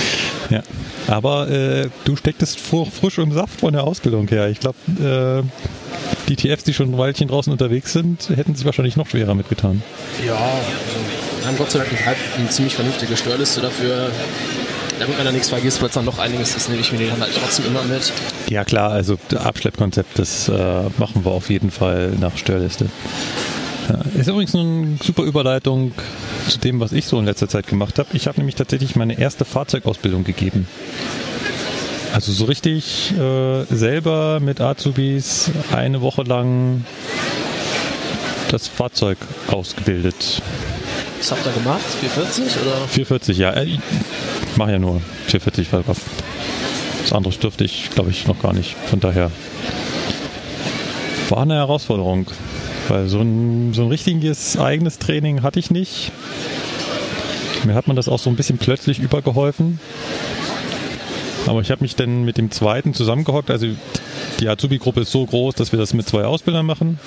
Ja. 0.49 0.63
Aber 1.07 1.49
äh, 1.49 1.89
du 2.05 2.15
stecktest 2.15 2.59
fr 2.59 2.85
frisch 2.85 3.19
im 3.19 3.31
Saft 3.31 3.59
von 3.59 3.73
der 3.73 3.83
Ausbildung 3.83 4.27
her. 4.27 4.49
Ich 4.49 4.59
glaube, 4.59 4.77
äh, 4.99 5.43
die 6.27 6.35
TFs, 6.35 6.63
die 6.63 6.73
schon 6.73 6.91
ein 6.91 6.97
Weilchen 6.97 7.27
draußen 7.27 7.51
unterwegs 7.51 7.93
sind, 7.93 8.29
hätten 8.35 8.55
sich 8.55 8.65
wahrscheinlich 8.65 8.97
noch 8.97 9.07
schwerer 9.07 9.35
mitgetan. 9.35 9.83
Ja, 10.25 10.33
wir 10.33 11.30
haben 11.45 11.57
Gott 11.57 11.71
sei 11.71 11.79
Dank 11.79 11.89
eine, 12.37 12.49
ziemlich 12.49 12.75
vernünftige 12.75 13.15
Steuerliste 13.17 13.61
dafür. 13.61 14.11
Damit 14.99 15.17
man 15.17 15.25
da 15.25 15.31
nichts 15.31 15.49
vergisst, 15.49 15.81
weil 15.81 15.89
es 15.89 15.95
dann 15.95 16.05
noch 16.05 16.19
einiges 16.19 16.55
ist, 16.55 16.69
nehme 16.69 16.81
ich 16.81 16.91
mir 16.91 17.09
dann 17.09 17.21
halt 17.21 17.33
trotzdem 17.39 17.65
immer 17.65 17.83
mit. 17.83 18.13
Ja 18.49 18.63
klar, 18.63 18.91
also 18.91 19.17
Abschleppkonzept, 19.35 20.19
das 20.19 20.47
äh, 20.47 20.53
machen 20.99 21.25
wir 21.25 21.31
auf 21.31 21.49
jeden 21.49 21.71
Fall 21.71 22.13
nach 22.19 22.37
Störliste. 22.37 22.85
Ist 24.15 24.27
übrigens 24.27 24.55
eine 24.55 24.97
super 25.03 25.23
Überleitung 25.23 25.91
zu 26.47 26.59
dem, 26.59 26.79
was 26.79 26.91
ich 26.91 27.05
so 27.07 27.19
in 27.19 27.25
letzter 27.25 27.47
Zeit 27.47 27.67
gemacht 27.67 27.97
habe. 27.99 28.09
Ich 28.13 28.27
habe 28.27 28.37
nämlich 28.39 28.55
tatsächlich 28.55 28.95
meine 28.95 29.19
erste 29.19 29.43
Fahrzeugausbildung 29.43 30.23
gegeben. 30.23 30.67
Also 32.13 32.31
so 32.31 32.45
richtig 32.45 33.13
äh, 33.17 33.63
selber 33.73 34.39
mit 34.39 34.59
Azubis 34.59 35.49
eine 35.71 36.01
Woche 36.01 36.23
lang 36.23 36.85
das 38.49 38.67
Fahrzeug 38.67 39.17
ausgebildet. 39.47 40.41
Was 41.19 41.31
habt 41.31 41.45
ihr 41.45 41.51
gemacht? 41.51 41.81
440 41.99 42.61
oder? 42.61 42.87
440, 42.87 43.37
ja. 43.37 43.51
äh, 43.51 43.65
Ich 43.65 43.79
mache 44.57 44.71
ja 44.71 44.79
nur 44.79 45.01
440, 45.27 45.71
weil 45.73 45.83
was 45.87 45.97
das 47.03 47.13
andere 47.13 47.33
dürfte 47.33 47.63
ich, 47.63 47.89
glaube 47.91 48.11
ich, 48.11 48.27
noch 48.27 48.39
gar 48.41 48.53
nicht. 48.53 48.75
Von 48.89 48.99
daher 48.99 49.31
war 51.29 51.41
eine 51.43 51.55
Herausforderung. 51.55 52.27
Weil 52.87 53.07
so 53.07 53.21
ein, 53.21 53.73
so 53.73 53.83
ein 53.83 53.87
richtiges 53.89 54.57
eigenes 54.57 54.97
Training 54.97 55.43
hatte 55.43 55.59
ich 55.59 55.71
nicht. 55.71 56.11
Mir 57.63 57.75
hat 57.75 57.87
man 57.87 57.95
das 57.95 58.09
auch 58.09 58.19
so 58.19 58.29
ein 58.29 58.35
bisschen 58.35 58.57
plötzlich 58.57 58.99
übergeholfen. 58.99 59.79
Aber 61.51 61.59
ich 61.59 61.69
habe 61.69 61.81
mich 61.81 61.97
dann 61.97 62.23
mit 62.23 62.37
dem 62.37 62.49
zweiten 62.49 62.93
zusammengehockt. 62.93 63.51
Also 63.51 63.67
die 64.39 64.47
Azubi-Gruppe 64.47 65.01
ist 65.01 65.11
so 65.11 65.25
groß, 65.25 65.53
dass 65.53 65.73
wir 65.73 65.79
das 65.79 65.93
mit 65.93 66.07
zwei 66.07 66.23
Ausbildern 66.23 66.65
machen. 66.65 66.97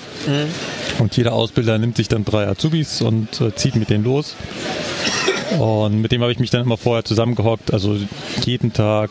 Und 0.99 1.17
jeder 1.17 1.33
Ausbilder 1.33 1.79
nimmt 1.79 1.97
sich 1.97 2.09
dann 2.09 2.27
drei 2.27 2.47
Azubis 2.47 3.01
und 3.01 3.41
äh, 3.41 3.55
zieht 3.55 3.75
mit 3.75 3.89
denen 3.89 4.05
los. 4.05 4.37
Und 5.59 6.03
mit 6.03 6.13
dem 6.13 6.21
habe 6.21 6.31
ich 6.31 6.39
mich 6.39 6.51
dann 6.51 6.61
immer 6.61 6.77
vorher 6.77 7.07
zusammengehockt, 7.07 7.73
also 7.73 7.97
jeden 8.45 8.75
Tag 8.75 9.09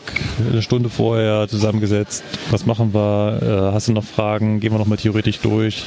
eine 0.48 0.62
Stunde 0.62 0.88
vorher 0.88 1.48
zusammengesetzt. 1.48 2.22
Was 2.52 2.64
machen 2.64 2.94
wir? 2.94 3.40
Äh, 3.42 3.74
hast 3.74 3.88
du 3.88 3.92
noch 3.92 4.04
Fragen? 4.04 4.60
Gehen 4.60 4.72
wir 4.72 4.78
noch 4.78 4.86
mal 4.86 4.98
theoretisch 4.98 5.40
durch. 5.40 5.82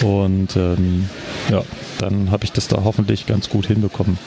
Und 0.00 0.56
ähm, 0.56 1.10
ja, 1.50 1.62
dann 1.98 2.30
habe 2.30 2.44
ich 2.44 2.52
das 2.52 2.68
da 2.68 2.84
hoffentlich 2.84 3.26
ganz 3.26 3.50
gut 3.50 3.66
hinbekommen. 3.66 4.18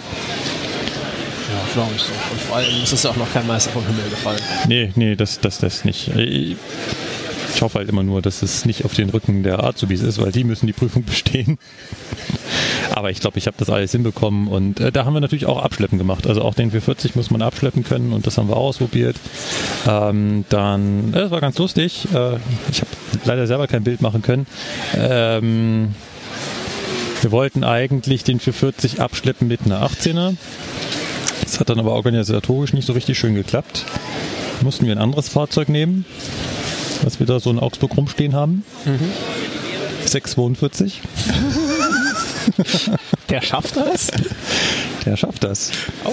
Glaube 1.80 1.93
ich. 1.95 2.03
Und 2.32 2.41
vor 2.41 2.57
allem 2.57 2.84
ist 2.84 2.91
es 2.91 3.05
auch 3.05 3.15
noch 3.15 3.32
kein 3.32 3.47
Meister 3.47 3.71
vom 3.71 3.86
Himmel 3.86 4.09
gefallen. 4.09 4.41
Nee, 4.67 4.91
nee, 4.95 5.15
das, 5.15 5.39
das, 5.39 5.59
das 5.59 5.86
nicht. 5.86 6.09
Ich 6.15 6.57
ich 7.55 7.61
hoffe 7.61 7.80
halt 7.80 7.89
immer 7.89 8.03
nur, 8.03 8.21
dass 8.21 8.41
es 8.41 8.65
nicht 8.65 8.86
auf 8.86 8.93
den 8.93 9.09
Rücken 9.09 9.43
der 9.43 9.63
Azubis 9.63 10.01
ist, 10.01 10.21
weil 10.21 10.32
die 10.32 10.43
müssen 10.43 10.67
die 10.67 10.73
Prüfung 10.73 11.03
bestehen. 11.05 11.57
Aber 12.95 13.11
ich 13.11 13.21
glaube, 13.21 13.38
ich 13.38 13.47
habe 13.47 13.55
das 13.57 13.69
alles 13.69 13.93
hinbekommen 13.93 14.47
und 14.47 14.80
äh, 14.80 14.91
da 14.91 15.05
haben 15.05 15.13
wir 15.13 15.21
natürlich 15.21 15.45
auch 15.45 15.63
Abschleppen 15.63 15.97
gemacht. 15.97 16.27
Also 16.27 16.41
auch 16.41 16.53
den 16.53 16.71
440 16.71 17.15
muss 17.15 17.32
man 17.32 17.41
abschleppen 17.41 17.84
können 17.84 18.13
und 18.13 18.27
das 18.27 18.38
haben 18.38 18.49
wir 18.49 18.57
ausprobiert. 18.57 19.15
Ähm, 19.88 20.45
dann, 20.49 21.13
äh, 21.13 21.19
das 21.19 21.32
war 21.32 21.39
ganz 21.39 21.57
lustig. 21.57 22.07
Äh, 22.13 22.38
ich 22.71 22.82
habe 22.82 22.91
leider 23.23 23.47
selber 23.47 23.67
kein 23.67 23.84
Bild 23.86 24.01
machen 24.01 24.21
können. 24.21 24.47
Ähm, 24.95 25.95
wir 27.22 27.31
wollten 27.31 27.64
eigentlich 27.64 28.23
den 28.23 28.39
440 28.39 29.01
abschleppen 29.01 29.47
mit 29.47 29.61
einer 29.65 29.85
18er. 29.85 30.35
Das 31.49 31.59
hat 31.59 31.69
dann 31.71 31.80
aber 31.80 31.93
organisatorisch 31.93 32.73
nicht 32.73 32.85
so 32.85 32.93
richtig 32.93 33.17
schön 33.17 33.34
geklappt. 33.34 33.84
Mussten 34.61 34.85
wir 34.85 34.91
ein 34.91 34.99
anderes 34.99 35.30
Fahrzeug 35.30 35.67
nehmen, 35.67 36.05
was 37.01 37.19
wir 37.19 37.26
da 37.26 37.39
so 37.39 37.49
in 37.49 37.57
Augsburg 37.57 37.97
rumstehen 37.97 38.35
haben. 38.35 38.63
642. 40.05 41.01
Der 43.30 43.41
schafft 43.41 43.76
das? 43.77 44.07
Der 45.06 45.15
schafft 45.15 45.43
das. 45.43 45.72
Oh, 46.03 46.11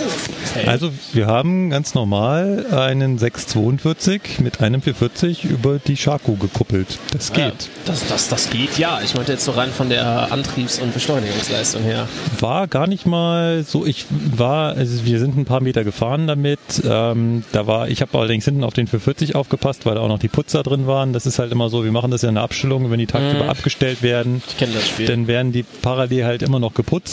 hey. 0.54 0.66
Also 0.66 0.90
wir 1.12 1.26
haben 1.26 1.70
ganz 1.70 1.94
normal 1.94 2.66
einen 2.70 3.18
642 3.18 4.40
mit 4.40 4.60
einem 4.60 4.82
440 4.82 5.44
über 5.44 5.78
die 5.78 5.96
Scharko 5.96 6.34
gekuppelt. 6.34 6.98
Das 7.12 7.32
Ja, 7.34 7.50
geht. 7.50 7.68
das, 7.84 8.06
das, 8.06 8.28
das 8.28 8.50
geht, 8.50 8.78
ja. 8.78 9.00
Ich 9.04 9.14
meinte 9.14 9.32
jetzt 9.32 9.44
so 9.44 9.52
rein 9.52 9.70
von 9.70 9.88
der 9.88 10.30
Antriebs- 10.30 10.78
und 10.78 10.92
Beschleunigungsleistung 10.94 11.82
her. 11.82 12.06
War 12.40 12.68
gar 12.68 12.86
nicht 12.86 13.06
mal 13.06 13.64
so. 13.64 13.86
Ich 13.86 14.06
war, 14.10 14.74
also 14.76 15.04
wir 15.04 15.18
sind 15.18 15.36
ein 15.36 15.44
paar 15.46 15.60
Meter 15.60 15.82
gefahren 15.84 16.26
damit. 16.26 16.58
Ähm, 16.88 17.44
da 17.52 17.66
war, 17.66 17.88
ich 17.88 18.02
habe 18.02 18.16
allerdings 18.18 18.44
hinten 18.44 18.62
auf 18.62 18.74
den 18.74 18.86
440 18.86 19.34
aufgepasst, 19.34 19.86
weil 19.86 19.94
da 19.96 20.00
auch 20.02 20.08
noch 20.08 20.18
die 20.18 20.28
Putzer 20.28 20.62
drin 20.62 20.86
waren. 20.86 21.12
Das 21.12 21.26
ist 21.26 21.38
halt 21.38 21.50
immer 21.50 21.70
so, 21.70 21.84
wir 21.84 21.92
machen 21.92 22.10
das 22.10 22.22
ja 22.22 22.28
in 22.28 22.34
der 22.36 22.44
Abstellung, 22.44 22.90
wenn 22.90 22.98
die 22.98 23.06
tagsüber 23.06 23.48
abgestellt 23.48 24.02
werden. 24.02 24.42
Ich 24.48 24.56
kenne 24.58 24.74
das 24.74 24.86
Spiel. 24.86 25.06
dann 25.06 25.26
werden 25.26 25.52
die 25.52 25.64
parallel 25.82 26.24
halt 26.24 26.42
immer 26.42 26.58
noch 26.60 26.74
geputzt. 26.74 27.05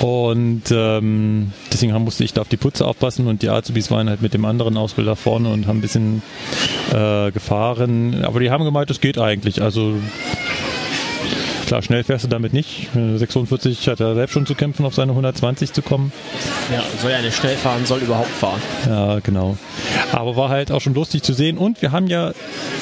Und 0.00 0.62
ähm, 0.70 1.52
deswegen 1.70 1.92
musste 2.02 2.24
ich 2.24 2.32
da 2.32 2.40
auf 2.40 2.48
die 2.48 2.56
Putze 2.56 2.86
aufpassen 2.86 3.26
und 3.26 3.42
die 3.42 3.50
Azubis 3.50 3.90
waren 3.90 4.08
halt 4.08 4.22
mit 4.22 4.32
dem 4.32 4.46
anderen 4.46 4.78
Ausbilder 4.78 5.14
vorne 5.14 5.50
und 5.50 5.66
haben 5.66 5.78
ein 5.78 5.82
bisschen 5.82 6.22
äh, 6.90 7.30
gefahren. 7.32 8.24
Aber 8.24 8.40
die 8.40 8.50
haben 8.50 8.64
gemeint, 8.64 8.88
das 8.88 9.00
geht 9.00 9.18
eigentlich. 9.18 9.60
Also 9.60 9.96
klar, 11.70 11.82
schnell 11.82 12.02
fährst 12.02 12.24
du 12.24 12.28
damit 12.28 12.52
nicht. 12.52 12.88
Äh, 12.96 13.16
46 13.16 13.86
hat 13.86 14.00
er 14.00 14.16
selbst 14.16 14.32
schon 14.32 14.44
zu 14.44 14.56
kämpfen, 14.56 14.84
auf 14.84 14.96
seine 14.96 15.12
120 15.12 15.72
zu 15.72 15.82
kommen. 15.82 16.12
Ja, 16.72 16.82
soll 17.00 17.12
ja 17.12 17.22
nicht 17.22 17.36
schnell 17.36 17.56
fahren, 17.56 17.86
soll 17.86 18.00
überhaupt 18.00 18.28
fahren. 18.30 18.60
Ja, 18.88 19.20
genau. 19.20 19.56
Aber 20.10 20.34
war 20.34 20.48
halt 20.48 20.72
auch 20.72 20.80
schon 20.80 20.94
lustig 20.94 21.22
zu 21.22 21.32
sehen. 21.32 21.58
Und 21.58 21.80
wir 21.80 21.92
haben 21.92 22.08
ja 22.08 22.32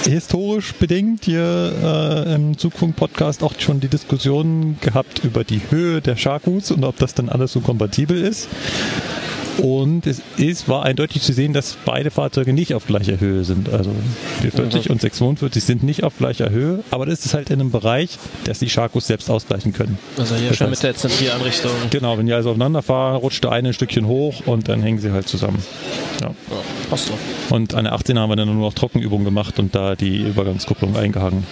historisch 0.05 0.73
bedingt 0.73 1.27
hier 1.27 1.74
äh, 1.82 2.35
im 2.35 2.56
Zugfunk-Podcast 2.56 3.43
auch 3.43 3.52
schon 3.59 3.81
die 3.81 3.89
Diskussion 3.89 4.78
gehabt 4.81 5.23
über 5.23 5.44
die 5.44 5.60
Höhe 5.69 6.01
der 6.01 6.16
Sharkus 6.16 6.70
und 6.70 6.82
ob 6.85 6.97
das 6.97 7.12
dann 7.12 7.28
alles 7.28 7.52
so 7.52 7.60
kompatibel 7.60 8.16
ist. 8.16 8.48
Und 9.63 10.07
es 10.07 10.23
ist, 10.37 10.69
war 10.69 10.85
eindeutig 10.85 11.23
zu 11.23 11.33
sehen, 11.33 11.53
dass 11.53 11.77
beide 11.85 12.11
Fahrzeuge 12.11 12.53
nicht 12.53 12.75
auf 12.75 12.87
gleicher 12.87 13.19
Höhe 13.21 13.45
sind. 13.45 13.69
Also 13.69 13.91
440 14.41 14.91
und 14.91 15.01
642 15.01 15.65
sind 15.65 15.83
nicht 15.83 16.05
auf 16.05 16.17
gleicher 16.19 16.51
Höhe, 16.51 16.81
aber 16.91 17.07
das 17.07 17.25
ist 17.27 17.35
halt 17.35 17.51
in 17.51 17.61
einem 17.61 17.71
Bereich, 17.71 18.19
dass 18.45 18.61
die 18.61 18.69
Sharkus 18.71 19.07
selbst 19.09 19.31
ausgleichen 19.31 19.73
können. 19.73 19.99
Also 20.17 20.37
hier 20.37 20.49
Das 20.51 20.59
schon 20.59 20.67
heißt- 20.69 20.71
mit 20.71 20.83
der 20.85 20.95
Zentrieranrichtung. 20.97 21.73
Genau, 21.91 22.17
wenn 22.19 22.27
die 22.27 22.33
also 22.33 22.51
aufeinander 22.51 22.83
fahren, 22.83 23.17
rutscht 23.17 23.43
der 23.45 23.53
eine 23.53 23.69
ein 23.69 23.75
Stückchen 23.75 24.07
hoch 24.07 24.43
und 24.47 24.69
dann 24.69 24.83
hängen 24.83 24.99
sie 24.99 25.11
halt 25.13 25.29
zusammen. 25.29 25.63
Ja. 26.23 26.29
Ja, 26.29 26.35
passt 26.91 27.11
doch. 27.11 27.55
Und 27.55 27.75
an 27.75 27.85
der 27.85 27.93
18 27.95 28.19
haben 28.19 28.31
wir 28.31 28.37
dann 28.37 28.47
nur 28.49 28.57
noch 28.57 28.75
Trockenübungen 28.75 29.25
gemacht 29.25 29.59
und 29.59 29.75
da 29.75 29.95
die 29.97 30.19
Übergangskupplung 30.19 30.97
eingehangen. 30.97 31.45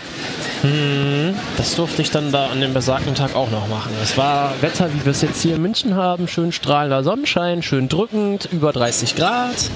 Das 1.56 1.74
durfte 1.74 2.02
ich 2.02 2.10
dann 2.10 2.32
da 2.32 2.46
an 2.46 2.60
dem 2.60 2.74
besagten 2.74 3.14
Tag 3.14 3.34
auch 3.34 3.50
noch 3.50 3.68
machen. 3.68 3.92
Es 4.02 4.16
war 4.16 4.54
Wetter, 4.60 4.92
wie 4.92 5.04
wir 5.04 5.12
es 5.12 5.22
jetzt 5.22 5.42
hier 5.42 5.56
in 5.56 5.62
München 5.62 5.94
haben. 5.94 6.28
Schön 6.28 6.52
strahlender 6.52 7.02
Sonnenschein, 7.02 7.62
schön 7.62 7.88
drückend, 7.88 8.48
über 8.52 8.72
30 8.72 9.16
Grad. 9.16 9.70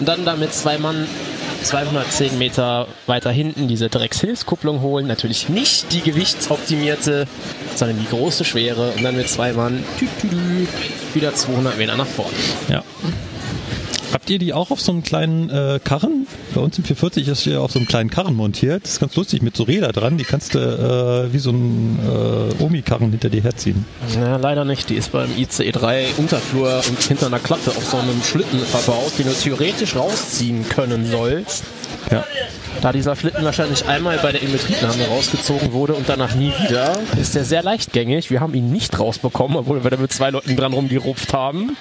Und 0.00 0.08
dann 0.08 0.24
da 0.24 0.36
mit 0.36 0.52
zwei 0.52 0.78
Mann 0.78 1.06
210 1.62 2.38
Meter 2.38 2.86
weiter 3.06 3.30
hinten 3.30 3.68
diese 3.68 3.88
Dreckshilfskupplung 3.88 4.82
holen. 4.82 5.06
Natürlich 5.06 5.48
nicht 5.48 5.92
die 5.92 6.02
gewichtsoptimierte, 6.02 7.26
sondern 7.74 7.98
die 7.98 8.08
große, 8.08 8.44
schwere. 8.44 8.90
Und 8.92 9.02
dann 9.02 9.16
mit 9.16 9.28
zwei 9.28 9.52
Mann 9.52 9.82
tü, 9.98 10.06
tü, 10.20 10.28
tü, 10.28 10.66
wieder 11.14 11.34
200 11.34 11.78
Meter 11.78 11.96
nach 11.96 12.06
vorne. 12.06 12.36
Ja. 12.68 12.82
Habt 14.14 14.30
ihr 14.30 14.38
die 14.38 14.52
auch 14.52 14.70
auf 14.70 14.80
so 14.80 14.92
einem 14.92 15.02
kleinen 15.02 15.50
äh, 15.50 15.80
Karren? 15.82 16.28
Bei 16.54 16.60
uns 16.60 16.78
im 16.78 16.84
440 16.84 17.26
ist 17.26 17.40
hier 17.40 17.60
auf 17.60 17.72
so 17.72 17.80
einem 17.80 17.88
kleinen 17.88 18.10
Karren 18.10 18.36
montiert. 18.36 18.84
Das 18.84 18.92
ist 18.92 19.00
ganz 19.00 19.16
lustig 19.16 19.42
mit 19.42 19.56
so 19.56 19.64
Räder 19.64 19.90
dran. 19.90 20.18
Die 20.18 20.24
kannst 20.24 20.54
du 20.54 20.60
äh, 20.60 21.32
wie 21.32 21.40
so 21.40 21.50
ein 21.50 21.98
äh, 21.98 22.62
Omi-Karren 22.62 23.10
hinter 23.10 23.28
dir 23.28 23.42
herziehen. 23.42 23.84
Ja, 24.14 24.36
leider 24.36 24.64
nicht. 24.64 24.88
Die 24.88 24.94
ist 24.94 25.10
beim 25.10 25.32
ICE3 25.32 26.16
Unterflur 26.16 26.80
und 26.88 27.02
hinter 27.02 27.26
einer 27.26 27.40
Klappe 27.40 27.72
auf 27.72 27.84
so 27.86 27.96
einem 27.96 28.22
Schlitten 28.22 28.60
verbaut, 28.60 29.18
den 29.18 29.26
du 29.26 29.32
theoretisch 29.32 29.96
rausziehen 29.96 30.68
können 30.68 31.10
sollst. 31.10 31.64
Ja. 32.10 32.24
Da 32.82 32.92
dieser 32.92 33.16
Schlitten 33.16 33.44
wahrscheinlich 33.44 33.86
einmal 33.86 34.18
bei 34.18 34.32
der 34.32 34.42
Inbetriebnahme 34.42 35.06
rausgezogen 35.06 35.72
wurde 35.72 35.94
und 35.94 36.08
danach 36.08 36.34
nie 36.34 36.52
wieder, 36.66 36.98
ist 37.18 37.34
der 37.34 37.44
sehr 37.44 37.62
leichtgängig. 37.62 38.30
Wir 38.30 38.40
haben 38.40 38.52
ihn 38.52 38.70
nicht 38.70 38.98
rausbekommen, 38.98 39.56
obwohl 39.56 39.82
wir 39.84 39.90
da 39.90 39.96
mit 39.96 40.12
zwei 40.12 40.30
Leuten 40.30 40.54
dran 40.56 40.72
rumgerupft 40.74 41.32
haben. 41.32 41.76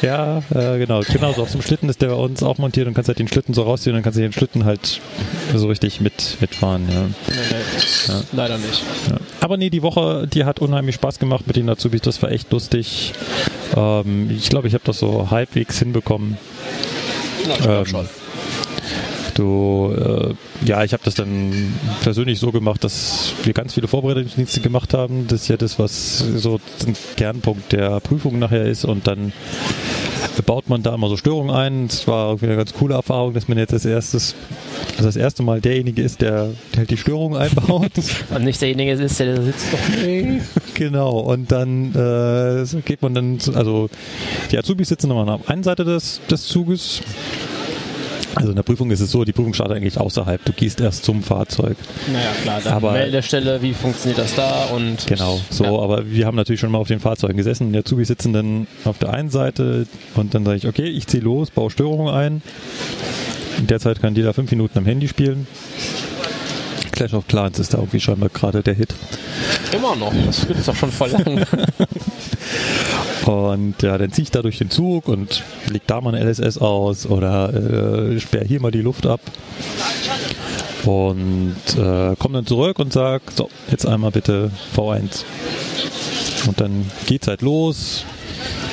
Ja, 0.00 0.38
äh, 0.54 0.78
genau. 0.78 1.00
Genau 1.00 1.32
so 1.32 1.42
auf 1.42 1.50
dem 1.50 1.62
Schlitten 1.62 1.88
ist 1.88 2.02
der 2.02 2.08
bei 2.08 2.14
uns 2.14 2.42
auch 2.42 2.58
montiert 2.58 2.86
und 2.86 2.94
kannst 2.94 3.08
halt 3.08 3.18
den 3.18 3.26
Schlitten 3.26 3.52
so 3.54 3.62
rausziehen 3.62 3.94
und 3.94 3.96
dann 3.96 4.04
kannst 4.04 4.18
du 4.18 4.22
den 4.22 4.32
Schlitten 4.32 4.64
halt 4.64 5.00
so 5.54 5.66
richtig 5.66 6.00
mit, 6.00 6.36
mitfahren. 6.40 6.86
Ja. 8.08 8.20
Leider 8.32 8.58
nicht. 8.58 8.82
Ja. 9.10 9.16
Aber 9.40 9.56
nee, 9.56 9.70
die 9.70 9.82
Woche, 9.82 10.28
die 10.32 10.44
hat 10.44 10.60
unheimlich 10.60 10.96
Spaß 10.96 11.18
gemacht 11.18 11.46
mit 11.46 11.56
den 11.56 11.68
Azubis. 11.68 12.02
Das 12.02 12.22
war 12.22 12.30
echt 12.30 12.52
lustig. 12.52 13.12
Ähm, 13.76 14.30
ich 14.30 14.50
glaube, 14.50 14.68
ich 14.68 14.74
habe 14.74 14.84
das 14.84 14.98
so 14.98 15.30
halbwegs 15.30 15.78
hinbekommen. 15.78 16.36
Ja, 17.48 17.54
ich 17.54 17.66
Ähm, 17.66 17.86
schon. 17.86 18.08
Du, 19.38 19.94
äh, 19.96 20.66
ja, 20.66 20.82
ich 20.82 20.92
habe 20.92 21.04
das 21.04 21.14
dann 21.14 21.72
persönlich 22.02 22.40
so 22.40 22.50
gemacht, 22.50 22.82
dass 22.82 23.34
wir 23.44 23.52
ganz 23.52 23.74
viele 23.74 23.86
Vorbereitungsdienste 23.86 24.60
gemacht 24.60 24.94
haben. 24.94 25.28
Das 25.28 25.42
ist 25.42 25.48
ja 25.48 25.56
das, 25.56 25.78
was 25.78 26.18
so 26.18 26.58
ein 26.84 26.96
Kernpunkt 27.16 27.70
der 27.70 28.00
Prüfung 28.00 28.40
nachher 28.40 28.64
ist. 28.64 28.84
Und 28.84 29.06
dann 29.06 29.32
baut 30.44 30.68
man 30.68 30.82
da 30.82 30.92
immer 30.92 31.08
so 31.08 31.16
Störungen 31.16 31.54
ein. 31.54 31.86
Es 31.86 32.08
war 32.08 32.30
irgendwie 32.30 32.46
eine 32.46 32.56
ganz 32.56 32.74
coole 32.74 32.96
Erfahrung, 32.96 33.32
dass 33.32 33.46
man 33.46 33.58
jetzt 33.58 33.72
als 33.72 33.84
erstes, 33.84 34.34
also 34.96 35.04
das 35.04 35.14
erste 35.14 35.44
Mal 35.44 35.60
derjenige 35.60 36.02
ist, 36.02 36.20
der, 36.20 36.50
halt 36.76 36.90
die 36.90 36.96
Störungen 36.96 37.40
einbaut. 37.40 37.92
Und 38.34 38.42
nicht 38.42 38.60
derjenige 38.60 38.90
ist, 38.90 39.20
der 39.20 39.36
da 39.36 39.42
sitzt. 39.42 39.66
Oh, 39.72 39.78
Genau, 40.74 41.18
und 41.18 41.50
dann 41.50 41.92
äh, 41.94 42.64
geht 42.84 43.02
man 43.02 43.14
dann, 43.14 43.38
also 43.54 43.88
die 44.50 44.58
Azubis 44.58 44.88
sitzen 44.88 45.08
nochmal 45.08 45.28
auf 45.28 45.42
der 45.42 45.50
einen 45.50 45.62
Seite 45.62 45.84
des, 45.84 46.20
des 46.28 46.46
Zuges. 46.46 47.02
Also 48.38 48.50
in 48.50 48.56
der 48.56 48.62
Prüfung 48.62 48.90
ist 48.92 49.00
es 49.00 49.10
so, 49.10 49.24
die 49.24 49.32
Prüfung 49.32 49.52
startet 49.52 49.76
eigentlich 49.76 49.98
außerhalb. 49.98 50.44
Du 50.44 50.52
gehst 50.52 50.80
erst 50.80 51.04
zum 51.04 51.22
Fahrzeug. 51.24 51.76
Naja, 52.06 52.30
klar, 52.42 52.60
dann 52.62 52.72
Aber- 52.74 52.92
Meldestelle, 52.92 53.60
wie 53.62 53.74
funktioniert 53.74 54.18
das 54.18 54.34
da? 54.36 54.66
Und 54.66 55.06
Genau, 55.08 55.40
so, 55.50 55.64
Ja. 55.64 55.70
aber 55.72 56.08
wir 56.08 56.24
haben 56.24 56.36
natürlich 56.36 56.60
schon 56.60 56.70
mal 56.70 56.78
auf 56.78 56.86
den 56.88 57.00
Fahrzeugen 57.00 57.36
gesessen 57.36 57.66
und 57.66 57.72
die 57.72 57.80
Azubis 57.80 58.06
sitzen 58.08 58.32
dann 58.32 58.66
auf 58.84 58.98
der 58.98 59.12
einen 59.12 59.30
Seite 59.30 59.86
und 60.14 60.34
dann 60.34 60.44
sage 60.44 60.56
ich, 60.58 60.68
okay, 60.68 60.86
ich 60.86 61.06
ziehe 61.08 61.22
los, 61.22 61.50
baue 61.50 61.70
Störungen 61.70 62.14
ein. 62.14 62.42
In 63.58 63.66
der 63.66 63.80
Zeit 63.80 64.00
kann 64.00 64.14
jeder 64.14 64.32
fünf 64.34 64.50
Minuten 64.52 64.78
am 64.78 64.84
Handy 64.86 65.08
spielen. 65.08 65.48
Clash 66.92 67.14
of 67.14 67.26
Clans 67.26 67.58
ist 67.58 67.74
da 67.74 67.78
irgendwie 67.78 67.98
scheinbar 68.00 68.28
gerade 68.28 68.62
der 68.62 68.74
Hit. 68.74 68.94
Immer 69.72 69.96
noch. 69.96 70.12
Das 70.26 70.46
gibt's 70.46 70.66
doch 70.66 70.76
schon 70.76 70.92
voll 70.92 71.10
lang. 71.10 71.24
Und 73.28 73.82
ja, 73.82 73.98
dann 73.98 74.10
ziehe 74.10 74.22
ich 74.22 74.30
da 74.30 74.40
durch 74.40 74.56
den 74.56 74.70
Zug 74.70 75.06
und 75.06 75.42
leg 75.68 75.82
da 75.86 76.00
mal 76.00 76.14
eine 76.14 76.30
LSS 76.30 76.56
aus 76.56 77.04
oder 77.04 77.52
äh, 77.52 78.18
sperre 78.20 78.46
hier 78.46 78.58
mal 78.58 78.70
die 78.70 78.80
Luft 78.80 79.04
ab. 79.04 79.20
Und 80.86 81.56
äh, 81.76 82.16
komme 82.16 82.36
dann 82.36 82.46
zurück 82.46 82.78
und 82.78 82.90
sag, 82.90 83.20
so, 83.34 83.50
jetzt 83.70 83.84
einmal 83.86 84.12
bitte 84.12 84.50
V1. 84.74 85.24
Und 86.46 86.58
dann 86.58 86.90
geht's 87.06 87.28
halt 87.28 87.42
los. 87.42 88.06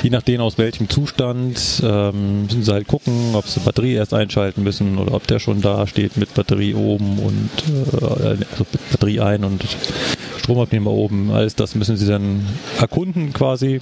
Je 0.02 0.08
nachdem 0.08 0.40
aus 0.40 0.56
welchem 0.56 0.88
Zustand 0.88 1.82
ähm, 1.84 2.44
müssen 2.44 2.62
sie 2.62 2.72
halt 2.72 2.86
gucken, 2.86 3.34
ob 3.34 3.46
sie 3.46 3.60
Batterie 3.60 3.92
erst 3.92 4.14
einschalten 4.14 4.62
müssen 4.62 4.96
oder 4.96 5.12
ob 5.12 5.26
der 5.26 5.38
schon 5.38 5.60
da 5.60 5.86
steht 5.86 6.16
mit 6.16 6.32
Batterie 6.32 6.74
oben 6.74 7.18
und 7.18 7.50
äh, 7.68 8.36
also 8.50 8.64
Batterie 8.90 9.20
ein 9.20 9.44
und 9.44 9.62
Stromabnehmer 10.46 10.92
oben. 10.92 11.32
Alles 11.32 11.56
das 11.56 11.74
müssen 11.74 11.96
sie 11.96 12.06
dann 12.06 12.46
erkunden 12.80 13.32
quasi. 13.32 13.80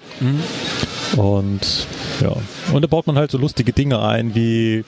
Und 1.16 1.86
ja, 2.22 2.34
und 2.72 2.82
da 2.82 2.86
baut 2.88 3.06
man 3.06 3.16
halt 3.16 3.30
so 3.30 3.36
lustige 3.36 3.74
Dinge 3.74 4.00
ein, 4.00 4.34
wie 4.34 4.82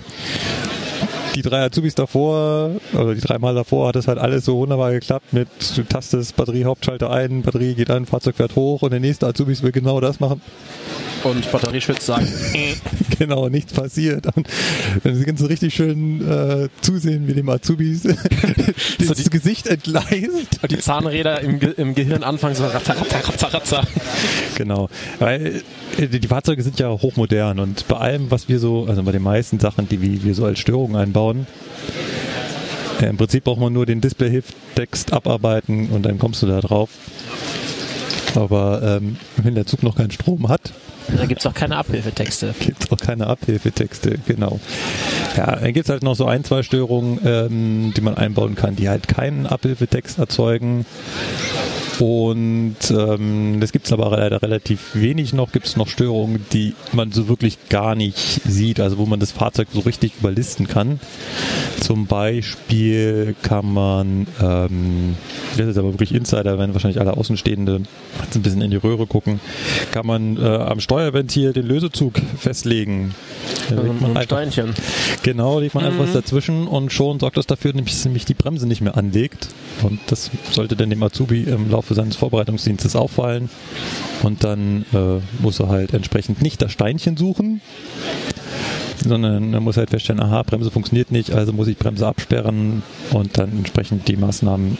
die 1.35 1.43
drei 1.43 1.63
Azubis 1.63 1.95
davor, 1.95 2.71
oder 2.95 3.15
die 3.15 3.21
dreimal 3.21 3.55
davor, 3.55 3.89
hat 3.89 3.97
es 3.97 4.09
halt 4.09 4.17
alles 4.19 4.47
so 4.47 4.57
wunderbar 4.57 4.91
geklappt 4.93 5.35
mit, 5.35 5.49
du 5.77 5.83
tastest 5.83 6.35
Batterie-Hauptschalter 6.37 7.11
ein, 7.11 7.43
Batterie 7.43 7.75
geht 7.75 7.91
an, 7.91 8.07
Fahrzeug 8.07 8.37
fährt 8.37 8.57
hoch 8.57 8.81
und 8.81 8.91
der 8.91 9.01
nächste 9.01 9.27
Azubis 9.27 9.63
will 9.63 9.73
genau 9.73 10.01
das 10.01 10.19
machen. 10.19 10.41
Und 11.31 11.51
Batterieschütz 11.51 12.07
sagt, 12.07 12.27
Genau, 13.19 13.49
nichts 13.49 13.73
passiert. 13.73 14.27
Und 14.37 14.47
dann 15.03 15.25
kannst 15.25 15.43
du 15.43 15.47
richtig 15.47 15.75
schön 15.75 16.21
äh, 16.29 16.69
zusehen, 16.83 17.27
wie 17.27 17.33
dem 17.35 17.49
Azubis 17.49 18.03
das 18.99 19.17
die- 19.17 19.31
Gesicht 19.31 19.67
entgleist. 19.67 20.61
die 20.71 20.79
Zahnräder 20.79 21.41
im, 21.41 21.59
Ge 21.59 21.73
im 21.77 21.95
Gehirn 21.95 22.23
anfangen 22.23 22.55
so 22.55 22.65
ratzer, 22.67 22.97
ratzer, 22.97 23.27
ratzer, 23.29 23.55
ratzer. 23.55 23.83
Genau, 24.57 24.89
weil 25.19 25.63
äh, 25.99 26.07
die 26.07 26.29
Fahrzeuge 26.29 26.63
sind 26.63 26.79
ja 26.79 26.91
hochmodern 26.91 27.59
und 27.59 27.89
bei 27.89 27.97
allem, 27.97 28.31
was 28.31 28.49
wir 28.49 28.59
so, 28.59 28.85
also 28.87 29.03
bei 29.03 29.13
den 29.13 29.23
meisten 29.23 29.59
Sachen, 29.59 29.89
die 29.89 30.01
wir 30.01 30.23
wir 30.23 30.35
so 30.35 30.45
als 30.45 30.59
Störungen 30.59 30.97
einbauen, 30.97 31.47
äh, 33.01 33.07
im 33.07 33.17
Prinzip 33.17 33.45
braucht 33.45 33.61
man 33.61 33.73
nur 33.73 33.87
den 33.87 34.01
Display-Hilf-Text 34.01 35.13
abarbeiten 35.13 35.89
und 35.89 36.03
dann 36.05 36.19
kommst 36.19 36.43
du 36.43 36.47
da 36.47 36.61
drauf. 36.61 36.91
Aber 38.35 38.99
ähm, 39.01 39.17
wenn 39.39 39.55
der 39.55 39.67
Zug 39.67 39.83
noch 39.83 39.97
keinen 39.97 40.11
Strom 40.11 40.49
hat, 40.49 40.73
Da 41.15 41.27
gibt's 41.27 41.47
auch 41.47 41.55
keine 41.55 41.77
Abhilfetexte. 41.77 42.55
gibt 42.61 42.85
es 42.85 42.93
auch 42.93 42.99
keine 42.99 43.27
Abhilfetexte, 43.27 44.19
genau. 44.27 44.61
Ja, 45.37 45.57
dann 45.57 45.73
gibt 45.73 45.87
es 45.87 45.91
halt 45.91 46.03
noch 46.03 46.15
so 46.15 46.27
ein, 46.27 46.45
zwei 46.45 46.63
Störungen, 46.63 47.21
ähm, 47.25 47.95
die 47.97 48.01
man 48.01 48.17
einbauen 48.17 48.55
kann, 48.55 48.77
die 48.77 48.89
halt 48.89 49.09
keinen 49.09 49.47
Abhilfetext 49.47 50.19
erzeugen. 50.19 50.87
Und 51.99 52.77
ähm, 52.91 53.59
das 53.61 53.73
gibt 53.73 53.87
es 53.87 53.93
aber 53.93 54.11
leider 54.11 54.43
relativ 54.43 54.95
wenig 54.95 55.33
noch. 55.33 55.53
Gibt 55.53 55.67
es 55.67 55.77
noch 55.77 55.89
Störungen, 55.89 56.45
die 56.53 56.75
man 56.93 57.13
so 57.13 57.29
wirklich 57.29 57.69
gar 57.69 57.95
nicht 57.95 58.19
sieht, 58.19 58.81
also 58.81 58.99
wo 58.99 59.07
man 59.07 59.21
das 59.21 59.33
Fahrzeug 59.33 59.69
so 59.73 59.81
richtig 59.81 60.13
überlisten 60.21 60.67
kann. 60.69 61.01
Zum 61.81 62.07
Beispiel 62.07 63.35
kann 63.43 63.73
man, 63.73 64.27
ähm, 64.43 65.17
das 65.57 65.69
ist 65.69 65.79
aber 65.79 65.93
wirklich 65.93 66.15
Insider, 66.15 66.59
wenn 66.59 66.75
wahrscheinlich 66.75 67.01
alle 67.01 67.17
Außenstehende 67.17 67.83
jetzt 68.23 68.37
ein 68.37 68.43
bisschen 68.43 68.63
in 68.63 68.71
die 68.71 68.77
Röhre 68.77 69.07
gucken, 69.07 69.41
kann 69.93 70.07
man 70.07 70.37
äh, 70.37 70.41
am 70.47 70.81
Steuerventil 70.81 71.53
den 71.53 71.67
Lösezug 71.67 72.15
festlegen. 72.39 73.15
Da 73.69 73.77
legt 73.77 74.01
man 74.01 74.11
ein 74.11 74.17
einfach- 74.17 74.37
Steinchen. 74.37 74.75
Genau, 75.23 75.61
legt 75.61 75.75
man 75.75 75.85
einfach 75.85 76.05
was 76.05 76.13
dazwischen 76.13 76.67
und 76.67 76.93
schon 76.93 77.21
sorgt 77.21 77.37
das 77.37 77.47
dafür, 77.47 77.73
dass 77.73 78.05
nämlich 78.05 78.25
die 78.25 78.35
Bremse 78.35 78.67
nicht 78.67 78.81
mehr 78.81 78.97
anlegt. 78.97 79.49
Und 79.83 80.01
das 80.09 80.31
sollte 80.53 80.77
dann 80.77 80.91
dem 80.91 81.03
Azubi 81.03 81.43
im 81.43 81.71
Laufe 81.71 81.86
seines 81.95 82.17
Vorbereitungsdienstes 82.17 82.97
auffallen. 82.97 83.51
Und 84.23 84.45
dann 84.45 84.85
äh, 84.93 85.21
muss 85.43 85.61
er 85.61 85.69
halt 85.69 85.95
entsprechend 85.95 86.43
nicht 86.43 86.63
das 86.63 86.73
Steinchen 86.73 87.17
suchen, 87.17 87.61
sondern 89.05 89.53
er 89.53 89.61
muss 89.61 89.77
halt 89.77 89.91
feststellen, 89.91 90.23
aha, 90.23 90.43
Bremse 90.43 90.71
funktioniert 90.71 91.13
nicht, 91.13 91.33
also 91.33 91.53
muss 91.53 91.69
ich 91.69 91.77
Bremse 91.77 92.07
absperren 92.07 92.83
und 93.13 93.39
dann 93.39 93.51
entsprechend 93.51 94.09
die 94.09 94.17
Maßnahmen 94.17 94.79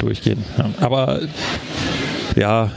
durchgehen. 0.00 0.44
Ja. 0.58 0.70
Aber 0.80 1.20
ja, 2.36 2.70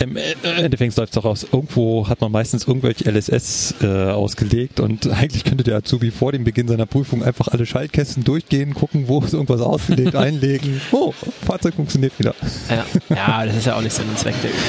im 0.00 0.16
Endeffekt 0.16 0.96
läuft 0.96 1.12
es 1.12 1.18
auch 1.18 1.24
aus. 1.24 1.46
Irgendwo 1.50 2.08
hat 2.08 2.20
man 2.20 2.32
meistens 2.32 2.66
irgendwelche 2.66 3.10
LSS 3.10 3.74
äh, 3.82 3.86
ausgelegt 3.86 4.80
und 4.80 5.06
eigentlich 5.10 5.44
könnte 5.44 5.64
der 5.64 5.76
Azubi 5.76 6.10
vor 6.10 6.32
dem 6.32 6.44
Beginn 6.44 6.68
seiner 6.68 6.86
Prüfung 6.86 7.22
einfach 7.22 7.48
alle 7.48 7.66
Schaltkästen 7.66 8.24
durchgehen, 8.24 8.74
gucken, 8.74 9.08
wo 9.08 9.20
ist 9.20 9.32
irgendwas 9.34 9.60
ausgelegt, 9.60 10.14
einlegen. 10.16 10.80
Oh, 10.92 11.12
Fahrzeug 11.46 11.74
funktioniert 11.74 12.18
wieder. 12.18 12.34
Ja. 12.68 12.84
ja, 13.14 13.46
das 13.46 13.56
ist 13.56 13.66
ja 13.66 13.76
auch 13.76 13.82
nicht 13.82 13.94
Sinn 13.94 14.08
und 14.08 14.18
Zweck 14.18 14.34
der 14.42 14.50
Übung. 14.50 14.62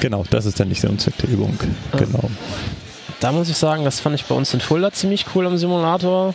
Genau, 0.00 0.24
das 0.30 0.46
ist 0.46 0.58
dann 0.58 0.68
nicht 0.68 0.80
Sinn 0.80 0.90
und 0.90 1.00
Zweck 1.00 1.16
der 1.18 1.30
Übung. 1.30 1.58
Genau. 1.96 2.30
Da 3.20 3.32
muss 3.32 3.50
ich 3.50 3.56
sagen, 3.56 3.84
das 3.84 4.00
fand 4.00 4.14
ich 4.14 4.24
bei 4.24 4.34
uns 4.34 4.54
in 4.54 4.60
Fulda 4.60 4.92
ziemlich 4.92 5.26
cool 5.34 5.46
am 5.46 5.58
Simulator. 5.58 6.34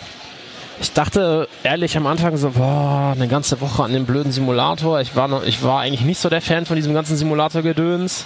Ich 0.81 0.91
dachte 0.91 1.47
ehrlich 1.63 1.95
am 1.97 2.05
Anfang 2.05 2.35
so, 2.37 2.51
boah, 2.51 3.13
eine 3.15 3.27
ganze 3.27 3.61
Woche 3.61 3.83
an 3.83 3.93
dem 3.93 4.05
blöden 4.05 4.31
Simulator. 4.31 4.99
Ich 4.99 5.15
war, 5.15 5.27
noch, 5.27 5.43
ich 5.43 5.63
war 5.63 5.81
eigentlich 5.81 6.01
nicht 6.01 6.19
so 6.19 6.29
der 6.29 6.41
Fan 6.41 6.65
von 6.65 6.75
diesem 6.75 6.93
ganzen 6.93 7.15
Simulator-Gedöns. 7.15 8.25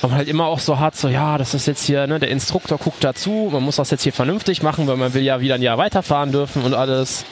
Aber 0.00 0.14
halt 0.14 0.28
immer 0.28 0.46
auch 0.46 0.58
so 0.58 0.80
hart, 0.80 0.96
so, 0.96 1.08
ja, 1.08 1.38
das 1.38 1.54
ist 1.54 1.66
jetzt 1.66 1.84
hier, 1.84 2.06
ne, 2.08 2.18
der 2.18 2.30
Instruktor 2.30 2.76
guckt 2.78 3.04
dazu, 3.04 3.50
man 3.52 3.62
muss 3.62 3.76
das 3.76 3.90
jetzt 3.90 4.02
hier 4.02 4.12
vernünftig 4.12 4.62
machen, 4.62 4.88
weil 4.88 4.96
man 4.96 5.14
will 5.14 5.22
ja 5.22 5.40
wieder 5.40 5.54
ein 5.54 5.62
Jahr 5.62 5.78
weiterfahren 5.78 6.32
dürfen 6.32 6.62
und 6.62 6.74
alles. 6.74 7.24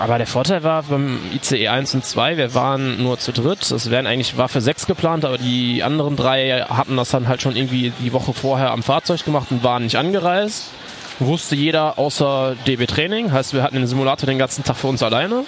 Aber 0.00 0.18
der 0.18 0.26
Vorteil 0.26 0.64
war 0.64 0.82
beim 0.82 1.20
ICE 1.32 1.68
1 1.68 1.94
und 1.94 2.04
2, 2.04 2.36
wir 2.38 2.54
waren 2.54 3.00
nur 3.00 3.18
zu 3.18 3.30
dritt. 3.30 3.70
Es 3.70 3.90
wären 3.90 4.08
eigentlich, 4.08 4.36
war 4.36 4.48
für 4.48 4.60
sechs 4.60 4.86
geplant, 4.86 5.24
aber 5.24 5.38
die 5.38 5.84
anderen 5.84 6.16
drei 6.16 6.64
hatten 6.68 6.96
das 6.96 7.10
dann 7.10 7.28
halt 7.28 7.42
schon 7.42 7.54
irgendwie 7.54 7.92
die 8.00 8.12
Woche 8.12 8.32
vorher 8.32 8.72
am 8.72 8.82
Fahrzeug 8.82 9.24
gemacht 9.24 9.48
und 9.50 9.62
waren 9.62 9.84
nicht 9.84 9.96
angereist. 9.96 10.70
Wusste 11.18 11.54
jeder 11.54 11.98
außer 11.98 12.56
DB 12.66 12.86
Training, 12.86 13.32
heißt 13.32 13.54
wir 13.54 13.62
hatten 13.62 13.76
den 13.76 13.86
Simulator 13.86 14.26
den 14.26 14.38
ganzen 14.38 14.64
Tag 14.64 14.76
für 14.76 14.88
uns 14.88 15.02
alleine. 15.02 15.44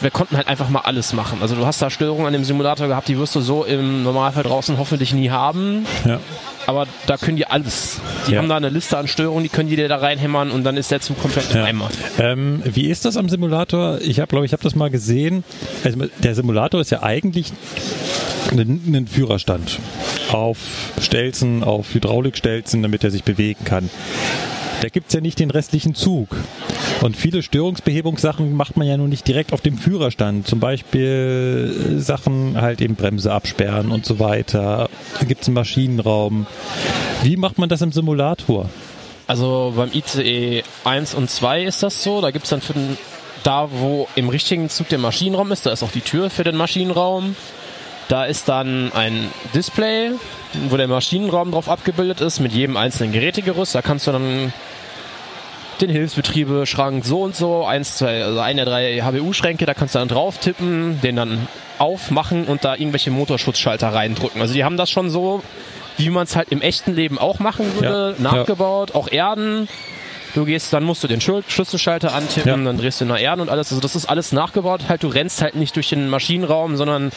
Wir 0.00 0.10
konnten 0.10 0.36
halt 0.36 0.48
einfach 0.48 0.68
mal 0.68 0.80
alles 0.80 1.12
machen. 1.12 1.38
Also 1.42 1.54
du 1.54 1.64
hast 1.64 1.80
da 1.80 1.88
Störungen 1.88 2.26
an 2.26 2.32
dem 2.32 2.42
Simulator 2.42 2.88
gehabt, 2.88 3.06
die 3.06 3.18
wirst 3.18 3.36
du 3.36 3.40
so 3.40 3.64
im 3.64 4.02
Normalfall 4.02 4.42
draußen 4.42 4.76
hoffentlich 4.78 5.14
nie 5.14 5.30
haben. 5.30 5.86
Ja. 6.04 6.18
Aber 6.66 6.86
da 7.06 7.16
können 7.16 7.36
die 7.36 7.46
alles. 7.46 8.00
Die 8.26 8.32
Ja. 8.32 8.38
haben 8.38 8.48
da 8.48 8.56
eine 8.56 8.68
Liste 8.68 8.96
an 8.98 9.08
Störungen, 9.08 9.42
die 9.42 9.48
können 9.48 9.68
die 9.68 9.76
dir 9.76 9.88
da 9.88 9.96
reinhämmern 9.96 10.50
und 10.50 10.64
dann 10.64 10.76
ist 10.76 10.90
der 10.90 11.00
Zug 11.00 11.20
komplett 11.20 11.50
im 11.50 11.56
Ja. 11.56 11.64
Eimer. 11.64 11.90
Ähm, 12.18 12.62
wie 12.64 12.88
ist 12.88 13.04
das 13.04 13.16
am 13.16 13.28
Simulator? 13.28 13.98
Ich 14.00 14.20
habe, 14.20 14.28
glaube 14.28 14.46
ich, 14.46 14.52
habe 14.52 14.62
das 14.62 14.74
mal 14.74 14.90
gesehen. 14.90 15.44
Also 15.84 15.98
der 16.22 16.34
Simulator 16.34 16.80
ist 16.80 16.90
ja 16.90 17.02
eigentlich 17.02 17.52
ein, 18.52 18.58
ein 18.94 19.06
Führerstand 19.06 19.78
auf 20.30 20.58
Stelzen, 21.00 21.64
auf 21.64 21.94
Hydraulikstelzen, 21.94 22.82
damit 22.82 23.02
er 23.04 23.10
sich 23.10 23.24
bewegen 23.24 23.64
kann. 23.64 23.90
Da 24.82 24.88
gibt's 24.88 25.14
ja 25.14 25.20
nicht 25.20 25.38
den 25.38 25.50
restlichen 25.52 25.94
Zug. 25.94 26.36
Und 27.02 27.16
viele 27.16 27.42
Störungsbehebungssachen 27.42 28.52
macht 28.52 28.76
man 28.76 28.86
ja 28.86 28.96
nun 28.96 29.10
nicht 29.10 29.26
direkt 29.28 29.52
auf 29.52 29.60
dem 29.60 29.78
Führerstand. 29.78 30.46
Zum 30.48 30.58
Beispiel 30.58 31.98
Sachen 31.98 32.60
halt 32.60 32.80
eben 32.80 32.96
Bremse 32.96 33.32
absperren 33.32 33.92
und 33.92 34.04
so 34.04 34.18
weiter. 34.18 34.88
Da 35.20 35.24
gibt's 35.26 35.46
einen 35.46 35.54
Maschinenraum. 35.54 36.46
Wie 37.22 37.36
macht 37.36 37.58
man 37.58 37.68
das 37.68 37.82
im 37.82 37.92
Simulator? 37.92 38.68
Also 39.26 39.72
beim 39.76 39.90
ICE 39.92 40.62
1 40.84 41.14
und 41.14 41.30
2 41.30 41.62
ist 41.62 41.82
das 41.82 42.02
so. 42.02 42.20
Da 42.20 42.30
gibt 42.30 42.44
es 42.44 42.50
dann 42.50 42.60
für 42.60 42.72
den, 42.72 42.98
da, 43.44 43.68
wo 43.70 44.08
im 44.14 44.28
richtigen 44.28 44.68
Zug 44.68 44.88
der 44.88 44.98
Maschinenraum 44.98 45.52
ist, 45.52 45.66
da 45.66 45.70
ist 45.70 45.82
auch 45.82 45.92
die 45.92 46.00
Tür 46.00 46.30
für 46.30 46.44
den 46.44 46.56
Maschinenraum. 46.56 47.36
Da 48.08 48.24
ist 48.24 48.48
dann 48.48 48.92
ein 48.92 49.30
Display, 49.54 50.10
wo 50.68 50.76
der 50.76 50.88
Maschinenraum 50.88 51.52
drauf 51.52 51.68
abgebildet 51.68 52.20
ist, 52.20 52.40
mit 52.40 52.52
jedem 52.52 52.76
einzelnen 52.76 53.12
Gerätegerüst. 53.12 53.74
Da 53.74 53.82
kannst 53.82 54.06
du 54.06 54.12
dann 54.12 54.52
den 55.80 55.90
Hilfsbetriebe, 55.90 56.66
Schrank 56.66 57.04
so 57.04 57.22
und 57.22 57.34
so, 57.34 57.64
eins, 57.64 57.96
zwei, 57.96 58.22
also 58.24 58.38
eine 58.40 58.64
der 58.64 58.72
drei 58.72 58.98
HBU-Schränke, 59.02 59.66
da 59.66 59.74
kannst 59.74 59.94
du 59.94 59.98
dann 59.98 60.08
drauf 60.08 60.38
tippen, 60.38 61.00
den 61.02 61.16
dann 61.16 61.48
aufmachen 61.78 62.44
und 62.44 62.64
da 62.64 62.74
irgendwelche 62.74 63.10
Motorschutzschalter 63.10 63.88
reindrücken. 63.92 64.40
Also 64.40 64.54
die 64.54 64.64
haben 64.64 64.76
das 64.76 64.90
schon 64.90 65.10
so, 65.10 65.42
wie 65.96 66.10
man 66.10 66.24
es 66.24 66.36
halt 66.36 66.50
im 66.50 66.60
echten 66.62 66.94
Leben 66.94 67.18
auch 67.18 67.38
machen 67.40 67.74
würde, 67.74 68.14
Ja, 68.16 68.22
nachgebaut, 68.22 68.94
auch 68.94 69.10
Erden. 69.10 69.68
Du 70.34 70.46
gehst, 70.46 70.72
dann 70.72 70.84
musst 70.84 71.02
du 71.04 71.08
den 71.08 71.20
Schlüsselschalter 71.20 72.14
antippen, 72.14 72.60
Ja. 72.60 72.64
dann 72.64 72.78
drehst 72.78 73.00
du 73.00 73.04
nach 73.04 73.20
Erden 73.20 73.42
und 73.42 73.50
alles. 73.50 73.70
Also 73.70 73.82
das 73.82 73.94
ist 73.96 74.06
alles 74.06 74.32
nachgebaut. 74.32 74.82
Halt, 74.88 75.02
du 75.02 75.08
rennst 75.08 75.42
halt 75.42 75.56
nicht 75.56 75.76
durch 75.76 75.90
den 75.90 76.08
Maschinenraum, 76.08 76.76
sondern 76.76 77.10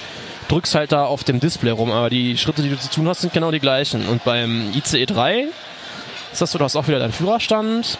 drückst 0.49 0.75
halt 0.75 0.91
da 0.91 1.05
auf 1.05 1.23
dem 1.23 1.39
Display 1.39 1.71
rum. 1.71 1.91
Aber 1.91 2.09
die 2.09 2.37
Schritte, 2.37 2.61
die 2.61 2.69
du 2.69 2.77
zu 2.77 2.89
tun 2.89 3.07
hast, 3.07 3.21
sind 3.21 3.31
genau 3.31 3.51
die 3.51 3.61
gleichen. 3.61 4.05
Und 4.09 4.25
beim 4.25 4.69
ICE 4.75 5.05
3 5.05 5.45
ist 6.33 6.41
das 6.41 6.51
so, 6.51 6.57
du 6.57 6.65
hast 6.65 6.75
auch 6.75 6.89
wieder 6.89 6.99
deinen 6.99 7.13
Führerstand. 7.13 7.97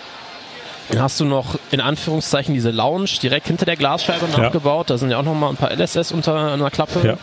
Dann 0.89 1.01
hast 1.01 1.19
du 1.19 1.25
noch 1.25 1.57
in 1.71 1.81
Anführungszeichen 1.81 2.53
diese 2.53 2.71
Lounge 2.71 3.09
direkt 3.21 3.47
hinter 3.47 3.65
der 3.65 3.75
Glasscheibe 3.75 4.27
Ja. 4.31 4.37
nachgebaut. 4.43 4.89
Da 4.89 4.97
sind 4.97 5.09
ja 5.11 5.17
auch 5.17 5.23
noch 5.23 5.33
mal 5.33 5.49
ein 5.49 5.55
paar 5.55 5.71
LSS 5.71 6.11
unter 6.11 6.53
einer 6.53 6.69
Klappe. 6.69 6.99
Ja. 7.05 7.17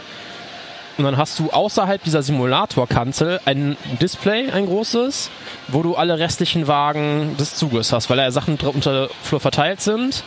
Und 0.99 1.05
dann 1.05 1.17
hast 1.17 1.39
du 1.39 1.51
außerhalb 1.51 2.03
dieser 2.05 2.23
Simulatorkanzel 2.23 3.41
ein 3.47 3.77
Display, 4.01 4.51
ein 4.51 4.67
großes, 4.67 5.31
wo 5.69 5.83
du 5.83 5.95
alle 5.97 6.19
restlichen 6.19 6.67
Wagen 6.69 7.37
des 7.39 7.55
Zuges 7.57 7.93
hast, 7.93 8.11
weil 8.11 8.19
da 8.19 8.25
ja 8.25 8.31
Sachen 8.31 8.59
unter 8.61 9.09
Flur 9.23 9.41
verteilt 9.41 9.81
sind. 9.81 10.23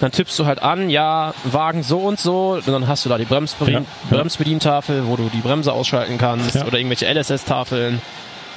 Dann 0.00 0.10
tippst 0.12 0.38
du 0.38 0.44
halt 0.46 0.60
an, 0.62 0.90
ja, 0.90 1.32
Wagen 1.44 1.82
so 1.84 1.98
und 2.00 2.18
so, 2.18 2.54
und 2.54 2.68
dann 2.68 2.88
hast 2.88 3.04
du 3.04 3.08
da 3.08 3.16
die 3.18 3.24
Bremsbedien 3.24 3.84
Ja, 4.10 4.10
ja. 4.10 4.16
Bremsbedientafel, 4.18 5.06
wo 5.06 5.16
du 5.16 5.30
die 5.32 5.38
Bremse 5.40 5.72
ausschalten 5.72 6.18
kannst 6.18 6.56
Ja. 6.56 6.64
oder 6.66 6.76
irgendwelche 6.78 7.06
LSS-Tafeln. 7.06 8.02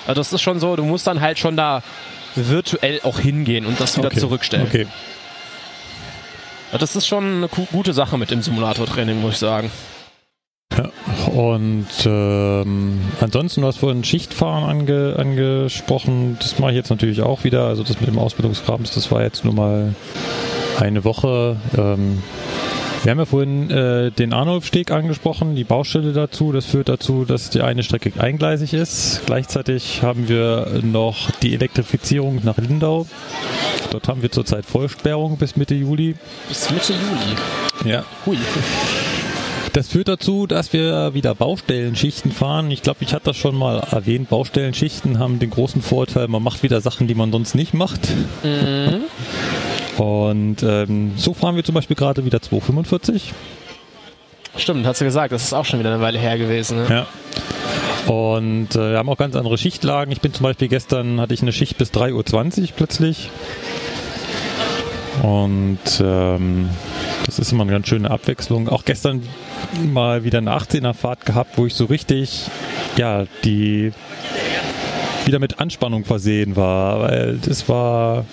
Also 0.08 0.20
das 0.20 0.34
ist 0.34 0.42
schon 0.42 0.60
so, 0.60 0.76
du 0.76 0.84
musst 0.84 1.08
dann 1.08 1.22
halt 1.22 1.38
schon 1.40 1.56
da 1.56 1.84
virtuell 2.36 3.00
auch 3.04 3.20
hingehen 3.20 3.66
und 3.66 3.80
das 3.80 3.98
wieder 3.98 4.08
Okay. 4.08 4.20
zurückstellen. 4.20 4.66
Okay. 4.68 4.88
Also 6.72 6.78
das 6.84 6.96
ist 6.96 7.08
schon 7.08 7.24
eine 7.38 7.48
gu- 7.48 7.68
gute 7.72 7.94
Sache 7.94 8.18
mit 8.18 8.32
dem 8.32 8.42
Simulator-Training, 8.42 9.22
muss 9.22 9.34
ich 9.34 9.40
sagen. 9.40 9.72
Ja, 10.76 10.90
und 11.32 11.86
ähm, 12.06 13.00
ansonsten, 13.22 13.62
du 13.62 13.68
hast 13.68 13.78
vorhin 13.78 14.04
Schichtfahren 14.04 14.64
ange, 14.64 15.16
angesprochen. 15.18 16.38
Das 16.42 16.60
mache 16.60 16.72
ich 16.72 16.76
jetzt 16.78 16.90
natürlich 16.90 17.22
auch 17.22 17.44
wieder. 17.44 17.66
Also 17.68 17.84
das 17.84 18.00
mit 18.02 18.10
dem 18.10 18.18
Ausbildungskrams, 18.20 18.92
das 18.92 19.12
war 19.12 19.22
jetzt 19.24 19.46
nur 19.46 19.54
mal 19.54 19.96
eine 20.80 21.04
Woche. 21.06 21.56
Ähm, 21.78 22.22
wir 23.06 23.12
haben 23.12 23.20
ja 23.20 23.26
vorhin 23.26 23.70
äh, 23.70 24.10
den 24.10 24.34
Arnulfsteg 24.34 24.90
angesprochen, 24.90 25.56
die 25.56 25.64
Baustelle 25.64 26.12
dazu. 26.12 26.52
Das 26.52 26.66
führt 26.66 26.90
dazu, 26.90 27.24
dass 27.24 27.52
die 27.52 27.62
eine 27.62 27.84
Strecke 27.84 28.12
eingleisig 28.18 28.74
ist. 28.74 29.22
Gleichzeitig 29.28 30.02
haben 30.02 30.28
wir 30.28 30.82
noch 30.82 31.30
die 31.30 31.54
Elektrifizierung 31.54 32.42
nach 32.44 32.58
Lindau. 32.58 33.06
Dort 33.92 34.08
haben 34.08 34.24
wir 34.24 34.32
zurzeit 34.32 34.66
Vollsperrung 34.66 35.38
bis 35.38 35.56
Mitte 35.56 35.76
Juli. 35.76 36.16
Bis 36.48 36.72
Mitte 36.72 36.94
Juli. 36.94 37.92
Ja, 37.94 38.04
Hui. 38.26 38.38
das 39.74 39.90
führt 39.90 40.08
dazu, 40.08 40.48
dass 40.48 40.74
wir 40.74 41.14
wieder 41.14 41.36
Baustellenschichten 41.36 42.32
fahren. 42.32 42.72
Ich 42.72 42.82
glaube, 42.82 43.00
ich 43.02 43.14
hatte 43.14 43.26
das 43.26 43.38
schon 43.38 43.56
mal 43.56 43.82
erwähnt. 43.92 44.30
Baustellenschichten 44.30 45.20
haben 45.20 45.38
den 45.38 45.52
großen 45.52 45.84
Vorteil, 45.84 46.28
man 46.28 46.42
macht 46.42 46.64
wieder 46.64 46.82
Sachen, 46.82 47.06
die 47.06 47.14
man 47.14 47.32
sonst 47.32 47.54
nicht 47.54 47.76
macht. 47.76 48.00
Und 49.98 50.64
ähm, 50.64 51.14
so 51.16 51.34
fahren 51.34 51.56
wir 51.56 51.64
zum 51.64 51.76
Beispiel 51.76 51.96
gerade 51.96 52.26
wieder 52.26 52.42
245. 52.42 53.34
Stimmt, 54.58 54.86
hat 54.86 54.98
sie 54.98 55.06
gesagt, 55.06 55.32
das 55.32 55.44
ist 55.44 55.54
auch 55.54 55.66
schon 55.66 55.80
wieder 55.80 55.94
eine 55.94 56.02
Weile 56.02 56.20
her 56.20 56.38
gewesen. 56.38 56.84
Ne? 56.84 56.88
Ja. 56.90 57.08
Und 58.12 58.76
äh, 58.76 58.92
wir 58.92 58.98
haben 58.98 59.10
auch 59.10 59.18
ganz 59.18 59.36
andere 59.36 59.58
Schichtlagen. 59.58 60.12
Ich 60.12 60.22
bin 60.22 60.34
zum 60.34 60.44
Beispiel 60.44 60.68
gestern, 60.68 61.20
hatte 61.20 61.34
ich 61.34 61.42
eine 61.42 61.52
Schicht 61.52 61.78
bis 61.78 61.92
3.20 61.92 62.62
Uhr 62.62 62.68
plötzlich. 62.76 63.30
Und 65.24 65.80
ähm, 66.02 66.70
das 67.26 67.40
ist 67.40 67.52
immer 67.52 67.64
eine 67.64 67.72
ganz 67.72 67.88
schöne 67.88 68.12
Abwechslung. 68.12 68.70
Auch 68.70 68.86
gestern 68.86 69.24
mal 69.92 70.24
wieder 70.24 70.38
eine 70.38 70.52
18er 70.52 70.94
Fahrt 70.94 71.26
gehabt, 71.26 71.58
wo 71.58 71.66
ich 71.66 71.74
so 71.74 71.86
richtig, 71.86 72.50
ja, 72.98 73.26
die 73.44 73.92
wieder 75.26 75.40
mit 75.40 75.60
Anspannung 75.60 76.06
versehen 76.06 76.56
war, 76.56 77.02
weil 77.02 77.40
das 77.44 77.68
war 77.68 78.26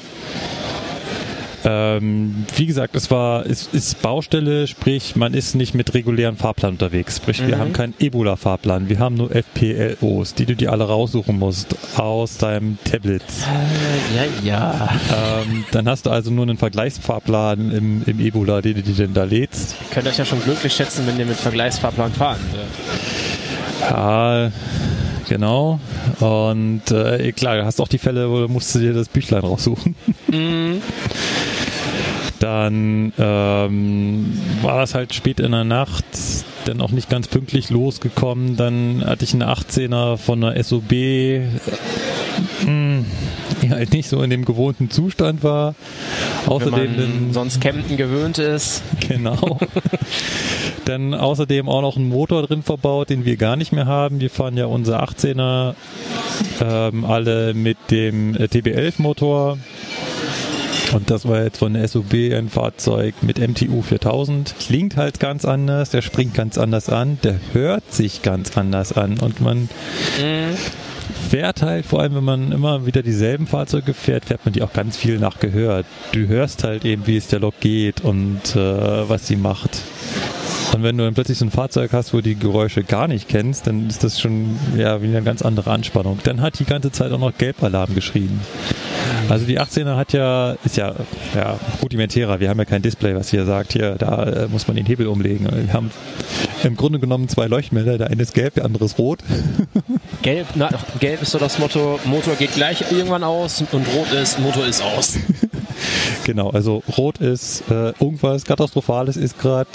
ähm, 1.64 2.44
wie 2.56 2.66
gesagt, 2.66 2.96
es 2.96 3.10
war, 3.10 3.46
es 3.46 3.68
ist 3.72 4.02
Baustelle, 4.02 4.66
sprich, 4.66 5.16
man 5.16 5.34
ist 5.34 5.54
nicht 5.54 5.74
mit 5.74 5.94
regulären 5.94 6.36
Fahrplan 6.36 6.72
unterwegs. 6.72 7.16
Sprich, 7.16 7.46
wir 7.46 7.58
haben 7.58 7.72
keinen 7.72 7.94
Ebola-Fahrplan, 7.98 8.88
wir 8.88 8.98
haben 8.98 9.14
nur 9.14 9.30
FPLOs, 9.34 10.34
die 10.34 10.46
du 10.46 10.56
dir 10.56 10.72
alle 10.72 10.84
raussuchen 10.84 11.38
musst 11.38 11.76
aus 11.96 12.38
deinem 12.38 12.78
Tablet. 12.84 13.22
Ja, 14.14 14.24
ja. 14.44 14.88
ähm, 15.46 15.64
dann 15.70 15.88
hast 15.88 16.06
du 16.06 16.10
also 16.10 16.30
nur 16.30 16.44
einen 16.44 16.58
Vergleichsfahrplan 16.58 17.70
im, 17.70 18.02
im 18.06 18.20
Ebola, 18.20 18.60
den 18.60 18.74
du 18.74 18.82
dir 18.82 18.94
denn 18.94 19.14
da 19.14 19.24
lädst. 19.24 19.76
Könnt 19.92 20.06
euch 20.06 20.18
ja 20.18 20.24
schon 20.24 20.42
glücklich 20.42 20.72
schätzen, 20.72 21.06
wenn 21.06 21.18
ihr 21.18 21.26
mit 21.26 21.36
Vergleichsfahrplan 21.36 22.12
fahren. 22.12 22.40
Ja, 23.80 24.50
genau. 25.28 25.80
Und 26.20 26.90
äh, 26.90 27.32
klar, 27.32 27.56
du 27.56 27.64
hast 27.64 27.80
auch 27.80 27.88
die 27.88 27.98
Fälle, 27.98 28.30
wo 28.30 28.40
du 28.40 28.48
musst 28.48 28.74
du 28.74 28.78
dir 28.78 28.92
das 28.92 29.08
Büchlein 29.08 29.42
raussuchen. 29.42 29.94
Dann 32.42 33.12
ähm, 33.20 34.36
war 34.62 34.80
das 34.80 34.96
halt 34.96 35.14
spät 35.14 35.38
in 35.38 35.52
der 35.52 35.62
Nacht, 35.62 36.04
dann 36.64 36.80
auch 36.80 36.90
nicht 36.90 37.08
ganz 37.08 37.28
pünktlich 37.28 37.70
losgekommen. 37.70 38.56
Dann 38.56 39.04
hatte 39.06 39.22
ich 39.22 39.32
eine 39.32 39.46
18er 39.48 40.16
von 40.16 40.42
einer 40.42 40.60
SOB. 40.60 40.90
Hm, 42.64 43.06
die 43.62 43.70
halt 43.70 43.92
nicht 43.92 44.08
so 44.08 44.24
in 44.24 44.30
dem 44.30 44.44
gewohnten 44.44 44.90
Zustand 44.90 45.44
war. 45.44 45.76
Wenn 46.44 46.52
Außerdem 46.52 46.96
man 46.96 46.96
den, 46.96 47.32
sonst 47.32 47.60
Campen 47.60 47.96
gewöhnt 47.96 48.38
ist. 48.38 48.82
Genau. 49.08 49.58
Dann 50.84 51.14
außerdem 51.14 51.68
auch 51.68 51.82
noch 51.82 51.96
einen 51.96 52.08
Motor 52.08 52.46
drin 52.46 52.62
verbaut, 52.62 53.10
den 53.10 53.24
wir 53.24 53.36
gar 53.36 53.56
nicht 53.56 53.72
mehr 53.72 53.86
haben. 53.86 54.20
Wir 54.20 54.30
fahren 54.30 54.56
ja 54.56 54.66
unsere 54.66 55.04
18er 55.04 55.74
ähm, 56.60 57.04
alle 57.04 57.54
mit 57.54 57.76
dem 57.90 58.34
äh, 58.34 58.44
TB11 58.44 58.94
Motor. 58.98 59.58
Und 60.92 61.10
das 61.10 61.26
war 61.26 61.42
jetzt 61.42 61.58
von 61.58 61.74
der 61.74 61.88
SUB 61.88 62.12
ein 62.34 62.48
Fahrzeug 62.48 63.14
mit 63.22 63.38
MTU 63.38 63.82
4000. 63.82 64.54
Klingt 64.58 64.96
halt 64.96 65.20
ganz 65.20 65.44
anders, 65.44 65.90
der 65.90 66.02
springt 66.02 66.34
ganz 66.34 66.58
anders 66.58 66.88
an, 66.88 67.18
der 67.22 67.38
hört 67.52 67.92
sich 67.92 68.22
ganz 68.22 68.56
anders 68.56 68.92
an 68.92 69.18
und 69.18 69.40
man 69.40 69.68
fährt 71.30 71.62
halt, 71.62 71.86
vor 71.86 72.00
allem 72.00 72.14
wenn 72.14 72.24
man 72.24 72.52
immer 72.52 72.84
wieder 72.86 73.02
dieselben 73.02 73.46
Fahrzeuge 73.46 73.94
fährt, 73.94 74.26
fährt 74.26 74.44
man 74.44 74.52
die 74.52 74.62
auch 74.62 74.72
ganz 74.72 74.96
viel 74.96 75.18
nach 75.18 75.38
Gehör. 75.40 75.84
Du 76.12 76.26
hörst 76.26 76.64
halt 76.64 76.84
eben, 76.84 77.06
wie 77.06 77.16
es 77.16 77.28
der 77.28 77.40
Lok 77.40 77.58
geht 77.60 78.02
und 78.02 78.54
äh, 78.54 79.08
was 79.08 79.26
sie 79.26 79.36
macht. 79.36 79.80
Und 80.74 80.82
wenn 80.82 80.96
du 80.96 81.04
dann 81.04 81.14
plötzlich 81.14 81.38
so 81.38 81.44
ein 81.44 81.50
Fahrzeug 81.50 81.92
hast, 81.92 82.12
wo 82.12 82.18
du 82.18 82.22
die 82.22 82.34
Geräusche 82.34 82.82
gar 82.82 83.06
nicht 83.06 83.28
kennst, 83.28 83.66
dann 83.66 83.88
ist 83.88 84.04
das 84.04 84.20
schon 84.20 84.56
ja 84.76 85.02
wie 85.02 85.08
eine 85.08 85.22
ganz 85.22 85.42
andere 85.42 85.70
Anspannung. 85.70 86.18
Dann 86.24 86.40
hat 86.40 86.58
die 86.58 86.64
ganze 86.64 86.90
Zeit 86.90 87.12
auch 87.12 87.18
noch 87.18 87.36
Gelbalarm 87.36 87.94
geschrien. 87.94 88.40
Also 89.28 89.46
die 89.46 89.60
18er 89.60 89.96
hat 89.96 90.12
ja, 90.12 90.56
ist 90.64 90.76
ja, 90.76 90.94
ja 91.34 91.58
rudimentärer. 91.82 92.40
Wir 92.40 92.48
haben 92.48 92.58
ja 92.58 92.64
kein 92.64 92.82
Display, 92.82 93.14
was 93.14 93.28
hier 93.30 93.44
sagt, 93.44 93.72
hier, 93.72 93.96
da 93.96 94.24
äh, 94.24 94.48
muss 94.48 94.66
man 94.66 94.76
den 94.76 94.86
Hebel 94.86 95.06
umlegen. 95.06 95.46
Wir 95.50 95.72
haben 95.72 95.90
im 96.64 96.76
Grunde 96.76 96.98
genommen 96.98 97.28
zwei 97.28 97.46
Leuchtmelder, 97.46 97.98
der 97.98 98.08
eine 98.08 98.22
ist 98.22 98.34
gelb, 98.34 98.54
der 98.54 98.64
andere 98.64 98.84
ist 98.86 98.98
rot. 98.98 99.20
Gelb, 100.22 100.46
na, 100.54 100.70
gelb 101.00 101.20
ist 101.20 101.32
so 101.32 101.38
das 101.38 101.58
Motto, 101.58 101.98
Motor 102.04 102.36
geht 102.36 102.54
gleich 102.54 102.92
irgendwann 102.92 103.24
aus 103.24 103.62
und 103.72 103.86
rot 103.88 104.12
ist, 104.12 104.38
Motor 104.38 104.66
ist 104.66 104.80
aus. 104.80 105.18
Genau, 106.24 106.50
also 106.50 106.82
rot 106.96 107.18
ist 107.18 107.64
äh, 107.70 107.92
irgendwas 108.00 108.44
Katastrophales 108.44 109.16
ist 109.16 109.38
gerade 109.40 109.70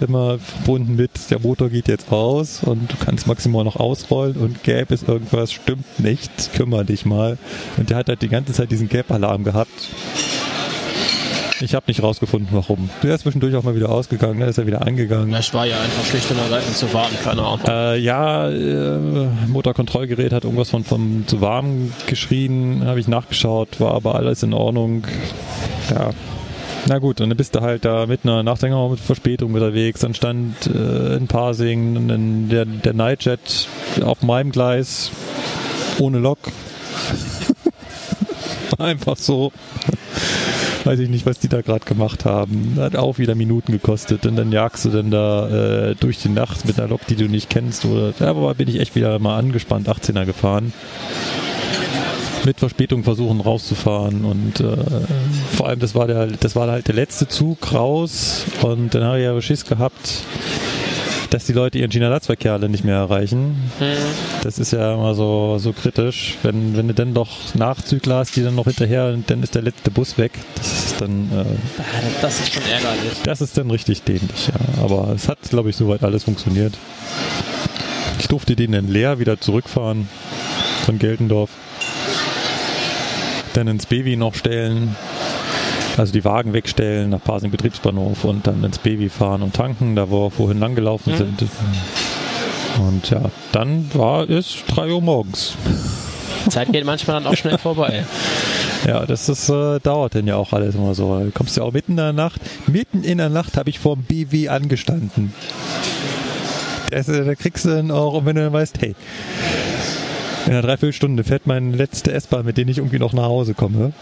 immer 0.00 0.38
verbunden 0.38 0.96
mit, 0.96 1.10
der 1.30 1.40
Motor 1.40 1.68
geht 1.68 1.88
jetzt 1.88 2.10
aus 2.10 2.62
und 2.62 2.90
du 2.90 2.96
kannst 3.04 3.26
maximal 3.26 3.64
noch 3.64 3.76
ausrollen 3.76 4.36
und 4.36 4.62
gelb 4.62 4.90
ist 4.90 5.08
irgendwas, 5.08 5.52
stimmt 5.52 6.00
nicht, 6.00 6.52
kümmere 6.54 6.84
dich 6.84 7.04
mal. 7.04 7.38
Und 7.76 7.90
der 7.90 7.98
hat 7.98 8.08
halt 8.08 8.22
die 8.22 8.28
ganze 8.28 8.52
Zeit 8.52 8.70
diesen 8.70 8.88
Gelbalarm 8.88 9.44
gehabt. 9.44 9.88
Ich 11.60 11.74
habe 11.74 11.84
nicht 11.86 12.02
rausgefunden, 12.02 12.48
warum. 12.52 12.90
Der 13.02 13.14
ist 13.14 13.22
zwischendurch 13.22 13.54
auch 13.54 13.62
mal 13.62 13.76
wieder 13.76 13.88
ausgegangen, 13.88 14.40
dann 14.40 14.48
ist 14.48 14.58
er 14.58 14.66
wieder 14.66 14.86
angegangen. 14.86 15.30
Das 15.30 15.54
war 15.54 15.66
ja 15.66 15.80
einfach 15.80 16.04
schlicht 16.04 16.30
und 16.30 16.38
ergreifend 16.38 16.76
zu 16.76 16.92
warten, 16.92 17.16
keine 17.22 17.42
Ahnung. 17.42 17.60
Äh, 17.66 17.98
ja, 17.98 18.50
äh, 18.50 18.98
Motorkontrollgerät 19.48 20.32
hat 20.32 20.44
irgendwas 20.44 20.70
von 20.70 20.84
vom 20.84 21.24
zu 21.26 21.40
warm 21.40 21.92
geschrien, 22.06 22.84
habe 22.84 23.00
ich 23.00 23.08
nachgeschaut, 23.08 23.80
war 23.80 23.94
aber 23.94 24.16
alles 24.16 24.42
in 24.42 24.52
Ordnung. 24.52 25.06
Ja. 25.90 26.10
Na 26.86 26.98
gut, 26.98 27.20
und 27.22 27.30
dann 27.30 27.36
bist 27.36 27.54
du 27.54 27.60
halt 27.62 27.84
da 27.86 28.04
mit 28.04 28.24
einer 28.24 28.42
Nachdenker 28.42 28.88
mit 28.90 29.00
Verspätung 29.00 29.54
unterwegs. 29.54 30.00
Dann 30.00 30.12
stand 30.12 30.66
äh, 30.66 31.16
in 31.16 31.28
Parsing 31.28 32.08
dann 32.08 32.48
der, 32.50 32.66
der 32.66 32.92
Nightjet 32.92 33.68
auf 34.02 34.22
meinem 34.22 34.52
Gleis 34.52 35.10
ohne 35.98 36.18
Lok. 36.18 36.38
Einfach 38.78 39.16
so. 39.16 39.50
Weiß 40.84 40.98
ich 40.98 41.08
nicht, 41.08 41.24
was 41.24 41.38
die 41.38 41.48
da 41.48 41.62
gerade 41.62 41.84
gemacht 41.84 42.26
haben. 42.26 42.76
Hat 42.78 42.94
auch 42.94 43.18
wieder 43.18 43.34
Minuten 43.34 43.72
gekostet. 43.72 44.26
Und 44.26 44.36
dann 44.36 44.52
jagst 44.52 44.84
du 44.84 44.90
dann 44.90 45.10
da 45.10 45.90
äh, 45.90 45.94
durch 45.94 46.18
die 46.18 46.28
Nacht 46.28 46.66
mit 46.66 46.78
einer 46.78 46.88
Lok, 46.88 47.06
die 47.06 47.16
du 47.16 47.26
nicht 47.26 47.48
kennst. 47.48 47.86
Oder, 47.86 48.12
ja, 48.20 48.28
aber 48.28 48.54
bin 48.54 48.68
ich 48.68 48.78
echt 48.78 48.94
wieder 48.94 49.18
mal 49.18 49.38
angespannt 49.38 49.88
18er 49.88 50.26
gefahren. 50.26 50.74
Mit 52.44 52.58
Verspätung 52.58 53.04
versuchen 53.04 53.40
rauszufahren 53.40 54.26
und 54.26 54.60
äh, 54.60 54.76
vor 55.56 55.68
allem 55.68 55.80
das 55.80 55.94
war 55.94 56.06
der 56.06 56.26
das 56.26 56.54
war 56.54 56.70
halt 56.70 56.86
der 56.88 56.94
letzte 56.94 57.26
Zug 57.26 57.72
raus 57.72 58.44
und 58.60 58.94
dann 58.94 59.02
habe 59.02 59.18
ich 59.18 59.24
ja 59.24 59.40
Schiss 59.40 59.64
gehabt, 59.64 60.24
dass 61.34 61.46
die 61.46 61.52
Leute 61.52 61.78
ihren 61.78 61.90
China-Netzverkehr 61.90 62.52
alle 62.52 62.68
nicht 62.68 62.84
mehr 62.84 62.94
erreichen. 62.94 63.56
Das 64.44 64.60
ist 64.60 64.70
ja 64.70 64.94
immer 64.94 65.16
so, 65.16 65.58
so 65.58 65.72
kritisch. 65.72 66.38
Wenn, 66.44 66.76
wenn 66.76 66.86
du 66.86 66.94
dann 66.94 67.12
doch 67.12 67.28
Nachzügler 67.54 68.18
hast, 68.18 68.36
die 68.36 68.44
dann 68.44 68.54
noch 68.54 68.66
hinterher 68.66 69.06
und 69.06 69.28
dann 69.28 69.42
ist 69.42 69.56
der 69.56 69.62
letzte 69.62 69.90
Bus 69.90 70.16
weg. 70.16 70.30
Das 70.54 70.72
ist 70.72 71.00
dann, 71.00 71.28
äh, 71.32 71.44
Das 72.22 72.38
ist 72.38 72.52
schon 72.52 72.62
ärgerlich. 72.62 73.18
das 73.24 73.40
ist 73.40 73.58
dann 73.58 73.68
richtig 73.72 74.02
dämlich, 74.02 74.46
ja. 74.46 74.84
Aber 74.84 75.08
es 75.12 75.28
hat, 75.28 75.38
glaube 75.50 75.70
ich, 75.70 75.76
soweit 75.76 76.04
alles 76.04 76.22
funktioniert. 76.22 76.74
Ich 78.20 78.28
durfte 78.28 78.54
den 78.54 78.70
dann 78.70 78.86
leer 78.86 79.18
wieder 79.18 79.40
zurückfahren 79.40 80.08
von 80.84 81.00
Geltendorf. 81.00 81.50
Dann 83.54 83.66
ins 83.66 83.86
Baby 83.86 84.16
noch 84.16 84.36
stellen. 84.36 84.94
Also 85.96 86.12
die 86.12 86.24
Wagen 86.24 86.52
wegstellen 86.52 87.10
nach 87.10 87.22
Pasing 87.22 87.50
Betriebsbahnhof 87.50 88.24
und 88.24 88.46
dann 88.46 88.64
ins 88.64 88.78
Baby 88.78 89.08
fahren 89.08 89.42
und 89.42 89.54
tanken, 89.54 89.94
da 89.94 90.10
wo 90.10 90.26
wir 90.26 90.30
vorhin 90.30 90.58
lang 90.58 90.74
gelaufen 90.74 91.16
sind. 91.16 91.44
Und 92.80 93.10
ja, 93.10 93.30
dann 93.52 93.88
war 93.94 94.28
es 94.28 94.56
3 94.68 94.92
Uhr 94.92 95.00
morgens. 95.00 95.54
Zeit 96.48 96.72
geht 96.72 96.84
manchmal 96.84 97.20
dann 97.22 97.32
auch 97.32 97.36
schnell 97.36 97.58
vorbei. 97.58 98.04
Ja, 98.86 99.06
das 99.06 99.30
ist, 99.30 99.48
äh, 99.48 99.80
dauert 99.80 100.12
denn 100.12 100.26
ja 100.26 100.36
auch 100.36 100.52
alles 100.52 100.74
immer 100.74 100.94
so. 100.94 101.18
Du 101.18 101.30
kommst 101.30 101.56
ja 101.56 101.62
auch 101.62 101.72
mitten 101.72 101.92
in 101.92 101.96
der 101.96 102.12
Nacht. 102.12 102.38
Mitten 102.66 103.02
in 103.02 103.16
der 103.16 103.30
Nacht 103.30 103.56
habe 103.56 103.70
ich 103.70 103.78
vor 103.78 103.96
dem 103.96 104.04
BW 104.04 104.50
angestanden. 104.50 105.32
Das, 106.90 107.08
äh, 107.08 107.24
da 107.24 107.34
kriegst 107.34 107.64
du 107.64 107.70
dann 107.70 107.90
auch, 107.90 108.12
und 108.12 108.26
wenn 108.26 108.36
du 108.36 108.42
dann 108.44 108.52
weißt, 108.52 108.78
hey, 108.82 108.94
in 110.46 110.52
einer 110.52 110.62
Dreiviertelstunde 110.62 111.24
fährt 111.24 111.46
meine 111.46 111.74
letzte 111.74 112.12
S-Bahn, 112.12 112.44
mit 112.44 112.56
denen 112.56 112.70
ich 112.70 112.78
irgendwie 112.78 112.98
noch 112.98 113.12
nach 113.12 113.24
Hause 113.24 113.54
komme, 113.54 113.92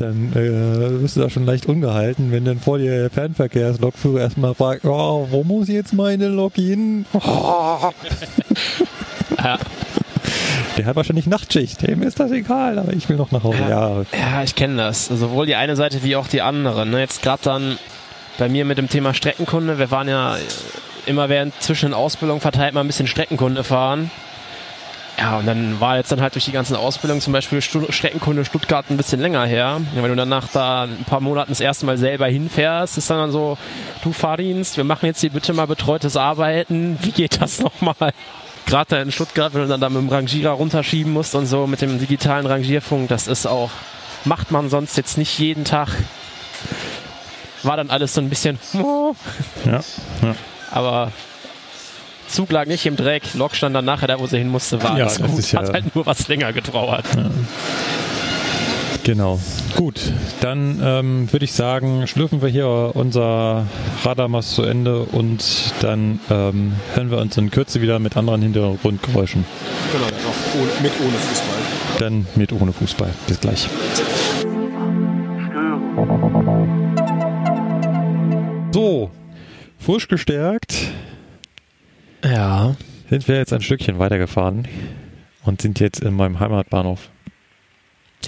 dann 0.00 0.32
äh, 0.34 0.98
bist 1.00 1.16
du 1.16 1.20
da 1.20 1.30
schon 1.30 1.46
leicht 1.46 1.66
ungehalten, 1.66 2.32
wenn 2.32 2.44
dann 2.44 2.58
vor 2.58 2.78
dir 2.78 2.90
der 2.90 3.10
Fernverkehrslokführer 3.10 4.20
erstmal 4.20 4.54
fragt, 4.54 4.84
oh, 4.84 5.28
wo 5.30 5.44
muss 5.44 5.68
jetzt 5.68 5.92
meine 5.92 6.28
Lok 6.28 6.54
hin? 6.54 7.06
Oh. 7.12 7.90
Ja. 9.42 9.56
Der 10.76 10.86
hat 10.86 10.96
wahrscheinlich 10.96 11.26
Nachtschicht, 11.26 11.86
dem 11.86 12.02
ist 12.02 12.18
das 12.18 12.32
egal, 12.32 12.78
aber 12.78 12.92
ich 12.92 13.08
will 13.08 13.16
noch 13.16 13.30
nach 13.30 13.44
Hause. 13.44 13.58
Ja, 13.68 14.02
Ja, 14.12 14.42
ich 14.42 14.54
kenne 14.54 14.76
das. 14.76 15.06
Sowohl 15.06 15.46
die 15.46 15.54
eine 15.54 15.76
Seite 15.76 16.02
wie 16.02 16.16
auch 16.16 16.26
die 16.26 16.40
andere. 16.42 16.86
Ne? 16.86 17.00
Jetzt 17.00 17.22
gerade 17.22 17.42
dann 17.44 17.78
bei 18.38 18.48
mir 18.48 18.64
mit 18.64 18.78
dem 18.78 18.88
Thema 18.88 19.14
Streckenkunde. 19.14 19.78
Wir 19.78 19.90
waren 19.90 20.08
ja 20.08 20.36
immer 21.06 21.28
während 21.28 21.54
zwischen 21.62 21.86
den 21.86 21.94
Ausbildungen 21.94 22.40
verteilt 22.40 22.74
mal 22.74 22.80
ein 22.80 22.86
bisschen 22.86 23.06
Streckenkunde 23.06 23.64
fahren. 23.64 24.10
Ja, 25.18 25.38
und 25.38 25.46
dann 25.46 25.80
war 25.80 25.96
jetzt 25.96 26.12
dann 26.12 26.20
halt 26.20 26.36
durch 26.36 26.44
die 26.44 26.52
ganzen 26.52 26.76
Ausbildungen 26.76 27.20
zum 27.20 27.32
Beispiel 27.32 27.60
Stu 27.60 27.90
Streckenkunde 27.90 28.44
Stuttgart 28.44 28.86
ein 28.88 28.96
bisschen 28.96 29.20
länger 29.20 29.44
her. 29.44 29.80
Ja, 29.96 30.02
wenn 30.02 30.10
du 30.10 30.16
danach 30.16 30.46
da 30.52 30.84
ein 30.84 31.04
paar 31.08 31.18
Monaten 31.18 31.50
das 31.50 31.58
erste 31.58 31.86
Mal 31.86 31.98
selber 31.98 32.28
hinfährst, 32.28 32.96
ist 32.96 33.10
dann 33.10 33.32
so, 33.32 33.58
du 34.04 34.12
Fahrdienst, 34.12 34.76
wir 34.76 34.84
machen 34.84 35.06
jetzt 35.06 35.20
hier 35.20 35.30
bitte 35.30 35.52
mal 35.52 35.66
betreutes 35.66 36.16
Arbeiten. 36.16 36.98
Wie 37.02 37.10
geht 37.10 37.42
das 37.42 37.60
nochmal? 37.60 38.12
Gerade 38.66 38.86
da 38.90 39.02
in 39.02 39.10
Stuttgart, 39.10 39.54
wenn 39.54 39.62
du 39.62 39.66
dann 39.68 39.80
da 39.80 39.88
mit 39.88 40.00
dem 40.00 40.08
Rangierer 40.08 40.52
runterschieben 40.52 41.12
musst 41.12 41.34
und 41.34 41.46
so 41.46 41.66
mit 41.66 41.80
dem 41.80 41.98
digitalen 41.98 42.46
Rangierfunk, 42.46 43.08
das 43.08 43.26
ist 43.26 43.46
auch, 43.46 43.70
macht 44.24 44.52
man 44.52 44.68
sonst 44.68 44.96
jetzt 44.96 45.18
nicht 45.18 45.36
jeden 45.40 45.64
Tag. 45.64 45.88
War 47.64 47.76
dann 47.76 47.90
alles 47.90 48.14
so 48.14 48.20
ein 48.20 48.28
bisschen, 48.28 48.56
ja, 49.64 49.80
ja. 50.22 50.34
aber 50.70 51.10
Zug 52.28 52.52
lag 52.52 52.66
nicht 52.66 52.84
im 52.86 52.96
Dreck, 52.96 53.22
Lok 53.34 53.54
stand 53.56 53.74
dann 53.74 53.84
nachher 53.84 54.06
da, 54.06 54.18
wo 54.20 54.26
sie 54.26 54.38
hin 54.38 54.48
musste, 54.48 54.82
war 54.82 54.96
Ja, 54.98 55.04
alles 55.04 55.18
das 55.18 55.30
gut. 55.30 55.38
ist 55.38 55.52
ja- 55.52 55.60
Hat 55.60 55.72
halt 55.72 55.94
nur 55.94 56.06
was 56.06 56.28
länger 56.28 56.52
gedauert. 56.52 57.04
Genau. 59.04 59.40
Gut, 59.74 60.12
dann 60.42 60.82
ähm, 60.84 61.32
würde 61.32 61.44
ich 61.46 61.52
sagen, 61.52 62.06
schlürfen 62.06 62.42
wir 62.42 62.48
hier 62.50 62.90
unser 62.94 63.66
Radarmast 64.04 64.50
zu 64.54 64.64
Ende 64.64 65.00
und 65.00 65.42
dann 65.80 66.20
ähm, 66.30 66.74
hören 66.94 67.10
wir 67.10 67.16
uns 67.18 67.34
in 67.38 67.50
Kürze 67.50 67.80
wieder 67.80 67.98
mit 68.00 68.18
anderen 68.18 68.42
Hintergrundgeräuschen. 68.42 69.46
Genau, 69.92 70.04
dann 70.04 70.14
auch 70.14 70.60
ohne, 70.60 70.82
mit 70.82 70.92
ohne 71.00 71.16
Fußball. 71.18 72.00
Dann 72.00 72.26
mit 72.36 72.52
ohne 72.52 72.72
Fußball. 72.74 73.08
Bis 73.26 73.40
gleich. 73.40 73.66
So, 78.72 79.10
frisch 79.78 80.08
gestärkt 80.08 80.74
Ja. 82.24 82.76
sind 83.08 83.26
wir 83.28 83.36
jetzt 83.36 83.52
ein 83.52 83.60
Stückchen 83.62 83.98
weitergefahren 83.98 84.66
und 85.44 85.62
sind 85.62 85.80
jetzt 85.80 86.00
in 86.00 86.14
meinem 86.14 86.40
Heimatbahnhof. 86.40 87.08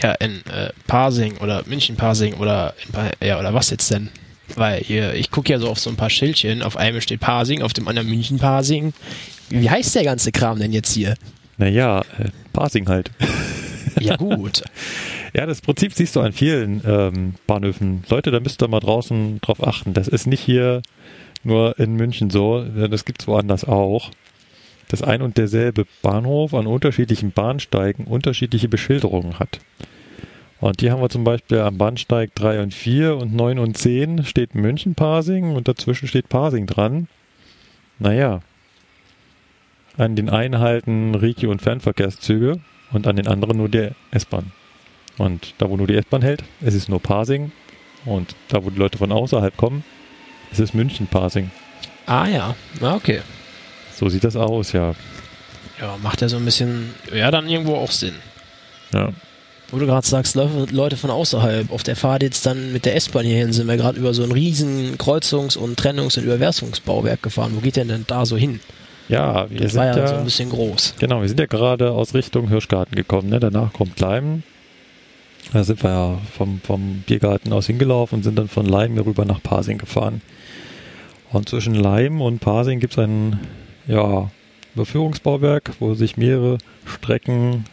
Ja, 0.02 0.12
in 0.12 0.44
äh, 0.46 0.70
Parsing 0.86 1.38
oder 1.38 1.64
München-Parsing 1.66 2.34
oder, 2.34 2.74
ja, 3.22 3.38
oder 3.38 3.52
was 3.52 3.70
jetzt 3.70 3.90
denn? 3.90 4.08
Weil 4.54 4.80
hier, 4.82 5.14
ich 5.14 5.30
gucke 5.30 5.52
ja 5.52 5.58
so 5.58 5.68
auf 5.68 5.78
so 5.78 5.90
ein 5.90 5.96
paar 5.96 6.10
Schildchen. 6.10 6.62
Auf 6.62 6.76
einem 6.76 7.00
steht 7.00 7.20
Parsing, 7.20 7.62
auf 7.62 7.72
dem 7.72 7.88
anderen 7.88 8.08
München-Parsing. 8.08 8.92
Wie 9.48 9.68
heißt 9.68 9.94
der 9.96 10.04
ganze 10.04 10.32
Kram 10.32 10.58
denn 10.58 10.72
jetzt 10.72 10.92
hier? 10.92 11.14
Naja, 11.56 12.00
äh, 12.18 12.30
Parsing 12.52 12.88
halt. 12.88 13.10
Ja, 13.98 14.16
gut. 14.16 14.62
Ja, 15.34 15.44
das 15.46 15.60
Prinzip 15.60 15.92
siehst 15.92 16.16
du 16.16 16.20
an 16.20 16.32
vielen 16.32 16.80
ähm, 16.86 17.34
Bahnhöfen. 17.46 18.04
Leute, 18.08 18.30
da 18.30 18.40
müsst 18.40 18.62
ihr 18.62 18.68
mal 18.68 18.80
draußen 18.80 19.40
drauf 19.40 19.62
achten. 19.66 19.92
Das 19.92 20.08
ist 20.08 20.26
nicht 20.26 20.40
hier 20.40 20.80
nur 21.42 21.78
in 21.78 21.94
München 21.94 22.30
so, 22.30 22.62
das 22.62 23.04
gibt's 23.04 23.26
woanders 23.26 23.64
auch. 23.64 24.10
dass 24.90 25.02
ein 25.02 25.22
und 25.22 25.38
derselbe 25.38 25.86
Bahnhof 26.02 26.52
an 26.52 26.66
unterschiedlichen 26.66 27.30
Bahnsteigen 27.30 28.06
unterschiedliche 28.06 28.68
Beschilderungen 28.68 29.38
hat. 29.38 29.60
Und 30.60 30.80
die 30.80 30.90
haben 30.90 31.00
wir 31.00 31.08
zum 31.08 31.24
Beispiel 31.24 31.60
am 31.60 31.78
Bahnsteig 31.78 32.34
3 32.34 32.62
und 32.62 32.74
4 32.74 33.16
und 33.16 33.32
9 33.32 33.58
und 33.60 33.78
10 33.78 34.24
steht 34.24 34.54
München-Pasing 34.54 35.54
und 35.54 35.68
dazwischen 35.68 36.08
steht 36.08 36.28
Pasing 36.28 36.66
dran. 36.66 37.08
Naja, 37.98 38.40
an 39.96 40.16
den 40.16 40.28
einen 40.28 40.58
halten 40.58 41.14
Regio- 41.14 41.50
und 41.50 41.62
Fernverkehrszüge 41.62 42.60
und 42.92 43.06
an 43.06 43.16
den 43.16 43.28
anderen 43.28 43.58
nur 43.58 43.68
die 43.68 43.90
S-Bahn. 44.10 44.52
Und 45.18 45.54
da, 45.58 45.70
wo 45.70 45.76
nur 45.76 45.86
die 45.86 45.94
S-Bahn 45.94 46.22
hält, 46.22 46.42
es 46.60 46.74
ist 46.74 46.88
nur 46.88 47.00
Pasing. 47.00 47.52
Und 48.04 48.34
da, 48.48 48.64
wo 48.64 48.70
die 48.70 48.78
Leute 48.78 48.98
von 48.98 49.12
außerhalb 49.12 49.56
kommen, 49.56 49.84
es 50.52 50.58
ist 50.60 50.74
München-Pasing. 50.74 51.50
Ah 52.06 52.26
ja, 52.26 52.54
ah, 52.80 52.94
okay. 52.94 53.20
So 53.96 54.08
sieht 54.08 54.24
das 54.24 54.36
aus, 54.36 54.72
ja. 54.72 54.94
Ja, 55.80 55.96
macht 56.02 56.20
ja 56.20 56.28
so 56.28 56.36
ein 56.36 56.44
bisschen, 56.44 56.94
ja, 57.14 57.30
dann 57.30 57.48
irgendwo 57.48 57.76
auch 57.76 57.90
Sinn. 57.90 58.14
ja. 58.92 59.10
Wo 59.72 59.78
du 59.78 59.86
gerade 59.86 60.04
sagst, 60.04 60.34
Leute 60.34 60.96
von 60.96 61.10
außerhalb, 61.10 61.70
auf 61.70 61.84
der 61.84 61.94
Fahrt 61.94 62.24
jetzt 62.24 62.44
dann 62.44 62.72
mit 62.72 62.84
der 62.86 62.96
S-Bahn 62.96 63.24
hierhin 63.24 63.52
sind 63.52 63.68
wir 63.68 63.76
gerade 63.76 64.00
über 64.00 64.12
so 64.12 64.24
ein 64.24 64.32
riesen 64.32 64.98
Kreuzungs- 64.98 65.56
und 65.56 65.78
Trennungs- 65.80 66.18
und 66.18 66.24
Überwärtsungsbauwerk 66.24 67.22
gefahren. 67.22 67.52
Wo 67.54 67.60
geht 67.60 67.76
denn 67.76 67.86
denn 67.86 68.04
da 68.08 68.26
so 68.26 68.36
hin? 68.36 68.58
Ja, 69.08 69.48
wir 69.48 69.60
Das 69.60 69.70
sind 69.70 69.78
war 69.80 69.86
ja, 69.86 69.96
ja, 69.96 70.08
so 70.08 70.14
ein 70.16 70.24
bisschen 70.24 70.50
groß. 70.50 70.94
genau, 70.98 71.20
wir 71.20 71.28
sind 71.28 71.38
ja 71.38 71.46
gerade 71.46 71.92
aus 71.92 72.14
Richtung 72.14 72.48
Hirschgarten 72.48 72.96
gekommen. 72.96 73.28
Ne? 73.28 73.38
Danach 73.38 73.72
kommt 73.72 74.00
Leim. 74.00 74.42
Da 75.52 75.62
sind 75.62 75.80
wir 75.84 75.90
ja 75.90 76.18
vom, 76.36 76.60
vom 76.64 77.04
Biergarten 77.06 77.52
aus 77.52 77.66
hingelaufen 77.68 78.16
und 78.16 78.22
sind 78.24 78.36
dann 78.40 78.48
von 78.48 78.66
Leim 78.66 78.98
rüber 78.98 79.24
nach 79.24 79.40
Pasing 79.40 79.78
gefahren. 79.78 80.20
Und 81.32 81.48
zwischen 81.48 81.74
Leim 81.74 82.20
und 82.20 82.40
Pasing 82.40 82.80
gibt 82.80 82.94
es 82.94 82.98
ein 82.98 83.38
ja, 83.86 84.30
Überführungsbauwerk, 84.74 85.72
wo 85.78 85.94
sich 85.94 86.16
mehrere 86.16 86.58
Strecken 86.84 87.64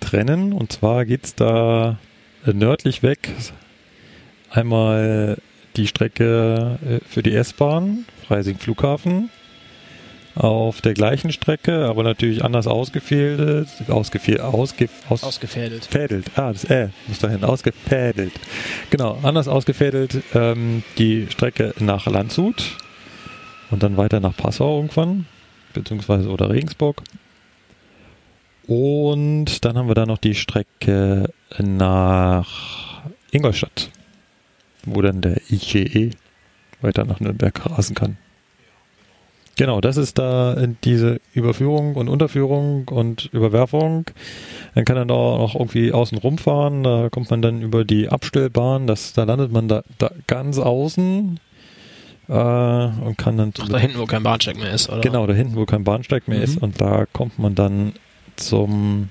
trennen. 0.00 0.52
Und 0.52 0.72
zwar 0.72 1.04
geht 1.04 1.24
es 1.24 1.34
da 1.34 1.98
nördlich 2.46 3.02
weg. 3.02 3.30
Einmal 4.50 5.38
die 5.76 5.86
Strecke 5.86 6.78
äh, 6.84 7.04
für 7.06 7.22
die 7.22 7.34
S-Bahn, 7.34 8.06
Freising 8.26 8.58
Flughafen. 8.58 9.30
Auf 10.40 10.80
der 10.80 10.94
gleichen 10.94 11.32
Strecke, 11.32 11.84
aber 11.84 12.02
natürlich 12.02 12.42
anders 12.42 12.66
ausgefädelt, 12.66 13.68
ausgefädelt, 13.88 14.40
ausge, 14.40 14.88
aus, 15.10 15.22
Ausgefädelt. 15.22 15.84
Fädelt. 15.84 16.30
Ah, 16.34 16.50
das 16.50 16.64
Ä 16.64 16.88
muss 17.08 17.18
dahin. 17.18 17.44
Ausgefädelt. 17.44 18.32
Genau, 18.88 19.18
anders 19.22 19.48
ausgefädelt 19.48 20.22
ähm, 20.32 20.82
die 20.96 21.26
Strecke 21.28 21.74
nach 21.78 22.06
Landshut 22.06 22.78
und 23.70 23.82
dann 23.82 23.98
weiter 23.98 24.20
nach 24.20 24.34
Passau 24.34 24.76
irgendwann, 24.76 25.26
beziehungsweise 25.74 26.30
oder 26.30 26.48
Regensburg. 26.48 27.02
Und 28.66 29.62
dann 29.66 29.76
haben 29.76 29.88
wir 29.88 29.94
da 29.94 30.06
noch 30.06 30.16
die 30.16 30.34
Strecke 30.34 31.28
nach 31.58 33.02
Ingolstadt, 33.30 33.90
wo 34.86 35.02
dann 35.02 35.20
der 35.20 35.38
ICE 35.50 36.12
weiter 36.80 37.04
nach 37.04 37.20
Nürnberg 37.20 37.66
rasen 37.66 37.94
kann. 37.94 38.16
Genau, 39.60 39.82
das 39.82 39.98
ist 39.98 40.18
da 40.18 40.54
äh, 40.54 40.68
diese 40.84 41.20
Überführung 41.34 41.94
und 41.94 42.08
Unterführung 42.08 42.88
und 42.88 43.26
Überwerfung. 43.26 44.06
Dann 44.74 44.86
kann 44.86 44.96
er 44.96 45.04
da 45.04 45.12
noch 45.12 45.54
irgendwie 45.54 45.92
außen 45.92 46.16
rumfahren. 46.16 46.82
Da 46.82 47.10
kommt 47.10 47.28
man 47.28 47.42
dann 47.42 47.60
über 47.60 47.84
die 47.84 48.08
Abstellbahn. 48.08 48.86
Das, 48.86 49.12
da 49.12 49.24
landet 49.24 49.52
man 49.52 49.68
da, 49.68 49.82
da 49.98 50.12
ganz 50.26 50.58
außen 50.58 51.38
äh, 52.28 52.32
und 52.32 53.18
kann 53.18 53.36
dann 53.36 53.52
Ach, 53.60 53.68
da 53.68 53.76
hinten, 53.76 53.98
wo 53.98 54.06
kein 54.06 54.22
Bahnsteig 54.22 54.56
mehr 54.56 54.72
ist, 54.72 54.88
oder? 54.88 55.02
genau 55.02 55.26
da 55.26 55.34
hinten, 55.34 55.56
wo 55.56 55.66
kein 55.66 55.84
Bahnsteig 55.84 56.26
mehr 56.26 56.38
Mhm. 56.38 56.44
ist. 56.44 56.62
Und 56.62 56.80
da 56.80 57.04
kommt 57.12 57.38
man 57.38 57.54
dann 57.54 57.92
zum 58.36 59.10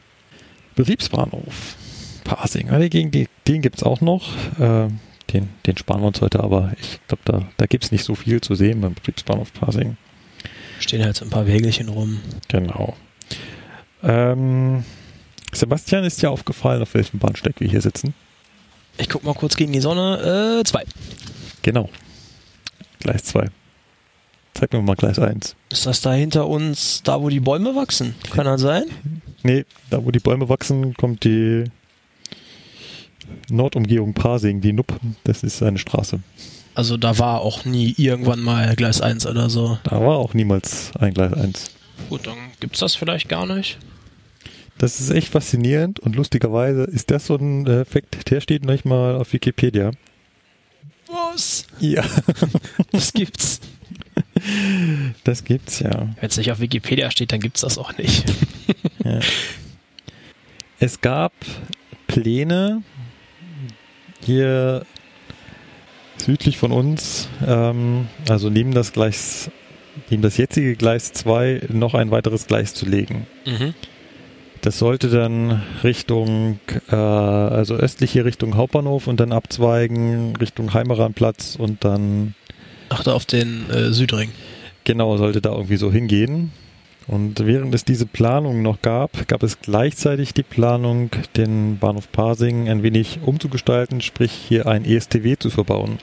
Betriebsbahnhof 0.75 1.75
Pasing. 2.23 2.69
Ja, 2.69 2.79
Den, 2.79 3.11
den, 3.47 3.61
gibt 3.61 3.75
es 3.75 3.83
auch 3.83 4.01
noch. 4.01 4.33
Äh, 4.59 4.87
den, 5.31 5.49
den 5.67 5.77
sparen 5.77 6.01
wir 6.01 6.07
uns 6.07 6.21
heute, 6.21 6.39
aber 6.39 6.71
ich 6.81 6.99
glaube, 7.07 7.21
da, 7.25 7.43
da 7.57 7.67
gibt 7.67 7.83
es 7.83 7.91
nicht 7.91 8.03
so 8.03 8.15
viel 8.15 8.41
zu 8.41 8.55
sehen 8.55 8.81
beim 8.81 8.95
Betriebsbahnhof 8.95 9.53
Pasing. 9.53 9.95
Stehen 10.79 11.03
halt 11.03 11.15
so 11.15 11.25
ein 11.25 11.29
paar 11.29 11.45
Wägelchen 11.47 11.89
rum. 11.89 12.19
Genau. 12.47 12.95
Ähm, 14.03 14.83
Sebastian 15.51 16.03
ist 16.03 16.21
ja 16.21 16.29
aufgefallen, 16.29 16.81
auf 16.81 16.93
welchem 16.93 17.19
Bahnsteig 17.19 17.59
wir 17.59 17.67
hier 17.67 17.81
sitzen. 17.81 18.13
Ich 18.97 19.09
guck 19.09 19.23
mal 19.23 19.33
kurz 19.33 19.55
gegen 19.55 19.71
die 19.71 19.79
Sonne. 19.79 20.59
Äh, 20.59 20.63
zwei. 20.63 20.83
Genau. 21.61 21.89
Gleis 22.99 23.23
2. 23.23 23.47
Zeig 24.53 24.73
mir 24.73 24.81
mal 24.81 24.95
Gleis 24.95 25.19
1. 25.19 25.55
Ist 25.69 25.85
das 25.85 26.01
da 26.01 26.13
hinter 26.13 26.47
uns, 26.47 27.01
da 27.03 27.21
wo 27.21 27.29
die 27.29 27.39
Bäume 27.39 27.75
wachsen? 27.75 28.15
Kann 28.31 28.45
das 28.45 28.61
sein? 28.61 28.83
Nee, 29.43 29.65
da 29.89 30.03
wo 30.03 30.11
die 30.11 30.19
Bäume 30.19 30.49
wachsen, 30.49 30.93
kommt 30.95 31.23
die 31.23 31.65
Nordumgehung 33.49 34.13
Pasing, 34.13 34.59
die 34.59 34.73
Nupp. 34.73 34.99
Das 35.23 35.43
ist 35.43 35.63
eine 35.63 35.77
Straße. 35.77 36.19
Also 36.79 36.95
da 36.95 37.17
war 37.17 37.41
auch 37.41 37.65
nie 37.65 37.93
irgendwann 37.97 38.39
mal 38.39 38.73
Gleis 38.77 39.01
1 39.01 39.25
oder 39.25 39.49
so. 39.49 39.77
Da 39.83 39.99
war 39.99 40.15
auch 40.15 40.33
niemals 40.33 40.93
ein 40.97 41.13
Gleis 41.13 41.33
1. 41.33 41.71
Gut, 42.07 42.25
dann 42.25 42.37
gibt's 42.61 42.79
das 42.79 42.95
vielleicht 42.95 43.27
gar 43.27 43.45
nicht. 43.45 43.77
Das 44.77 45.01
ist 45.01 45.09
echt 45.09 45.27
faszinierend 45.27 45.99
und 45.99 46.15
lustigerweise 46.15 46.83
ist 46.83 47.11
das 47.11 47.25
so 47.25 47.35
ein 47.35 47.67
äh, 47.67 47.83
Fakt, 47.83 48.31
der 48.31 48.39
steht 48.39 48.63
manchmal 48.63 49.17
auf 49.17 49.33
Wikipedia. 49.33 49.91
Was? 51.09 51.67
Ja, 51.81 52.05
Das 52.93 53.11
gibt's. 53.11 53.59
das 55.25 55.43
gibt's 55.43 55.81
ja. 55.81 56.07
Wenn 56.21 56.29
es 56.29 56.37
nicht 56.37 56.49
auf 56.49 56.61
Wikipedia 56.61 57.11
steht, 57.11 57.33
dann 57.33 57.41
gibt's 57.41 57.59
das 57.59 57.77
auch 57.77 57.97
nicht. 57.97 58.23
Ja. 59.03 59.19
Es 60.79 61.01
gab 61.01 61.33
Pläne 62.07 62.83
hier 64.25 64.85
südlich 66.21 66.57
von 66.57 66.71
uns, 66.71 67.29
ähm, 67.45 68.07
also 68.27 68.49
neben 68.49 68.73
das 68.73 68.93
Gleis, 68.93 69.49
neben 70.09 70.21
das 70.21 70.37
jetzige 70.37 70.75
Gleis 70.75 71.13
2 71.13 71.67
noch 71.69 71.93
ein 71.93 72.11
weiteres 72.11 72.47
Gleis 72.47 72.73
zu 72.73 72.85
legen. 72.85 73.27
Mhm. 73.45 73.73
Das 74.61 74.77
sollte 74.77 75.09
dann 75.09 75.63
Richtung, 75.83 76.59
äh, 76.91 76.95
also 76.95 77.75
östliche 77.75 78.25
Richtung 78.25 78.55
Hauptbahnhof 78.55 79.07
und 79.07 79.19
dann 79.19 79.31
abzweigen 79.31 80.35
Richtung 80.35 80.73
Heimeranplatz 80.73 81.55
und 81.57 81.85
dann 81.85 82.35
Ach, 82.89 83.03
da 83.03 83.13
auf 83.13 83.25
den 83.25 83.69
äh, 83.69 83.91
Südring. 83.93 84.31
Genau, 84.83 85.15
sollte 85.17 85.41
da 85.41 85.51
irgendwie 85.51 85.77
so 85.77 85.91
hingehen. 85.91 86.51
Und 87.09 87.43
während 87.43 87.73
es 87.73 87.83
diese 87.83 88.05
Planung 88.05 88.61
noch 88.61 88.83
gab, 88.83 89.27
gab 89.27 89.41
es 89.41 89.59
gleichzeitig 89.61 90.35
die 90.35 90.43
Planung, 90.43 91.09
den 91.35 91.79
Bahnhof 91.79 92.11
Pasing 92.11 92.69
ein 92.69 92.83
wenig 92.83 93.19
umzugestalten, 93.25 94.01
sprich 94.01 94.31
hier 94.31 94.67
ein 94.67 94.85
ESTW 94.85 95.35
zu 95.35 95.49
verbauen. 95.49 95.97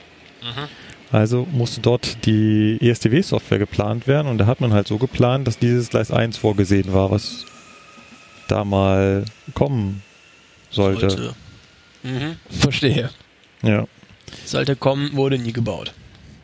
Also 1.09 1.47
musste 1.49 1.79
dort 1.79 2.25
die 2.25 2.77
ESTW-Software 2.81 3.59
geplant 3.59 4.05
werden 4.07 4.27
und 4.27 4.37
da 4.37 4.47
hat 4.47 4.59
man 4.59 4.73
halt 4.73 4.87
so 4.89 4.97
geplant, 4.97 5.47
dass 5.47 5.57
dieses 5.57 5.89
Gleis 5.89 6.11
1 6.11 6.35
vorgesehen 6.35 6.91
war, 6.91 7.09
was 7.09 7.45
da 8.49 8.65
mal 8.65 9.23
kommen 9.53 10.03
sollte. 10.69 11.33
Mhm. 12.03 12.35
Verstehe. 12.49 13.11
Ja. 13.63 13.87
Sollte 14.43 14.75
kommen, 14.75 15.15
wurde 15.15 15.37
nie 15.37 15.53
gebaut. 15.53 15.93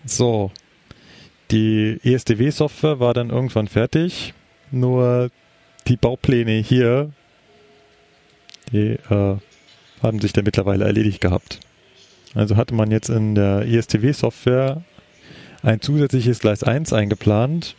So. 0.06 0.52
Die 1.52 2.00
E 2.02 2.14
ESDW-Software 2.14 3.02
war 3.02 3.14
dann 3.14 3.30
irgendwann 3.30 3.68
fertig. 3.68 4.34
Nur 4.74 5.30
die 5.88 5.98
Baupläne 5.98 6.54
hier, 6.54 7.12
die 8.72 8.98
äh, 9.10 9.38
haben 10.02 10.20
sich 10.20 10.34
dann 10.34 10.46
mittlerweile 10.46 10.86
erledigt 10.86 11.22
gehabt. 11.22 11.60
Also 12.34 12.58
hatte 12.58 12.74
man 12.74 12.90
jetzt 12.90 13.10
in 13.10 13.36
der 13.36 13.68
E 13.68 13.78
ESTW-Software 13.78 14.84
ein 15.62 15.80
zusätzliches 15.80 16.40
Gleis 16.40 16.64
1 16.64 16.92
eingeplant, 16.92 17.76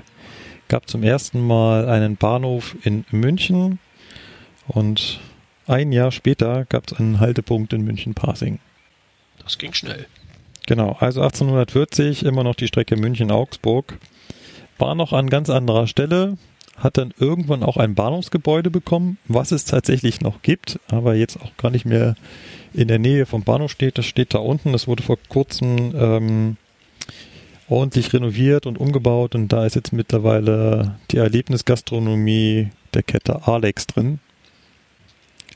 gab 0.67 0.89
zum 0.89 1.03
ersten 1.03 1.45
Mal 1.45 1.87
einen 1.87 2.17
Bahnhof 2.17 2.75
in 2.83 3.05
München 3.11 3.79
und 4.67 5.19
ein 5.67 5.91
Jahr 5.91 6.11
später 6.11 6.65
gab 6.65 6.87
es 6.87 6.97
einen 6.97 7.19
Haltepunkt 7.19 7.71
in 7.73 7.83
München-Pasing. 7.83 8.59
Das 9.43 9.57
ging 9.57 9.73
schnell. 9.73 10.07
Genau, 10.65 10.95
also 10.99 11.21
1840 11.21 12.25
immer 12.25 12.43
noch 12.43 12.55
die 12.55 12.67
Strecke 12.67 12.95
München-Augsburg. 12.95 13.97
War 14.77 14.95
noch 14.95 15.13
an 15.13 15.29
ganz 15.29 15.49
anderer 15.49 15.87
Stelle, 15.87 16.37
hat 16.81 16.97
dann 16.97 17.13
irgendwann 17.19 17.63
auch 17.63 17.77
ein 17.77 17.95
Bahnhofsgebäude 17.95 18.71
bekommen, 18.71 19.17
was 19.27 19.51
es 19.51 19.65
tatsächlich 19.65 20.21
noch 20.21 20.41
gibt, 20.41 20.79
aber 20.89 21.15
jetzt 21.15 21.39
auch 21.39 21.55
gar 21.57 21.71
nicht 21.71 21.85
mehr 21.85 22.15
in 22.73 22.87
der 22.87 22.99
Nähe 22.99 23.25
vom 23.25 23.43
Bahnhof 23.43 23.71
steht. 23.71 23.97
Das 23.97 24.05
steht 24.05 24.33
da 24.33 24.39
unten. 24.39 24.71
Das 24.71 24.87
wurde 24.87 25.03
vor 25.03 25.17
kurzem 25.29 25.93
ähm, 25.95 26.57
ordentlich 27.69 28.11
renoviert 28.13 28.65
und 28.65 28.79
umgebaut 28.79 29.35
und 29.35 29.47
da 29.49 29.65
ist 29.65 29.75
jetzt 29.75 29.93
mittlerweile 29.93 30.95
die 31.11 31.17
Erlebnisgastronomie 31.17 32.69
der 32.93 33.03
Kette 33.03 33.47
Alex 33.47 33.87
drin. 33.87 34.19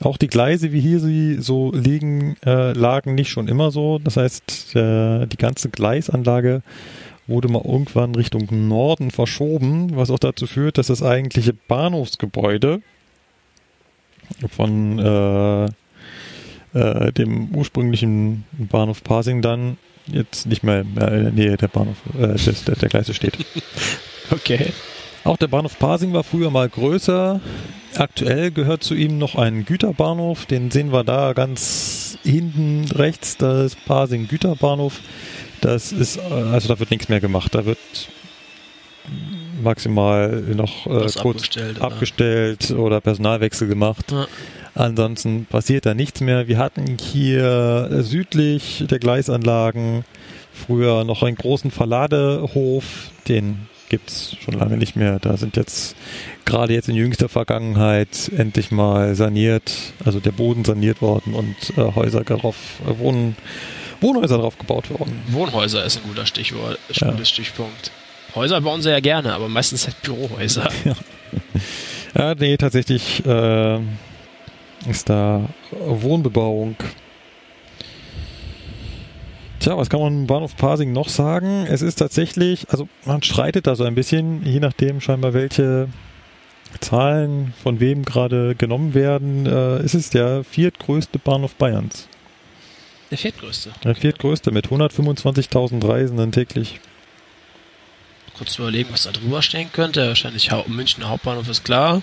Auch 0.02 0.18
die 0.18 0.28
Gleise, 0.28 0.72
wie 0.72 0.82
hier 0.82 1.00
sie 1.00 1.38
so 1.40 1.72
liegen, 1.74 2.36
äh, 2.46 2.74
lagen 2.74 3.16
nicht 3.16 3.30
schon 3.30 3.48
immer 3.48 3.72
so. 3.72 4.00
Das 4.00 4.18
heißt, 4.18 4.76
äh, 4.76 5.26
die 5.26 5.38
ganze 5.38 5.70
Gleisanlage 5.70 6.64
wurde 7.28 7.48
mal 7.48 7.64
irgendwann 7.64 8.16
Richtung 8.16 8.48
Norden 8.68 9.12
verschoben, 9.12 9.96
was 9.96 10.12
auch 10.12 10.20
dazu 10.20 10.48
führt, 10.48 10.78
dass 10.78 10.88
das 10.88 11.02
eigentliche 11.02 11.54
Bahnhofsgebäude 11.54 12.82
von 14.50 15.00
äh, 15.00 15.66
äh, 16.74 17.12
dem 17.14 17.56
ursprünglichen 17.56 18.44
Bahnhof 18.52 19.04
Pasing 19.04 19.42
dann 19.42 19.78
jetzt 20.08 20.46
nicht 20.46 20.64
mehr, 20.64 20.84
mehr 20.84 21.12
in 21.12 21.24
der 21.24 21.32
Nähe 21.32 21.58
der 21.58 21.68
Bahnhof 21.68 21.98
äh, 22.20 22.34
des, 22.34 22.64
der, 22.66 22.76
der 22.76 22.90
Gleise 22.90 23.14
steht. 23.14 23.38
Okay. 24.32 24.74
Auch 25.24 25.38
der 25.38 25.48
Bahnhof 25.48 25.78
Pasing 25.78 26.14
war 26.14 26.24
früher 26.24 26.50
mal 26.50 26.68
größer. 26.68 27.40
Aktuell 27.96 28.50
gehört 28.50 28.84
zu 28.84 28.96
ihm 28.96 29.20
noch 29.20 29.36
ein 29.36 29.66
Güterbahnhof. 29.66 30.48
Den 30.48 30.72
sehen 30.72 30.92
wir 30.92 31.04
da 31.04 31.34
ganz 31.34 32.18
hinten 32.24 32.86
rechts. 32.92 33.38
Da 33.38 33.64
ist 33.64 33.86
Pasing 33.86 34.28
Güterbahnhof. 34.28 35.00
Das 35.66 35.92
ist, 35.92 36.20
also 36.20 36.68
da 36.68 36.80
wird 36.80 36.92
nichts 36.92 37.10
mehr 37.10 37.20
gemacht. 37.20 37.56
Da 37.56 37.66
wird 37.66 37.80
maximal 39.64 40.44
noch 40.56 40.86
äh, 40.86 41.10
kurz 41.18 41.18
abgestellt, 41.18 41.78
oder? 41.78 41.86
abgestellt 41.88 42.72
oder 42.72 43.02
Personalwechsel 43.02 43.68
gemacht. 43.68 44.12
Ja. 44.12 44.28
Ansonsten 44.76 45.46
passiert 45.46 45.88
da 45.88 45.96
nichts 45.96 46.22
mehr. 46.22 46.48
Wir 46.48 46.60
hatten 46.60 46.98
hier 47.00 48.04
südlich 48.04 48.86
der 48.88 49.00
Gleisanlagen 49.00 50.06
früher 50.54 51.04
noch 51.04 51.24
einen 51.24 51.36
großen 51.36 51.72
Verladehof. 51.72 53.10
Den 53.28 53.68
gibt's 53.90 54.38
schon 54.44 54.54
lange 54.54 54.78
nicht 54.78 54.96
mehr. 54.96 55.18
Da 55.18 55.36
sind 55.36 55.58
jetzt 55.58 55.96
gerade 56.46 56.74
jetzt 56.74 56.90
in 56.90 56.96
jüngster 56.96 57.28
Vergangenheit 57.28 58.32
endlich 58.38 58.70
mal 58.70 59.16
saniert, 59.16 59.72
also 60.04 60.20
der 60.20 60.32
Boden 60.32 60.64
saniert 60.64 61.02
worden 61.02 61.34
und 61.34 61.56
äh, 61.76 61.96
Häuser 61.96 62.24
darauf, 62.24 62.56
äh, 62.88 63.00
Wohn, 63.00 63.36
Wohnhäuser 64.02 64.38
drauf 64.38 64.58
gebaut 64.58 64.90
worden. 64.92 65.22
Wohnhäuser 65.28 65.84
ist 65.86 65.98
ein 65.98 66.04
guter 66.08 66.26
Stichwort, 66.26 66.78
Ja. 66.94 67.08
ein 67.08 67.14
gutes 67.14 67.30
Stichpunkt. 67.30 67.92
Häuser 68.36 68.60
bauen 68.62 68.82
sie 68.82 68.90
ja 68.92 69.00
gerne, 69.00 69.34
aber 69.34 69.48
meistens 69.50 69.86
halt 69.88 70.02
Bürohäuser. 70.02 70.70
Ja, 72.18 72.34
nee, 72.34 72.56
tatsächlich 72.56 73.26
äh, 73.26 73.78
ist 74.90 75.10
da 75.10 75.50
Wohnbebauung. 75.72 76.78
Tja, 79.60 79.78
was 79.78 79.90
kann 79.90 80.00
man 80.00 80.14
im 80.22 80.28
Bahnhof 80.28 80.56
Pasing 80.56 80.94
noch 80.94 81.10
sagen? 81.10 81.66
Es 81.70 81.82
ist 81.82 81.96
tatsächlich, 81.96 82.70
also 82.70 82.88
man 83.06 83.22
streitet 83.24 83.68
da 83.68 83.76
so 83.76 83.84
ein 83.84 83.96
bisschen, 83.96 84.46
je 84.46 84.60
nachdem 84.62 85.02
scheinbar 85.02 85.34
welche 85.34 85.90
Zahlen 86.80 87.54
von 87.64 87.80
wem 87.80 88.04
gerade 88.06 88.56
genommen 88.56 88.94
werden. 88.94 89.46
Äh, 89.46 89.78
es 89.84 89.96
ist 89.96 90.14
der 90.14 90.44
viertgrößte 90.44 91.20
Bahnhof 91.20 91.56
Bayerns. 91.56 92.08
Der 93.16 93.22
viertgrößte. 93.22 93.72
Der 93.82 93.96
viertgrößte 93.96 94.52
mit 94.52 94.68
125.000 94.68 95.88
Reisenden 95.88 96.34
täglich. 96.34 96.82
Kurz 98.38 98.60
überlegen, 98.60 98.90
was 98.92 99.04
da 99.04 99.14
drüber 99.14 99.42
stehen 99.42 99.72
könnte. 99.72 100.10
Wahrscheinlich 100.10 100.52
Hau 100.52 100.66
München 100.68 101.08
Hauptbahnhof 101.08 101.48
ist 101.48 101.64
klar. 101.64 102.02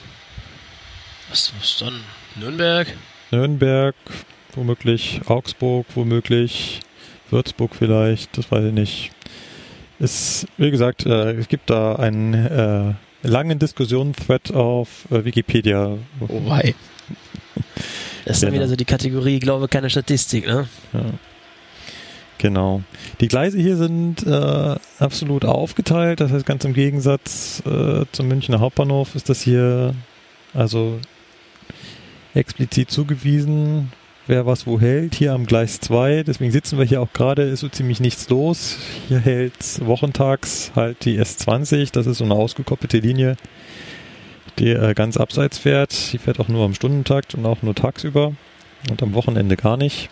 Was, 1.29 1.53
was 1.61 1.77
dann? 1.81 2.01
Nürnberg? 2.37 2.97
Nürnberg, 3.31 3.95
womöglich, 4.55 5.21
Augsburg, 5.27 5.85
womöglich, 5.97 6.81
Würzburg 7.29 7.77
vielleicht, 7.77 8.39
das 8.39 8.51
weiß 8.51 8.65
ich 8.65 8.73
nicht. 8.73 9.11
Es, 9.99 10.47
wie 10.57 10.71
gesagt, 10.71 11.05
äh, 11.05 11.33
es 11.33 11.49
gibt 11.49 11.69
da 11.69 11.97
einen 11.97 12.33
äh, 12.33 12.95
langen 13.23 13.59
Diskussionen-Thread 13.59 14.55
auf 14.55 15.05
äh, 15.11 15.27
Wikipedia. 15.27 15.99
Wobei. 16.21 16.75
Das 18.24 18.36
ist 18.36 18.43
dann 18.43 18.51
Genau. 18.51 18.61
wieder 18.61 18.69
so 18.69 18.77
die 18.77 18.85
Kategorie, 18.85 19.39
glaube 19.39 19.69
keine 19.69 19.90
Statistik, 19.90 20.47
ne? 20.47 20.69
Ja. 20.93 21.05
Genau. 22.39 22.82
Die 23.20 23.28
Gleise 23.28 23.59
hier 23.59 23.77
sind 23.77 24.27
äh, 24.27 24.74
absolut 24.99 25.44
aufgeteilt, 25.44 26.20
das 26.20 26.32
heißt 26.32 26.44
ganz 26.47 26.65
im 26.65 26.74
Gegensatz 26.74 27.62
äh, 27.66 28.05
zum 28.11 28.28
Münchner 28.28 28.59
Hauptbahnhof 28.59 29.15
ist 29.15 29.28
das 29.28 29.43
hier 29.43 29.94
also 30.53 30.99
explizit 32.35 32.90
zugewiesen, 32.90 33.93
wer 34.27 34.44
was 34.47 34.66
wo 34.66 34.81
hält. 34.81 35.15
Hier 35.15 35.32
am 35.35 35.47
Gleis 35.47 35.78
2, 35.81 36.24
deswegen 36.24 36.51
sitzen 36.51 36.78
wir 36.78 36.85
hier 36.85 37.01
auch 37.01 37.12
gerade, 37.12 37.43
ist 37.43 37.61
so 37.61 37.69
ziemlich 37.69 38.01
nichts 38.01 38.28
los. 38.28 38.77
Hier 39.09 39.20
hält 39.20 39.55
wochentags 39.85 40.73
halt 40.74 41.05
die 41.05 41.20
S20, 41.20 41.93
das 41.93 42.07
ist 42.07 42.19
so 42.19 42.24
eine 42.24 42.35
ausgekoppelte 42.35 42.99
Linie, 42.99 43.36
die 44.59 44.70
äh, 44.70 44.95
ganz 44.95 45.16
abseits 45.16 45.59
fährt. 45.59 46.12
Die 46.12 46.19
fährt 46.19 46.41
auch 46.41 46.49
nur 46.49 46.65
am 46.65 46.74
Stundentakt 46.74 47.35
und 47.35 47.47
auch 47.47 47.62
nur 47.62 47.74
tagsüber 47.74 48.35
und 48.91 49.03
am 49.03 49.15
Wochenende 49.15 49.57
gar 49.57 49.77
nicht. 49.77 50.11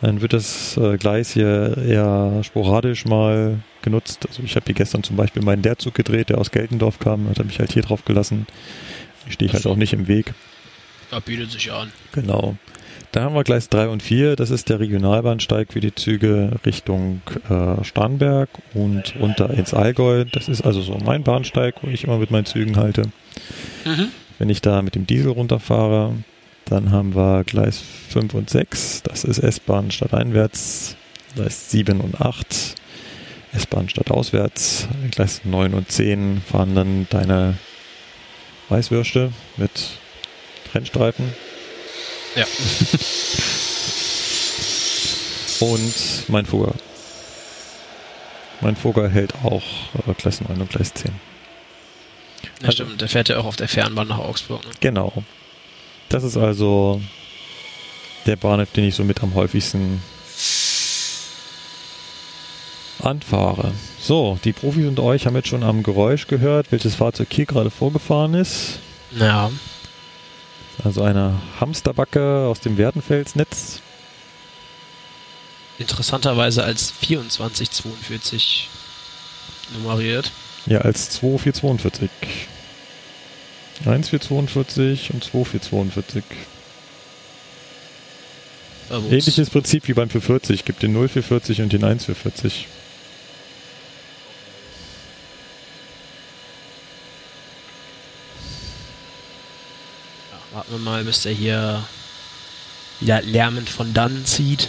Dann 0.00 0.20
wird 0.20 0.32
das 0.32 0.76
äh, 0.76 0.96
Gleis 0.96 1.32
hier 1.32 1.76
eher 1.76 2.42
sporadisch 2.44 3.04
mal 3.04 3.58
genutzt. 3.82 4.26
Also 4.28 4.42
ich 4.44 4.54
habe 4.54 4.66
hier 4.66 4.74
gestern 4.74 5.02
zum 5.02 5.16
Beispiel 5.16 5.42
meinen 5.42 5.62
Leerzug 5.62 5.94
gedreht, 5.94 6.28
der 6.28 6.38
aus 6.38 6.50
Geltendorf 6.50 7.00
kam, 7.00 7.28
hat 7.28 7.38
er 7.38 7.44
mich 7.44 7.58
halt 7.58 7.72
hier 7.72 7.82
drauf 7.82 8.04
gelassen. 8.04 8.46
Hier 9.24 9.32
stehe 9.32 9.48
ich 9.48 9.54
halt 9.54 9.66
auch 9.66 9.76
nicht 9.76 9.92
im 9.92 10.06
Weg. 10.06 10.34
Ja, 11.10 11.18
bietet 11.20 11.50
sich 11.50 11.72
an. 11.72 11.90
Genau. 12.12 12.56
Dann 13.12 13.24
haben 13.24 13.34
wir 13.34 13.42
Gleis 13.42 13.70
3 13.70 13.88
und 13.88 14.02
4, 14.02 14.36
das 14.36 14.50
ist 14.50 14.68
der 14.68 14.80
Regionalbahnsteig 14.80 15.72
für 15.72 15.80
die 15.80 15.94
Züge 15.94 16.52
Richtung 16.66 17.22
äh, 17.48 17.82
Starnberg 17.82 18.50
und 18.74 19.14
runter 19.18 19.48
ins 19.50 19.72
Allgäu. 19.72 20.26
Das 20.30 20.48
ist 20.48 20.60
also 20.60 20.82
so 20.82 20.98
mein 21.02 21.24
Bahnsteig, 21.24 21.76
wo 21.82 21.88
ich 21.88 22.04
immer 22.04 22.18
mit 22.18 22.30
meinen 22.30 22.44
Zügen 22.44 22.76
halte. 22.76 23.04
Mhm. 23.84 24.08
Wenn 24.38 24.50
ich 24.50 24.62
da 24.62 24.82
mit 24.82 24.94
dem 24.94 25.06
Diesel 25.06 25.32
runterfahre, 25.32 26.14
dann 26.64 26.90
haben 26.90 27.14
wir 27.14 27.44
Gleis 27.44 27.82
5 28.10 28.34
und 28.34 28.50
6, 28.50 29.02
das 29.02 29.24
ist 29.24 29.38
S-Bahn 29.38 29.90
stadteinwärts, 29.90 30.96
Gleis 31.34 31.70
7 31.70 32.00
und 32.00 32.20
8, 32.20 32.74
S-Bahn 33.52 33.88
stadtauswärts, 33.88 34.88
Gleis 35.10 35.40
9 35.44 35.74
und 35.74 35.90
10 35.90 36.42
fahren 36.42 36.74
dann 36.74 37.06
deine 37.10 37.56
Weißwürste 38.68 39.32
mit 39.56 39.70
Trennstreifen 40.70 41.32
Ja. 42.36 42.44
und 45.60 46.28
mein 46.28 46.46
Fugger. 46.46 46.74
Mein 48.60 48.76
Fugger 48.76 49.08
hält 49.08 49.34
auch 49.42 49.62
äh, 50.06 50.12
Gleis 50.16 50.40
9 50.40 50.60
und 50.60 50.70
Gleis 50.70 50.92
10. 50.92 51.12
Ja, 52.42 52.50
Also- 52.68 52.72
stimmt. 52.84 53.00
Der 53.00 53.08
fährt 53.08 53.28
ja 53.28 53.38
auch 53.38 53.44
auf 53.44 53.56
der 53.56 53.68
Fernbahn 53.68 54.08
nach 54.08 54.18
Augsburg. 54.18 54.64
Ne? 54.64 54.70
Genau. 54.80 55.22
Das 56.08 56.24
ist 56.24 56.36
also 56.36 57.00
der 58.26 58.36
Bahnhof, 58.36 58.70
den 58.72 58.84
ich 58.84 58.94
so 58.94 59.04
mit 59.04 59.22
am 59.22 59.34
häufigsten 59.34 60.02
anfahre. 63.02 63.72
So, 64.00 64.38
die 64.44 64.52
Profis 64.52 64.86
und 64.86 64.98
euch 65.00 65.26
haben 65.26 65.36
jetzt 65.36 65.48
schon 65.48 65.62
am 65.62 65.82
Geräusch 65.82 66.26
gehört, 66.26 66.72
welches 66.72 66.94
Fahrzeug 66.94 67.28
hier 67.30 67.46
gerade 67.46 67.70
vorgefahren 67.70 68.34
ist. 68.34 68.78
Ja. 69.16 69.50
Also 70.84 71.02
eine 71.02 71.40
Hamsterbacke 71.60 72.46
aus 72.46 72.60
dem 72.60 72.76
Werdenfelsnetz. 72.78 73.80
Interessanterweise 75.78 76.64
als 76.64 76.88
2442 77.00 78.68
nummeriert. 79.74 80.30
Ja, 80.68 80.80
als 80.82 81.10
2442. 81.10 82.10
1442 83.84 85.10
und 85.14 85.24
2442. 85.24 86.24
Aber 88.90 88.98
uns- 88.98 89.12
Ähnliches 89.12 89.50
Prinzip 89.50 89.88
wie 89.88 89.94
beim 89.94 90.10
440. 90.10 90.64
Gibt 90.64 90.82
den 90.82 90.92
0440 90.92 91.62
und 91.62 91.72
den 91.72 91.84
1440. 91.84 92.66
Warten 100.52 100.72
wir 100.72 100.78
mal, 100.78 101.04
bis 101.04 101.22
der 101.22 101.32
hier 101.32 101.84
wieder 103.00 103.22
lärmend 103.22 103.68
von 103.68 103.92
dann 103.94 104.24
zieht. 104.24 104.68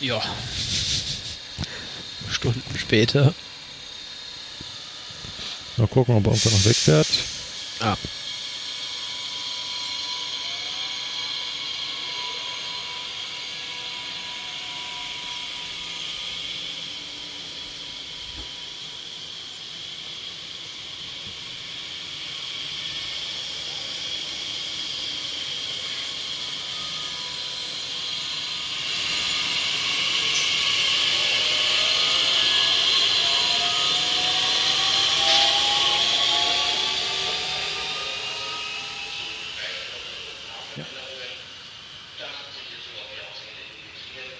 Ja. 0.00 0.22
Stunden 2.30 2.78
später. 2.78 3.34
Mal 5.76 5.88
gucken, 5.88 6.16
ob 6.16 6.26
er 6.26 6.32
irgendwann 6.32 6.52
noch 6.52 6.64
wegfährt. 6.64 7.08
Ah. 7.80 7.96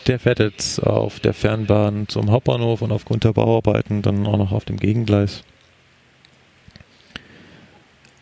Der 0.06 0.20
fährt 0.20 0.38
jetzt 0.38 0.78
auf 0.82 1.18
der 1.20 1.34
Fernbahn 1.34 2.06
zum 2.08 2.30
Hauptbahnhof 2.30 2.82
und 2.82 2.92
aufgrund 2.92 3.24
der 3.24 3.32
Bauarbeiten 3.32 4.02
dann 4.02 4.26
auch 4.26 4.36
noch 4.36 4.52
auf 4.52 4.64
dem 4.64 4.76
Gegengleis. 4.76 5.42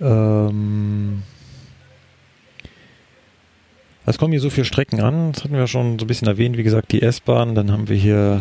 Ähm 0.00 1.22
es 4.06 4.18
kommen 4.18 4.32
hier 4.32 4.40
so 4.40 4.50
viele 4.50 4.66
Strecken 4.66 5.00
an, 5.00 5.32
das 5.32 5.44
hatten 5.44 5.54
wir 5.54 5.66
schon 5.66 5.98
so 5.98 6.04
ein 6.04 6.08
bisschen 6.08 6.28
erwähnt, 6.28 6.58
wie 6.58 6.62
gesagt, 6.62 6.92
die 6.92 7.02
S-Bahn, 7.02 7.54
dann 7.54 7.72
haben 7.72 7.88
wir 7.88 7.96
hier 7.96 8.40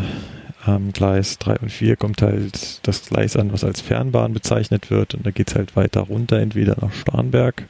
am 0.66 0.92
Gleis 0.92 1.38
3 1.40 1.58
und 1.60 1.72
4 1.72 1.96
kommt 1.96 2.22
halt 2.22 2.86
das 2.88 3.06
Gleis 3.06 3.36
an, 3.36 3.52
was 3.52 3.64
als 3.64 3.82
Fernbahn 3.82 4.34
bezeichnet 4.34 4.92
wird 4.92 5.14
und 5.14 5.26
da 5.26 5.32
geht 5.32 5.50
es 5.50 5.56
halt 5.56 5.76
weiter 5.76 6.02
runter, 6.02 6.40
entweder 6.40 6.76
nach 6.82 6.94
Starnberg 6.94 7.68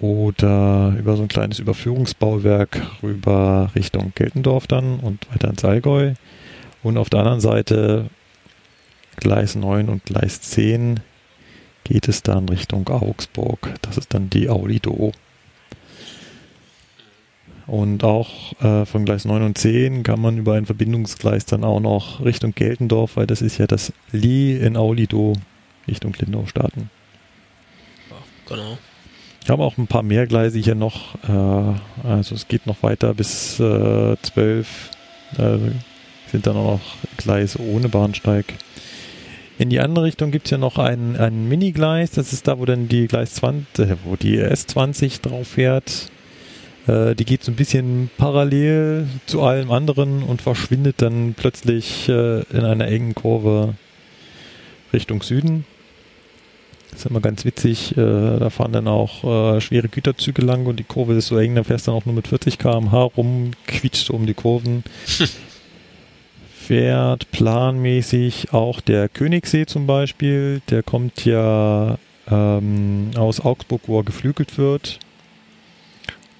oder 0.00 0.94
über 0.98 1.16
so 1.16 1.22
ein 1.22 1.28
kleines 1.28 1.58
Überführungsbauwerk 1.58 2.80
rüber 3.02 3.70
Richtung 3.74 4.12
Geltendorf 4.14 4.66
dann 4.66 5.00
und 5.00 5.30
weiter 5.32 5.48
ins 5.48 5.64
Allgäu. 5.64 6.14
Und 6.82 6.96
auf 6.98 7.10
der 7.10 7.20
anderen 7.20 7.40
Seite 7.40 8.08
Gleis 9.16 9.56
9 9.56 9.88
und 9.88 10.04
Gleis 10.04 10.40
10 10.42 11.00
geht 11.84 12.08
es 12.08 12.22
dann 12.22 12.48
Richtung 12.48 12.88
Augsburg. 12.88 13.74
Das 13.82 13.98
ist 13.98 14.14
dann 14.14 14.30
die 14.30 14.48
Aulido. 14.48 15.12
Und 17.66 18.02
auch 18.02 18.52
äh, 18.62 18.86
von 18.86 19.04
Gleis 19.04 19.24
9 19.24 19.42
und 19.42 19.58
10 19.58 20.02
kann 20.02 20.20
man 20.20 20.38
über 20.38 20.54
ein 20.54 20.64
Verbindungsgleis 20.64 21.44
dann 21.44 21.64
auch 21.64 21.80
noch 21.80 22.24
Richtung 22.24 22.54
Geltendorf, 22.54 23.16
weil 23.16 23.26
das 23.26 23.42
ist 23.42 23.58
ja 23.58 23.66
das 23.66 23.92
Li 24.12 24.56
in 24.56 24.76
Aulido 24.76 25.34
Richtung 25.86 26.14
Lindau 26.18 26.46
starten. 26.46 26.90
Genau. 28.48 28.78
Wir 29.48 29.54
haben 29.54 29.62
auch 29.62 29.78
ein 29.78 29.86
paar 29.86 30.02
mehr 30.02 30.26
Gleise 30.26 30.58
hier 30.58 30.74
noch. 30.74 31.14
Äh, 31.26 32.06
also 32.06 32.34
es 32.34 32.48
geht 32.48 32.66
noch 32.66 32.82
weiter 32.82 33.14
bis 33.14 33.58
äh, 33.58 34.14
12. 34.20 34.90
Äh, 35.38 35.58
sind 36.30 36.46
dann 36.46 36.54
auch 36.54 36.72
noch 36.72 36.80
Gleise 37.16 37.58
ohne 37.62 37.88
Bahnsteig. 37.88 38.44
In 39.58 39.70
die 39.70 39.80
andere 39.80 40.04
Richtung 40.04 40.32
gibt 40.32 40.48
es 40.48 40.50
ja 40.50 40.58
noch 40.58 40.76
ein, 40.76 41.16
ein 41.16 41.48
Minigleis. 41.48 42.10
Das 42.10 42.34
ist 42.34 42.46
da, 42.46 42.58
wo 42.58 42.66
dann 42.66 42.88
die 42.88 43.06
Gleis 43.06 43.36
20, 43.36 43.88
äh, 43.88 43.96
wo 44.04 44.16
die 44.16 44.38
S20 44.38 45.22
drauf 45.22 45.48
fährt. 45.48 46.10
Äh, 46.86 47.14
die 47.14 47.24
geht 47.24 47.42
so 47.42 47.50
ein 47.50 47.56
bisschen 47.56 48.10
parallel 48.18 49.06
zu 49.24 49.40
allem 49.40 49.70
anderen 49.70 50.24
und 50.24 50.42
verschwindet 50.42 50.96
dann 51.00 51.32
plötzlich 51.34 52.06
äh, 52.10 52.40
in 52.52 52.66
einer 52.66 52.86
engen 52.86 53.14
Kurve 53.14 53.76
Richtung 54.92 55.22
Süden. 55.22 55.64
Das 56.98 57.04
ist 57.04 57.10
immer 57.12 57.20
ganz 57.20 57.44
witzig. 57.44 57.96
Äh, 57.96 58.40
da 58.40 58.50
fahren 58.50 58.72
dann 58.72 58.88
auch 58.88 59.22
äh, 59.22 59.60
schwere 59.60 59.86
Güterzüge 59.86 60.42
lang 60.42 60.66
und 60.66 60.80
die 60.80 60.84
Kurve 60.84 61.14
ist 61.14 61.28
so 61.28 61.38
eng, 61.38 61.54
da 61.54 61.62
fährst 61.62 61.86
du 61.86 61.92
dann 61.92 62.00
auch 62.00 62.06
nur 62.06 62.14
mit 62.16 62.26
40 62.26 62.58
km/h 62.58 63.02
rum, 63.16 63.52
quietscht 63.68 64.10
um 64.10 64.26
die 64.26 64.34
Kurven. 64.34 64.82
Fährt 66.52 67.30
planmäßig 67.30 68.52
auch 68.52 68.80
der 68.80 69.08
Königssee 69.08 69.64
zum 69.66 69.86
Beispiel. 69.86 70.60
Der 70.70 70.82
kommt 70.82 71.24
ja 71.24 71.98
ähm, 72.28 73.12
aus 73.16 73.38
Augsburg, 73.42 73.82
wo 73.86 74.00
er 74.00 74.04
geflügelt 74.04 74.58
wird. 74.58 74.98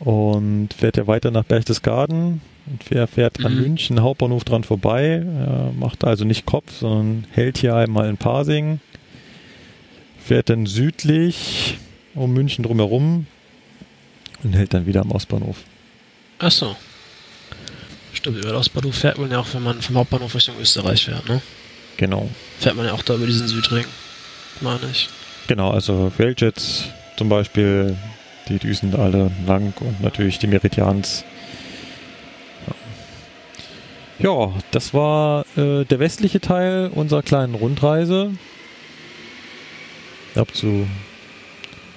Und 0.01 0.75
fährt 0.77 0.97
ja 0.97 1.07
weiter 1.07 1.31
nach 1.31 1.45
Berchtesgaden. 1.45 2.41
Und 2.67 2.91
er 2.91 3.07
fährt 3.07 3.45
an 3.45 3.55
Mhm. 3.55 3.61
München 3.61 4.03
Hauptbahnhof 4.03 4.43
dran 4.43 4.65
vorbei. 4.65 5.25
Er 5.25 5.71
macht 5.79 6.03
also 6.03 6.25
nicht 6.25 6.47
Kopf, 6.47 6.81
sondern 6.81 7.29
hält 7.31 7.59
hier 7.59 7.77
einmal 7.77 8.09
in 8.09 8.17
Pasing 8.17 8.81
fährt 10.29 10.51
dann 10.51 10.67
südlich 10.67 11.79
um 12.15 12.35
München 12.35 12.63
drumherum 12.63 13.27
und 14.45 14.53
hält 14.53 14.75
dann 14.75 14.85
wieder 14.85 15.01
am 15.01 15.11
Ostbahnhof. 15.11 15.57
Ach 16.39 16.51
so. 16.51 16.77
Stimmt, 18.13 18.37
über 18.37 18.49
den 18.49 18.57
Ostbahnhof 18.57 18.95
fährt 18.95 19.17
man 19.17 19.31
ja 19.31 19.39
auch, 19.39 19.47
wenn 19.55 19.63
man 19.63 19.81
vom 19.81 19.97
Hauptbahnhof 19.97 20.35
Richtung 20.35 20.57
Österreich 20.61 21.07
fährt, 21.07 21.27
ne? 21.31 21.41
Genau. 21.97 22.29
Fährt 22.59 22.77
man 22.77 22.85
ja 22.85 22.93
auch 22.93 23.03
da 23.03 23.15
über 23.15 23.25
diesen 23.27 23.49
Südring. 23.49 23.87
Meine 24.61 24.81
ich. 24.93 25.09
Genau, 25.47 25.71
also 25.71 26.13
Railjets 26.19 26.85
zum 27.17 27.31
Beispiel, 27.31 27.97
die 28.51 28.59
düsen 28.59 28.95
alle 28.95 29.31
lang 29.47 29.73
und 29.81 30.03
natürlich 30.03 30.39
die 30.39 30.47
Meridians. 30.47 31.25
Ja, 34.19 34.53
das 34.73 34.93
war 34.93 35.47
äh, 35.57 35.85
der 35.85 35.99
westliche 36.01 36.41
Teil 36.41 36.91
unserer 36.95 37.23
kleinen 37.23 37.55
Rundreise. 37.55 38.33
Glaube, 40.39 40.53
zu 40.53 40.87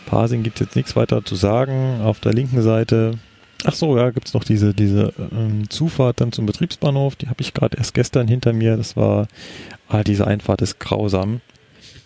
Pasing 0.07 0.41
gibt 0.41 0.59
es 0.59 0.65
jetzt 0.65 0.75
nichts 0.75 0.95
weiter 0.95 1.23
zu 1.23 1.35
sagen. 1.35 2.01
Auf 2.01 2.21
der 2.21 2.33
linken 2.33 2.63
Seite, 2.63 3.19
ach 3.65 3.75
so, 3.75 3.95
ja, 3.95 4.09
gibt 4.09 4.29
es 4.29 4.33
noch 4.33 4.43
diese, 4.43 4.73
diese 4.73 5.13
ähm, 5.31 5.69
Zufahrt 5.69 6.21
dann 6.21 6.31
zum 6.31 6.47
Betriebsbahnhof. 6.47 7.15
Die 7.17 7.27
habe 7.27 7.39
ich 7.41 7.53
gerade 7.53 7.77
erst 7.77 7.93
gestern 7.93 8.27
hinter 8.27 8.51
mir. 8.51 8.77
Das 8.77 8.97
war, 8.97 9.27
ah, 9.89 10.03
diese 10.03 10.25
Einfahrt 10.25 10.63
ist 10.63 10.79
grausam. 10.79 11.41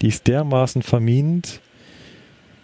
Die 0.01 0.09
ist 0.09 0.27
dermaßen 0.27 0.81
vermint. 0.81 1.61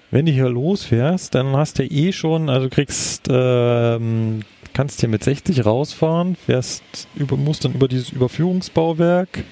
Wenn 0.10 0.26
du 0.26 0.34
hier 0.34 0.50
losfährst, 0.50 1.34
dann 1.34 1.56
hast 1.56 1.80
du 1.80 1.86
eh 1.86 2.12
schon, 2.12 2.50
also 2.50 2.68
kriegst, 2.68 3.30
ähm, 3.30 4.42
kannst 4.74 5.00
hier 5.00 5.08
mit 5.08 5.24
60 5.24 5.66
rausfahren, 5.66 6.36
fährst 6.36 6.84
über, 7.16 7.38
musst 7.38 7.64
dann 7.64 7.74
über 7.74 7.88
dieses 7.88 8.10
Überführungsbauwerk, 8.10 9.46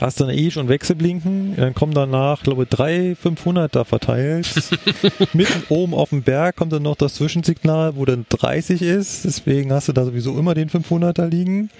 hast 0.00 0.20
dann 0.20 0.30
eh 0.30 0.50
schon 0.50 0.68
Wechselblinken, 0.68 1.56
dann 1.56 1.74
kommen 1.74 1.94
danach, 1.94 2.42
glaube 2.42 2.64
ich, 2.64 2.68
drei 2.68 3.16
500er 3.22 3.84
verteilt. 3.84 4.52
Mitten 5.32 5.62
oben 5.68 5.94
auf 5.94 6.10
dem 6.10 6.22
Berg 6.22 6.56
kommt 6.56 6.72
dann 6.72 6.82
noch 6.82 6.96
das 6.96 7.14
Zwischensignal, 7.14 7.96
wo 7.96 8.04
dann 8.04 8.26
30 8.28 8.82
ist, 8.82 9.24
deswegen 9.24 9.72
hast 9.72 9.88
du 9.88 9.92
da 9.92 10.04
sowieso 10.04 10.38
immer 10.38 10.54
den 10.54 10.68
500er 10.68 11.26
liegen. 11.26 11.70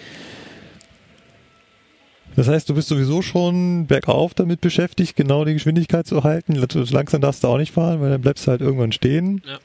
Das 2.36 2.49
heißt, 2.49 2.69
du 2.69 2.74
bist 2.74 2.89
sowieso 2.89 3.23
schon 3.23 3.86
bergauf 3.86 4.35
damit 4.35 4.61
beschäftigt, 4.61 5.15
genau 5.15 5.45
die 5.45 5.53
Geschwindigkeit 5.53 6.07
zu 6.07 6.24
halten. 6.24 6.55
Langsam 6.91 7.20
darfst 7.20 7.45
du 7.45 7.49
auch 7.49 7.59
nicht 7.59 7.73
fahren, 7.73 8.01
weil 8.01 8.11
dann 8.11 8.20
bleibst 8.20 8.47
du 8.47 8.51
halt 8.51 8.61
irgendwann 8.61 8.93
stehen. 8.93 9.41
Ja. 9.47 9.59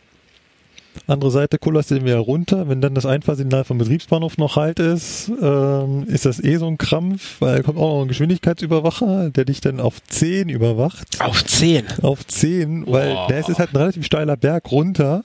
Andere 1.08 1.32
Seite 1.32 1.58
kullerst 1.58 1.92
du 1.92 1.96
den 1.96 2.06
wieder 2.06 2.20
runter. 2.20 2.70
Wenn 2.70 2.82
dann 2.82 2.94
das 2.94 3.06
Einfahrsignal 3.06 3.64
vom 3.64 3.78
Betriebsbahnhof 3.78 4.38
noch 4.38 4.56
halt 4.56 4.80
ist, 4.80 5.32
ähm, 5.42 6.04
ist 6.08 6.26
das 6.26 6.44
eh 6.44 6.58
so 6.58 6.68
ein 6.68 6.78
Krampf, 6.78 7.38
weil 7.40 7.58
da 7.58 7.64
kommt 7.64 7.78
auch 7.78 7.96
noch 7.96 8.02
ein 8.04 8.08
Geschwindigkeitsüberwacher, 8.08 9.30
der 9.30 9.46
dich 9.46 9.62
dann 9.62 9.80
auf 9.80 10.02
10 10.04 10.50
überwacht. 10.50 11.20
Auf 11.22 11.46
10. 11.46 11.86
Auf 12.02 12.26
10, 12.26 12.86
weil 12.88 13.14
Boah. 13.14 13.28
der 13.28 13.40
ist 13.40 13.60
halt 13.60 13.74
ein 13.74 13.78
relativ 13.78 14.06
steiler 14.06 14.38
Berg 14.38 14.72
runter. 14.72 15.24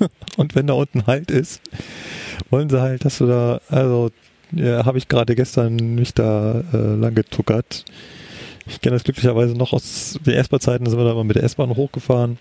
Und 0.36 0.54
wenn 0.54 0.66
da 0.66 0.74
unten 0.74 1.06
Halt 1.06 1.30
ist, 1.30 1.60
wollen 2.48 2.70
sie 2.70 2.80
halt, 2.80 3.04
dass 3.04 3.18
du 3.18 3.26
da, 3.26 3.60
also 3.68 4.10
ja, 4.52 4.84
habe 4.84 4.98
ich 4.98 5.08
gerade 5.08 5.34
gestern 5.34 5.76
mich 5.94 6.14
da 6.14 6.62
äh, 6.72 6.76
lang 6.76 7.14
getuckert. 7.14 7.84
Ich 8.66 8.80
kenne 8.80 8.96
das 8.96 9.04
glücklicherweise 9.04 9.54
noch 9.54 9.72
aus 9.72 10.18
den 10.24 10.34
S-Bahn-Zeiten, 10.34 10.84
da 10.84 10.90
sind 10.90 10.98
wir 10.98 11.04
da 11.04 11.14
mal 11.14 11.24
mit 11.24 11.36
der 11.36 11.44
S-Bahn 11.44 11.76
hochgefahren. 11.76 12.38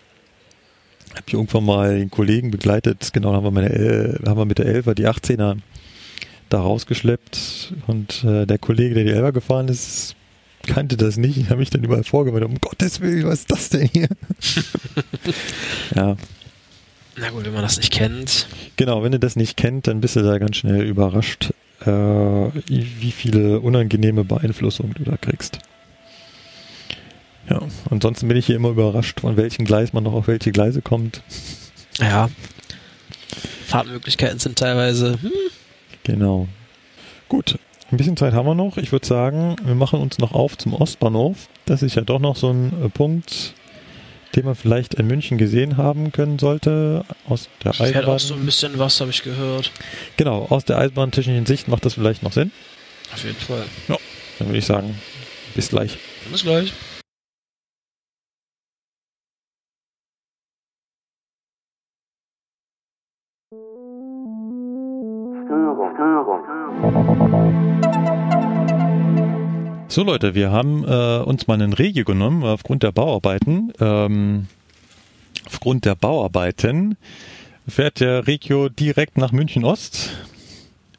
Hab 1.16 1.28
ich 1.28 1.34
irgendwann 1.34 1.66
mal 1.66 1.90
einen 1.90 2.10
Kollegen 2.12 2.52
begleitet, 2.52 3.12
genau, 3.14 3.34
haben 3.34 3.44
wir, 3.44 3.52
meine, 3.52 3.70
El- 3.70 4.20
haben 4.28 4.38
wir 4.38 4.46
mit 4.46 4.58
der 4.60 4.68
Elfer 4.68 4.96
die 4.96 5.08
18er 5.08 5.58
da 6.50 6.62
rausgeschleppt 6.62 7.74
und 7.88 8.24
äh, 8.24 8.46
der 8.46 8.58
Kollege, 8.58 8.96
der 8.96 9.04
die 9.04 9.12
Elfer 9.12 9.32
gefahren 9.32 9.68
ist, 9.68 10.16
kannte 10.66 10.98
das 10.98 11.18
nicht. 11.18 11.38
Ich 11.38 11.46
habe 11.50 11.58
mich 11.60 11.70
dann 11.70 11.84
überall 11.84 12.04
vorgemeldet, 12.04 12.50
um 12.50 12.60
Gottes 12.60 13.02
Willen, 13.02 13.26
was 13.26 13.40
ist 13.42 13.52
das 13.52 13.70
denn 13.70 13.88
hier? 13.92 14.08
ja, 15.96 16.16
Na 17.18 17.30
gut, 17.32 17.46
wenn 17.46 17.54
man 17.54 17.62
das 17.62 17.78
nicht 17.78 17.92
kennt. 17.92 18.48
genau, 18.78 19.04
wenn 19.04 19.12
du 19.12 19.20
das 19.20 19.36
nicht 19.36 19.58
kennt, 19.58 19.88
dann 19.88 20.02
bist 20.02 20.16
du 20.16 20.22
da 20.22 20.38
ganz 20.38 20.58
schnell 20.58 20.84
überrascht, 20.84 21.52
äh, 21.82 21.88
wie 21.88 23.12
viele 23.12 23.60
unangenehme 23.60 24.24
Beeinflussungen 24.24 24.94
du 24.98 25.04
da 25.04 25.18
kriegst. 25.18 25.60
Ja, 27.50 27.62
ansonsten 27.90 28.28
bin 28.28 28.38
ich 28.38 28.46
hier 28.46 28.56
immer 28.56 28.70
überrascht, 28.70 29.22
von 29.22 29.36
welchem 29.38 29.66
Gleis 29.66 29.94
man 29.94 30.04
noch 30.04 30.14
auf 30.14 30.28
welche 30.28 30.52
Gleise 30.52 30.82
kommt. 30.82 31.22
Ja. 32.00 32.30
Fahrtmöglichkeiten 33.68 34.40
sind 34.40 34.58
teilweise. 34.58 35.18
Hm, 35.22 35.32
Genau. 36.04 36.48
Gut, 37.28 37.60
ein 37.92 37.98
bisschen 37.98 38.18
Zeit 38.18 38.34
haben 38.34 38.48
wir 38.48 38.56
noch. 38.56 38.78
Ich 38.78 38.92
würde 38.92 39.06
sagen, 39.06 39.56
wir 39.64 39.76
machen 39.76 40.00
uns 40.00 40.18
noch 40.18 40.32
auf 40.32 40.58
zum 40.58 40.74
Ostbahnhof. 40.74 41.48
Das 41.66 41.84
ist 41.84 41.96
ja 41.96 42.02
doch 42.02 42.20
noch 42.20 42.36
so 42.36 42.50
ein 42.52 42.72
äh, 42.86 42.90
Punkt, 42.90 43.54
den 44.36 44.46
man 44.46 44.56
vielleicht 44.56 44.96
in 44.96 45.06
München 45.08 45.38
gesehen 45.38 45.78
haben 45.78 46.12
können 46.12 46.40
sollte. 46.40 47.04
Aus 47.28 47.50
der 47.64 47.74
fährt 47.74 47.90
Eisenbahn. 47.90 48.16
auch 48.16 48.20
so 48.20 48.34
ein 48.36 48.46
bisschen 48.46 48.80
was, 48.80 49.00
habe 49.02 49.12
ich 49.12 49.22
gehört. 49.22 49.72
Genau, 50.18 50.46
aus 50.50 50.66
der 50.66 50.78
eisenbahntechnischen 50.80 51.46
Sicht 51.46 51.68
macht 51.68 51.86
das 51.86 51.94
vielleicht 51.96 52.24
noch 52.24 52.32
Sinn. 52.34 52.52
Auf 53.14 53.24
jeden 53.24 53.38
Fall. 53.38 53.64
Dann 54.40 54.48
würde 54.48 54.58
ich 54.58 54.66
sagen, 54.66 54.96
bis 55.56 55.70
gleich. 55.70 55.98
Bis 56.32 56.42
gleich. 56.44 56.74
Störung, 66.00 66.40
So 69.90 70.04
Leute, 70.04 70.34
wir 70.34 70.50
haben 70.50 70.86
äh, 70.88 71.18
uns 71.26 71.46
mal 71.48 71.56
einen 71.56 71.74
Regio 71.74 72.06
genommen 72.06 72.46
aufgrund 72.46 72.84
der 72.84 72.94
Bauarbeiten. 72.94 73.74
Ähm, 73.82 74.48
aufgrund 75.46 75.84
der 75.84 75.96
Bauarbeiten 75.96 76.96
fährt 77.68 78.00
der 78.00 78.28
Regio 78.28 78.70
direkt 78.70 79.18
nach 79.18 79.34
München 79.34 79.66
Ost, 79.66 80.12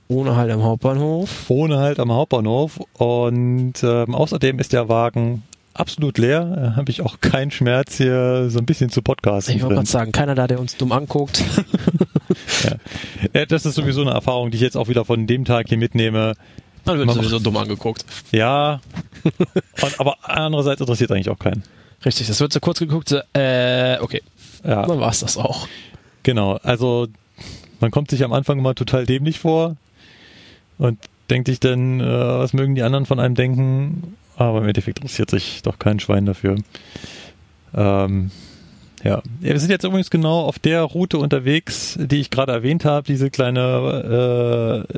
Ohne 0.09 0.37
halt 0.37 0.51
am 0.51 0.63
Hauptbahnhof. 0.63 1.49
ohne 1.49 1.79
halt 1.79 1.99
am 1.99 2.13
Hauptbahnhof. 2.13 2.79
Und 2.93 3.83
ähm, 3.83 4.15
außerdem 4.15 4.59
ist 4.59 4.75
der 4.75 4.91
Wagen 4.91 5.45
absolut 5.73 6.19
leer. 6.19 6.45
Da 6.45 6.77
habe 6.77 6.91
ich 6.91 7.01
auch 7.01 7.23
keinen 7.23 7.51
Schmerz 7.51 7.97
hier 7.97 8.51
so 8.51 8.59
ein 8.59 8.67
bisschen 8.67 8.91
zu 8.91 9.01
podcasten. 9.01 9.57
Ich 9.57 9.63
wollte 9.63 9.77
gerade 9.77 9.89
sagen, 9.89 10.13
keiner 10.13 10.35
da, 10.35 10.47
der 10.47 10.61
uns 10.61 10.77
dumm 10.77 10.93
anguckt. 10.93 11.43
Ja, 13.35 13.47
das 13.47 13.67
ist 13.67 13.75
sowieso 13.75 14.03
eine 14.03 14.11
Erfahrung, 14.11 14.51
die 14.51 14.57
ich 14.57 14.63
jetzt 14.63 14.77
auch 14.77 14.89
wieder 14.89 15.05
von 15.05 15.27
dem 15.27 15.45
Tag 15.45 15.69
hier 15.69 15.79
mitnehme. 15.79 16.35
Man 16.85 16.99
wird 16.99 17.07
Man 17.07 17.17
sowieso 17.17 17.39
dumm 17.39 17.57
angeguckt. 17.57 18.05
Ja, 18.33 18.81
und, 19.83 20.01
aber 20.01 20.17
andererseits 20.23 20.81
interessiert 20.81 21.13
eigentlich 21.13 21.31
auch 21.31 21.39
keinen. 21.39 21.63
Richtig, 22.05 22.27
das 22.27 22.41
wird 22.41 22.53
so 22.53 22.61
kurz 22.61 22.79
geguckt. 22.79 23.11
So, 23.11 23.21
äh, 23.35 23.99
okay. 24.01 24.23
Ja. 24.65 24.87
Dann 24.87 25.01
war's 25.01 25.21
das 25.21 25.37
auch. 25.37 25.69
Genau, 26.23 26.57
also 26.63 27.09
man 27.81 27.91
kommt 27.91 28.11
sich 28.11 28.25
am 28.25 28.33
Anfang 28.33 28.59
immer 28.59 28.75
total 28.75 29.07
dämlich 29.07 29.39
vor 29.39 29.77
und 30.79 30.99
denkt 31.29 31.49
sich 31.49 31.61
dann, 31.61 32.01
äh, 32.01 32.05
was 32.05 32.53
mögen 32.53 32.75
die 32.75 32.83
anderen 32.83 33.07
von 33.07 33.21
einem 33.21 33.35
denken, 33.35 34.17
aber 34.37 34.59
im 34.59 34.69
Endeffekt 34.69 34.99
interessiert 34.99 35.31
sich 35.31 35.63
doch 35.63 35.79
kein 35.79 36.01
Schwein 36.01 36.27
dafür. 36.27 36.57
Ähm, 37.75 38.31
ja. 39.05 39.23
wir 39.41 39.59
sind 39.59 39.71
jetzt 39.71 39.85
übrigens 39.85 40.11
genau 40.11 40.41
auf 40.41 40.59
der 40.59 40.83
Route 40.83 41.19
unterwegs, 41.19 41.99
die 42.01 42.21
ich 42.21 42.31
gerade 42.31 42.53
erwähnt 42.53 42.85
habe, 42.85 43.07
diese 43.07 43.31
kleine 43.31 44.87
äh, 44.89 44.95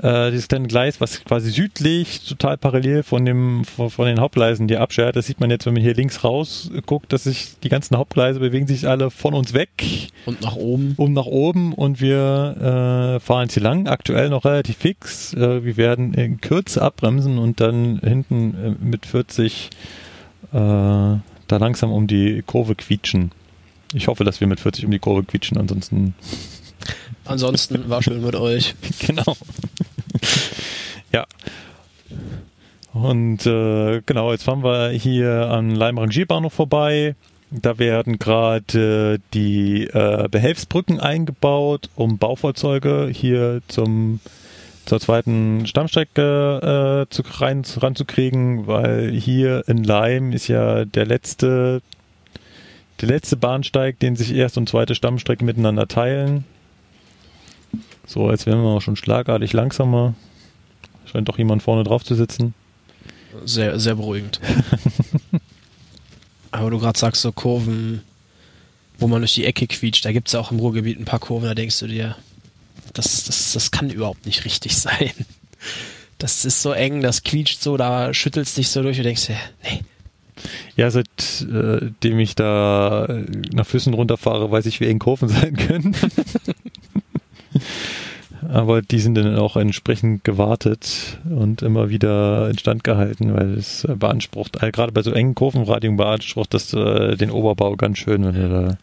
äh, 0.00 0.30
dieses 0.30 0.48
kleine 0.48 0.68
Gleis, 0.68 1.00
was 1.00 1.24
quasi 1.24 1.50
südlich 1.50 2.20
total 2.20 2.56
parallel 2.56 3.02
von 3.02 3.24
dem 3.24 3.64
von, 3.64 3.90
von 3.90 4.06
den 4.06 4.20
Hauptgleisen 4.20 4.68
hier 4.68 4.80
abschert. 4.80 5.16
Das 5.16 5.26
sieht 5.26 5.40
man 5.40 5.50
jetzt, 5.50 5.66
wenn 5.66 5.74
man 5.74 5.82
hier 5.82 5.94
links 5.94 6.22
raus 6.22 6.70
guckt, 6.86 7.12
dass 7.12 7.24
sich 7.24 7.58
die 7.62 7.68
ganzen 7.68 7.96
Hauptgleise 7.96 8.38
bewegen 8.38 8.66
sich 8.66 8.86
alle 8.88 9.10
von 9.10 9.34
uns 9.34 9.54
weg 9.54 9.70
Und 10.26 10.40
nach 10.40 10.54
oben. 10.54 10.94
um 10.96 11.12
nach 11.12 11.26
oben 11.26 11.72
und 11.72 12.00
wir 12.00 13.16
äh, 13.18 13.20
fahren 13.20 13.42
jetzt 13.44 13.54
hier 13.54 13.62
lang, 13.62 13.88
aktuell 13.88 14.28
noch 14.28 14.44
relativ 14.44 14.76
fix. 14.76 15.34
Äh, 15.34 15.64
wir 15.64 15.76
werden 15.76 16.14
in 16.14 16.40
Kürze 16.40 16.80
abbremsen 16.82 17.38
und 17.38 17.60
dann 17.60 17.98
hinten 17.98 18.54
äh, 18.80 18.84
mit 18.84 19.04
40 19.04 19.70
äh, 20.52 20.56
da 21.48 21.56
langsam 21.56 21.92
um 21.92 22.06
die 22.06 22.42
Kurve 22.46 22.74
quietschen. 22.74 23.32
Ich 23.94 24.06
hoffe, 24.06 24.24
dass 24.24 24.40
wir 24.40 24.46
mit 24.46 24.60
40 24.60 24.84
um 24.84 24.90
die 24.90 24.98
Kurve 24.98 25.24
quietschen, 25.24 25.58
ansonsten 25.58 26.14
Ansonsten 27.24 27.88
war 27.90 28.02
schön 28.02 28.22
mit 28.22 28.36
euch. 28.36 28.74
genau. 29.06 29.36
ja. 31.12 31.26
Und 32.92 33.46
äh, 33.46 34.00
genau, 34.06 34.32
jetzt 34.32 34.44
fahren 34.44 34.64
wir 34.64 34.90
hier 34.90 35.48
am 35.50 35.74
Leim-Rangierbahnhof 35.74 36.52
vorbei. 36.52 37.14
Da 37.50 37.78
werden 37.78 38.18
gerade 38.18 39.14
äh, 39.14 39.18
die 39.34 39.84
äh, 39.84 40.28
Behelfsbrücken 40.28 41.00
eingebaut, 41.00 41.90
um 41.96 42.18
Baufahrzeuge 42.18 43.10
hier 43.12 43.60
zum 43.68 44.20
zur 44.88 45.00
zweiten 45.00 45.66
Stammstrecke 45.66 47.06
äh, 47.06 47.14
zu, 47.14 47.22
rein, 47.40 47.62
ranzukriegen, 47.76 48.66
weil 48.66 49.10
hier 49.12 49.64
in 49.68 49.84
Leim 49.84 50.32
ist 50.32 50.48
ja 50.48 50.84
der 50.86 51.04
letzte 51.04 51.82
der 53.00 53.08
letzte 53.08 53.36
Bahnsteig, 53.36 54.00
den 54.00 54.16
sich 54.16 54.34
erste 54.34 54.58
und 54.58 54.68
zweite 54.68 54.94
Stammstrecke 54.94 55.44
miteinander 55.44 55.86
teilen. 55.86 56.44
So, 58.06 58.30
jetzt 58.30 58.46
werden 58.46 58.62
wir 58.62 58.70
auch 58.70 58.80
schon 58.80 58.96
schlagartig 58.96 59.52
langsamer. 59.52 60.14
Scheint 61.04 61.28
doch 61.28 61.38
jemand 61.38 61.62
vorne 61.62 61.84
drauf 61.84 62.02
zu 62.02 62.14
sitzen. 62.14 62.54
Sehr, 63.44 63.78
sehr 63.78 63.94
beruhigend. 63.94 64.40
Aber 66.50 66.70
du 66.70 66.78
gerade 66.78 66.98
sagst, 66.98 67.22
so 67.22 67.30
Kurven, 67.30 68.02
wo 68.98 69.06
man 69.06 69.20
durch 69.20 69.34
die 69.34 69.44
Ecke 69.44 69.66
quietscht, 69.66 70.04
da 70.04 70.12
gibt's 70.12 70.32
ja 70.32 70.40
auch 70.40 70.50
im 70.50 70.58
Ruhrgebiet 70.58 70.98
ein 70.98 71.04
paar 71.04 71.20
Kurven, 71.20 71.46
da 71.46 71.54
denkst 71.54 71.78
du 71.78 71.86
dir, 71.86 72.16
das, 72.98 73.24
das, 73.24 73.52
das 73.52 73.70
kann 73.70 73.90
überhaupt 73.90 74.26
nicht 74.26 74.44
richtig 74.44 74.76
sein. 74.76 75.12
Das 76.18 76.44
ist 76.44 76.62
so 76.62 76.72
eng, 76.72 77.00
das 77.00 77.22
quietscht 77.22 77.62
so, 77.62 77.76
da 77.76 78.12
schüttelst 78.12 78.56
dich 78.56 78.68
so 78.68 78.82
durch 78.82 78.98
und 78.98 79.04
denkst 79.04 79.28
nee, 79.62 79.82
Ja, 80.76 80.90
seitdem 80.90 82.18
ich 82.18 82.34
da 82.34 83.04
äh, 83.06 83.24
nach 83.52 83.66
Füssen 83.66 83.94
runterfahre, 83.94 84.50
weiß 84.50 84.66
ich, 84.66 84.80
wie 84.80 84.86
eng 84.86 84.98
Kurven 84.98 85.28
sein 85.30 85.56
können. 85.56 85.94
Aber 88.48 88.82
die 88.82 89.00
sind 89.00 89.16
dann 89.16 89.36
auch 89.36 89.56
entsprechend 89.56 90.22
gewartet 90.24 91.18
und 91.28 91.62
immer 91.62 91.90
wieder 91.90 92.48
instand 92.48 92.84
gehalten, 92.84 93.34
weil 93.34 93.54
es 93.54 93.84
äh, 93.84 93.94
beansprucht, 93.94 94.62
äh, 94.62 94.70
gerade 94.70 94.92
bei 94.92 95.02
so 95.02 95.12
engen 95.12 95.34
Kurvenradien 95.34 95.96
beansprucht 95.96 96.54
das 96.54 96.72
äh, 96.72 97.16
den 97.16 97.30
Oberbau 97.30 97.76
ganz 97.76 97.98
schön, 97.98 98.24
wenn 98.24 98.34
du 98.34 98.48
da 98.48 98.78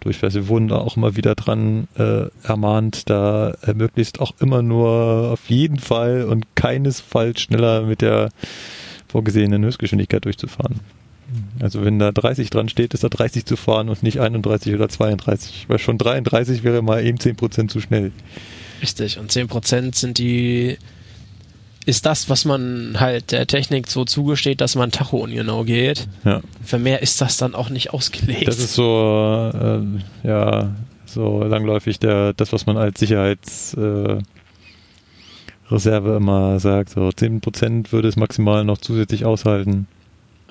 durchfährst. 0.00 0.36
Wir 0.36 0.48
wurden 0.48 0.68
da 0.68 0.76
auch 0.76 0.96
immer 0.96 1.16
wieder 1.16 1.34
dran 1.34 1.88
äh, 1.96 2.26
ermahnt, 2.42 3.08
da 3.10 3.50
äh, 3.66 3.74
möglichst 3.74 4.20
auch 4.20 4.32
immer 4.40 4.62
nur 4.62 5.30
auf 5.32 5.48
jeden 5.48 5.78
Fall 5.78 6.24
und 6.24 6.46
keinesfalls 6.54 7.40
schneller 7.40 7.82
mit 7.82 8.00
der 8.00 8.30
vorgesehenen 9.08 9.64
Höchstgeschwindigkeit 9.64 10.24
durchzufahren. 10.24 10.80
Also 11.60 11.84
wenn 11.84 11.98
da 11.98 12.12
30 12.12 12.50
dran 12.50 12.68
steht, 12.68 12.94
ist 12.94 13.04
da 13.04 13.08
30 13.08 13.44
zu 13.44 13.56
fahren 13.56 13.88
und 13.88 14.02
nicht 14.02 14.20
31 14.20 14.74
oder 14.74 14.88
32. 14.88 15.66
Weil 15.68 15.78
schon 15.78 15.98
33 15.98 16.64
wäre 16.64 16.82
mal 16.82 17.04
eben 17.04 17.18
10% 17.18 17.68
zu 17.68 17.80
schnell. 17.80 18.12
richtig. 18.80 19.18
Und 19.18 19.30
10% 19.30 19.94
sind 19.94 20.18
die, 20.18 20.78
ist 21.88 22.04
das, 22.04 22.28
was 22.28 22.44
man 22.44 23.00
halt 23.00 23.32
der 23.32 23.46
Technik 23.46 23.88
so 23.88 24.04
zugesteht, 24.04 24.60
dass 24.60 24.74
man 24.74 24.90
Tacho 24.90 25.16
ungenau 25.16 25.64
geht. 25.64 26.06
Ja. 26.22 26.42
Für 26.62 26.78
mehr 26.78 27.00
ist 27.00 27.18
das 27.22 27.38
dann 27.38 27.54
auch 27.54 27.70
nicht 27.70 27.94
ausgelegt. 27.94 28.46
Das 28.46 28.58
ist 28.58 28.74
so, 28.74 29.50
äh, 29.54 30.28
ja, 30.28 30.76
so 31.06 31.42
langläufig 31.42 31.98
der, 31.98 32.34
das, 32.34 32.52
was 32.52 32.66
man 32.66 32.76
als 32.76 33.00
Sicherheitsreserve 33.00 34.22
äh, 35.70 36.16
immer 36.16 36.60
sagt. 36.60 36.90
So 36.90 37.08
10% 37.08 37.90
würde 37.90 38.08
es 38.08 38.16
maximal 38.16 38.64
noch 38.64 38.76
zusätzlich 38.76 39.24
aushalten. 39.24 39.88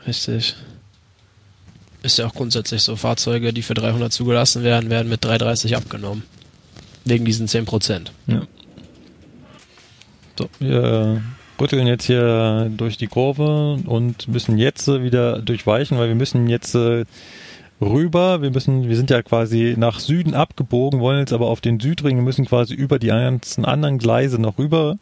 Richtig. 0.08 0.56
Ist 2.02 2.18
ja 2.18 2.26
auch 2.26 2.34
grundsätzlich 2.34 2.82
so. 2.82 2.96
Fahrzeuge, 2.96 3.54
die 3.54 3.62
für 3.62 3.76
300 3.76 4.12
zugelassen 4.12 4.64
werden, 4.64 4.90
werden 4.90 5.08
mit 5.08 5.24
330 5.24 5.78
abgenommen. 5.78 6.24
Wegen 7.06 7.26
diesen 7.26 7.48
10%. 7.48 8.08
Ja. 8.26 8.42
So, 10.38 10.50
wir 10.60 11.22
rütteln 11.60 11.88
jetzt 11.88 12.06
hier 12.06 12.70
durch 12.76 12.98
die 12.98 13.08
Kurve 13.08 13.80
und 13.86 14.28
müssen 14.28 14.58
jetzt 14.60 14.88
wieder 14.88 15.42
durchweichen, 15.42 15.98
weil 15.98 16.10
wir 16.10 16.16
müssen 16.16 16.48
jetzt 16.48 16.76
äh, 16.76 17.06
rüber. 17.82 18.42
Wir 18.44 18.52
müssen, 18.52 18.88
wir 18.88 18.96
sind 18.96 19.10
ja 19.10 19.24
quasi 19.24 19.74
nach 19.78 20.00
Süden 20.00 20.36
abgebogen, 20.36 21.00
wollen 21.00 21.20
jetzt 21.20 21.34
aber 21.34 21.48
auf 21.48 21.62
den 21.62 21.80
Südring, 21.80 22.24
müssen 22.24 22.46
quasi 22.46 22.76
über 22.76 23.00
die 23.00 23.08
ganzen 23.08 23.66
anderen 23.66 23.98
Gleise 23.98 24.40
noch 24.40 24.60
rüber. 24.60 24.98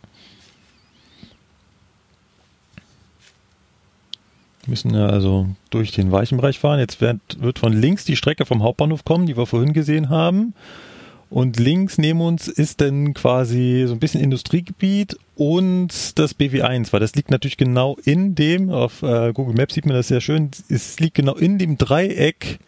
Müssen 4.67 4.95
ja 4.95 5.07
also 5.07 5.47
durch 5.69 5.91
den 5.91 6.11
weichen 6.11 6.37
Bereich 6.37 6.59
fahren. 6.59 6.79
Jetzt 6.79 7.01
wird, 7.01 7.19
wird 7.39 7.59
von 7.59 7.73
links 7.73 8.05
die 8.05 8.15
Strecke 8.15 8.45
vom 8.45 8.63
Hauptbahnhof 8.63 9.03
kommen, 9.03 9.25
die 9.25 9.37
wir 9.37 9.45
vorhin 9.45 9.73
gesehen 9.73 10.09
haben. 10.09 10.53
Und 11.29 11.59
links 11.59 11.97
neben 11.97 12.21
uns 12.21 12.47
ist 12.47 12.81
dann 12.81 13.13
quasi 13.13 13.85
so 13.87 13.93
ein 13.93 13.99
bisschen 13.99 14.21
Industriegebiet 14.21 15.17
und 15.35 16.17
das 16.17 16.37
BW1, 16.39 16.93
weil 16.93 17.01
das 17.01 17.15
liegt 17.15 17.29
natürlich 17.29 17.57
genau 17.57 17.97
in 18.05 18.35
dem, 18.35 18.69
auf 18.69 19.01
äh, 19.01 19.33
Google 19.33 19.55
Maps 19.55 19.73
sieht 19.73 19.85
man 19.85 19.95
das 19.95 20.07
sehr 20.07 20.21
schön, 20.21 20.51
es 20.69 20.99
liegt 20.99 21.15
genau 21.15 21.35
in 21.35 21.57
dem 21.57 21.77
Dreieck 21.77 22.59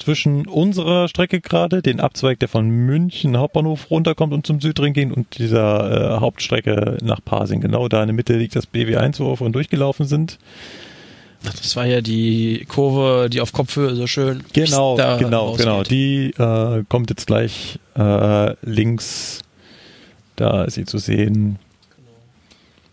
zwischen 0.00 0.46
unserer 0.48 1.06
Strecke 1.08 1.40
gerade, 1.40 1.82
den 1.82 2.00
Abzweig, 2.00 2.40
der 2.40 2.48
von 2.48 2.68
München 2.68 3.36
Hauptbahnhof 3.36 3.90
runterkommt 3.90 4.32
und 4.32 4.46
zum 4.46 4.60
Südring 4.60 4.92
geht 4.92 5.12
und 5.12 5.38
dieser 5.38 6.16
äh, 6.16 6.20
Hauptstrecke 6.20 6.98
nach 7.02 7.20
Pasing. 7.24 7.60
Genau 7.60 7.86
da 7.88 8.00
in 8.02 8.08
der 8.08 8.16
Mitte 8.16 8.36
liegt 8.36 8.56
das 8.56 8.72
BW1, 8.72 9.20
wo 9.20 9.28
wir 9.28 9.36
vorhin 9.36 9.52
durchgelaufen 9.52 10.06
sind. 10.06 10.38
Das 11.42 11.74
war 11.76 11.86
ja 11.86 12.00
die 12.02 12.66
Kurve, 12.68 13.30
die 13.30 13.40
auf 13.40 13.52
Kopfhöhe 13.52 13.94
so 13.96 14.06
schön. 14.06 14.44
Genau, 14.52 14.96
genau, 15.18 15.46
rausgeht. 15.48 15.66
genau. 15.66 15.82
Die 15.82 16.30
äh, 16.38 16.84
kommt 16.88 17.08
jetzt 17.10 17.26
gleich 17.26 17.78
äh, 17.96 18.54
links. 18.62 19.40
Da 20.36 20.64
ist 20.64 20.74
sie 20.74 20.84
zu 20.84 20.98
sehen. 20.98 21.58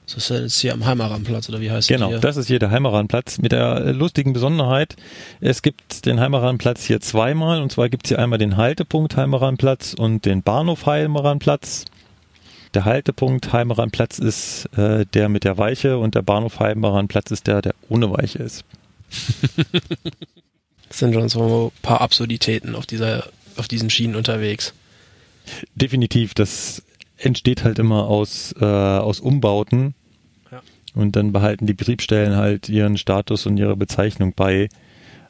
Das 0.05 0.15
ist 0.15 0.29
jetzt 0.29 0.59
hier 0.59 0.71
am 0.73 0.85
Heimaranplatz, 0.85 1.49
oder 1.49 1.59
wie 1.59 1.69
heißt 1.69 1.89
Genau, 1.89 2.11
das? 2.11 2.21
das 2.21 2.37
ist 2.37 2.47
hier 2.47 2.59
der 2.59 2.71
Heimaranplatz 2.71 3.39
mit 3.39 3.51
der 3.51 3.91
lustigen 3.91 4.31
Besonderheit. 4.31 4.95
Es 5.41 5.61
gibt 5.61 6.05
den 6.05 6.21
Heimaranplatz 6.21 6.85
hier 6.85 7.01
zweimal 7.01 7.61
und 7.61 7.73
zwar 7.73 7.89
gibt 7.89 8.05
es 8.05 8.09
hier 8.09 8.19
einmal 8.19 8.39
den 8.39 8.55
Haltepunkt 8.55 9.17
Heimaranplatz 9.17 9.93
und 9.93 10.23
den 10.25 10.43
Bahnhof 10.43 10.85
Heimaranplatz. 10.85 11.83
Der 12.77 12.85
Haltepunkt 12.85 13.53
Heimaranplatz 13.53 14.19
ist 14.19 14.65
äh, 14.77 15.07
der 15.07 15.29
mit 15.29 15.45
der 15.45 15.57
Weiche 15.57 15.97
und 15.97 16.13
der 16.13 16.21
Bahnhof 16.21 16.59
Heimaranplatz 16.59 17.31
ist 17.31 17.47
der, 17.47 17.63
der 17.63 17.73
ohne 17.89 18.11
Weiche 18.11 18.37
ist. 18.37 18.65
Das 20.87 20.99
sind 20.99 21.15
schon 21.15 21.27
so 21.27 21.73
ein 21.75 21.81
paar 21.81 22.01
Absurditäten 22.01 22.75
auf 22.75 22.85
dieser, 22.85 23.29
auf 23.55 23.67
diesen 23.67 23.89
Schienen 23.89 24.15
unterwegs. 24.15 24.75
Definitiv, 25.73 26.35
das 26.35 26.83
entsteht 27.17 27.63
halt 27.63 27.79
immer 27.79 28.07
aus, 28.07 28.53
äh, 28.61 28.63
aus 28.63 29.19
Umbauten. 29.21 29.95
Ja. 30.51 30.61
Und 30.93 31.15
dann 31.15 31.33
behalten 31.33 31.65
die 31.65 31.73
Betriebsstellen 31.73 32.35
halt 32.35 32.69
ihren 32.69 32.97
Status 32.97 33.47
und 33.47 33.57
ihre 33.57 33.75
Bezeichnung 33.75 34.33
bei. 34.33 34.69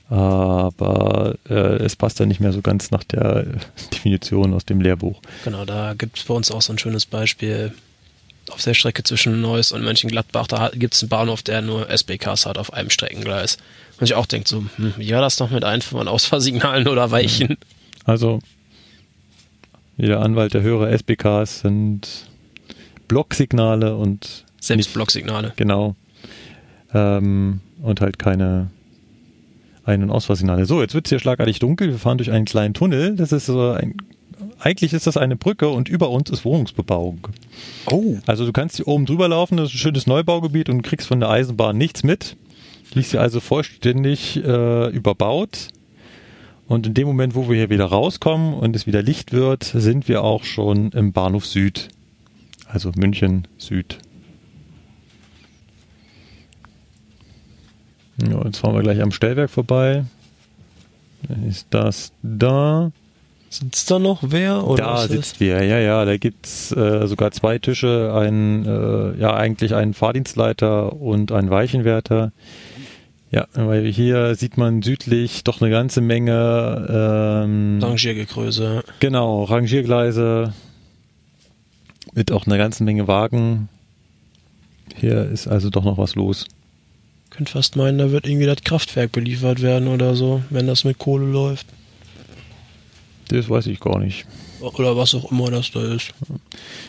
Aber 0.09 1.35
äh, 1.49 1.84
es 1.84 1.95
passt 1.95 2.19
dann 2.19 2.29
nicht 2.29 2.39
mehr 2.39 2.53
so 2.53 2.61
ganz 2.61 2.91
nach 2.91 3.03
der 3.03 3.45
Definition 3.93 4.53
aus 4.53 4.65
dem 4.65 4.79
Lehrbuch. 4.79 5.21
Genau, 5.43 5.65
da 5.65 5.93
gibt 5.93 6.17
es 6.17 6.23
bei 6.23 6.34
uns 6.34 6.49
auch 6.51 6.61
so 6.61 6.73
ein 6.73 6.79
schönes 6.79 7.05
Beispiel. 7.05 7.73
Auf 8.49 8.63
der 8.63 8.73
Strecke 8.73 9.03
zwischen 9.03 9.41
Neuss 9.41 9.73
und 9.73 9.84
Mönchengladbach, 9.84 10.47
da 10.47 10.71
gibt 10.73 10.93
es 10.93 11.03
einen 11.03 11.09
Bahnhof, 11.09 11.43
der 11.43 11.61
nur 11.61 11.89
SBKs 11.89 12.45
hat 12.45 12.57
auf 12.57 12.71
einem 12.71 12.89
Streckengleis. 12.89 13.57
Und 13.99 14.05
ich 14.05 14.15
auch 14.15 14.25
denke 14.25 14.47
so, 14.47 14.63
hm, 14.77 14.93
wie 14.95 15.11
war 15.11 15.19
das 15.19 15.39
noch 15.39 15.49
mit 15.49 15.65
Ein- 15.65 15.81
und 15.91 16.07
Ausfahrsignalen 16.07 16.88
oder 16.88 17.11
Weichen? 17.11 17.57
Also, 18.05 18.39
jeder 19.97 20.21
Anwalt 20.21 20.53
der 20.53 20.61
höhere 20.61 20.89
SBKs 20.91 21.59
sind 21.59 22.07
Blocksignale 23.09 23.97
und 23.97 24.45
Selbst 24.61 24.93
Blocksignale. 24.93 25.51
Genau. 25.57 25.97
Ähm, 26.93 27.59
und 27.81 27.99
halt 27.99 28.17
keine 28.17 28.69
Ein- 29.88 30.03
und 30.03 30.11
Ausfahrsignale. 30.11 30.65
So, 30.65 30.81
jetzt 30.81 30.93
wird 30.93 31.05
es 31.05 31.09
hier 31.09 31.19
schlagartig 31.19 31.59
dunkel. 31.59 31.89
Wir 31.89 31.97
fahren 31.97 32.18
durch 32.18 32.31
einen 32.31 32.45
kleinen 32.45 32.73
Tunnel. 32.73 33.15
Das 33.15 33.31
ist 33.31 33.45
so 33.45 33.72
ein, 33.72 33.95
eigentlich 34.59 34.93
ist 34.93 35.07
das 35.07 35.15
eine 35.15 35.38
Brücke 35.38 35.69
und 35.69 35.88
über 35.88 36.09
uns 36.09 36.30
ist 36.30 36.43
Wohnungsbebauung. 36.43 37.27
Oh. 37.89 38.18
Also 38.26 38.45
du 38.45 38.51
kannst 38.51 38.76
hier 38.76 38.88
oben 38.88 39.05
drüber 39.05 39.30
laufen, 39.30 39.57
das 39.57 39.69
ist 39.69 39.76
ein 39.76 39.80
schönes 39.80 40.05
Neubaugebiet 40.05 40.69
und 40.69 40.81
kriegst 40.81 41.07
von 41.07 41.22
der 41.22 41.30
Eisenbahn 41.30 41.77
nichts 41.77 42.03
mit. 42.03 42.35
Die 42.93 42.99
ist 42.99 43.11
hier 43.11 43.22
also 43.22 43.39
vollständig 43.39 44.38
äh, 44.43 44.89
überbaut. 44.89 45.69
Und 46.68 46.85
in 46.85 46.93
dem 46.93 47.07
Moment, 47.07 47.34
wo 47.34 47.47
wir 47.47 47.55
hier 47.55 47.69
wieder 47.69 47.85
rauskommen 47.85 48.53
und 48.53 48.76
es 48.76 48.88
wieder 48.88 49.01
Licht 49.01 49.31
wird, 49.31 49.64
sind 49.64 50.09
wir 50.09 50.23
auch 50.23 50.43
schon 50.43 50.91
im 50.91 51.14
Bahnhof 51.14 51.45
Süd. 51.45 51.88
Also 52.68 52.91
München 52.93 53.47
Süd. 53.57 53.99
Ja, 58.22 58.44
jetzt 58.45 58.57
fahren 58.57 58.76
wir 58.76 58.81
gleich 58.81 59.02
am 59.02 59.11
Stellwerk 59.11 59.49
vorbei. 59.49 60.06
Dann 61.27 61.48
Ist 61.48 61.68
das 61.69 62.11
da? 62.22 62.91
Sitzt 63.49 63.89
da 63.89 63.98
noch 63.98 64.19
wer? 64.23 64.68
Oder 64.68 64.84
da 64.84 65.07
sitzt 65.07 65.39
wer, 65.39 65.64
ja, 65.64 65.80
ja. 65.80 66.03
Da 66.03 66.18
gibt's 66.18 66.72
äh, 66.73 67.07
sogar 67.07 67.31
zwei 67.31 67.60
Tische, 67.60 68.14
einen, 68.14 68.65
äh, 68.65 69.19
ja, 69.19 69.34
eigentlich 69.35 69.73
einen 69.73 69.94
Fahrdienstleiter 69.94 70.94
und 70.94 71.31
einen 71.31 71.49
Weichenwärter. 71.49 72.34
Ja, 73.31 73.48
weil 73.53 73.85
hier 73.85 74.35
sieht 74.35 74.57
man 74.57 74.81
südlich 74.81 75.44
doch 75.44 75.61
eine 75.61 75.69
ganze 75.69 76.02
Menge, 76.02 77.44
ähm, 77.45 77.77
das 77.80 77.89
Rangiergekröse. 77.89 78.84
genau, 78.99 79.44
Rangiergleise 79.44 80.53
mit 82.14 82.31
auch 82.31 82.48
einer 82.48 82.57
ganzen 82.57 82.85
Menge 82.85 83.07
Wagen. 83.07 83.69
Hier 84.95 85.23
ist 85.26 85.48
also 85.48 85.69
doch 85.69 85.84
noch 85.84 85.98
was 85.98 86.15
los. 86.15 86.48
Könnt 87.38 87.49
fast 87.49 87.76
meinen, 87.76 87.99
da 87.99 88.09
wird 88.09 88.26
irgendwie 88.26 88.47
das 88.47 88.64
Kraftwerk 88.64 89.11
beliefert 89.11 89.61
werden 89.61 89.89
oder 89.89 90.15
so, 90.15 90.41
wenn 90.49 90.65
das 90.65 90.84
mit 90.84 90.97
Kohle 90.97 91.27
läuft. 91.27 91.68
Das 93.27 93.47
weiß 93.47 93.68
ich 93.68 93.80
gar 93.80 93.99
nicht. 93.99 94.26
Oder 94.59 94.97
was 94.97 95.14
auch 95.14 95.31
immer 95.31 95.51
das 95.51 95.69
da 95.69 95.84
ist. 95.84 96.15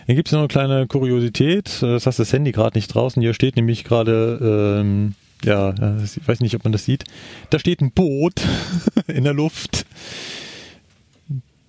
Hier 0.06 0.14
gibt 0.14 0.28
es 0.28 0.32
noch 0.32 0.38
eine 0.38 0.48
kleine 0.48 0.86
Kuriosität. 0.86 1.82
Das 1.82 2.06
hast 2.06 2.18
das 2.18 2.32
Handy 2.32 2.52
gerade 2.52 2.78
nicht 2.78 2.88
draußen. 2.88 3.20
Hier 3.20 3.34
steht 3.34 3.56
nämlich 3.56 3.84
gerade, 3.84 4.78
ähm, 4.80 5.14
ja, 5.44 5.74
ich 6.02 6.26
weiß 6.26 6.40
nicht, 6.40 6.54
ob 6.54 6.64
man 6.64 6.72
das 6.72 6.86
sieht. 6.86 7.04
Da 7.50 7.58
steht 7.58 7.82
ein 7.82 7.92
Boot 7.92 8.40
in 9.06 9.24
der 9.24 9.34
Luft. 9.34 9.84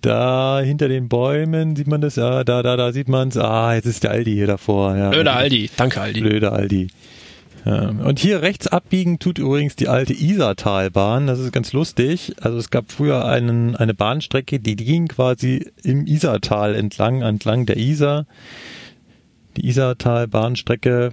Da 0.00 0.60
hinter 0.64 0.88
den 0.88 1.10
Bäumen 1.10 1.76
sieht 1.76 1.86
man 1.86 2.00
das. 2.00 2.16
Ja, 2.16 2.44
da, 2.44 2.62
da, 2.62 2.78
da 2.78 2.92
sieht 2.92 3.10
man 3.10 3.28
es. 3.28 3.36
Ah, 3.36 3.74
jetzt 3.74 3.84
ist 3.84 4.04
der 4.04 4.12
Aldi 4.12 4.32
hier 4.32 4.46
davor. 4.46 4.96
Ja. 4.96 5.10
Blöder 5.10 5.36
Aldi. 5.36 5.68
Danke, 5.76 6.00
Aldi. 6.00 6.20
Blöder 6.22 6.54
Aldi. 6.54 6.88
Ja. 7.64 7.88
Und 7.88 8.18
hier 8.18 8.42
rechts 8.42 8.66
abbiegen 8.66 9.18
tut 9.18 9.38
übrigens 9.38 9.76
die 9.76 9.88
alte 9.88 10.14
Isartalbahn. 10.14 11.26
Das 11.26 11.38
ist 11.38 11.52
ganz 11.52 11.72
lustig. 11.72 12.34
Also 12.40 12.58
es 12.58 12.70
gab 12.70 12.90
früher 12.90 13.26
einen, 13.26 13.76
eine 13.76 13.94
Bahnstrecke, 13.94 14.60
die 14.60 14.76
ging 14.76 15.08
quasi 15.08 15.70
im 15.82 16.06
Isartal 16.06 16.74
entlang, 16.74 17.22
entlang 17.22 17.66
der 17.66 17.76
Isar. 17.76 18.26
Die 19.56 19.66
Isartalbahnstrecke 19.68 21.10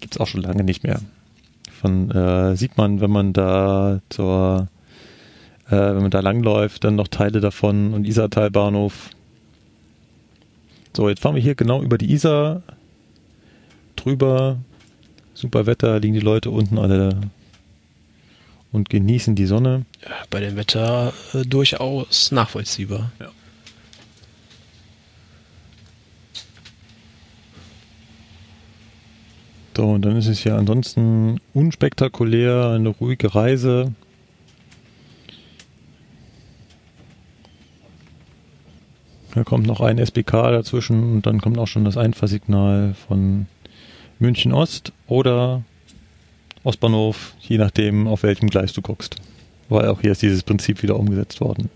gibt's 0.00 0.18
auch 0.18 0.26
schon 0.26 0.42
lange 0.42 0.64
nicht 0.64 0.82
mehr. 0.82 1.00
Von 1.80 2.10
äh, 2.10 2.56
sieht 2.56 2.76
man, 2.78 3.00
wenn 3.00 3.10
man 3.10 3.32
da 3.32 4.00
zur 4.08 4.68
äh, 5.68 5.72
wenn 5.72 6.02
man 6.02 6.10
da 6.10 6.20
langläuft, 6.20 6.84
dann 6.84 6.94
noch 6.94 7.08
Teile 7.08 7.40
davon 7.40 7.92
und 7.92 8.06
Isartalbahnhof. 8.06 9.10
So, 10.96 11.08
jetzt 11.08 11.20
fahren 11.20 11.34
wir 11.34 11.42
hier 11.42 11.54
genau 11.54 11.82
über 11.82 11.98
die 11.98 12.12
Isar 12.12 12.62
drüber. 13.96 14.58
Super 15.36 15.66
Wetter, 15.66 16.00
liegen 16.00 16.14
die 16.14 16.20
Leute 16.20 16.48
unten 16.50 16.78
alle 16.78 17.20
und 18.72 18.88
genießen 18.88 19.34
die 19.34 19.44
Sonne. 19.44 19.84
Ja, 20.02 20.16
bei 20.30 20.40
dem 20.40 20.56
Wetter 20.56 21.12
äh, 21.34 21.42
durchaus 21.42 22.32
nachvollziehbar. 22.32 23.12
So, 29.76 29.84
und 29.84 30.06
dann 30.06 30.16
ist 30.16 30.26
es 30.26 30.42
ja 30.42 30.56
ansonsten 30.56 31.38
unspektakulär, 31.52 32.70
eine 32.70 32.88
ruhige 32.88 33.34
Reise. 33.34 33.92
Da 39.34 39.44
kommt 39.44 39.66
noch 39.66 39.82
ein 39.82 39.98
SBK 39.98 40.50
dazwischen 40.50 41.16
und 41.16 41.26
dann 41.26 41.42
kommt 41.42 41.58
auch 41.58 41.68
schon 41.68 41.84
das 41.84 41.98
Einfahrsignal 41.98 42.94
von 43.06 43.48
München 44.18 44.52
Ost 44.52 44.92
oder 45.06 45.62
Ostbahnhof, 46.64 47.34
je 47.40 47.58
nachdem, 47.58 48.06
auf 48.08 48.22
welchem 48.22 48.48
Gleis 48.50 48.72
du 48.72 48.82
guckst. 48.82 49.16
Weil 49.68 49.88
auch 49.88 50.00
hier 50.00 50.12
ist 50.12 50.22
dieses 50.22 50.42
Prinzip 50.42 50.82
wieder 50.82 50.96
umgesetzt 50.98 51.40
worden. 51.40 51.70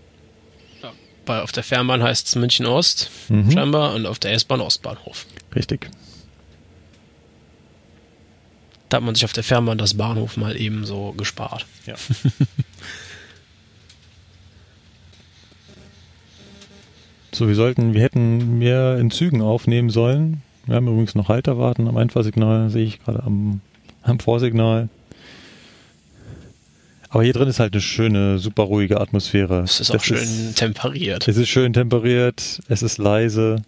Weil 1.25 1.41
auf 1.41 1.51
der 1.51 1.63
Fernbahn 1.63 2.01
heißt 2.01 2.27
es 2.27 2.35
München 2.35 2.65
Ost, 2.65 3.11
Mhm. 3.29 3.51
scheinbar, 3.51 3.93
und 3.93 4.05
auf 4.07 4.17
der 4.19 4.33
S-Bahn 4.33 4.59
Ostbahnhof. 4.59 5.25
Richtig. 5.55 5.89
Da 8.89 8.97
hat 8.97 9.03
man 9.03 9.13
sich 9.15 9.23
auf 9.23 9.31
der 9.33 9.43
Fernbahn 9.43 9.77
das 9.77 9.93
Bahnhof 9.93 10.35
mal 10.35 10.57
eben 10.59 10.83
so 10.85 11.13
gespart. 11.13 11.65
Ja. 11.85 11.95
so, 17.31 17.47
wir 17.47 17.55
sollten, 17.55 17.93
wir 17.93 18.01
hätten 18.01 18.57
mehr 18.57 18.97
in 18.97 19.11
Zügen 19.11 19.41
aufnehmen 19.41 19.89
sollen. 19.89 20.41
Wir 20.65 20.75
haben 20.75 20.87
übrigens 20.87 21.15
noch 21.15 21.29
Halterwarten 21.29 21.87
am 21.87 21.97
Einfahrsignal, 21.97 22.69
sehe 22.69 22.85
ich 22.85 23.03
gerade 23.03 23.23
am, 23.23 23.61
am 24.03 24.19
Vorsignal. 24.19 24.89
Aber 27.09 27.23
hier 27.23 27.33
drin 27.33 27.49
ist 27.49 27.59
halt 27.59 27.73
eine 27.73 27.81
schöne, 27.81 28.39
super 28.39 28.63
ruhige 28.63 29.01
Atmosphäre. 29.01 29.61
Es 29.63 29.81
ist 29.81 29.91
auch 29.91 30.01
schön 30.01 30.55
temperiert. 30.55 31.27
es 31.27 31.35
ist 31.35 31.49
schön 31.49 31.73
temperiert, 31.73 32.61
es 32.69 32.81
ist 32.81 32.97
leise, 32.99 33.63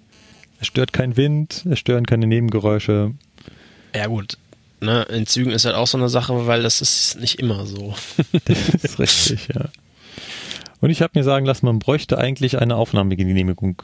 es 0.61 0.67
stört 0.67 0.93
kein 0.93 1.17
Wind, 1.17 1.65
es 1.69 1.79
stören 1.79 2.05
keine 2.05 2.25
Nebengeräusche. 2.25 3.11
Ja 3.93 4.07
gut, 4.07 4.37
ne, 4.79 5.03
in 5.03 5.25
Zügen 5.27 5.51
ist 5.51 5.65
halt 5.65 5.75
auch 5.75 5.87
so 5.87 5.97
eine 5.97 6.07
Sache, 6.07 6.47
weil 6.47 6.63
das 6.63 6.79
ist 6.79 7.19
nicht 7.19 7.39
immer 7.39 7.65
so. 7.65 7.95
Das 8.45 8.69
ist 8.69 8.99
richtig, 8.99 9.49
ja. 9.53 9.65
Und 10.79 10.89
ich 10.89 11.01
habe 11.01 11.17
mir 11.17 11.23
sagen 11.23 11.45
lassen, 11.45 11.65
man 11.65 11.79
bräuchte 11.79 12.17
eigentlich 12.17 12.59
eine 12.59 12.75
Aufnahmegenehmigung. 12.75 13.81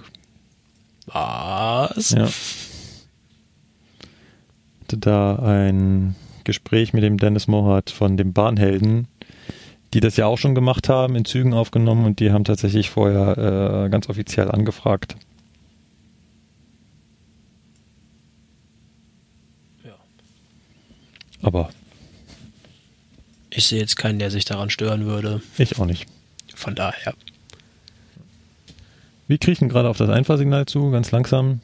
Was? 1.07 2.11
Ja. 2.11 2.30
Hatte 4.90 4.98
da 4.98 5.36
ein 5.36 6.16
Gespräch 6.45 6.94
mit 6.94 7.03
dem 7.03 7.18
Dennis 7.18 7.48
Mohart 7.48 7.91
von 7.91 8.18
dem 8.18 8.34
Bahnhelden, 8.34 9.07
die 9.94 9.99
das 9.99 10.18
ja 10.18 10.26
auch 10.26 10.40
schon 10.40 10.56
gemacht 10.56 10.90
haben, 10.90 11.16
in 11.16 11.26
Zügen 11.26 11.53
aufgenommen 11.53 12.07
und 12.07 12.20
die 12.20 12.32
haben 12.32 12.44
tatsächlich 12.44 12.90
vorher 12.90 13.86
äh, 13.86 13.90
ganz 13.91 14.10
offiziell 14.10 14.49
angefragt. 14.49 15.16
Ja. 19.84 19.94
Aber 21.44 21.70
Ich 23.52 23.68
sehe 23.68 23.80
jetzt 23.80 23.95
keinen, 23.95 24.18
der 24.18 24.32
sich 24.32 24.45
daran 24.45 24.72
stören 24.72 25.06
würde. 25.06 25.44
ich 25.60 25.78
auch 25.78 25.86
nicht. 25.86 26.07
Von 26.56 26.74
daher. 26.74 27.14
Wir 29.28 29.38
kriechen 29.38 29.70
gerade 29.70 29.88
auf 29.88 29.98
das 29.98 30.10
Einfahrsignal 30.10 30.66
zu, 30.66 30.90
ganz 30.90 31.11
langsam. 31.11 31.61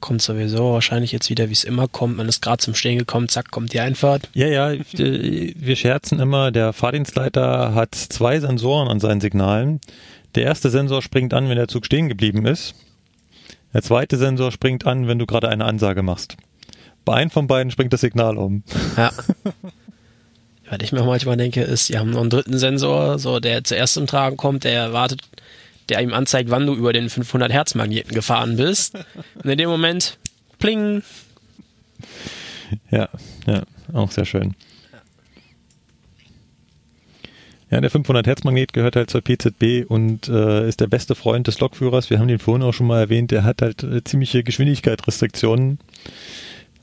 Kommt 0.00 0.22
sowieso 0.22 0.72
wahrscheinlich 0.72 1.12
jetzt 1.12 1.28
wieder, 1.30 1.48
wie 1.48 1.52
es 1.52 1.64
immer 1.64 1.86
kommt. 1.86 2.16
Man 2.16 2.28
ist 2.28 2.40
gerade 2.42 2.58
zum 2.58 2.74
Stehen 2.74 2.98
gekommen, 2.98 3.28
zack, 3.28 3.50
kommt 3.50 3.72
die 3.72 3.80
Einfahrt. 3.80 4.28
Ja, 4.32 4.46
ja, 4.46 4.72
wir 4.92 5.76
scherzen 5.76 6.20
immer, 6.20 6.50
der 6.50 6.72
Fahrdienstleiter 6.72 7.74
hat 7.74 7.94
zwei 7.94 8.40
Sensoren 8.40 8.88
an 8.88 8.98
seinen 8.98 9.20
Signalen. 9.20 9.80
Der 10.34 10.44
erste 10.44 10.70
Sensor 10.70 11.02
springt 11.02 11.34
an, 11.34 11.48
wenn 11.48 11.56
der 11.56 11.68
Zug 11.68 11.86
stehen 11.86 12.08
geblieben 12.08 12.46
ist. 12.46 12.74
Der 13.72 13.82
zweite 13.82 14.16
Sensor 14.16 14.52
springt 14.52 14.86
an, 14.86 15.06
wenn 15.06 15.18
du 15.18 15.26
gerade 15.26 15.48
eine 15.48 15.64
Ansage 15.64 16.02
machst. 16.02 16.36
Bei 17.04 17.14
einem 17.14 17.30
von 17.30 17.46
beiden 17.46 17.70
springt 17.70 17.92
das 17.92 18.00
Signal 18.00 18.36
um. 18.36 18.62
Ja. 18.96 19.12
Was 20.70 20.78
ich 20.82 20.92
mir 20.92 21.02
manchmal 21.02 21.36
denke, 21.36 21.62
ist, 21.62 21.88
die 21.88 21.98
haben 21.98 22.10
noch 22.10 22.20
einen 22.20 22.30
dritten 22.30 22.56
Sensor, 22.56 23.18
so 23.18 23.40
der 23.40 23.64
zuerst 23.64 23.94
zum 23.94 24.06
Tragen 24.06 24.36
kommt, 24.36 24.62
der 24.62 24.92
wartet, 24.92 25.22
der 25.90 26.00
ihm 26.00 26.14
anzeigt, 26.14 26.50
wann 26.50 26.66
du 26.66 26.74
über 26.74 26.92
den 26.92 27.10
500 27.10 27.52
Hertz 27.52 27.74
Magneten 27.74 28.14
gefahren 28.14 28.56
bist. 28.56 28.94
Und 29.42 29.50
in 29.50 29.58
dem 29.58 29.68
Moment, 29.68 30.18
pling, 30.58 31.02
Ja, 32.90 33.08
ja, 33.46 33.62
auch 33.92 34.10
sehr 34.10 34.24
schön. 34.24 34.54
Ja, 37.70 37.80
der 37.80 37.90
500 37.90 38.26
Hertz 38.26 38.42
Magnet 38.42 38.72
gehört 38.72 38.96
halt 38.96 39.10
zur 39.10 39.20
PZB 39.20 39.88
und 39.88 40.28
äh, 40.28 40.68
ist 40.68 40.80
der 40.80 40.88
beste 40.88 41.14
Freund 41.14 41.46
des 41.46 41.60
Lokführers. 41.60 42.10
Wir 42.10 42.18
haben 42.18 42.26
den 42.26 42.40
vorhin 42.40 42.64
auch 42.64 42.74
schon 42.74 42.88
mal 42.88 42.98
erwähnt. 42.98 43.30
Der 43.30 43.44
hat 43.44 43.62
halt 43.62 43.84
äh, 43.84 44.02
ziemliche 44.02 44.42
Geschwindigkeitsrestriktionen. 44.42 45.78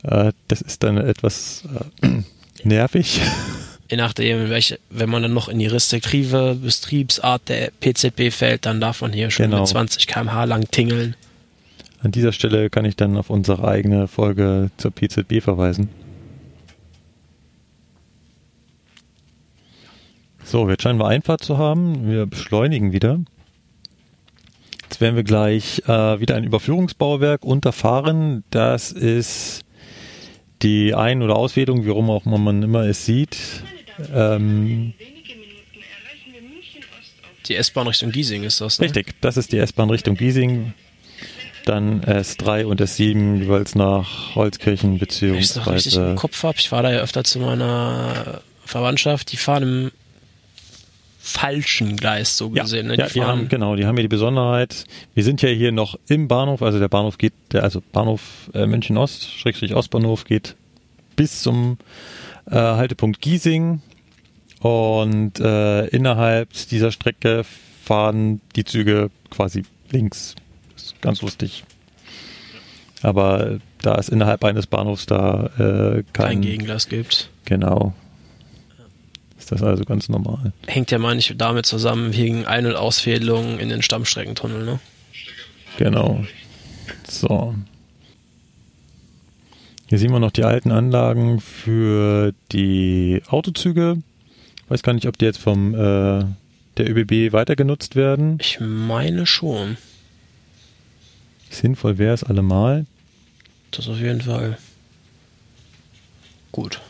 Äh, 0.03 0.31
das 0.47 0.61
ist 0.61 0.83
dann 0.83 0.97
etwas 0.97 1.67
äh, 2.01 2.07
nervig. 2.63 3.19
Je 3.89 3.97
nachdem, 3.97 4.49
welche, 4.49 4.79
wenn 4.89 5.09
man 5.09 5.21
dann 5.21 5.33
noch 5.33 5.47
in 5.49 5.59
die 5.59 5.67
restriktive 5.67 6.57
Betriebsart 6.61 7.49
der 7.49 7.71
PZB 7.79 8.31
fällt, 8.31 8.65
dann 8.65 8.81
darf 8.81 9.01
man 9.01 9.13
hier 9.13 9.29
schon 9.31 9.45
Genau. 9.45 9.59
mit 9.61 9.67
20 9.67 10.07
km/h 10.07 10.43
lang 10.45 10.69
tingeln. 10.71 11.15
An 12.01 12.11
dieser 12.11 12.31
Stelle 12.31 12.69
kann 12.69 12.85
ich 12.85 12.95
dann 12.95 13.17
auf 13.17 13.29
unsere 13.29 13.67
eigene 13.67 14.07
Folge 14.07 14.69
zur 14.77 14.91
PZB 14.91 15.41
verweisen. 15.41 15.89
So, 20.43 20.69
jetzt 20.69 20.83
scheinen 20.83 20.99
wir 20.99 21.07
Einfahrt 21.07 21.43
zu 21.43 21.57
haben. 21.57 22.07
Wir 22.09 22.25
beschleunigen 22.25 22.93
wieder. 22.93 23.19
Jetzt 24.83 25.01
werden 25.01 25.15
wir 25.17 25.23
gleich 25.23 25.81
äh, 25.87 26.19
wieder 26.21 26.35
ein 26.35 26.45
Überführungsbauwerk 26.45 27.43
unterfahren. 27.43 28.43
Das 28.51 28.91
ist 28.93 29.65
die 30.61 30.95
Ein- 30.95 31.21
oder 31.21 31.35
Auswählung, 31.35 31.83
wie 31.85 31.89
rum 31.89 32.09
auch 32.09 32.23
man 32.25 32.63
immer 32.63 32.83
es 32.85 33.05
sieht. 33.05 33.37
Ähm, 34.13 34.93
Die 37.47 37.55
S-Bahn 37.55 37.87
Richtung 37.87 38.11
Giesing 38.11 38.43
ist 38.43 38.61
das, 38.61 38.79
ne? 38.79 38.85
Richtig, 38.85 39.15
das 39.21 39.37
ist 39.37 39.51
die 39.51 39.57
S-Bahn 39.57 39.89
Richtung 39.89 40.15
Giesing. 40.15 40.73
Dann 41.65 42.01
S3 42.01 42.63
und 42.63 42.81
S7 42.81 43.39
jeweils 43.39 43.75
nach 43.75 44.35
Holzkirchen 44.35 45.01
Wenn 45.01 45.35
ich 45.35 45.45
es 45.45 45.55
noch 45.55 45.67
richtig 45.67 45.93
beziehungsweise 45.93 46.09
im 46.11 46.15
Kopf 46.15 46.43
habe, 46.43 46.57
ich 46.59 46.71
war 46.71 46.81
da 46.81 46.91
ja 46.91 46.99
öfter 46.99 47.25
zu 47.25 47.39
meiner 47.39 48.41
Verwandtschaft, 48.65 49.33
die 49.33 49.37
fahren 49.37 49.63
im 49.63 49.91
falschen 51.27 51.97
Gleis 51.97 52.37
so 52.37 52.51
ja, 52.53 52.63
gesehen. 52.63 52.87
Ne? 52.87 52.95
ja, 52.95 53.07
die 53.07 53.21
haben 53.21 53.49
genau, 53.49 53.75
die 53.75 53.85
haben 53.85 53.97
ja 53.97 54.01
die 54.01 54.07
Besonderheit. 54.07 54.85
Wir 55.13 55.25
sind 55.25 55.41
ja 55.41 55.49
hier 55.49 55.73
noch 55.73 55.99
im 56.07 56.29
Bahnhof, 56.29 56.61
also 56.61 56.79
der 56.79 56.87
Bahnhof 56.87 57.17
geht, 57.17 57.33
der, 57.51 57.63
also 57.63 57.83
Bahnhof 57.91 58.21
äh, 58.53 58.65
München 58.65 58.97
Ost, 58.97 59.29
Schrägstrich 59.37 59.75
Ostbahnhof 59.75 60.23
geht 60.23 60.55
bis 61.17 61.41
zum 61.41 61.77
äh, 62.49 62.55
Haltepunkt 62.55 63.21
Giesing 63.21 63.81
und 64.59 65.39
äh, 65.39 65.87
innerhalb 65.87 66.51
dieser 66.69 66.91
Strecke 66.91 67.43
fahren 67.83 68.41
die 68.55 68.65
Züge 68.65 69.09
quasi 69.29 69.63
links. 69.91 70.35
Das 70.73 70.83
ist 70.83 71.01
ganz 71.01 71.21
lustig. 71.21 71.63
Aber 73.03 73.59
da 73.81 73.95
es 73.95 74.09
innerhalb 74.09 74.43
eines 74.43 74.67
Bahnhofs 74.67 75.05
da 75.05 75.45
äh, 75.57 76.03
kein, 76.03 76.03
kein 76.13 76.41
Gegenglas 76.41 76.89
gibt. 76.89 77.29
genau 77.45 77.93
ist 79.47 79.61
das 79.61 79.63
also 79.63 79.83
ganz 79.85 80.09
normal. 80.09 80.51
Hängt 80.67 80.91
ja 80.91 80.99
ich 81.13 81.33
damit 81.37 81.65
zusammen 81.65 82.13
wegen 82.13 82.45
Ein- 82.45 82.65
und 82.65 82.75
Ausfädelungen 82.75 83.59
in 83.59 83.69
den 83.69 83.81
Stammstreckentunnel, 83.81 84.65
ne? 84.65 84.79
Genau. 85.77 86.25
So. 87.07 87.55
Hier 89.87 89.99
sehen 89.99 90.11
wir 90.11 90.19
noch 90.19 90.31
die 90.31 90.43
alten 90.43 90.71
Anlagen 90.71 91.39
für 91.39 92.33
die 92.51 93.21
Autozüge. 93.29 93.97
Weiß 94.67 94.83
gar 94.83 94.91
nicht, 94.93 95.07
ob 95.07 95.17
die 95.17 95.23
jetzt 95.23 95.39
vom 95.39 95.73
äh, 95.73 96.25
der 96.77 96.89
ÖBB 96.89 97.31
weiter 97.31 97.55
genutzt 97.55 97.95
werden. 97.95 98.37
Ich 98.41 98.59
meine 98.59 99.25
schon. 99.25 99.77
Sinnvoll 101.49 101.97
wäre 101.97 102.13
es 102.13 102.25
allemal. 102.25 102.85
Das 103.71 103.87
auf 103.87 103.99
jeden 103.99 104.21
Fall. 104.21 104.57
Gut. 106.51 106.81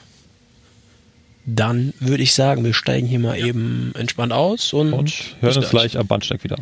Dann 1.46 1.94
würde 2.00 2.24
ich 2.24 2.34
sagen, 2.34 2.64
wir 2.66 2.74
steigen 2.74 3.06
hier 3.06 3.20
mal 3.20 3.38
eben 3.38 3.94
entspannt 3.96 4.34
aus 4.34 4.74
und, 4.74 4.92
Und 4.94 5.36
hören 5.40 5.56
uns 5.56 5.70
gleich 5.70 5.98
am 5.98 6.08
Bahnsteig 6.08 6.44
wieder. 6.44 6.58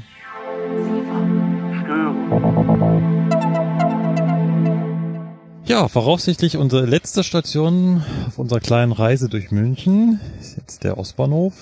Ja, 5.68 5.88
voraussichtlich 5.88 6.58
unsere 6.58 6.86
letzte 6.86 7.24
Station 7.24 8.04
auf 8.28 8.38
unserer 8.38 8.60
kleinen 8.60 8.92
Reise 8.92 9.30
durch 9.30 9.50
München 9.50 10.20
ist 10.40 10.58
jetzt 10.58 10.84
der 10.84 11.00
Ostbahnhof. 11.00 11.56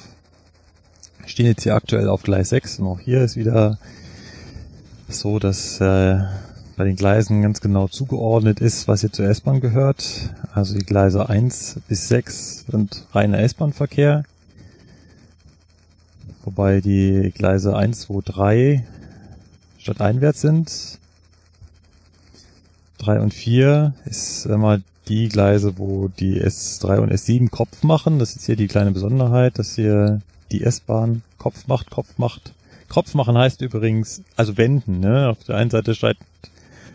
Wir 1.19 1.29
stehen 1.29 1.45
jetzt 1.45 1.63
hier 1.63 1.73
aktuell 1.73 2.09
auf 2.09 2.21
Gleis 2.21 2.49
6 2.49 2.79
und 2.79 2.87
auch 2.87 2.99
hier 2.99 3.21
ist 3.21 3.37
wieder 3.37 3.77
so, 5.07 5.39
dass 5.39 5.79
äh, 5.79 6.17
bei 6.75 6.83
den 6.83 6.97
Gleisen 6.97 7.43
ganz 7.43 7.61
genau 7.61 7.87
zugeordnet 7.87 8.59
ist, 8.59 8.89
was 8.89 8.99
hier 8.99 9.11
zur 9.13 9.25
S-Bahn 9.25 9.61
gehört. 9.61 10.31
Also 10.53 10.77
die 10.77 10.85
Gleise 10.85 11.29
1 11.29 11.79
bis 11.87 12.09
6 12.09 12.65
sind 12.69 13.05
reiner 13.13 13.39
S-Bahn-Verkehr. 13.39 14.25
Wobei 16.43 16.81
die 16.81 17.31
Gleise 17.33 17.73
1, 17.73 18.01
2, 18.01 18.19
3 18.25 18.85
stadteinwärts 19.77 20.41
sind. 20.41 20.99
3 23.03 23.19
und 23.19 23.33
4 23.33 23.93
ist 24.05 24.45
immer 24.45 24.79
die 25.07 25.29
Gleise, 25.29 25.77
wo 25.77 26.07
die 26.07 26.41
S3 26.41 26.99
und 26.99 27.11
S7 27.11 27.49
Kopf 27.49 27.83
machen. 27.83 28.19
Das 28.19 28.35
ist 28.35 28.45
hier 28.45 28.55
die 28.55 28.67
kleine 28.67 28.91
Besonderheit, 28.91 29.59
dass 29.59 29.75
hier 29.75 30.21
die 30.51 30.63
S-Bahn 30.63 31.23
Kopf 31.37 31.67
macht, 31.67 31.89
Kopf 31.89 32.17
macht. 32.17 32.53
Kopf 32.87 33.13
machen 33.15 33.37
heißt 33.37 33.61
übrigens, 33.61 34.21
also 34.35 34.57
wenden. 34.57 34.99
Ne? 34.99 35.29
Auf 35.29 35.43
der 35.43 35.57
einen 35.57 35.71
Seite 35.71 35.95
steigt 35.95 36.21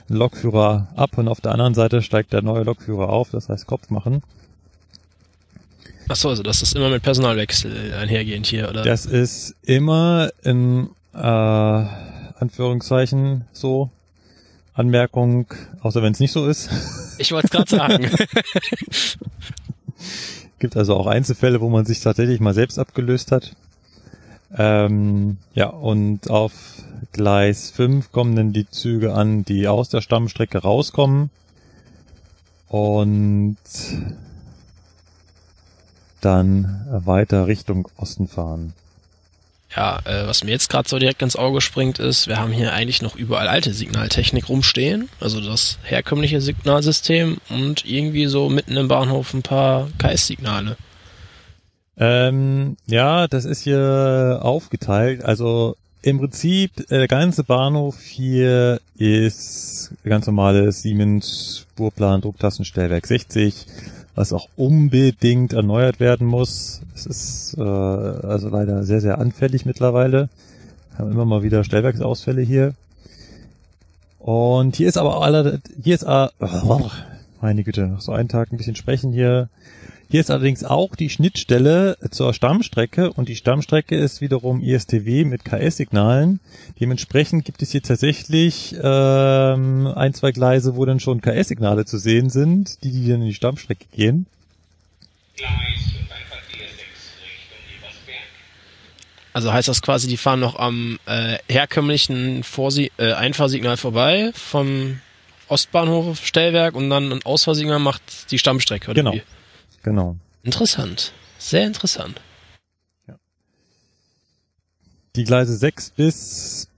ein 0.09 0.17
Lokführer 0.17 0.89
ab 0.97 1.19
und 1.19 1.29
auf 1.29 1.41
der 1.41 1.53
anderen 1.53 1.75
Seite 1.75 2.03
steigt 2.03 2.33
der 2.33 2.43
neue 2.43 2.63
Lokführer 2.63 3.11
auf. 3.11 3.31
Das 3.31 3.49
heißt 3.49 3.67
Kopf 3.67 3.91
machen. 3.91 4.23
Achso, 6.09 6.31
also 6.31 6.43
das 6.43 6.63
ist 6.63 6.75
immer 6.75 6.89
mit 6.89 7.03
Personalwechsel 7.03 7.93
einhergehend 7.93 8.47
hier, 8.47 8.71
oder? 8.71 8.83
Das 8.83 9.05
ist 9.05 9.55
immer 9.63 10.31
in 10.43 10.89
äh, 11.15 11.19
Anführungszeichen 11.19 13.45
so. 13.53 13.91
Anmerkung, 14.79 15.47
außer 15.81 16.03
wenn 16.03 16.13
es 16.13 16.21
nicht 16.21 16.33
so 16.33 16.47
ist. 16.47 16.71
Ich 17.19 17.33
wollte 17.33 17.47
es 17.47 17.51
gerade 17.51 17.71
sagen. 17.71 18.11
Gibt 20.59 20.77
also 20.77 20.97
auch 20.97 21.07
Einzelfälle, 21.07 21.61
wo 21.61 21.69
man 21.69 21.85
sich 21.85 22.01
tatsächlich 22.01 22.41
mal 22.41 22.55
selbst 22.55 22.79
abgelöst 22.79 23.33
hat. 23.33 23.57
Ähm, 24.57 25.39
ja, 25.55 25.67
und 25.67 26.31
auf 26.31 26.53
Gleis 27.13 27.71
5 27.71 28.13
kommen 28.13 28.37
dann 28.37 28.53
die 28.53 28.69
Züge 28.71 29.15
an, 29.15 29.45
die 29.45 29.69
aus 29.69 29.89
der 29.89 30.01
Stammstrecke 30.01 30.59
rauskommen. 30.59 31.31
Und 32.69 33.57
dann 36.21 36.87
weiter 36.91 37.47
Richtung 37.47 37.89
Osten 37.97 38.29
fahren. 38.29 38.75
Ja, 39.77 39.99
äh, 40.05 40.27
was 40.27 40.45
mir 40.45 40.51
jetzt 40.51 40.71
gerade 40.71 40.89
so 40.89 40.99
direkt 40.99 41.21
ins 41.21 41.37
Auge 41.37 41.61
springt, 41.61 41.99
ist, 41.99 42.27
wir 42.27 42.39
haben 42.39 42.53
hier 42.53 42.73
eigentlich 42.73 43.03
noch 43.03 43.17
überall 43.17 43.49
alte 43.49 43.75
Signaltechnik 43.75 44.49
rumstehen, 44.49 45.11
also 45.21 45.41
das 45.41 45.79
herkömmliche 45.83 46.41
Signalsystem 46.41 47.37
und 47.51 47.85
irgendwie 47.85 48.27
so 48.27 48.49
mitten 48.49 48.77
im 48.77 48.89
Bahnhof 48.89 49.35
ein 49.35 49.43
paar 49.43 49.89
KS-Signale. 49.99 50.77
Ähm, 51.99 52.77
ja, 52.87 53.27
das 53.27 53.45
ist 53.45 53.63
hier 53.63 54.39
aufgeteilt. 54.43 55.25
Also 55.25 55.77
im 56.01 56.19
Prinzip, 56.19 56.71
äh, 56.91 56.99
der 56.99 57.09
ganze 57.09 57.45
Bahnhof 57.45 58.01
hier 58.01 58.81
ist 58.97 59.93
ganz 60.05 60.27
normales 60.27 60.83
Siemens 60.83 61.67
Spurplan 61.73 62.21
Drucktastenstellwerk 62.21 63.07
60, 63.07 63.67
was 64.19 64.33
auch 64.33 64.49
unbedingt 64.57 65.53
erneuert 65.53 66.01
werden 66.01 66.27
muss. 66.27 66.83
Es 66.93 67.07
ist 67.07 67.57
äh, 67.57 67.63
also 67.63 68.49
leider 68.49 68.83
sehr, 68.83 69.01
sehr 69.01 69.19
anfällig 69.19 69.65
mittlerweile. 69.65 70.29
Wir 70.91 70.99
haben 70.99 71.13
immer 71.13 71.25
mal 71.25 71.45
wieder 71.45 71.63
Stellwerksausfälle 71.63 72.43
hier. 72.43 72.75
Und 74.19 74.75
hier 74.75 74.89
ist 74.89 74.99
aber 74.99 75.23
alle, 75.23 75.61
hier 75.81 75.95
ist, 75.95 76.03
äh, 76.03 76.27
meine 77.41 77.63
Güte, 77.63 77.87
noch 77.87 78.01
so 78.01 78.11
einen 78.11 78.29
Tag 78.29 78.53
ein 78.53 78.57
bisschen 78.57 78.75
sprechen 78.75 79.13
hier. 79.13 79.49
Hier 80.11 80.21
ist 80.21 80.31
allerdings 80.31 80.65
auch 80.65 80.97
die 80.97 81.11
Schnittstelle 81.11 81.99
zur 82.11 82.33
Stammstrecke 82.33 83.13
und 83.13 83.29
die 83.29 83.37
Stammstrecke 83.37 83.95
ist 83.95 84.23
wiederum 84.23 84.63
ISTW 84.63 85.25
mit 85.25 85.45
KS-Signalen. 85.45 86.41
Dementsprechend 86.81 87.45
gibt 87.45 87.61
es 87.61 87.73
hier 87.73 87.83
tatsächlich 87.83 88.75
ähm, 88.83 89.87
ein, 89.87 90.15
zwei 90.15 90.33
Gleise, 90.33 90.77
wo 90.77 90.87
dann 90.87 90.99
schon 90.99 91.21
KS-Signale 91.21 91.85
zu 91.85 91.99
sehen 91.99 92.31
sind, 92.31 92.83
die, 92.85 92.91
die 92.91 93.09
dann 93.11 93.21
in 93.21 93.27
die 93.27 93.35
Stammstrecke 93.35 93.85
gehen. 93.93 94.25
Also 99.35 99.53
heißt 99.53 99.69
das 99.69 99.83
quasi, 99.83 100.09
die 100.09 100.17
fahren 100.17 100.41
noch 100.41 100.59
am 100.59 100.99
äh, 101.05 101.37
herkömmlichen 101.51 102.45
Vorsie 102.45 102.91
äh, 102.97 103.13
Einfahrsignal 103.13 103.77
vorbei 103.77 104.33
vom 104.35 105.01
Ostbahnhof 105.49 106.25
Stellwerk 106.25 106.75
und 106.75 106.89
dann 106.89 107.13
ein 107.13 107.23
Ausfahrsignal 107.25 107.79
macht 107.79 108.31
die 108.31 108.39
Stammstrecke. 108.39 108.91
Oder 108.91 109.03
Genau. 109.03 109.13
Wie? 109.13 109.23
Genau. 109.89 110.17
Interessant. 110.43 111.13
Sehr 111.39 111.67
interessant. 111.67 112.21
Die 115.17 115.25
Gleise 115.25 115.57
6 115.57 115.91
bis 115.91 116.69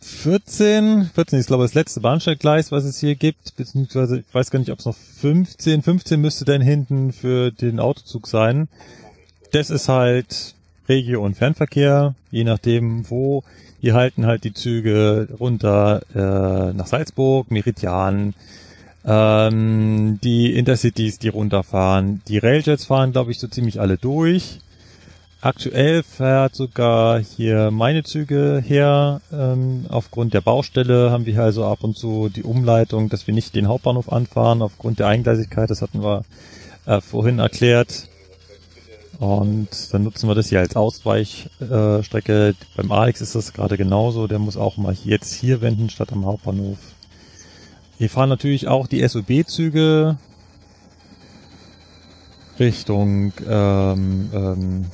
14, 0.00 1.10
14 1.14 1.38
ist 1.38 1.46
glaube 1.48 1.64
ich 1.64 1.70
das 1.70 1.74
letzte 1.74 2.00
Bahnsteiggleis, 2.00 2.72
was 2.72 2.84
es 2.84 2.98
hier 2.98 3.14
gibt, 3.14 3.54
beziehungsweise 3.56 4.20
ich 4.20 4.24
weiß 4.34 4.50
gar 4.50 4.58
nicht, 4.58 4.72
ob 4.72 4.78
es 4.78 4.86
noch 4.86 4.96
15, 4.96 5.82
15 5.82 6.20
müsste 6.20 6.46
dann 6.46 6.62
hinten 6.62 7.12
für 7.12 7.52
den 7.52 7.78
Autozug 7.78 8.26
sein. 8.26 8.68
Das 9.52 9.68
ist 9.68 9.88
halt 9.88 10.54
Regio- 10.88 11.22
und 11.22 11.36
Fernverkehr, 11.36 12.14
je 12.30 12.44
nachdem 12.44 13.08
wo. 13.10 13.44
Hier 13.80 13.94
halten 13.94 14.26
halt 14.26 14.44
die 14.44 14.54
Züge 14.54 15.28
runter 15.38 16.00
äh, 16.14 16.72
nach 16.72 16.86
Salzburg, 16.86 17.50
Meridian, 17.50 18.34
ähm, 19.08 20.20
die 20.22 20.54
Intercities, 20.54 21.18
die 21.18 21.28
runterfahren. 21.28 22.20
Die 22.28 22.38
Railjets 22.38 22.84
fahren, 22.84 23.12
glaube 23.12 23.30
ich, 23.30 23.38
so 23.38 23.48
ziemlich 23.48 23.80
alle 23.80 23.96
durch. 23.96 24.60
Aktuell 25.40 26.02
fährt 26.02 26.54
sogar 26.54 27.20
hier 27.20 27.70
meine 27.70 28.02
Züge 28.02 28.62
her. 28.64 29.22
Ähm, 29.32 29.86
aufgrund 29.88 30.34
der 30.34 30.42
Baustelle 30.42 31.10
haben 31.10 31.24
wir 31.24 31.32
hier 31.32 31.44
also 31.44 31.64
ab 31.64 31.78
und 31.82 31.96
zu 31.96 32.28
die 32.28 32.42
Umleitung, 32.42 33.08
dass 33.08 33.26
wir 33.26 33.32
nicht 33.32 33.54
den 33.54 33.68
Hauptbahnhof 33.68 34.12
anfahren, 34.12 34.60
aufgrund 34.60 34.98
der 34.98 35.06
Eingleisigkeit. 35.06 35.70
Das 35.70 35.80
hatten 35.80 36.02
wir 36.02 36.24
äh, 36.84 37.00
vorhin 37.00 37.38
erklärt. 37.38 38.08
Und 39.20 39.68
dann 39.92 40.04
nutzen 40.04 40.28
wir 40.28 40.34
das 40.34 40.48
hier 40.48 40.60
als 40.60 40.76
Ausweichstrecke. 40.76 42.48
Äh. 42.48 42.54
Beim 42.76 42.92
Alex 42.92 43.20
ist 43.20 43.34
das 43.34 43.52
gerade 43.52 43.76
genauso. 43.78 44.26
Der 44.26 44.38
muss 44.38 44.56
auch 44.56 44.76
mal 44.76 44.94
jetzt 45.04 45.32
hier 45.32 45.60
wenden, 45.62 45.88
statt 45.88 46.12
am 46.12 46.26
Hauptbahnhof. 46.26 46.78
Hier 47.98 48.08
fahren 48.08 48.28
natürlich 48.28 48.68
auch 48.68 48.86
die 48.86 49.06
SOB-Züge 49.06 50.16
Richtung 52.60 53.32
ähm, 53.48 54.30
ähm, 54.32 54.86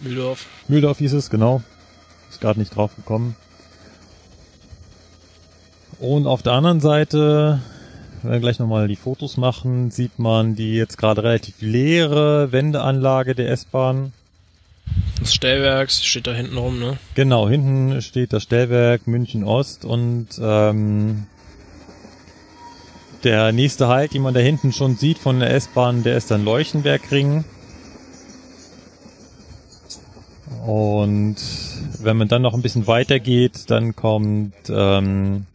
Mühldorf. 0.00 0.46
Mühldorf 0.66 0.98
hieß 0.98 1.12
es, 1.12 1.30
genau. 1.30 1.62
Ist 2.30 2.40
gerade 2.40 2.58
nicht 2.58 2.74
drauf 2.74 2.96
gekommen. 2.96 3.36
Und 6.00 6.26
auf 6.26 6.42
der 6.42 6.54
anderen 6.54 6.80
Seite, 6.80 7.60
wenn 8.22 8.32
wir 8.32 8.40
gleich 8.40 8.58
nochmal 8.58 8.88
die 8.88 8.96
Fotos 8.96 9.36
machen, 9.36 9.92
sieht 9.92 10.18
man 10.18 10.56
die 10.56 10.74
jetzt 10.74 10.98
gerade 10.98 11.22
relativ 11.22 11.60
leere 11.60 12.50
Wendeanlage 12.50 13.36
der 13.36 13.50
S-Bahn. 13.50 14.12
Das 15.20 15.32
Stellwerks 15.32 16.04
steht 16.04 16.26
da 16.26 16.32
hinten 16.32 16.58
rum, 16.58 16.80
ne? 16.80 16.98
Genau, 17.14 17.48
hinten 17.48 18.02
steht 18.02 18.32
das 18.32 18.42
Stellwerk 18.42 19.06
München 19.06 19.44
Ost 19.44 19.84
und 19.84 20.28
ähm, 20.40 21.26
der 23.24 23.52
nächste 23.52 23.88
Halt, 23.88 24.14
den 24.14 24.22
man 24.22 24.34
da 24.34 24.40
hinten 24.40 24.72
schon 24.72 24.96
sieht 24.96 25.18
von 25.18 25.40
der 25.40 25.52
S-Bahn, 25.54 26.02
der 26.02 26.16
ist 26.16 26.30
dann 26.30 26.44
Leuchtenbergring. 26.44 27.44
Und 30.66 31.36
wenn 32.00 32.16
man 32.16 32.28
dann 32.28 32.42
noch 32.42 32.54
ein 32.54 32.62
bisschen 32.62 32.86
weiter 32.86 33.18
geht, 33.20 33.70
dann 33.70 33.96
kommt 33.96 34.54
ähm, 34.68 35.46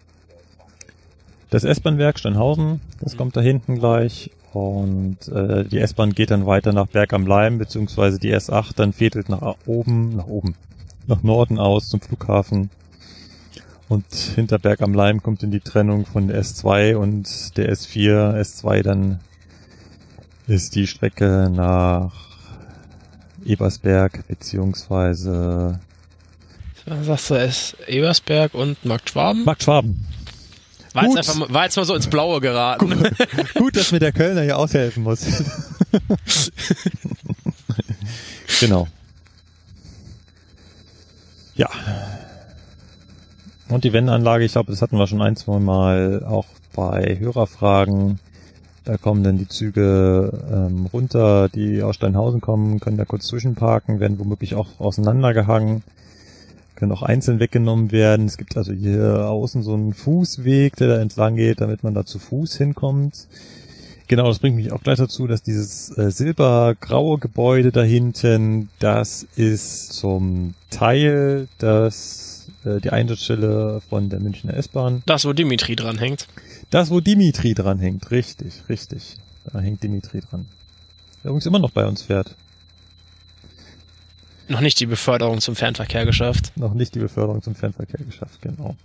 das 1.49 1.63
S-Bahn-Werk 1.63 2.19
Steinhausen, 2.19 2.81
das 3.01 3.17
kommt 3.17 3.35
da 3.35 3.41
hinten 3.41 3.79
gleich. 3.79 4.31
Und 4.53 5.27
äh, 5.27 5.63
die 5.65 5.79
S-Bahn 5.79 6.13
geht 6.13 6.31
dann 6.31 6.47
weiter 6.47 6.73
nach 6.73 6.87
Berg 6.87 7.13
am 7.13 7.27
Leim, 7.27 7.59
beziehungsweise 7.59 8.19
die 8.19 8.35
S8 8.35 8.75
dann 8.75 8.93
fädelt 8.93 9.29
nach 9.29 9.55
oben, 9.67 10.15
nach 10.15 10.27
oben, 10.27 10.55
nach 11.05 11.21
Norden 11.21 11.59
aus 11.59 11.87
zum 11.87 12.01
Flughafen. 12.01 12.71
Und 13.89 14.05
hinter 14.13 14.59
Berg 14.59 14.81
am 14.81 14.93
Leim 14.93 15.21
kommt 15.23 15.41
dann 15.43 15.51
die 15.51 15.59
Trennung 15.61 16.05
von 16.05 16.27
der 16.27 16.41
S2 16.41 16.95
und 16.95 17.57
der 17.57 17.71
S4. 17.73 18.35
S2 18.39 18.83
dann 18.83 19.19
ist 20.47 20.75
die 20.75 20.85
Strecke 20.87 21.49
nach 21.51 22.13
Ebersberg, 23.45 24.27
beziehungsweise 24.27 25.79
Was 26.85 27.05
sagst 27.07 27.29
du, 27.31 27.35
es 27.35 27.75
Ebersberg 27.87 28.53
und 28.53 28.83
Markt 28.85 29.09
Schwaben? 29.09 29.43
Markt 29.43 29.63
Schwaben. 29.63 30.05
War 30.93 31.03
jetzt, 31.03 31.09
Gut. 31.11 31.17
einfach, 31.19 31.35
mal- 31.35 31.53
war 31.53 31.63
jetzt 31.65 31.75
mal 31.77 31.85
so 31.85 31.93
ins 31.95 32.07
Blaue 32.07 32.41
geraten. 32.41 32.91
Gut, 33.55 33.75
dass 33.75 33.91
mir 33.91 33.99
der 33.99 34.11
Kölner 34.11 34.41
hier 34.41 34.57
aushelfen 34.57 35.03
muss. 35.03 35.21
genau. 38.59 38.87
Ja. 41.55 41.69
Und 43.69 43.83
die 43.83 43.93
Wendeanlage, 43.93 44.43
ich 44.43 44.53
glaube, 44.53 44.71
das 44.71 44.81
hatten 44.81 44.97
wir 44.97 45.05
schon 45.05 45.21
ein, 45.21 45.35
zwei 45.35 45.59
Mal 45.59 46.25
auch 46.25 46.47
bei 46.75 47.17
Hörerfragen. 47.19 48.19
Da 48.83 48.97
kommen 48.97 49.23
dann 49.23 49.37
die 49.37 49.47
Züge 49.47 50.33
ähm, 50.51 50.87
runter, 50.91 51.49
die 51.49 51.83
aus 51.83 51.95
Steinhausen 51.95 52.41
kommen, 52.41 52.79
können 52.79 52.97
da 52.97 53.05
kurz 53.05 53.27
zwischenparken, 53.27 53.99
werden 53.99 54.17
womöglich 54.17 54.55
auch 54.55 54.79
auseinandergehangen, 54.79 55.83
können 56.75 56.91
auch 56.91 57.03
einzeln 57.03 57.39
weggenommen 57.39 57.91
werden. 57.91 58.25
Es 58.25 58.37
gibt 58.37 58.57
also 58.57 58.73
hier 58.73 59.27
außen 59.29 59.61
so 59.61 59.75
einen 59.75 59.93
Fußweg, 59.93 60.75
der 60.77 60.87
da 60.87 60.99
entlang 60.99 61.35
geht, 61.35 61.61
damit 61.61 61.83
man 61.83 61.93
da 61.93 62.05
zu 62.05 62.17
Fuß 62.17 62.57
hinkommt. 62.57 63.27
Genau, 64.07 64.25
das 64.25 64.39
bringt 64.39 64.55
mich 64.55 64.71
auch 64.71 64.81
gleich 64.81 64.97
dazu, 64.97 65.27
dass 65.27 65.43
dieses 65.43 65.95
äh, 65.95 66.09
silbergraue 66.09 67.19
Gebäude 67.19 67.71
da 67.71 67.83
hinten, 67.83 68.69
das 68.79 69.27
ist 69.35 69.93
zum 69.93 70.55
Teil 70.71 71.47
das 71.59 72.28
äh, 72.65 72.79
die 72.79 72.91
Einsatzstelle 72.91 73.81
von 73.89 74.09
der 74.09 74.19
Münchner 74.19 74.53
S-Bahn. 74.53 75.03
Das, 75.05 75.25
wo 75.25 75.33
Dimitri 75.33 75.75
dran 75.75 75.97
hängt. 75.97 76.27
Das, 76.69 76.89
wo 76.89 76.99
Dimitri 76.99 77.53
dran 77.53 77.79
hängt, 77.79 78.11
richtig, 78.11 78.63
richtig. 78.69 79.17
Da 79.45 79.59
hängt 79.59 79.83
Dimitri 79.83 80.21
dran. 80.21 80.45
Der 81.23 81.29
übrigens 81.29 81.45
immer 81.45 81.59
noch 81.59 81.71
bei 81.71 81.85
uns 81.85 82.03
fährt. 82.03 82.35
Noch 84.47 84.61
nicht 84.61 84.79
die 84.79 84.87
Beförderung 84.87 85.41
zum 85.41 85.55
Fernverkehr 85.55 86.05
geschafft. 86.05 86.53
Noch 86.55 86.73
nicht 86.73 86.95
die 86.95 86.99
Beförderung 86.99 87.41
zum 87.43 87.55
Fernverkehr 87.55 88.03
geschafft, 88.03 88.41
genau. 88.41 88.75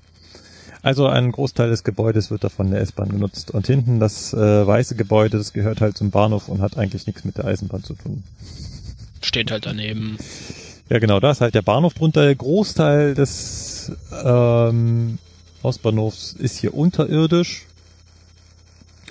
Also 0.82 1.06
ein 1.06 1.32
Großteil 1.32 1.70
des 1.70 1.82
Gebäudes 1.82 2.30
wird 2.30 2.44
da 2.44 2.50
von 2.50 2.70
der 2.70 2.82
S-Bahn 2.82 3.08
genutzt. 3.08 3.50
Und 3.50 3.66
hinten 3.66 4.00
das 4.00 4.34
äh, 4.34 4.66
weiße 4.66 4.96
Gebäude, 4.96 5.38
das 5.38 5.54
gehört 5.54 5.80
halt 5.80 5.96
zum 5.96 6.10
Bahnhof 6.10 6.48
und 6.48 6.60
hat 6.60 6.76
eigentlich 6.76 7.06
nichts 7.06 7.24
mit 7.24 7.38
der 7.38 7.46
Eisenbahn 7.46 7.82
zu 7.82 7.94
tun. 7.94 8.22
Steht 9.22 9.50
halt 9.50 9.64
daneben. 9.64 10.18
Ja, 10.90 10.98
genau, 10.98 11.18
da 11.18 11.30
ist 11.30 11.40
halt 11.40 11.54
der 11.54 11.62
Bahnhof 11.62 11.94
drunter. 11.94 12.24
Der 12.24 12.34
Großteil 12.34 13.14
des 13.14 13.92
ähm, 14.22 15.18
Ostbahnhofs 15.62 16.34
ist 16.34 16.58
hier 16.58 16.74
unterirdisch. 16.74 17.66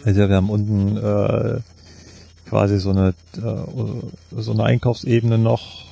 Also 0.05 0.27
wir 0.27 0.35
haben 0.35 0.49
unten 0.49 0.97
äh, 0.97 1.61
quasi 2.47 2.77
so 2.77 2.91
eine 2.91 3.15
äh, 3.37 4.41
so 4.41 4.51
eine 4.51 4.63
Einkaufsebene 4.63 5.39
noch, 5.39 5.85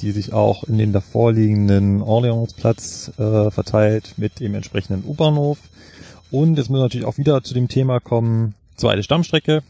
die 0.00 0.12
sich 0.12 0.32
auch 0.32 0.64
in 0.64 0.78
den 0.78 0.92
davorliegenden 0.92 2.00
Orleansplatz 2.00 3.12
äh, 3.18 3.50
verteilt 3.50 4.14
mit 4.16 4.40
dem 4.40 4.54
entsprechenden 4.54 5.04
U-Bahnhof. 5.04 5.58
Und 6.30 6.56
jetzt 6.56 6.70
müssen 6.70 6.80
wir 6.80 6.84
natürlich 6.84 7.06
auch 7.06 7.18
wieder 7.18 7.42
zu 7.42 7.52
dem 7.52 7.68
Thema 7.68 8.00
kommen, 8.00 8.54
zweite 8.76 9.02
Stammstrecke. 9.02 9.62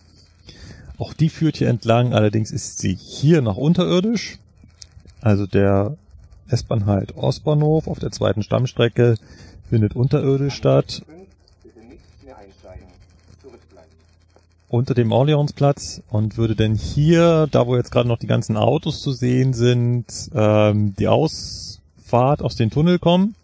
Auch 0.98 1.12
die 1.12 1.28
führt 1.28 1.56
hier 1.56 1.68
entlang, 1.68 2.14
allerdings 2.14 2.52
ist 2.52 2.78
sie 2.78 2.94
hier 2.94 3.43
noch 3.43 3.56
unterirdisch. 3.56 4.38
Also 5.27 5.48
der 5.48 5.97
S-Bahn 6.47 6.86
halt 6.86 7.16
Ostbahnhof 7.16 7.89
auf 7.89 7.98
der 7.98 8.12
zweiten 8.12 8.44
Stammstrecke 8.44 9.16
findet 9.69 9.97
unterirdisch 9.97 10.55
statt, 10.55 11.03
unter 14.69 14.94
dem 14.94 15.11
Orleansplatz 15.11 16.01
und 16.11 16.36
würde 16.36 16.55
denn 16.55 16.77
hier, 16.77 17.48
da 17.51 17.66
wo 17.66 17.74
jetzt 17.74 17.90
gerade 17.90 18.09
noch 18.09 18.20
die 18.20 18.28
ganzen 18.28 18.57
Autos 18.57 19.03
zu 19.03 19.11
sehen 19.11 19.53
sind, 19.53 20.07
ähm, 20.32 20.94
die 20.97 21.09
Ausfahrt 21.09 22.40
aus 22.40 22.55
dem 22.55 22.70
Tunnel 22.70 23.01
kommen 23.01 23.35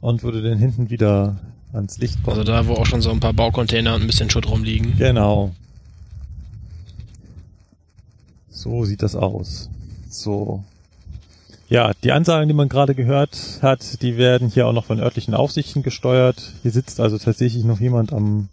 und 0.00 0.22
würde 0.22 0.40
dann 0.40 0.56
hinten 0.56 0.88
wieder 0.88 1.36
ans 1.74 1.98
Licht 1.98 2.22
kommen. 2.22 2.38
Also 2.38 2.50
da, 2.50 2.66
wo 2.66 2.72
auch 2.72 2.86
schon 2.86 3.02
so 3.02 3.10
ein 3.10 3.20
paar 3.20 3.34
Baucontainer 3.34 3.96
und 3.96 4.00
ein 4.00 4.06
bisschen 4.06 4.30
Schutt 4.30 4.48
rumliegen. 4.48 4.96
Genau. 4.96 5.52
So 8.48 8.86
sieht 8.86 9.02
das 9.02 9.14
aus. 9.14 9.68
So. 10.14 10.62
Ja, 11.68 11.90
die 12.04 12.12
Ansagen, 12.12 12.46
die 12.46 12.54
man 12.54 12.68
gerade 12.68 12.94
gehört 12.94 13.58
hat, 13.62 14.00
die 14.02 14.16
werden 14.16 14.48
hier 14.48 14.68
auch 14.68 14.72
noch 14.72 14.84
von 14.84 15.00
örtlichen 15.00 15.34
Aufsichten 15.34 15.82
gesteuert. 15.82 16.52
Hier 16.62 16.70
sitzt 16.70 17.00
also 17.00 17.18
tatsächlich 17.18 17.64
noch 17.64 17.80
jemand 17.80 18.12
am, 18.12 18.48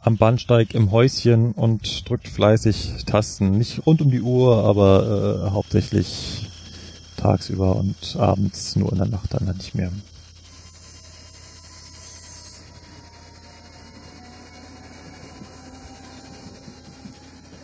am 0.00 0.18
Bahnsteig 0.18 0.74
im 0.74 0.90
Häuschen 0.90 1.52
und 1.52 2.08
drückt 2.08 2.28
fleißig 2.28 3.04
Tasten. 3.06 3.56
Nicht 3.56 3.86
rund 3.86 4.02
um 4.02 4.10
die 4.10 4.20
Uhr, 4.20 4.64
aber 4.64 5.46
äh, 5.46 5.50
hauptsächlich 5.52 6.50
tagsüber 7.16 7.76
und 7.76 8.16
abends 8.18 8.76
nur 8.76 8.92
in 8.92 8.98
der 8.98 9.08
Nacht 9.08 9.32
dann 9.32 9.44
nicht 9.56 9.74
mehr. 9.74 9.90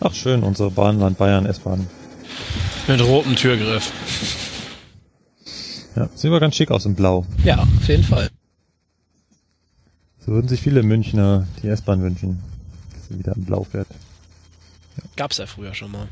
Ach 0.01 0.15
schön, 0.15 0.43
unsere 0.43 0.71
Bahnland 0.71 1.19
Bayern 1.19 1.45
S-Bahn. 1.45 1.87
Mit 2.87 3.01
rotem 3.01 3.35
Türgriff. 3.37 3.93
Ja, 5.97 6.09
sieht 6.15 6.29
aber 6.29 6.41
ganz 6.41 6.57
schick 6.57 6.71
aus 6.71 6.85
in 6.87 6.95
Blau. 6.95 7.25
Ja, 7.45 7.59
auf 7.59 7.89
jeden 7.89 8.03
Fall. 8.03 8.29
So 10.21 10.33
würden 10.33 10.49
sich 10.49 10.61
viele 10.61 10.83
Münchner 10.83 11.47
die 11.63 11.69
S-Bahn 11.69 12.03
wünschen, 12.03 12.43
dass 12.95 13.09
sie 13.09 13.19
wieder 13.19 13.35
in 13.37 13.45
Blau 13.45 13.65
fährt. 13.65 13.87
Gab's 15.17 15.39
ja 15.39 15.47
früher 15.47 15.75
schon 15.75 15.93
mal. 15.93 16.09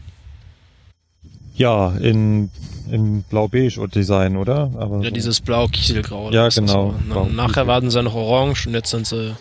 Ja, 1.55 1.91
in, 2.01 2.51
in 2.91 3.23
Blau-Beige 3.25 3.87
Design, 3.89 4.37
oder? 4.37 4.71
Aber 4.79 5.03
Ja, 5.03 5.11
dieses 5.11 5.41
blau-kieselgrau. 5.43 6.31
Ja, 6.31 6.49
genau, 6.49 6.95
So. 7.13 7.25
Nachher 7.27 7.67
waren 7.67 7.91
sie 7.91 8.03
noch 8.03 8.15
orange 8.15 8.67
und 8.67 8.75
jetzt 8.75 8.91
sind 8.91 9.07
sie 9.07 9.37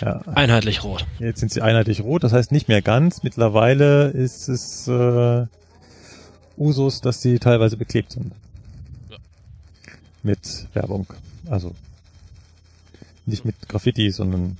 ja, 0.00 0.20
einheitlich 0.34 0.84
rot. 0.84 1.04
jetzt 1.18 1.40
sind 1.40 1.50
sie 1.52 1.62
einheitlich 1.62 2.02
rot, 2.02 2.22
das 2.22 2.32
heißt 2.32 2.52
nicht 2.52 2.68
mehr 2.68 2.82
ganz. 2.82 3.24
Mittlerweile 3.24 4.08
ist 4.10 4.48
es 4.48 4.86
äh, 4.86 5.46
Usus, 6.56 7.00
dass 7.00 7.22
sie 7.22 7.38
teilweise 7.38 7.76
beklebt 7.76 8.12
sind. 8.12 8.32
Ja. 9.10 9.16
Mit 10.22 10.68
Werbung. 10.74 11.06
Also 11.48 11.74
nicht 13.26 13.44
mit 13.44 13.68
Graffiti, 13.68 14.10
sondern 14.10 14.56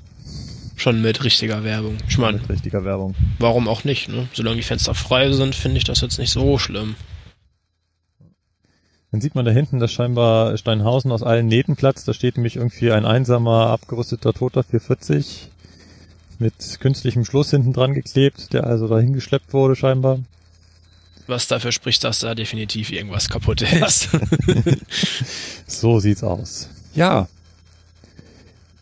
Schon 0.79 1.01
mit 1.01 1.25
richtiger 1.25 1.65
Werbung. 1.65 1.97
Ich 2.07 2.19
meine, 2.19 2.39
mit 2.39 2.51
richtiger 2.51 2.85
Werbung. 2.85 3.15
warum 3.39 3.67
auch 3.67 3.85
nicht, 3.85 4.09
ne? 4.09 4.29
Solange 4.35 4.57
die 4.57 4.63
Fenster 4.63 4.95
frei 4.95 5.33
sind, 5.33 5.55
finde 5.55 5.79
ich 5.79 5.85
das 5.85 6.03
jetzt 6.03 6.19
nicht 6.19 6.31
so 6.31 6.59
schlimm. 6.59 6.97
Dann 9.11 9.23
sieht 9.23 9.35
man 9.35 9.47
da 9.47 9.51
hinten, 9.51 9.79
dass 9.79 9.91
scheinbar 9.93 10.59
Steinhausen 10.59 11.11
aus 11.13 11.23
allen 11.23 11.47
Nähten 11.47 11.77
platzt. 11.77 12.07
Da 12.07 12.13
steht 12.13 12.37
nämlich 12.37 12.57
irgendwie 12.57 12.93
ein 12.93 13.07
einsamer, 13.07 13.69
abgerüsteter 13.69 14.35
Toter 14.35 14.63
440 14.63 15.49
mit 16.39 16.81
künstlichem 16.81 17.25
Schluss 17.25 17.51
hinten 17.51 17.73
dran 17.73 17.95
geklebt, 17.95 18.53
der 18.53 18.67
also 18.67 18.87
dahin 18.87 19.15
geschleppt 19.15 19.55
wurde 19.55 19.77
scheinbar. 19.77 20.19
Was 21.27 21.49
dafür 21.49 21.73
spricht, 21.73 22.05
dass 22.05 22.21
da 22.21 22.35
definitiv 22.35 22.93
irgendwas 22.93 23.29
kaputt 23.29 23.63
ist. 23.63 24.09
So 25.69 25.99
sieht's 25.99 26.23
aus. 26.23 26.69
Ja. 26.95 27.29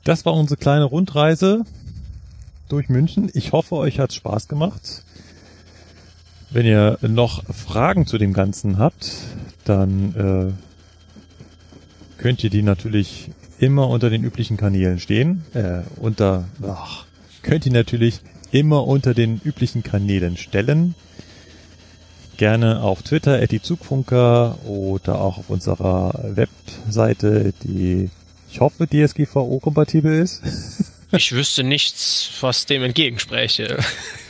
Das 0.05 0.27
war 0.27 0.35
unsere 0.35 0.59
kleine 0.59 0.85
Rundreise 0.85 1.65
durch 2.69 2.91
München. 2.91 3.31
Ich 3.33 3.53
hoffe, 3.53 3.77
euch 3.77 3.99
hat's 3.99 4.15
Spaß 4.15 4.49
gemacht. 4.49 5.03
Wenn 6.51 6.67
ihr 6.67 6.99
noch 7.01 7.43
Fragen 7.53 8.07
zu 8.07 8.19
dem 8.19 8.35
Ganzen 8.35 8.79
habt, 8.79 9.11
dann 9.65 10.55
äh, 12.19 12.21
könnt 12.21 12.45
ihr 12.45 12.51
die 12.51 12.63
natürlich 12.63 13.31
immer 13.59 13.89
unter 13.89 14.11
den 14.11 14.23
üblichen 14.23 14.57
Kanälen 14.57 15.01
stehen. 15.01 15.45
Äh, 15.55 15.81
unter 15.97 16.45
ach, 16.63 17.07
könnt 17.43 17.67
ihr 17.67 17.73
natürlich 17.73 18.21
immer 18.51 18.87
unter 18.87 19.15
den 19.15 19.41
üblichen 19.43 19.83
Kanälen 19.83 20.37
stellen. 20.37 20.95
Gerne 22.37 22.81
auf 22.81 23.03
Twitter, 23.03 23.41
at 23.41 23.53
die 23.53 23.63
Zugfunker 23.63 24.59
oder 24.65 25.21
auch 25.21 25.39
auf 25.39 25.51
unserer 25.51 26.13
Webseite, 26.35 27.53
die 27.63 28.11
ich 28.51 28.61
hoffe 28.61 28.87
DSGVO-kompatibel 28.87 30.13
ist. 30.21 30.41
ich 31.11 31.33
wüsste 31.33 31.65
nichts, 31.65 32.31
was 32.41 32.67
dem 32.67 32.85
entgegenspräche. 32.85 33.79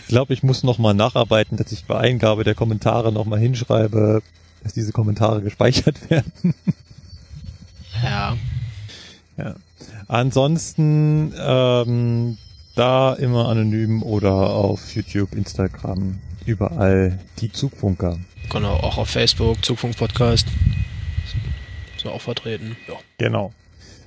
Ich 0.03 0.09
glaube, 0.09 0.33
ich 0.33 0.43
muss 0.43 0.63
nochmal 0.63 0.95
nacharbeiten, 0.95 1.59
dass 1.59 1.73
ich 1.73 1.85
bei 1.85 1.99
Eingabe 1.99 2.45
der 2.45 2.55
Kommentare 2.55 3.13
nochmal 3.13 3.39
hinschreibe, 3.39 4.23
dass 4.63 4.73
diese 4.73 4.93
Kommentare 4.93 5.43
gespeichert 5.43 6.11
werden. 6.11 6.55
Ja. 8.03 8.37
Ja. 9.37 9.57
Ansonsten 10.09 11.35
ähm, 11.39 12.39
da 12.75 13.15
immer 13.15 13.49
anonym 13.49 14.03
oder 14.03 14.33
auf 14.33 14.95
YouTube, 14.95 15.35
Instagram, 15.35 16.19
überall 16.47 17.19
die 17.41 17.53
Zugfunker. 17.53 18.19
Genau, 18.51 18.75
auch 18.75 18.99
auf 18.99 19.11
Facebook, 19.11 19.65
Zugfunk 19.65 19.97
Podcast. 19.97 20.47
So 21.97 22.11
auch 22.11 22.21
vertreten. 22.21 22.77
Ja. 22.89 22.95
Genau. 23.19 23.53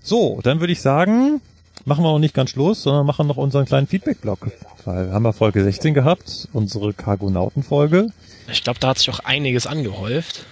So, 0.01 0.39
dann 0.43 0.59
würde 0.59 0.73
ich 0.73 0.81
sagen, 0.81 1.41
machen 1.85 2.03
wir 2.03 2.11
noch 2.11 2.19
nicht 2.19 2.34
ganz 2.34 2.51
Schluss, 2.51 2.84
sondern 2.84 3.05
machen 3.05 3.27
noch 3.27 3.38
unseren 3.38 3.65
kleinen 3.65 3.88
Feedback-Blog. 3.88 4.51
Weil 4.85 5.07
wir 5.07 5.14
haben 5.14 5.26
ja 5.26 5.31
Folge 5.31 5.64
16 5.64 5.93
gehabt, 5.93 6.47
unsere 6.53 6.93
Cargonauten-Folge. 6.93 8.09
Ich 8.49 8.64
glaube, 8.64 8.80
da 8.80 8.89
hat 8.89 8.99
sich 8.99 9.09
auch 9.09 9.19
einiges 9.19 9.68
angehäuft. 9.68 10.45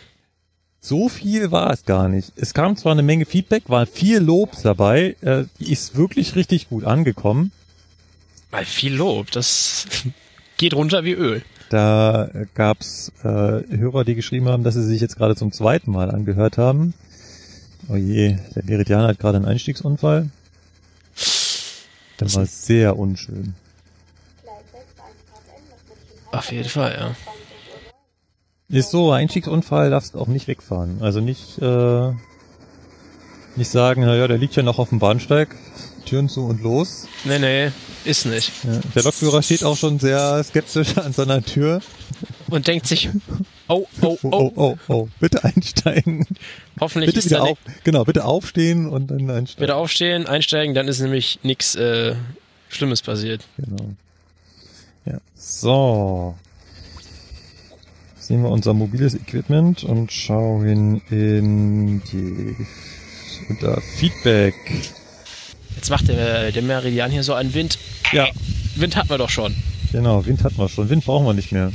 So 0.82 1.10
viel 1.10 1.52
war 1.52 1.72
es 1.72 1.86
gar 1.86 2.10
nicht. 2.10 2.32
Es 2.36 2.54
kam 2.54 2.78
zwar 2.78 2.92
eine 2.92 3.02
Menge 3.02 3.26
Feedback, 3.26 3.64
war 3.70 3.86
viel 3.86 4.20
Lob 4.20 4.52
dabei, 4.62 5.16
äh, 5.22 5.46
die 5.60 5.72
ist 5.72 5.96
wirklich 5.96 6.36
richtig 6.36 6.70
gut 6.70 6.84
angekommen. 6.84 7.52
Weil 8.52 8.66
viel 8.66 8.94
Lob, 8.94 9.32
das 9.32 9.88
geht 10.58 10.74
runter 10.74 11.04
wie 11.04 11.14
Öl. 11.14 11.44
Da 11.76 12.30
gab's 12.54 13.12
äh, 13.26 13.26
Hörer, 13.26 14.06
die 14.06 14.16
geschrieben 14.16 14.48
haben, 14.48 14.64
dass 14.64 14.76
sie 14.76 14.84
sich 14.86 15.02
jetzt 15.02 15.18
gerade 15.18 15.36
zum 15.36 15.52
zweiten 15.52 15.92
Mal 15.92 16.10
angehört 16.10 16.58
haben. 16.58 16.94
Oh 17.90 17.98
je, 17.98 18.38
der 18.56 18.64
Meridian 18.64 19.06
hat 19.06 19.20
gerade 19.20 19.36
einen 19.36 19.46
Einstiegsunfall. 19.46 20.30
Der 22.18 22.34
war 22.34 22.46
sehr 22.46 22.98
unschön. 22.98 23.56
Auf 26.32 26.50
jeden 26.50 26.70
Fall, 26.70 26.96
ja. 26.98 27.16
Ist 28.70 28.92
so, 28.92 29.12
Einstiegsunfall 29.12 29.90
darfst 29.90 30.16
du 30.16 30.20
auch 30.20 30.28
nicht 30.28 30.48
wegfahren. 30.48 31.02
Also 31.02 31.20
nicht, 31.20 31.62
äh, 31.62 32.14
nicht 33.58 33.70
sagen, 33.70 34.06
naja, 34.06 34.30
der 34.30 34.38
liegt 34.38 34.56
ja 34.56 34.64
noch 34.64 34.80
auf 34.80 34.88
dem 34.88 35.00
Bahnsteig, 35.00 35.54
Türen 36.06 36.30
zu 36.30 36.46
und 36.46 36.62
los. 36.62 37.08
Nee, 37.24 37.40
nee, 37.40 37.72
ist 38.04 38.26
nicht. 38.26 38.52
Ja, 38.64 38.80
der 38.94 39.04
Lokführer 39.04 39.42
steht 39.42 39.64
auch 39.64 39.76
schon 39.76 40.00
sehr 40.00 40.44
skeptisch 40.44 40.98
an 40.98 41.14
seiner 41.14 41.44
Tür. 41.44 41.82
Und 42.50 42.68
denkt 42.68 42.88
sich, 42.88 43.10
oh, 43.68 43.88
oh, 44.02 44.18
Oh, 44.22 44.30
oh, 44.30 44.30
oh, 44.32 44.52
oh, 44.56 44.78
oh, 44.88 45.08
bitte 45.20 45.44
einsteigen. 45.44 46.26
hoffentlich 46.80 47.08
Bitte 47.08 47.20
ist 47.20 47.26
wieder 47.32 47.44
auf, 47.44 47.58
genau, 47.84 48.04
bitte 48.06 48.24
aufstehen 48.26 48.88
und 48.88 49.08
dann 49.08 49.30
einsteigen. 49.30 49.64
wieder 49.64 49.76
aufstehen, 49.76 50.28
einsteigen, 50.28 50.76
dann 50.76 50.88
ist 50.88 51.00
nämlich 51.00 51.40
nichts 51.44 51.76
äh, 51.76 52.16
Schlimmes 52.70 53.02
passiert. 53.02 53.46
Genau. 53.58 53.90
Ja. 55.06 55.20
So. 55.36 56.36
Sehen 58.18 58.42
wir 58.42 58.50
unser 58.50 58.74
mobiles 58.74 59.14
Equipment 59.14 59.84
und 59.84 60.12
schauen 60.12 61.02
in 61.10 62.02
die 62.12 62.56
unter 63.50 63.82
Feedback. 63.82 64.56
Jetzt 65.76 65.90
macht 65.90 66.08
der, 66.08 66.52
der 66.52 66.62
Meridian 66.62 67.12
hier 67.12 67.24
so 67.24 67.34
einen 67.34 67.54
Wind. 67.54 67.78
Ja, 68.12 68.28
Wind 68.76 68.96
hatten 68.96 69.10
wir 69.10 69.18
doch 69.18 69.30
schon. 69.30 69.56
genau, 69.92 70.26
Wind 70.26 70.44
hatten 70.44 70.58
wir 70.58 70.70
schon. 70.70 70.90
Wind 70.90 71.06
brauchen 71.06 71.26
wir 71.26 71.34
nicht 71.34 71.52
mehr. 71.52 71.72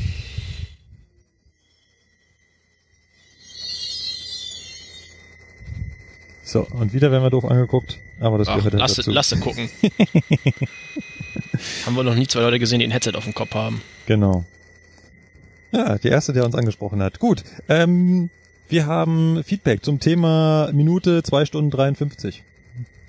So, 6.43 6.67
und 6.73 6.93
wieder 6.93 7.13
werden 7.13 7.23
wir 7.23 7.31
doof 7.31 7.45
angeguckt, 7.45 7.99
aber 8.19 8.37
das 8.39 8.49
Ach, 8.49 8.57
gehört 8.57 8.75
halt 8.75 8.81
lass, 8.81 8.95
dazu. 8.97 9.13
lass 9.13 9.39
gucken. 9.39 9.71
haben 11.87 11.95
wir 11.95 12.03
noch 12.03 12.17
nie 12.17 12.27
zwei 12.27 12.41
Leute 12.41 12.59
gesehen, 12.59 12.81
die 12.81 12.87
ein 12.87 12.91
Headset 12.91 13.13
auf 13.15 13.23
dem 13.23 13.35
Kopf 13.35 13.55
haben. 13.55 13.83
Genau. 14.07 14.45
Ja, 15.71 15.97
der 15.99 16.11
erste, 16.11 16.33
der 16.33 16.45
uns 16.45 16.57
angesprochen 16.57 17.01
hat. 17.03 17.21
Gut. 17.21 17.45
Ähm, 17.69 18.31
wir 18.69 18.87
haben 18.87 19.45
Feedback 19.45 19.85
zum 19.85 20.01
Thema 20.01 20.71
Minute 20.73 21.23
2 21.23 21.45
Stunden 21.45 21.71
53. 21.71 22.43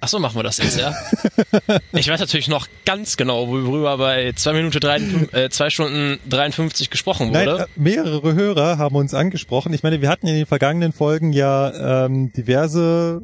Ach 0.03 0.07
so, 0.07 0.17
machen 0.19 0.35
wir 0.35 0.43
das 0.43 0.57
jetzt, 0.57 0.79
ja? 0.79 0.95
ich 1.93 2.07
weiß 2.09 2.19
natürlich 2.19 2.47
noch 2.47 2.67
ganz 2.85 3.17
genau, 3.17 3.47
worüber 3.47 3.97
bei 3.99 4.31
2 4.35 4.53
Minuten 4.53 4.79
53, 4.79 5.33
äh, 5.33 5.49
2 5.51 5.69
Stunden 5.69 6.19
53 6.27 6.89
gesprochen 6.89 7.31
Nein, 7.31 7.45
wurde. 7.47 7.63
äh, 7.63 7.67
mehrere 7.75 8.33
Hörer 8.33 8.79
haben 8.79 8.95
uns 8.95 9.13
angesprochen. 9.13 9.73
Ich 9.73 9.83
meine, 9.83 10.01
wir 10.01 10.09
hatten 10.09 10.25
in 10.27 10.33
den 10.33 10.45
vergangenen 10.47 10.91
Folgen 10.91 11.33
ja 11.33 12.05
ähm, 12.05 12.33
diverse 12.33 13.21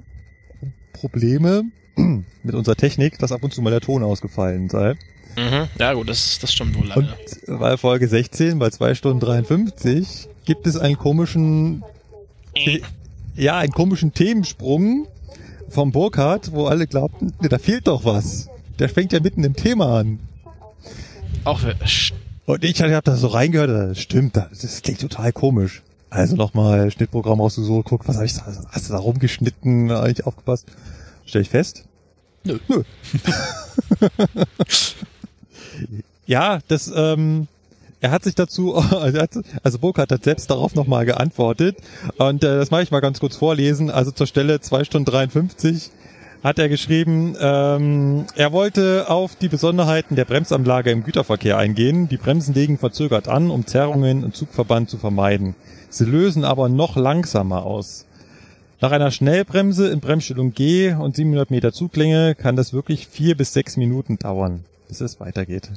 Probleme 0.93 1.63
mit 2.43 2.53
unserer 2.55 2.75
Technik, 2.75 3.17
dass 3.19 3.31
ab 3.31 3.43
und 3.43 3.53
zu 3.53 3.61
mal 3.63 3.71
der 3.71 3.81
Ton 3.81 4.03
ausgefallen 4.03 4.69
sei. 4.69 4.93
Mhm. 5.35 5.67
Ja 5.79 5.93
gut, 5.93 6.09
das, 6.09 6.37
das 6.39 6.53
stimmt 6.53 6.75
wohl 6.75 6.91
Und 6.95 7.09
leider. 7.47 7.57
bei 7.59 7.77
Folge 7.77 8.07
16, 8.07 8.59
bei 8.59 8.69
2 8.69 8.93
Stunden 8.95 9.19
53, 9.19 10.27
gibt 10.45 10.67
es 10.67 10.77
einen 10.77 10.97
komischen, 10.97 11.83
The- 12.55 12.83
ja, 13.35 13.57
einen 13.57 13.71
komischen 13.71 14.13
Themensprung 14.13 15.07
vom 15.69 15.91
Burkhardt, 15.91 16.51
wo 16.51 16.67
alle 16.67 16.87
glaubten, 16.87 17.33
da 17.41 17.57
fehlt 17.57 17.87
doch 17.87 18.05
was. 18.05 18.49
Der 18.79 18.89
fängt 18.89 19.13
ja 19.13 19.19
mitten 19.19 19.43
im 19.43 19.55
Thema 19.55 19.99
an. 19.99 20.19
Auch 21.43 21.61
Und 22.45 22.63
ich 22.63 22.81
habe 22.81 23.01
da 23.03 23.15
so 23.15 23.27
reingehört, 23.27 23.69
das 23.69 23.99
stimmt, 23.99 24.35
das, 24.35 24.59
das 24.59 24.81
klingt 24.81 25.01
total 25.01 25.31
komisch. 25.31 25.81
Also 26.09 26.35
nochmal 26.35 26.89
Schnittprogramm 26.91 27.41
rausgesucht, 27.41 27.87
guck, 27.87 28.07
was 28.07 28.15
habe 28.15 28.25
ich 28.25 28.33
da, 28.33 28.45
hast 28.69 28.89
du 28.89 28.93
da 28.93 28.99
rumgeschnitten, 28.99 29.91
eigentlich 29.91 30.25
aufgepasst? 30.25 30.67
Stell 31.25 31.41
ich 31.41 31.49
fest? 31.49 31.83
Nö. 32.43 32.59
Nö. 32.69 32.83
ja, 36.25 36.59
das, 36.69 36.91
ähm, 36.95 37.47
er 38.01 38.11
hat 38.11 38.23
sich 38.23 38.35
dazu, 38.35 38.75
also, 38.75 39.19
hat- 39.19 39.81
Burkhardt 39.81 40.11
hat 40.11 40.23
selbst 40.23 40.49
darauf 40.49 40.75
nochmal 40.75 41.05
geantwortet 41.05 41.77
und 42.17 42.43
äh, 42.43 42.57
das 42.57 42.71
mache 42.71 42.83
ich 42.83 42.91
mal 42.91 42.99
ganz 42.99 43.19
kurz 43.19 43.35
vorlesen. 43.35 43.89
Also 43.89 44.11
zur 44.11 44.27
Stelle 44.27 44.59
2 44.59 44.83
Stunden 44.83 45.05
53 45.09 45.91
hat 46.43 46.59
er 46.59 46.69
geschrieben, 46.69 47.35
ähm, 47.41 48.25
er 48.35 48.51
wollte 48.51 49.09
auf 49.09 49.35
die 49.35 49.47
Besonderheiten 49.49 50.15
der 50.15 50.25
Bremsanlage 50.25 50.91
im 50.91 51.03
Güterverkehr 51.03 51.57
eingehen. 51.57 52.07
Die 52.09 52.17
Bremsen 52.17 52.53
legen 52.53 52.77
verzögert 52.77 53.27
an, 53.27 53.49
um 53.49 53.65
Zerrungen 53.65 54.23
im 54.23 54.33
Zugverband 54.33 54.89
zu 54.89 54.97
vermeiden. 54.97 55.55
Sie 55.89 56.05
lösen 56.05 56.43
aber 56.43 56.69
noch 56.69 56.95
langsamer 56.95 57.63
aus. 57.65 58.05
Nach 58.79 58.91
einer 58.91 59.09
Schnellbremse 59.09 59.87
in 59.89 59.99
Bremsstellung 59.99 60.53
G 60.53 60.93
und 60.93 61.15
700 61.15 61.49
Meter 61.49 61.73
Zuglänge 61.73 62.35
kann 62.35 62.55
das 62.55 62.71
wirklich 62.71 63.07
vier 63.07 63.35
bis 63.35 63.53
sechs 63.53 63.75
Minuten 63.75 64.19
dauern, 64.19 64.63
bis 64.87 65.01
es 65.01 65.19
weitergeht. 65.19 65.71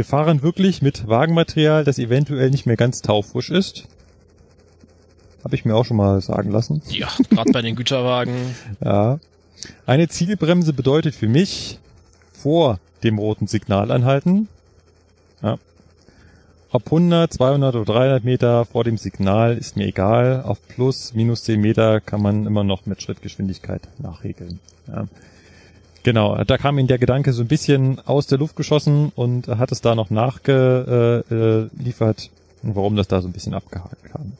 Wir 0.00 0.06
fahren 0.06 0.40
wirklich 0.40 0.80
mit 0.80 1.08
Wagenmaterial, 1.08 1.84
das 1.84 1.98
eventuell 1.98 2.48
nicht 2.48 2.64
mehr 2.64 2.78
ganz 2.78 3.02
taufrisch 3.02 3.50
ist. 3.50 3.86
Habe 5.44 5.54
ich 5.54 5.66
mir 5.66 5.76
auch 5.76 5.84
schon 5.84 5.98
mal 5.98 6.22
sagen 6.22 6.50
lassen. 6.50 6.80
ja, 6.88 7.10
gerade 7.28 7.52
bei 7.52 7.60
den 7.60 7.76
Güterwagen. 7.76 8.34
Ja. 8.82 9.18
Eine 9.84 10.08
Zielbremse 10.08 10.72
bedeutet 10.72 11.14
für 11.14 11.28
mich 11.28 11.80
vor 12.32 12.80
dem 13.02 13.18
roten 13.18 13.46
Signal 13.46 13.90
anhalten. 13.90 14.48
Ja. 15.42 15.58
Ob 16.70 16.86
100, 16.86 17.30
200 17.34 17.74
oder 17.74 17.92
300 17.92 18.24
Meter 18.24 18.64
vor 18.64 18.84
dem 18.84 18.96
Signal 18.96 19.58
ist 19.58 19.76
mir 19.76 19.84
egal. 19.86 20.44
Auf 20.46 20.66
plus, 20.66 21.12
minus 21.12 21.44
10 21.44 21.60
Meter 21.60 22.00
kann 22.00 22.22
man 22.22 22.46
immer 22.46 22.64
noch 22.64 22.86
mit 22.86 23.02
Schrittgeschwindigkeit 23.02 23.82
nachregeln. 23.98 24.60
Ja. 24.86 25.08
Genau, 26.02 26.42
da 26.44 26.56
kam 26.56 26.78
ihm 26.78 26.86
der 26.86 26.98
Gedanke 26.98 27.32
so 27.32 27.42
ein 27.42 27.48
bisschen 27.48 27.98
aus 28.06 28.26
der 28.26 28.38
Luft 28.38 28.56
geschossen 28.56 29.12
und 29.14 29.48
hat 29.48 29.70
es 29.70 29.82
da 29.82 29.94
noch 29.94 30.08
nachgeliefert, 30.08 31.70
liefert, 31.78 32.30
warum 32.62 32.96
das 32.96 33.08
da 33.08 33.20
so 33.20 33.28
ein 33.28 33.32
bisschen 33.32 33.52
abgehakt 33.52 34.02
kam. 34.04 34.32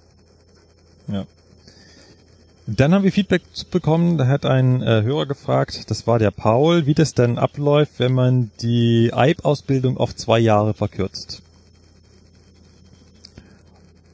Ja. 1.09 1.27
Dann 2.67 2.95
haben 2.95 3.03
wir 3.03 3.13
Feedback 3.13 3.43
bekommen, 3.71 4.17
da 4.17 4.29
hat 4.29 4.47
ein 4.47 4.81
äh, 4.81 5.03
Hörer 5.03 5.27
gefragt, 5.27 5.91
das 5.91 6.07
war 6.07 6.19
der 6.19 6.31
Paul, 6.31 6.87
wie 6.87 6.95
das 6.95 7.15
denn 7.15 7.37
abläuft, 7.37 7.95
wenn 7.99 8.13
man 8.13 8.51
die 8.61 9.11
EIB-Ausbildung 9.13 9.97
auf 9.97 10.15
zwei 10.15 10.39
Jahre 10.39 10.73
verkürzt. 10.73 11.43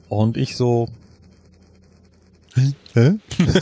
Und 0.09 0.37
ich 0.37 0.57
so, 0.57 0.89
hä? 2.95 3.19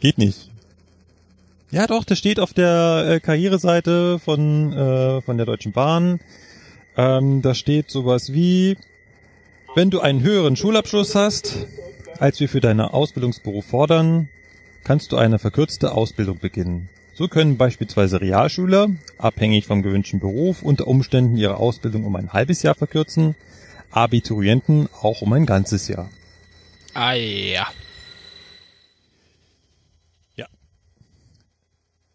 Geht 0.00 0.18
nicht. 0.18 0.47
Ja 1.70 1.86
doch, 1.86 2.04
das 2.04 2.18
steht 2.18 2.40
auf 2.40 2.54
der 2.54 3.04
äh, 3.08 3.20
Karriereseite 3.20 4.18
von, 4.18 4.72
äh, 4.72 5.20
von 5.20 5.36
der 5.36 5.44
Deutschen 5.44 5.72
Bahn. 5.72 6.18
Ähm, 6.96 7.42
da 7.42 7.54
steht 7.54 7.90
sowas 7.90 8.32
wie, 8.32 8.76
wenn 9.74 9.90
du 9.90 10.00
einen 10.00 10.22
höheren 10.22 10.56
Schulabschluss 10.56 11.14
hast, 11.14 11.66
als 12.18 12.40
wir 12.40 12.48
für 12.48 12.60
deinen 12.60 12.80
Ausbildungsberuf 12.80 13.66
fordern, 13.66 14.28
kannst 14.82 15.12
du 15.12 15.16
eine 15.16 15.38
verkürzte 15.38 15.92
Ausbildung 15.92 16.38
beginnen. 16.38 16.88
So 17.14 17.28
können 17.28 17.58
beispielsweise 17.58 18.20
Realschüler, 18.20 18.88
abhängig 19.18 19.66
vom 19.66 19.82
gewünschten 19.82 20.20
Beruf, 20.20 20.62
unter 20.62 20.86
Umständen 20.86 21.36
ihre 21.36 21.58
Ausbildung 21.58 22.04
um 22.04 22.16
ein 22.16 22.32
halbes 22.32 22.62
Jahr 22.62 22.76
verkürzen, 22.76 23.34
Abiturienten 23.90 24.88
auch 25.02 25.20
um 25.20 25.32
ein 25.34 25.44
ganzes 25.44 25.88
Jahr. 25.88 26.08
Ah 26.94 27.12
ja. 27.12 27.66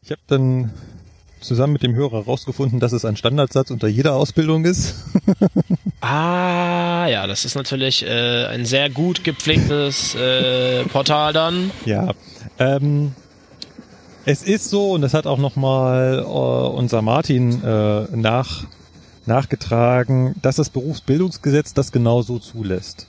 Ich 0.06 0.12
habe 0.12 0.22
dann 0.28 0.72
zusammen 1.40 1.74
mit 1.74 1.84
dem 1.84 1.96
Hörer 1.96 2.26
herausgefunden, 2.26 2.82
dass 2.82 2.92
es 2.92 3.06
ein 3.06 3.16
Standardsatz 3.16 3.72
unter 3.72 3.88
jeder 3.88 4.16
Ausbildung 4.16 4.66
ist. 4.66 4.96
Ah 6.06 7.08
ja, 7.08 7.28
das 7.28 7.46
ist 7.46 7.56
natürlich 7.56 8.06
äh, 8.06 8.46
ein 8.48 8.66
sehr 8.66 8.90
gut 8.90 9.24
gepflegtes 9.24 10.16
äh, 10.16 10.84
Portal 10.84 11.32
dann. 11.32 11.72
Ja, 11.86 12.12
ähm, 12.60 13.14
es 14.26 14.44
ist 14.44 14.70
so, 14.70 14.92
und 14.92 15.02
das 15.02 15.14
hat 15.14 15.26
auch 15.26 15.38
nochmal 15.38 16.20
äh, 16.20 16.24
unser 16.24 17.02
Martin 17.02 17.64
äh, 17.64 18.04
nach, 18.14 18.66
nachgetragen, 19.26 20.36
dass 20.42 20.58
das 20.58 20.70
Berufsbildungsgesetz 20.70 21.74
das 21.74 21.94
genau 21.94 22.22
so 22.22 22.38
zulässt. 22.38 23.08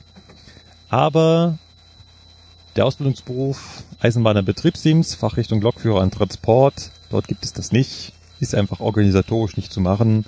Aber 0.88 1.58
der 2.76 2.86
Ausbildungsberuf 2.86 3.82
Eisenbahner 4.00 4.42
Betriebsdienst, 4.42 5.16
Fachrichtung 5.16 5.60
Lokführer 5.60 6.00
und 6.00 6.14
Transport, 6.14 6.90
dort 7.10 7.28
gibt 7.28 7.44
es 7.44 7.52
das 7.52 7.72
nicht, 7.72 8.12
ist 8.40 8.54
einfach 8.54 8.80
organisatorisch 8.80 9.56
nicht 9.56 9.72
zu 9.72 9.80
machen. 9.80 10.24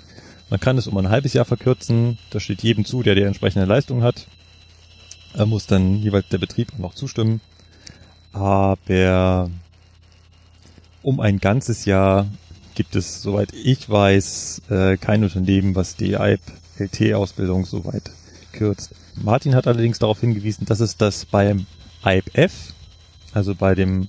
Man 0.49 0.59
kann 0.59 0.77
es 0.77 0.87
um 0.87 0.97
ein 0.97 1.09
halbes 1.09 1.33
Jahr 1.33 1.45
verkürzen, 1.45 2.17
das 2.29 2.43
steht 2.43 2.63
jedem 2.63 2.85
zu, 2.85 3.03
der 3.03 3.15
die 3.15 3.21
entsprechende 3.21 3.65
Leistung 3.65 4.01
hat. 4.03 4.27
Er 5.33 5.45
muss 5.45 5.67
dann 5.67 5.95
jeweils 5.97 6.29
der 6.29 6.37
Betrieb 6.37 6.79
noch 6.79 6.95
zustimmen. 6.95 7.41
Aber 8.33 9.49
um 11.03 11.19
ein 11.19 11.39
ganzes 11.39 11.85
Jahr 11.85 12.27
gibt 12.75 12.95
es, 12.95 13.21
soweit 13.21 13.53
ich 13.53 13.89
weiß, 13.89 14.61
äh, 14.69 14.97
kein 14.97 15.23
Unternehmen, 15.23 15.75
was 15.75 15.95
die 15.95 16.13
IPLT-Ausbildung 16.13 17.65
so 17.65 17.85
weit 17.85 18.11
kürzt. 18.51 18.93
Martin 19.15 19.55
hat 19.55 19.67
allerdings 19.67 19.99
darauf 19.99 20.19
hingewiesen, 20.19 20.65
dass 20.65 20.79
es 20.79 20.95
das 20.97 21.25
beim 21.25 21.65
IPF, 22.05 22.73
also 23.33 23.55
bei 23.55 23.75
dem 23.75 24.07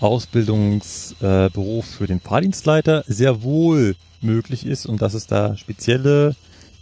Ausbildungsberuf 0.00 1.86
für 1.86 2.06
den 2.06 2.20
Fahrdienstleiter, 2.20 3.04
sehr 3.06 3.42
wohl 3.42 3.96
möglich 4.20 4.66
ist 4.66 4.86
und 4.86 5.00
dass 5.02 5.14
es 5.14 5.26
da 5.26 5.56
spezielle 5.56 6.34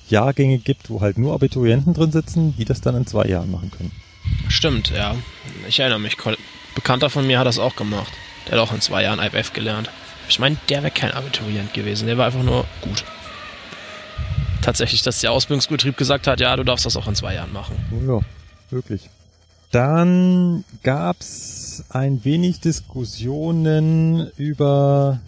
Jahrgänge 0.09 0.59
gibt, 0.59 0.91
wo 0.91 1.01
halt 1.01 1.19
nur 1.19 1.35
Abiturienten 1.35 1.95
drin 1.95 2.13
sitzen, 2.13 2.55
die 2.57 2.65
das 2.65 2.81
dann 2.81 2.97
in 2.97 3.07
zwei 3.07 3.27
Jahren 3.27 3.51
machen 3.51 3.71
können. 3.71 3.93
Stimmt, 4.49 4.91
ja. 4.91 5.15
Ich 5.69 5.81
erinnere 5.81 6.01
mich. 6.01 6.17
Bekannter 6.75 7.11
von 7.11 7.27
mir 7.27 7.39
hat 7.39 7.47
das 7.47 7.59
auch 7.59 7.77
gemacht. 7.77 8.13
Der 8.47 8.53
hat 8.59 8.69
auch 8.69 8.75
in 8.75 8.81
zwei 8.81 9.03
Jahren 9.03 9.21
IBF 9.21 9.53
gelernt. 9.53 9.91
Ich 10.29 10.39
meine, 10.39 10.57
der 10.69 10.83
wäre 10.83 10.91
kein 10.91 11.13
Abiturient 11.13 11.73
gewesen. 11.75 12.07
Der 12.07 12.19
war 12.19 12.27
einfach 12.27 12.43
nur 12.43 12.65
gut. 12.81 13.05
Tatsächlich, 14.63 15.03
dass 15.03 15.21
der 15.21 15.33
Ausbildungsbetrieb 15.33 15.97
gesagt 15.97 16.27
hat, 16.27 16.41
ja, 16.41 16.57
du 16.57 16.65
darfst 16.65 16.87
das 16.87 16.97
auch 16.97 17.07
in 17.07 17.15
zwei 17.15 17.35
Jahren 17.35 17.53
machen. 17.53 17.77
Ja, 18.07 18.21
wirklich. 18.71 19.03
Dann 19.75 20.65
gab's 20.85 21.83
ein 21.89 22.25
wenig 22.25 22.61
Diskussionen 22.61 24.31
über 24.37 25.19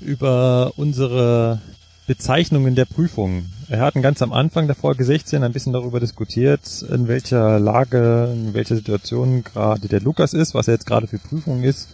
über 0.00 0.72
unsere 0.76 1.60
Bezeichnungen 2.06 2.74
der 2.76 2.86
Prüfungen. 2.86 3.52
Wir 3.66 3.80
hatten 3.80 4.00
ganz 4.00 4.22
am 4.22 4.32
Anfang 4.32 4.68
der 4.68 4.74
Folge 4.74 5.04
16 5.04 5.44
ein 5.44 5.52
bisschen 5.52 5.74
darüber 5.74 6.00
diskutiert, 6.00 6.80
in 6.80 7.08
welcher 7.08 7.60
Lage, 7.60 8.32
in 8.32 8.54
welcher 8.54 8.76
Situation 8.76 9.44
gerade 9.44 9.86
der 9.86 10.00
Lukas 10.00 10.32
ist, 10.32 10.54
was 10.54 10.66
er 10.66 10.72
jetzt 10.72 10.86
gerade 10.86 11.08
für 11.08 11.18
Prüfungen 11.18 11.64
ist. 11.64 11.90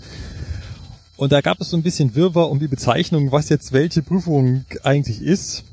Und 1.17 1.33
da 1.33 1.41
gab 1.41 1.61
es 1.61 1.71
so 1.71 1.77
ein 1.77 1.83
bisschen 1.83 2.15
Wirrwarr 2.15 2.49
um 2.49 2.61
die 2.61 2.69
Bezeichnung, 2.69 3.33
was 3.33 3.49
jetzt 3.49 3.73
welche 3.73 4.03
Prüfung 4.03 4.65
eigentlich 4.85 5.21
ist. 5.21 5.65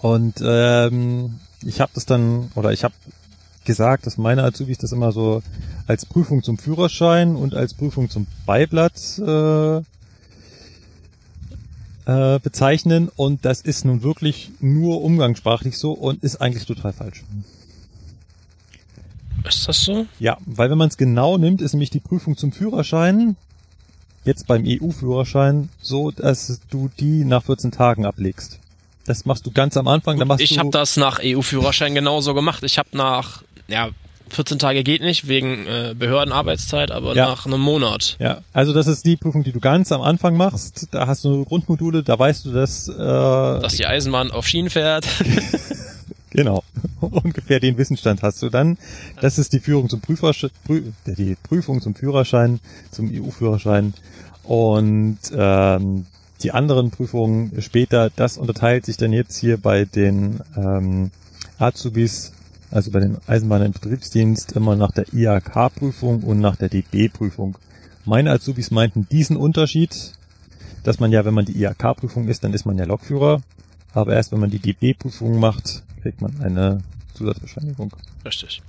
Und 0.00 0.42
ähm, 0.44 1.38
ich 1.64 1.80
habe 1.80 1.92
das 1.94 2.04
dann, 2.04 2.50
oder 2.56 2.72
ich 2.72 2.82
habe 2.82 2.94
gesagt, 3.66 4.06
dass 4.06 4.16
meine 4.16 4.42
Azubis 4.42 4.78
das 4.78 4.92
immer 4.92 5.12
so 5.12 5.42
als 5.86 6.06
Prüfung 6.06 6.42
zum 6.42 6.58
Führerschein 6.58 7.36
und 7.36 7.54
als 7.54 7.74
Prüfung 7.74 8.08
zum 8.08 8.26
Beiblatt 8.46 9.18
äh, 9.18 9.76
äh, 12.06 12.38
bezeichnen. 12.40 13.10
Und 13.14 13.44
das 13.44 13.60
ist 13.60 13.84
nun 13.84 14.02
wirklich 14.02 14.50
nur 14.60 15.02
umgangssprachlich 15.02 15.76
so 15.76 15.92
und 15.92 16.22
ist 16.24 16.36
eigentlich 16.36 16.64
total 16.66 16.92
falsch. 16.92 17.24
Ist 19.44 19.68
das 19.68 19.82
so? 19.82 20.06
Ja, 20.18 20.38
weil 20.46 20.70
wenn 20.70 20.78
man 20.78 20.88
es 20.88 20.96
genau 20.96 21.36
nimmt, 21.36 21.60
ist 21.60 21.74
nämlich 21.74 21.90
die 21.90 22.00
Prüfung 22.00 22.36
zum 22.36 22.52
Führerschein 22.52 23.36
jetzt 24.24 24.46
beim 24.46 24.64
EU-Führerschein 24.66 25.68
so, 25.80 26.10
dass 26.10 26.60
du 26.70 26.90
die 26.98 27.24
nach 27.24 27.44
14 27.44 27.70
Tagen 27.70 28.04
ablegst. 28.04 28.58
Das 29.06 29.24
machst 29.24 29.46
du 29.46 29.52
ganz 29.52 29.76
am 29.76 29.86
Anfang. 29.86 30.18
dann 30.18 30.26
machst 30.26 30.42
ich 30.42 30.58
habe 30.58 30.70
das 30.70 30.96
nach 30.96 31.20
EU-Führerschein 31.22 31.94
genauso 31.94 32.34
gemacht. 32.34 32.64
Ich 32.64 32.76
habe 32.76 32.88
nach, 32.92 33.44
ja, 33.68 33.90
14 34.30 34.58
Tage 34.58 34.82
geht 34.82 35.02
nicht 35.02 35.28
wegen 35.28 35.66
äh, 35.66 35.94
Behördenarbeitszeit, 35.96 36.90
aber 36.90 37.14
Ja. 37.14 37.26
nach 37.28 37.46
einem 37.46 37.60
Monat. 37.60 38.16
Ja, 38.18 38.40
also 38.52 38.72
das 38.72 38.88
ist 38.88 39.06
die 39.06 39.16
Prüfung, 39.16 39.44
die 39.44 39.52
du 39.52 39.60
ganz 39.60 39.92
am 39.92 40.02
Anfang 40.02 40.36
machst. 40.36 40.88
Da 40.90 41.06
hast 41.06 41.24
du 41.24 41.44
Grundmodule, 41.44 42.02
da 42.02 42.18
weißt 42.18 42.44
du, 42.46 42.52
dass, 42.52 42.88
äh, 42.88 42.94
Dass 42.96 43.76
die 43.76 43.86
Eisenbahn 43.86 44.32
auf 44.32 44.46
Schienen 44.48 44.68
fährt. 44.70 45.06
genau, 46.30 46.64
ungefähr 47.00 47.60
den 47.60 47.78
Wissensstand 47.78 48.22
hast 48.22 48.42
du 48.42 48.48
dann. 48.48 48.78
Das 49.20 49.38
ist 49.38 49.52
die 49.52 49.60
Führung 49.60 49.88
zum 49.88 50.00
Prüferschein, 50.00 50.50
Prü 50.64 50.82
die 51.06 51.36
Prüfung 51.42 51.80
zum 51.80 51.94
Führerschein, 51.94 52.58
zum 52.90 53.08
EU-Führerschein. 53.12 53.94
Und 54.42 55.18
ähm, 55.36 56.06
die 56.42 56.50
anderen 56.52 56.90
Prüfungen 56.90 57.52
später, 57.62 58.10
das 58.14 58.38
unterteilt 58.38 58.86
sich 58.86 58.96
dann 58.96 59.12
jetzt 59.12 59.36
hier 59.38 59.56
bei 59.56 59.84
den 59.84 60.40
ähm, 60.56 61.10
Azubis, 61.58 62.32
also 62.76 62.90
bei 62.90 63.00
den 63.00 63.16
Eisenbahnern 63.26 63.68
im 63.68 63.72
Betriebsdienst, 63.72 64.52
immer 64.52 64.76
nach 64.76 64.90
der 64.92 65.06
IAK-Prüfung 65.12 66.22
und 66.22 66.40
nach 66.40 66.56
der 66.56 66.68
DB-Prüfung. 66.68 67.56
Meine 68.04 68.30
Azubis 68.30 68.70
meinten 68.70 69.08
diesen 69.10 69.36
Unterschied, 69.38 70.12
dass 70.84 71.00
man 71.00 71.10
ja, 71.10 71.24
wenn 71.24 71.32
man 71.34 71.46
die 71.46 71.58
IAK-Prüfung 71.58 72.28
ist, 72.28 72.44
dann 72.44 72.52
ist 72.52 72.66
man 72.66 72.76
ja 72.76 72.84
Lokführer. 72.84 73.40
Aber 73.94 74.12
erst 74.12 74.30
wenn 74.32 74.40
man 74.40 74.50
die 74.50 74.58
DB-Prüfung 74.58 75.40
macht, 75.40 75.82
kriegt 76.02 76.20
man 76.20 76.38
eine 76.42 76.82
Zusatzbescheinigung. 77.14 77.92
Richtig. 78.26 78.60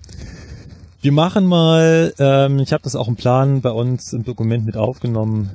Wir 1.01 1.11
machen 1.11 1.45
mal, 1.45 2.13
ähm, 2.17 2.59
ich 2.59 2.71
habe 2.71 2.83
das 2.83 2.95
auch 2.95 3.09
im 3.09 3.17
Plan 3.17 3.59
bei 3.61 3.71
uns 3.71 4.13
im 4.13 4.23
Dokument 4.23 4.65
mit 4.65 4.77
aufgenommen. 4.77 5.49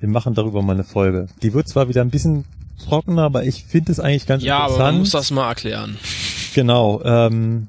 Wir 0.00 0.08
machen 0.08 0.32
darüber 0.34 0.62
mal 0.62 0.72
eine 0.72 0.84
Folge. 0.84 1.26
Die 1.42 1.52
wird 1.52 1.68
zwar 1.68 1.88
wieder 1.90 2.00
ein 2.00 2.10
bisschen 2.10 2.46
trockener, 2.82 3.24
aber 3.24 3.44
ich 3.44 3.64
finde 3.64 3.92
es 3.92 4.00
eigentlich 4.00 4.26
ganz 4.26 4.42
Ja, 4.42 4.60
aber 4.60 4.66
interessant. 4.68 4.92
man 4.94 4.98
muss 5.00 5.10
das 5.10 5.30
mal 5.30 5.48
erklären. 5.48 5.98
Genau. 6.54 7.02
Ähm, 7.04 7.68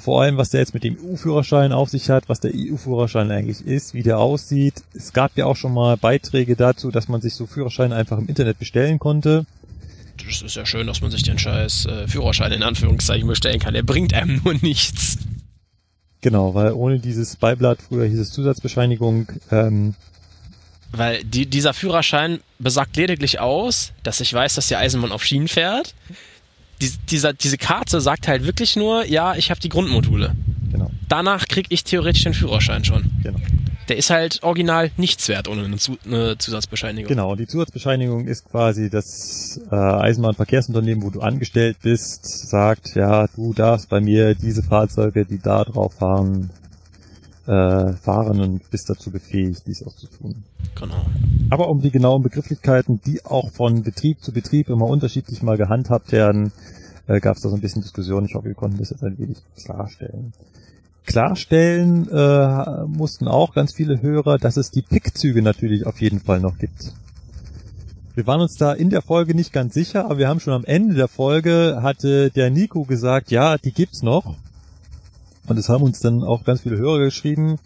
vor 0.00 0.22
allem, 0.22 0.36
was 0.36 0.50
der 0.50 0.60
jetzt 0.60 0.74
mit 0.74 0.84
dem 0.84 0.96
EU-Führerschein 0.96 1.72
auf 1.72 1.88
sich 1.88 2.10
hat, 2.10 2.28
was 2.28 2.40
der 2.40 2.52
EU-Führerschein 2.54 3.30
eigentlich 3.30 3.66
ist, 3.66 3.94
wie 3.94 4.02
der 4.02 4.18
aussieht. 4.18 4.82
Es 4.94 5.12
gab 5.12 5.36
ja 5.36 5.46
auch 5.46 5.56
schon 5.56 5.72
mal 5.72 5.96
Beiträge 5.96 6.56
dazu, 6.56 6.90
dass 6.90 7.08
man 7.08 7.20
sich 7.20 7.34
so 7.34 7.46
Führerscheine 7.46 7.94
einfach 7.94 8.18
im 8.18 8.28
Internet 8.28 8.58
bestellen 8.58 8.98
konnte. 8.98 9.46
Das 10.26 10.42
ist 10.42 10.56
ja 10.56 10.64
schön, 10.64 10.86
dass 10.86 11.00
man 11.00 11.10
sich 11.10 11.22
den 11.22 11.38
scheiß 11.38 11.86
äh, 11.86 12.08
Führerschein 12.08 12.52
in 12.52 12.62
Anführungszeichen 12.62 13.28
bestellen 13.28 13.58
kann. 13.58 13.74
Der 13.74 13.82
bringt 13.82 14.14
einem 14.14 14.40
nur 14.44 14.54
nichts. 14.54 15.18
Genau, 16.20 16.54
weil 16.54 16.72
ohne 16.72 16.98
dieses 16.98 17.36
Beiblatt, 17.36 17.78
früher 17.86 18.06
hieß 18.06 18.18
es 18.18 18.30
Zusatzbescheinigung, 18.32 19.28
ähm, 19.50 19.94
Weil 20.90 21.22
die, 21.22 21.46
dieser 21.46 21.74
Führerschein 21.74 22.40
besagt 22.58 22.96
lediglich 22.96 23.38
aus, 23.38 23.92
dass 24.02 24.20
ich 24.20 24.32
weiß, 24.32 24.54
dass 24.54 24.68
die 24.68 24.76
Eisenbahn 24.76 25.12
auf 25.12 25.24
Schienen 25.24 25.48
fährt. 25.48 25.94
Die, 26.80 26.90
dieser, 27.10 27.32
diese 27.32 27.56
Karte 27.58 28.00
sagt 28.00 28.28
halt 28.28 28.44
wirklich 28.44 28.76
nur, 28.76 29.06
ja, 29.06 29.34
ich 29.34 29.50
habe 29.50 29.60
die 29.60 29.68
Grundmodule. 29.68 30.34
genau, 30.70 30.90
Danach 31.08 31.46
krieg 31.48 31.66
ich 31.70 31.84
theoretisch 31.84 32.24
den 32.24 32.34
Führerschein 32.34 32.84
schon. 32.84 33.10
genau. 33.22 33.38
Der 33.88 33.96
ist 33.96 34.10
halt 34.10 34.42
original 34.42 34.90
nichts 34.96 35.28
wert 35.28 35.46
ohne 35.46 35.64
eine, 35.64 35.76
Zu 35.76 35.96
eine 36.04 36.36
Zusatzbescheinigung. 36.38 37.08
Genau, 37.08 37.30
und 37.30 37.38
die 37.38 37.46
Zusatzbescheinigung 37.46 38.26
ist 38.26 38.44
quasi 38.50 38.90
das 38.90 39.60
äh, 39.70 39.76
Eisenbahnverkehrsunternehmen, 39.76 41.04
wo 41.04 41.10
du 41.10 41.20
angestellt 41.20 41.76
bist, 41.82 42.26
sagt, 42.48 42.96
ja, 42.96 43.28
du 43.28 43.54
darfst 43.54 43.88
bei 43.88 44.00
mir 44.00 44.34
diese 44.34 44.64
Fahrzeuge, 44.64 45.24
die 45.24 45.38
da 45.38 45.62
drauf 45.64 45.94
fahren, 45.94 46.50
äh, 47.46 47.92
fahren 47.92 48.40
und 48.40 48.70
bist 48.70 48.90
dazu 48.90 49.10
befähigt, 49.10 49.62
dies 49.66 49.86
auch 49.86 49.94
zu 49.94 50.06
tun. 50.08 50.44
Genau. 50.74 51.06
Aber 51.50 51.68
um 51.68 51.80
die 51.80 51.90
genauen 51.90 52.22
Begrifflichkeiten, 52.22 53.00
die 53.06 53.24
auch 53.24 53.50
von 53.50 53.82
Betrieb 53.82 54.22
zu 54.22 54.32
Betrieb 54.32 54.68
immer 54.68 54.86
unterschiedlich 54.86 55.42
mal 55.42 55.56
gehandhabt 55.56 56.12
werden, 56.12 56.52
äh, 57.06 57.20
gab 57.20 57.36
es 57.36 57.42
da 57.42 57.48
so 57.48 57.54
ein 57.54 57.60
bisschen 57.60 57.82
Diskussion. 57.82 58.24
Ich 58.24 58.34
hoffe, 58.34 58.48
wir 58.48 58.54
konnten 58.54 58.78
das 58.78 58.90
jetzt 58.90 59.04
ein 59.04 59.18
wenig 59.18 59.38
klarstellen. 59.56 60.32
Klarstellen 61.04 62.08
äh, 62.10 62.84
mussten 62.86 63.28
auch 63.28 63.54
ganz 63.54 63.72
viele 63.72 64.02
Hörer, 64.02 64.38
dass 64.38 64.56
es 64.56 64.72
die 64.72 64.82
Pickzüge 64.82 65.40
natürlich 65.40 65.86
auf 65.86 66.00
jeden 66.00 66.18
Fall 66.18 66.40
noch 66.40 66.58
gibt. 66.58 66.92
Wir 68.16 68.26
waren 68.26 68.40
uns 68.40 68.56
da 68.56 68.72
in 68.72 68.90
der 68.90 69.02
Folge 69.02 69.34
nicht 69.34 69.52
ganz 69.52 69.74
sicher, 69.74 70.06
aber 70.06 70.18
wir 70.18 70.28
haben 70.28 70.40
schon 70.40 70.54
am 70.54 70.64
Ende 70.64 70.94
der 70.94 71.06
Folge 71.06 71.80
hatte 71.82 72.30
der 72.30 72.50
Nico 72.50 72.84
gesagt, 72.84 73.30
ja, 73.30 73.56
die 73.56 73.72
gibt's 73.72 74.02
noch. 74.02 74.34
Und 75.46 75.58
es 75.58 75.68
haben 75.68 75.82
uns 75.82 76.00
dann 76.00 76.22
auch 76.22 76.44
ganz 76.44 76.62
viele 76.62 76.76
Hörer 76.76 76.98
geschrieben, 77.00 77.58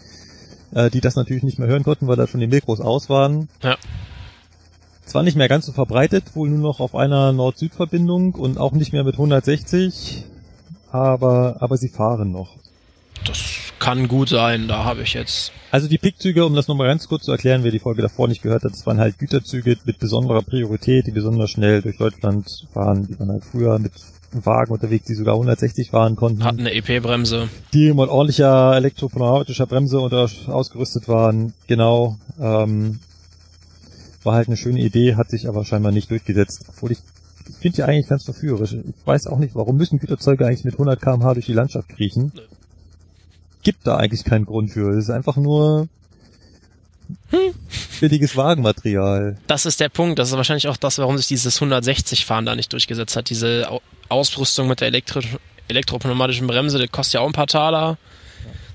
äh, 0.72 0.90
die 0.90 1.00
das 1.00 1.16
natürlich 1.16 1.42
nicht 1.42 1.58
mehr 1.58 1.68
hören 1.68 1.82
konnten, 1.82 2.06
weil 2.06 2.16
da 2.16 2.26
schon 2.26 2.40
die 2.40 2.46
Mikros 2.46 2.80
aus 2.80 3.08
waren. 3.08 3.48
Ja. 3.62 3.76
Zwar 5.04 5.22
nicht 5.22 5.36
mehr 5.36 5.48
ganz 5.48 5.66
so 5.66 5.72
verbreitet, 5.72 6.36
wohl 6.36 6.48
nur 6.48 6.60
noch 6.60 6.80
auf 6.80 6.94
einer 6.94 7.32
Nord-Süd-Verbindung 7.32 8.34
und 8.34 8.58
auch 8.58 8.72
nicht 8.72 8.92
mehr 8.92 9.02
mit 9.02 9.14
160, 9.14 10.24
aber, 10.92 11.56
aber 11.60 11.76
sie 11.76 11.88
fahren 11.88 12.30
noch. 12.30 12.56
Das 13.26 13.42
kann 13.80 14.08
gut 14.08 14.28
sein, 14.28 14.68
da 14.68 14.84
habe 14.84 15.02
ich 15.02 15.14
jetzt. 15.14 15.52
Also 15.72 15.88
die 15.88 15.98
Pickzüge, 15.98 16.44
um 16.44 16.54
das 16.54 16.68
nochmal 16.68 16.86
ganz 16.86 17.08
kurz 17.08 17.24
zu 17.24 17.32
erklären, 17.32 17.64
wer 17.64 17.70
die 17.72 17.78
Folge 17.80 18.02
davor 18.02 18.28
nicht 18.28 18.42
gehört 18.42 18.62
hat, 18.62 18.72
das 18.72 18.86
waren 18.86 18.98
halt 18.98 19.18
Güterzüge 19.18 19.76
mit 19.84 19.98
besonderer 19.98 20.42
Priorität, 20.42 21.06
die 21.06 21.12
besonders 21.12 21.50
schnell 21.50 21.82
durch 21.82 21.98
Deutschland 21.98 22.66
fahren, 22.72 23.08
die 23.08 23.18
waren 23.18 23.30
halt 23.30 23.44
früher 23.44 23.78
mit 23.78 23.92
Wagen 24.32 24.72
unterwegs, 24.72 25.06
die 25.06 25.14
sogar 25.14 25.34
160 25.34 25.90
fahren 25.90 26.16
konnten, 26.16 26.44
Hatten 26.44 26.60
eine 26.60 26.72
EP-Bremse. 26.72 27.48
die 27.72 27.92
mit 27.92 28.08
ordentlicher 28.08 28.76
elektropneumatischer 28.76 29.66
Bremse 29.66 30.00
unter 30.00 30.28
ausgerüstet 30.46 31.08
waren. 31.08 31.52
Genau. 31.66 32.16
Ähm, 32.40 33.00
war 34.22 34.34
halt 34.34 34.48
eine 34.48 34.56
schöne 34.56 34.80
Idee, 34.80 35.14
hat 35.16 35.30
sich 35.30 35.48
aber 35.48 35.64
scheinbar 35.64 35.92
nicht 35.92 36.10
durchgesetzt. 36.10 36.66
Obwohl 36.68 36.92
ich, 36.92 36.98
ich 37.48 37.56
finde 37.56 37.76
die 37.76 37.82
eigentlich 37.82 38.08
ganz 38.08 38.24
verführerisch. 38.24 38.74
Ich 38.74 39.06
weiß 39.06 39.26
auch 39.28 39.38
nicht, 39.38 39.54
warum 39.54 39.76
müssen 39.76 39.98
Güterzeuge 39.98 40.46
eigentlich 40.46 40.64
mit 40.64 40.74
100 40.74 41.00
km/h 41.00 41.34
durch 41.34 41.46
die 41.46 41.52
Landschaft 41.54 41.88
kriechen. 41.88 42.32
Gibt 43.62 43.86
da 43.86 43.96
eigentlich 43.96 44.24
keinen 44.24 44.46
Grund 44.46 44.70
für. 44.70 44.90
Es 44.90 45.04
ist 45.04 45.10
einfach 45.10 45.36
nur 45.36 45.88
billiges 48.00 48.36
Wagenmaterial. 48.36 49.38
Das 49.46 49.66
ist 49.66 49.80
der 49.80 49.88
Punkt. 49.88 50.18
Das 50.18 50.30
ist 50.30 50.36
wahrscheinlich 50.36 50.68
auch 50.68 50.76
das, 50.76 50.98
warum 50.98 51.16
sich 51.16 51.26
dieses 51.26 51.60
160-Fahren 51.60 52.46
da 52.46 52.54
nicht 52.56 52.72
durchgesetzt 52.72 53.16
hat. 53.16 53.30
Diese 53.30 53.70
Au 53.70 53.80
Ausrüstung 54.08 54.66
mit 54.66 54.80
der 54.80 54.88
elektrisch 54.88 55.36
elektropneumatischen 55.68 56.48
Bremse, 56.48 56.78
das 56.80 56.90
kostet 56.90 57.14
ja 57.14 57.20
auch 57.20 57.26
ein 57.26 57.32
paar 57.32 57.46
Taler. 57.46 57.96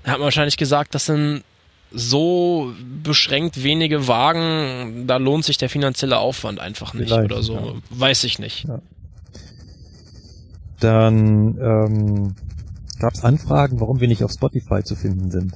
Da 0.04 0.12
hat 0.12 0.20
man 0.20 0.26
wahrscheinlich 0.26 0.56
gesagt, 0.56 0.96
das 0.96 1.08
sind 1.08 1.44
so 1.92 2.74
beschränkt 3.04 3.62
wenige 3.62 4.08
Wagen, 4.08 5.08
da 5.08 5.18
lohnt 5.18 5.44
sich 5.46 5.58
der 5.58 5.70
finanzielle 5.70 6.20
Aufwand 6.20 6.60
einfach 6.60 6.94
nicht 6.94 7.10
Vielleicht, 7.10 7.32
oder 7.32 7.44
so. 7.44 7.56
ja. 7.56 7.74
Weiß 7.90 8.24
ich 8.24 8.40
nicht. 8.40 8.66
Dann 10.80 11.58
ähm, 11.60 12.36
gab 13.00 13.14
es 13.14 13.24
Anfragen, 13.24 13.80
warum 13.80 14.00
wir 14.00 14.08
nicht 14.08 14.24
auf 14.24 14.32
Spotify 14.32 14.84
zu 14.84 14.96
finden 14.96 15.32
sind. 15.32 15.54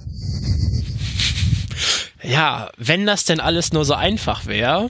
Ja, 2.30 2.70
wenn 2.78 3.06
das 3.06 3.26
denn 3.26 3.40
alles 3.40 3.74
nur 3.74 3.86
so 3.86 3.96
einfach 3.96 4.46
wäre. 4.46 4.90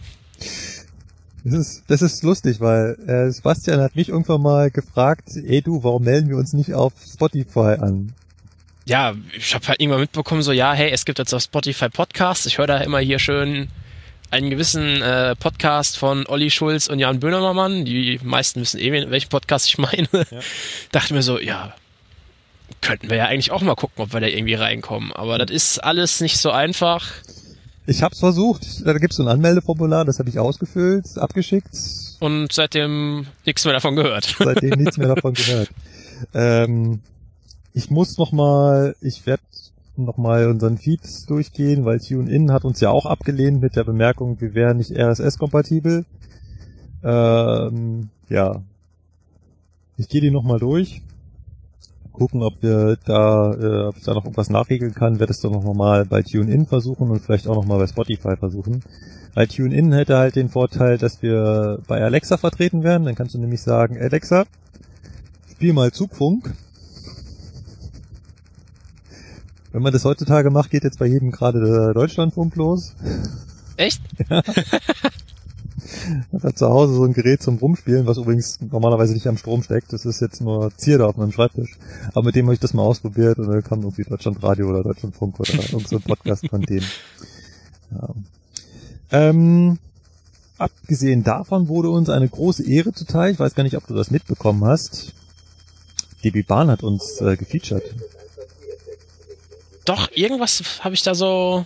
Das 1.44 1.54
ist, 1.54 1.84
das 1.88 2.02
ist 2.02 2.24
lustig, 2.24 2.60
weil 2.60 2.98
äh, 3.08 3.32
Sebastian 3.32 3.80
hat 3.80 3.96
mich 3.96 4.10
irgendwann 4.10 4.42
mal 4.42 4.70
gefragt, 4.70 5.30
ey 5.36 5.62
du, 5.62 5.84
warum 5.84 6.04
melden 6.04 6.30
wir 6.30 6.36
uns 6.38 6.54
nicht 6.54 6.74
auf 6.74 6.94
Spotify 7.12 7.78
an? 7.80 8.14
Ja, 8.86 9.14
ich 9.38 9.54
habe 9.54 9.68
halt 9.68 9.80
irgendwann 9.80 10.02
mitbekommen, 10.02 10.42
so, 10.42 10.52
ja, 10.52 10.74
hey, 10.74 10.90
es 10.92 11.06
gibt 11.06 11.20
jetzt 11.20 11.34
auf 11.34 11.44
Spotify 11.44 11.90
Podcasts. 11.90 12.46
Ich 12.46 12.58
höre 12.58 12.68
da 12.68 12.78
immer 12.80 13.00
hier 13.00 13.20
schön 13.20 13.70
einen 14.32 14.50
gewissen 14.50 15.02
äh, 15.02 15.36
Podcast 15.36 15.98
von 15.98 16.26
Olli 16.28 16.52
Schulz 16.52 16.88
und 16.88 17.00
Jan 17.00 17.20
Böhmermann. 17.20 17.86
Die 17.86 18.20
meisten 18.24 18.62
wissen 18.62 18.80
eh, 18.80 19.10
welchen 19.10 19.30
Podcast 19.30 19.68
ich 19.68 19.78
meine. 19.80 20.08
Dachte 20.92 21.14
mir 21.14 21.24
so, 21.24 21.40
ja, 21.40 21.74
könnten 22.90 23.10
wir 23.12 23.18
ja 23.18 23.26
eigentlich 23.26 23.52
auch 23.52 23.62
mal 23.62 23.76
gucken, 23.76 24.04
ob 24.04 24.14
wir 24.14 24.20
da 24.20 24.26
irgendwie 24.26 24.56
reinkommen. 24.56 25.14
Aber 25.14 25.38
das 25.38 25.52
ist 25.52 25.78
alles 25.78 26.22
nicht 26.22 26.38
so 26.38 26.50
einfach. 26.50 27.06
Ich 27.86 28.02
hab's 28.02 28.20
versucht, 28.20 28.86
da 28.86 28.94
gibt's 28.94 29.18
so 29.18 29.24
ein 29.24 29.30
Anmeldeformular, 29.30 30.06
das 30.06 30.18
habe 30.18 30.30
ich 30.30 30.40
ausgefüllt, 30.40 31.06
abgeschickt, 31.18 31.70
Und 32.20 32.52
seitdem 32.52 33.28
nichts 33.46 33.64
mehr 33.66 33.76
davon 33.76 33.96
gehört. 33.96 34.36
seitdem 34.40 34.72
nichts 34.72 34.98
mehr 34.98 35.14
davon 35.14 35.36
gehört. 35.36 35.70
Ähm, 36.34 37.02
ich 37.74 37.92
muss 37.92 38.18
noch 38.18 38.32
mal, 38.32 38.96
ich 39.02 39.28
werde 39.28 39.44
noch 39.96 40.18
mal 40.18 40.48
unseren 40.48 40.80
Feed 40.80 41.02
durchgehen, 41.28 41.86
weil 41.86 42.00
TuneIn 42.00 42.52
hat 42.52 42.66
uns 42.66 42.80
ja 42.80 42.90
auch 42.90 43.06
abgelehnt 43.06 43.62
mit 43.62 43.76
der 43.76 43.84
Bemerkung, 43.84 44.42
wir 44.42 44.56
wären 44.56 44.78
nicht 44.78 44.92
RSS-kompatibel. 44.92 46.06
Ähm, 47.04 48.10
ja. 48.30 48.64
Ich 49.98 50.10
gehe 50.10 50.22
die 50.22 50.32
noch 50.32 50.44
mal 50.44 50.60
durch. 50.60 51.02
Gucken, 52.20 52.44
ob 52.44 52.62
wir 52.62 52.98
da, 53.06 53.54
äh, 53.54 53.88
ob 53.88 53.98
ich 53.98 54.04
da 54.04 54.14
noch 54.14 54.26
irgendwas 54.26 54.50
nachregeln 54.50 54.94
kann, 54.94 55.20
werde 55.20 55.32
es 55.32 55.40
dann 55.40 55.54
noch 55.54 55.74
mal 55.74 56.06
bei 56.06 56.22
TuneIn 56.22 56.66
versuchen 56.66 57.10
und 57.10 57.22
vielleicht 57.22 57.48
auch 57.48 57.56
noch 57.56 57.66
mal 57.66 57.80
bei 57.80 57.88
Spotify 57.88 58.36
versuchen. 58.36 58.84
Weil 59.34 59.48
TuneIn 59.48 59.94
hätte 59.94 60.18
halt 60.18 60.36
den 60.36 60.50
Vorteil, 60.50 60.98
dass 60.98 61.22
wir 61.22 61.80
bei 61.88 62.02
Alexa 62.04 62.36
vertreten 62.36 62.84
werden. 62.84 63.06
Dann 63.06 63.16
kannst 63.16 63.36
du 63.36 63.40
nämlich 63.40 63.62
sagen, 63.62 63.98
Alexa, 63.98 64.46
spiel 65.50 65.72
mal 65.72 65.94
Zugfunk. 65.94 66.54
Wenn 69.72 69.82
man 69.82 69.94
das 69.94 70.04
heutzutage 70.04 70.50
macht, 70.50 70.72
geht 70.72 70.84
jetzt 70.84 71.00
bei 71.00 71.06
jedem 71.06 71.32
gerade 71.32 71.62
der 71.62 71.94
Deutschlandfunk 71.94 72.56
los. 72.58 72.96
Echt? 73.78 74.02
Hat 76.34 76.44
er 76.44 76.56
zu 76.56 76.70
Hause 76.70 76.94
so 76.94 77.04
ein 77.04 77.14
Gerät 77.14 77.42
zum 77.42 77.58
Rumspielen, 77.58 78.06
was 78.06 78.18
übrigens 78.18 78.60
normalerweise 78.62 79.14
nicht 79.14 79.28
am 79.28 79.38
Strom 79.38 79.64
steckt. 79.64 79.94
Das 79.94 80.06
ist 80.06 80.22
jetzt 80.22 80.42
nur 80.42 80.72
Zierde 80.78 81.06
auf 81.06 81.18
meinem 81.18 81.32
Schreibtisch. 81.32 81.78
Aber 82.14 82.26
mit 82.26 82.36
dem 82.36 82.46
habe 82.46 82.54
ich 82.54 82.60
das 82.60 82.74
mal 82.74 82.84
ausprobiert 82.84 83.40
und 83.40 83.48
dann 83.48 83.64
kam 83.64 83.82
irgendwie 83.82 84.04
Deutschlandradio 84.04 84.70
oder 84.70 84.84
Deutschlandfunk 84.84 85.40
oder 85.40 85.54
irgend 85.72 85.88
so 85.88 85.98
ein 85.98 86.02
Podcast 86.02 86.48
von 86.48 86.62
denen. 86.62 86.86
Ja. 87.92 88.10
Ähm, 89.12 89.80
abgesehen 90.58 91.24
davon 91.24 91.68
wurde 91.68 91.90
uns 91.90 92.10
eine 92.10 92.30
große 92.30 92.68
Ehre 92.70 92.94
zuteil. 92.94 93.32
Ich 93.32 93.40
weiß 93.40 93.56
gar 93.56 93.64
nicht, 93.64 93.78
ob 93.78 93.88
du 93.88 93.94
das 93.94 94.12
mitbekommen 94.12 94.64
hast. 94.66 95.14
DB 96.24 96.44
Bahn 96.44 96.70
hat 96.70 96.84
uns 96.84 97.22
äh, 97.22 97.38
gefeatured. 97.38 97.84
Doch, 99.86 100.12
irgendwas 100.12 100.84
habe 100.84 100.94
ich 100.94 101.02
da 101.02 101.16
so 101.16 101.66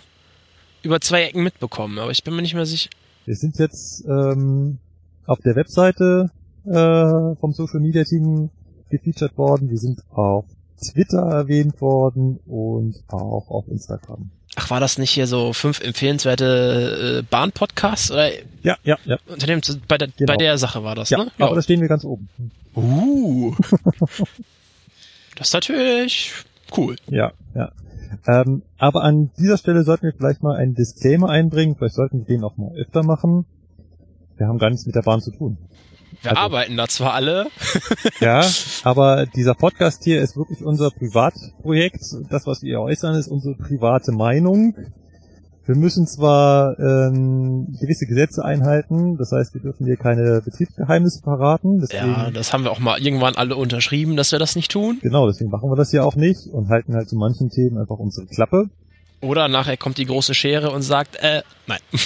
über 0.82 1.00
zwei 1.00 1.24
Ecken 1.24 1.42
mitbekommen, 1.42 1.98
aber 1.98 2.10
ich 2.10 2.22
bin 2.24 2.34
mir 2.34 2.42
nicht 2.42 2.54
mehr 2.54 2.66
sicher. 2.66 2.90
Wir 3.24 3.36
sind 3.36 3.58
jetzt 3.58 4.04
ähm, 4.06 4.78
auf 5.26 5.38
der 5.40 5.56
Webseite 5.56 6.30
äh, 6.66 7.36
vom 7.40 7.52
Social 7.52 7.80
Media 7.80 8.04
Team 8.04 8.50
gefeatured 8.90 9.36
worden. 9.38 9.70
Wir 9.70 9.78
sind 9.78 10.00
auf 10.10 10.44
Twitter 10.92 11.20
erwähnt 11.22 11.80
worden 11.80 12.38
und 12.46 13.02
auch 13.08 13.48
auf 13.48 13.66
Instagram. 13.68 14.30
Ach, 14.56 14.70
war 14.70 14.78
das 14.80 14.98
nicht 14.98 15.10
hier 15.10 15.26
so 15.26 15.52
fünf 15.52 15.80
empfehlenswerte 15.80 17.20
äh, 17.20 17.22
Bahn-Podcasts? 17.28 18.10
Oder 18.10 18.30
Ja, 18.62 18.76
ja, 18.84 18.98
ja. 19.04 19.18
unter 19.26 19.46
dem, 19.46 19.60
bei, 19.88 19.98
der, 19.98 20.08
Genau. 20.08 20.32
bei 20.32 20.36
der 20.36 20.58
Sache 20.58 20.84
war 20.84 20.94
das, 20.94 21.10
Ja, 21.10 21.24
ne? 21.24 21.32
aber 21.38 21.56
da 21.56 21.62
stehen 21.62 21.80
wir 21.80 21.88
ganz 21.88 22.04
oben. 22.04 22.28
Uh. 22.76 23.54
das 25.36 25.48
ist 25.48 25.54
natürlich 25.54 26.32
cool. 26.76 26.96
Ja, 27.08 27.32
ja. 27.54 27.72
Ähm, 28.26 28.62
aber 28.78 29.02
an 29.02 29.30
dieser 29.38 29.56
Stelle 29.58 29.82
sollten 29.84 30.04
wir 30.04 30.12
vielleicht 30.16 30.42
mal 30.42 30.56
einen 30.56 30.74
Disclaimer 30.74 31.28
einbringen. 31.28 31.76
Vielleicht 31.76 31.94
sollten 31.94 32.18
wir 32.18 32.24
den 32.26 32.44
auch 32.44 32.56
mal 32.56 32.72
öfter 32.76 33.02
machen. 33.02 33.46
Wir 34.36 34.48
haben 34.48 34.58
gar 34.58 34.70
nichts 34.70 34.86
mit 34.86 34.94
der 34.94 35.02
Bahn 35.02 35.20
zu 35.20 35.30
tun. 35.30 35.58
Wir 36.22 36.30
Also- 36.30 36.42
arbeiten 36.42 36.76
da 36.76 36.88
zwar 36.88 37.14
alle. 37.14 37.46
Ja, 38.20 38.42
aber 38.84 39.26
dieser 39.26 39.54
Podcast 39.54 40.04
hier 40.04 40.20
ist 40.22 40.36
wirklich 40.36 40.64
unser 40.64 40.90
Privatprojekt. 40.90 42.02
Das, 42.30 42.46
was 42.46 42.62
wir 42.62 42.80
äußern, 42.80 43.14
ist 43.16 43.28
unsere 43.28 43.54
private 43.56 44.12
Meinung. 44.12 44.74
Wir 45.66 45.76
müssen 45.76 46.06
zwar 46.06 46.78
ähm, 46.78 47.74
gewisse 47.80 48.04
Gesetze 48.06 48.44
einhalten, 48.44 49.16
das 49.16 49.32
heißt, 49.32 49.54
wir 49.54 49.62
dürfen 49.62 49.86
hier 49.86 49.96
keine 49.96 50.42
Betriebsgeheimnisse 50.44 51.22
verraten. 51.22 51.80
Deswegen, 51.80 52.06
Ja, 52.12 52.30
das 52.30 52.52
haben 52.52 52.64
wir 52.64 52.70
auch 52.70 52.80
mal 52.80 53.00
irgendwann 53.00 53.34
alle 53.36 53.56
unterschrieben, 53.56 54.14
dass 54.16 54.30
wir 54.30 54.38
das 54.38 54.56
nicht 54.56 54.70
tun. 54.70 54.98
genau, 55.00 55.26
deswegen 55.26 55.50
machen 55.50 55.70
wir 55.70 55.76
das 55.76 55.90
hier 55.90 56.04
auch 56.04 56.16
nicht 56.16 56.48
und 56.52 56.68
halten 56.68 56.94
halt 56.94 57.08
zu 57.08 57.16
manchen 57.16 57.48
Themen 57.48 57.78
einfach 57.78 57.98
unsere 57.98 58.26
Klappe. 58.26 58.68
Oder 59.22 59.48
nachher 59.48 59.78
kommt 59.78 59.96
die 59.96 60.04
große 60.04 60.34
Schere 60.34 60.70
und 60.70 60.82
sagt, 60.82 61.16
äh, 61.22 61.42
nein. 61.66 61.80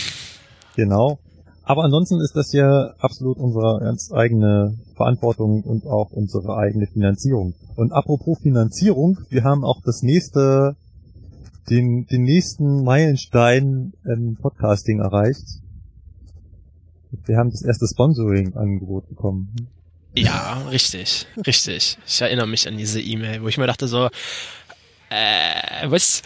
Genau. 0.77 1.19
Aber 1.65 1.83
ansonsten 1.83 2.21
ist 2.21 2.37
das 2.37 2.53
ja 2.53 2.95
absolut 3.01 3.37
unsere 3.39 3.81
ganz 3.81 4.13
eigene 4.13 4.79
Verantwortung 4.97 5.63
und 5.65 5.87
auch 5.87 6.13
unsere 6.13 6.57
eigene 6.57 6.87
Finanzierung. 6.87 7.55
Und 7.75 7.93
apropos 7.93 8.39
Finanzierung, 8.41 9.19
wir 9.29 9.43
haben 9.43 9.65
auch 9.65 9.81
das 9.85 10.03
nächste, 10.03 10.77
den, 11.71 12.07
den 12.07 12.23
nächsten 12.23 12.85
Meilenstein 12.85 13.93
im 14.05 14.37
Podcasting 14.37 15.01
erreicht. 15.01 15.45
Wir 17.27 17.37
haben 17.37 17.51
das 17.51 17.63
erste 17.63 17.87
Sponsoring-Angebot 17.87 19.09
bekommen. 19.09 19.69
Ja, 20.15 20.67
richtig, 20.71 21.27
richtig. 21.47 21.99
Ich 22.07 22.21
erinnere 22.21 22.47
mich 22.47 22.67
an 22.67 22.77
diese 22.77 23.01
E-Mail, 23.01 23.43
wo 23.43 23.49
ich 23.49 23.59
mir 23.59 23.67
dachte 23.67 23.87
so, 23.89 24.09
äh, 25.11 25.87
was? 25.89 26.23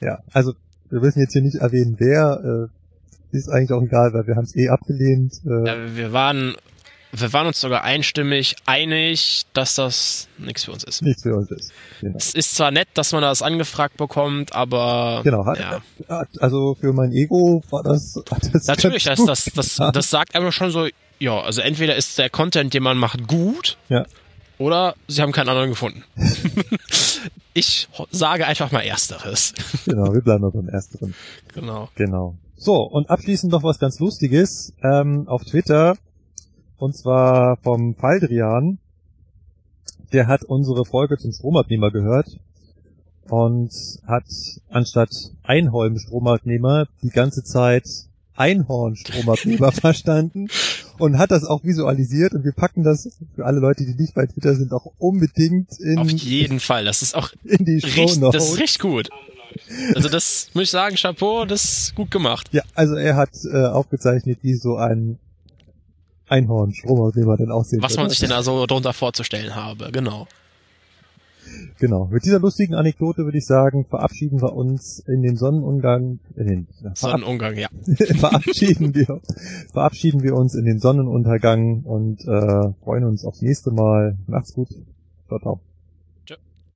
Ja, 0.00 0.18
also 0.32 0.54
wir 0.90 1.00
müssen 1.00 1.20
jetzt 1.20 1.32
hier 1.32 1.42
nicht 1.42 1.56
erwähnen, 1.56 1.96
wer, 1.98 2.70
äh, 2.70 3.36
ist 3.36 3.48
eigentlich 3.48 3.72
auch 3.72 3.82
egal, 3.82 4.12
weil 4.14 4.26
wir 4.26 4.36
haben 4.36 4.44
es 4.44 4.54
eh 4.56 4.68
abgelehnt. 4.68 5.34
Äh, 5.44 5.66
Ja, 5.66 5.96
wir 5.96 6.12
waren, 6.12 6.54
wir 7.20 7.32
waren 7.32 7.46
uns 7.46 7.60
sogar 7.60 7.82
einstimmig 7.84 8.56
einig, 8.66 9.46
dass 9.52 9.74
das 9.76 10.28
nichts 10.38 10.64
für 10.64 10.72
uns 10.72 10.84
ist. 10.84 11.02
Nichts 11.02 11.22
für 11.22 11.34
uns 11.34 11.50
ist. 11.50 11.72
Genau. 12.00 12.16
Es 12.16 12.34
ist 12.34 12.54
zwar 12.56 12.70
nett, 12.70 12.88
dass 12.94 13.12
man 13.12 13.22
das 13.22 13.42
angefragt 13.42 13.96
bekommt, 13.96 14.54
aber 14.54 15.20
Genau, 15.24 15.44
ja. 15.54 15.80
also 16.40 16.76
für 16.80 16.92
mein 16.92 17.12
Ego 17.12 17.62
war 17.70 17.82
das, 17.82 18.20
das 18.52 18.66
Natürlich, 18.66 19.04
das, 19.04 19.24
das, 19.24 19.44
das, 19.54 19.76
das 19.76 20.10
sagt 20.10 20.34
einfach 20.34 20.52
schon 20.52 20.70
so, 20.70 20.88
ja, 21.18 21.40
also 21.40 21.60
entweder 21.62 21.96
ist 21.96 22.18
der 22.18 22.28
Content, 22.30 22.74
den 22.74 22.82
man 22.82 22.98
macht, 22.98 23.26
gut, 23.26 23.78
Ja. 23.88 24.04
oder 24.58 24.94
sie 25.08 25.22
haben 25.22 25.32
keinen 25.32 25.48
anderen 25.48 25.70
gefunden. 25.70 26.04
ich 27.54 27.88
sage 28.10 28.46
einfach 28.46 28.70
mal 28.72 28.80
Ersteres. 28.80 29.54
Genau, 29.86 30.12
wir 30.12 30.20
bleiben 30.20 30.50
beim 30.52 30.68
Ersteren. 30.68 31.14
Genau. 31.54 31.88
Genau. 31.94 32.36
So, 32.58 32.82
und 32.82 33.10
abschließend 33.10 33.52
noch 33.52 33.62
was 33.62 33.78
ganz 33.78 33.98
Lustiges 33.98 34.72
ähm, 34.82 35.24
auf 35.28 35.44
Twitter. 35.44 35.96
Und 36.78 36.96
zwar 36.96 37.56
vom 37.58 37.94
Faldrian. 37.94 38.78
Der 40.12 40.28
hat 40.28 40.44
unsere 40.44 40.84
Folge 40.84 41.18
zum 41.18 41.32
Stromabnehmer 41.32 41.90
gehört 41.90 42.38
und 43.28 43.72
hat 44.06 44.24
anstatt 44.68 45.10
Einholm-Stromabnehmer 45.42 46.86
die 47.02 47.10
ganze 47.10 47.42
Zeit 47.42 47.86
Einhorn-Stromabnehmer 48.36 49.72
verstanden 49.72 50.48
und 50.98 51.18
hat 51.18 51.30
das 51.30 51.44
auch 51.44 51.64
visualisiert 51.64 52.34
und 52.34 52.44
wir 52.44 52.52
packen 52.52 52.84
das 52.84 53.08
für 53.34 53.44
alle 53.44 53.60
Leute, 53.60 53.84
die 53.84 53.94
nicht 53.94 54.14
bei 54.14 54.26
Twitter 54.26 54.54
sind, 54.54 54.72
auch 54.72 54.92
unbedingt 54.98 55.78
in, 55.80 55.98
Auf 55.98 56.10
jeden 56.10 56.60
Fall. 56.60 56.84
Das 56.84 57.02
ist 57.02 57.14
auch 57.14 57.32
in 57.44 57.64
die 57.64 57.80
Show 57.80 58.02
richtig, 58.02 58.30
das 58.30 58.48
ist 58.50 58.60
richtig 58.60 58.78
gut. 58.80 59.08
Also 59.94 60.08
das 60.08 60.50
muss 60.52 60.64
ich 60.64 60.70
sagen, 60.70 60.96
Chapeau, 60.96 61.46
das 61.46 61.64
ist 61.64 61.94
gut 61.94 62.10
gemacht. 62.10 62.48
Ja, 62.52 62.62
also 62.74 62.94
er 62.94 63.16
hat 63.16 63.30
äh, 63.50 63.64
aufgezeichnet, 63.64 64.38
wie 64.42 64.54
so 64.54 64.76
ein 64.76 65.18
Einhorn 66.28 66.74
Stromabnehmer 66.74 67.36
denn 67.36 67.50
aussehen 67.50 67.82
Was 67.82 67.96
man 67.96 68.04
würde. 68.04 68.10
sich 68.10 68.20
denn 68.20 68.30
da 68.30 68.42
so 68.42 68.66
drunter 68.66 68.92
vorzustellen 68.92 69.54
habe, 69.54 69.90
genau. 69.92 70.26
Genau. 71.78 72.08
Mit 72.10 72.24
dieser 72.24 72.40
lustigen 72.40 72.74
Anekdote 72.74 73.24
würde 73.24 73.38
ich 73.38 73.46
sagen, 73.46 73.84
verabschieden 73.84 74.40
wir 74.40 74.52
uns 74.52 74.98
in 75.06 75.22
den 75.22 75.36
Sonnenuntergang, 75.36 76.18
in 76.34 76.46
den, 76.46 76.66
Sonnenumgang, 76.94 77.56
ja. 77.56 77.68
verabschieden 78.18 78.94
wir, 78.94 79.20
verabschieden 79.72 80.22
wir 80.22 80.34
uns 80.34 80.54
in 80.54 80.64
den 80.64 80.80
Sonnenuntergang 80.80 81.82
und 81.82 82.22
äh, 82.26 82.72
freuen 82.82 83.04
uns 83.04 83.24
aufs 83.24 83.42
nächste 83.42 83.70
Mal. 83.70 84.16
Macht's 84.26 84.54
gut. 84.54 84.68
Ciao, 85.28 85.38
ciao. 85.38 85.60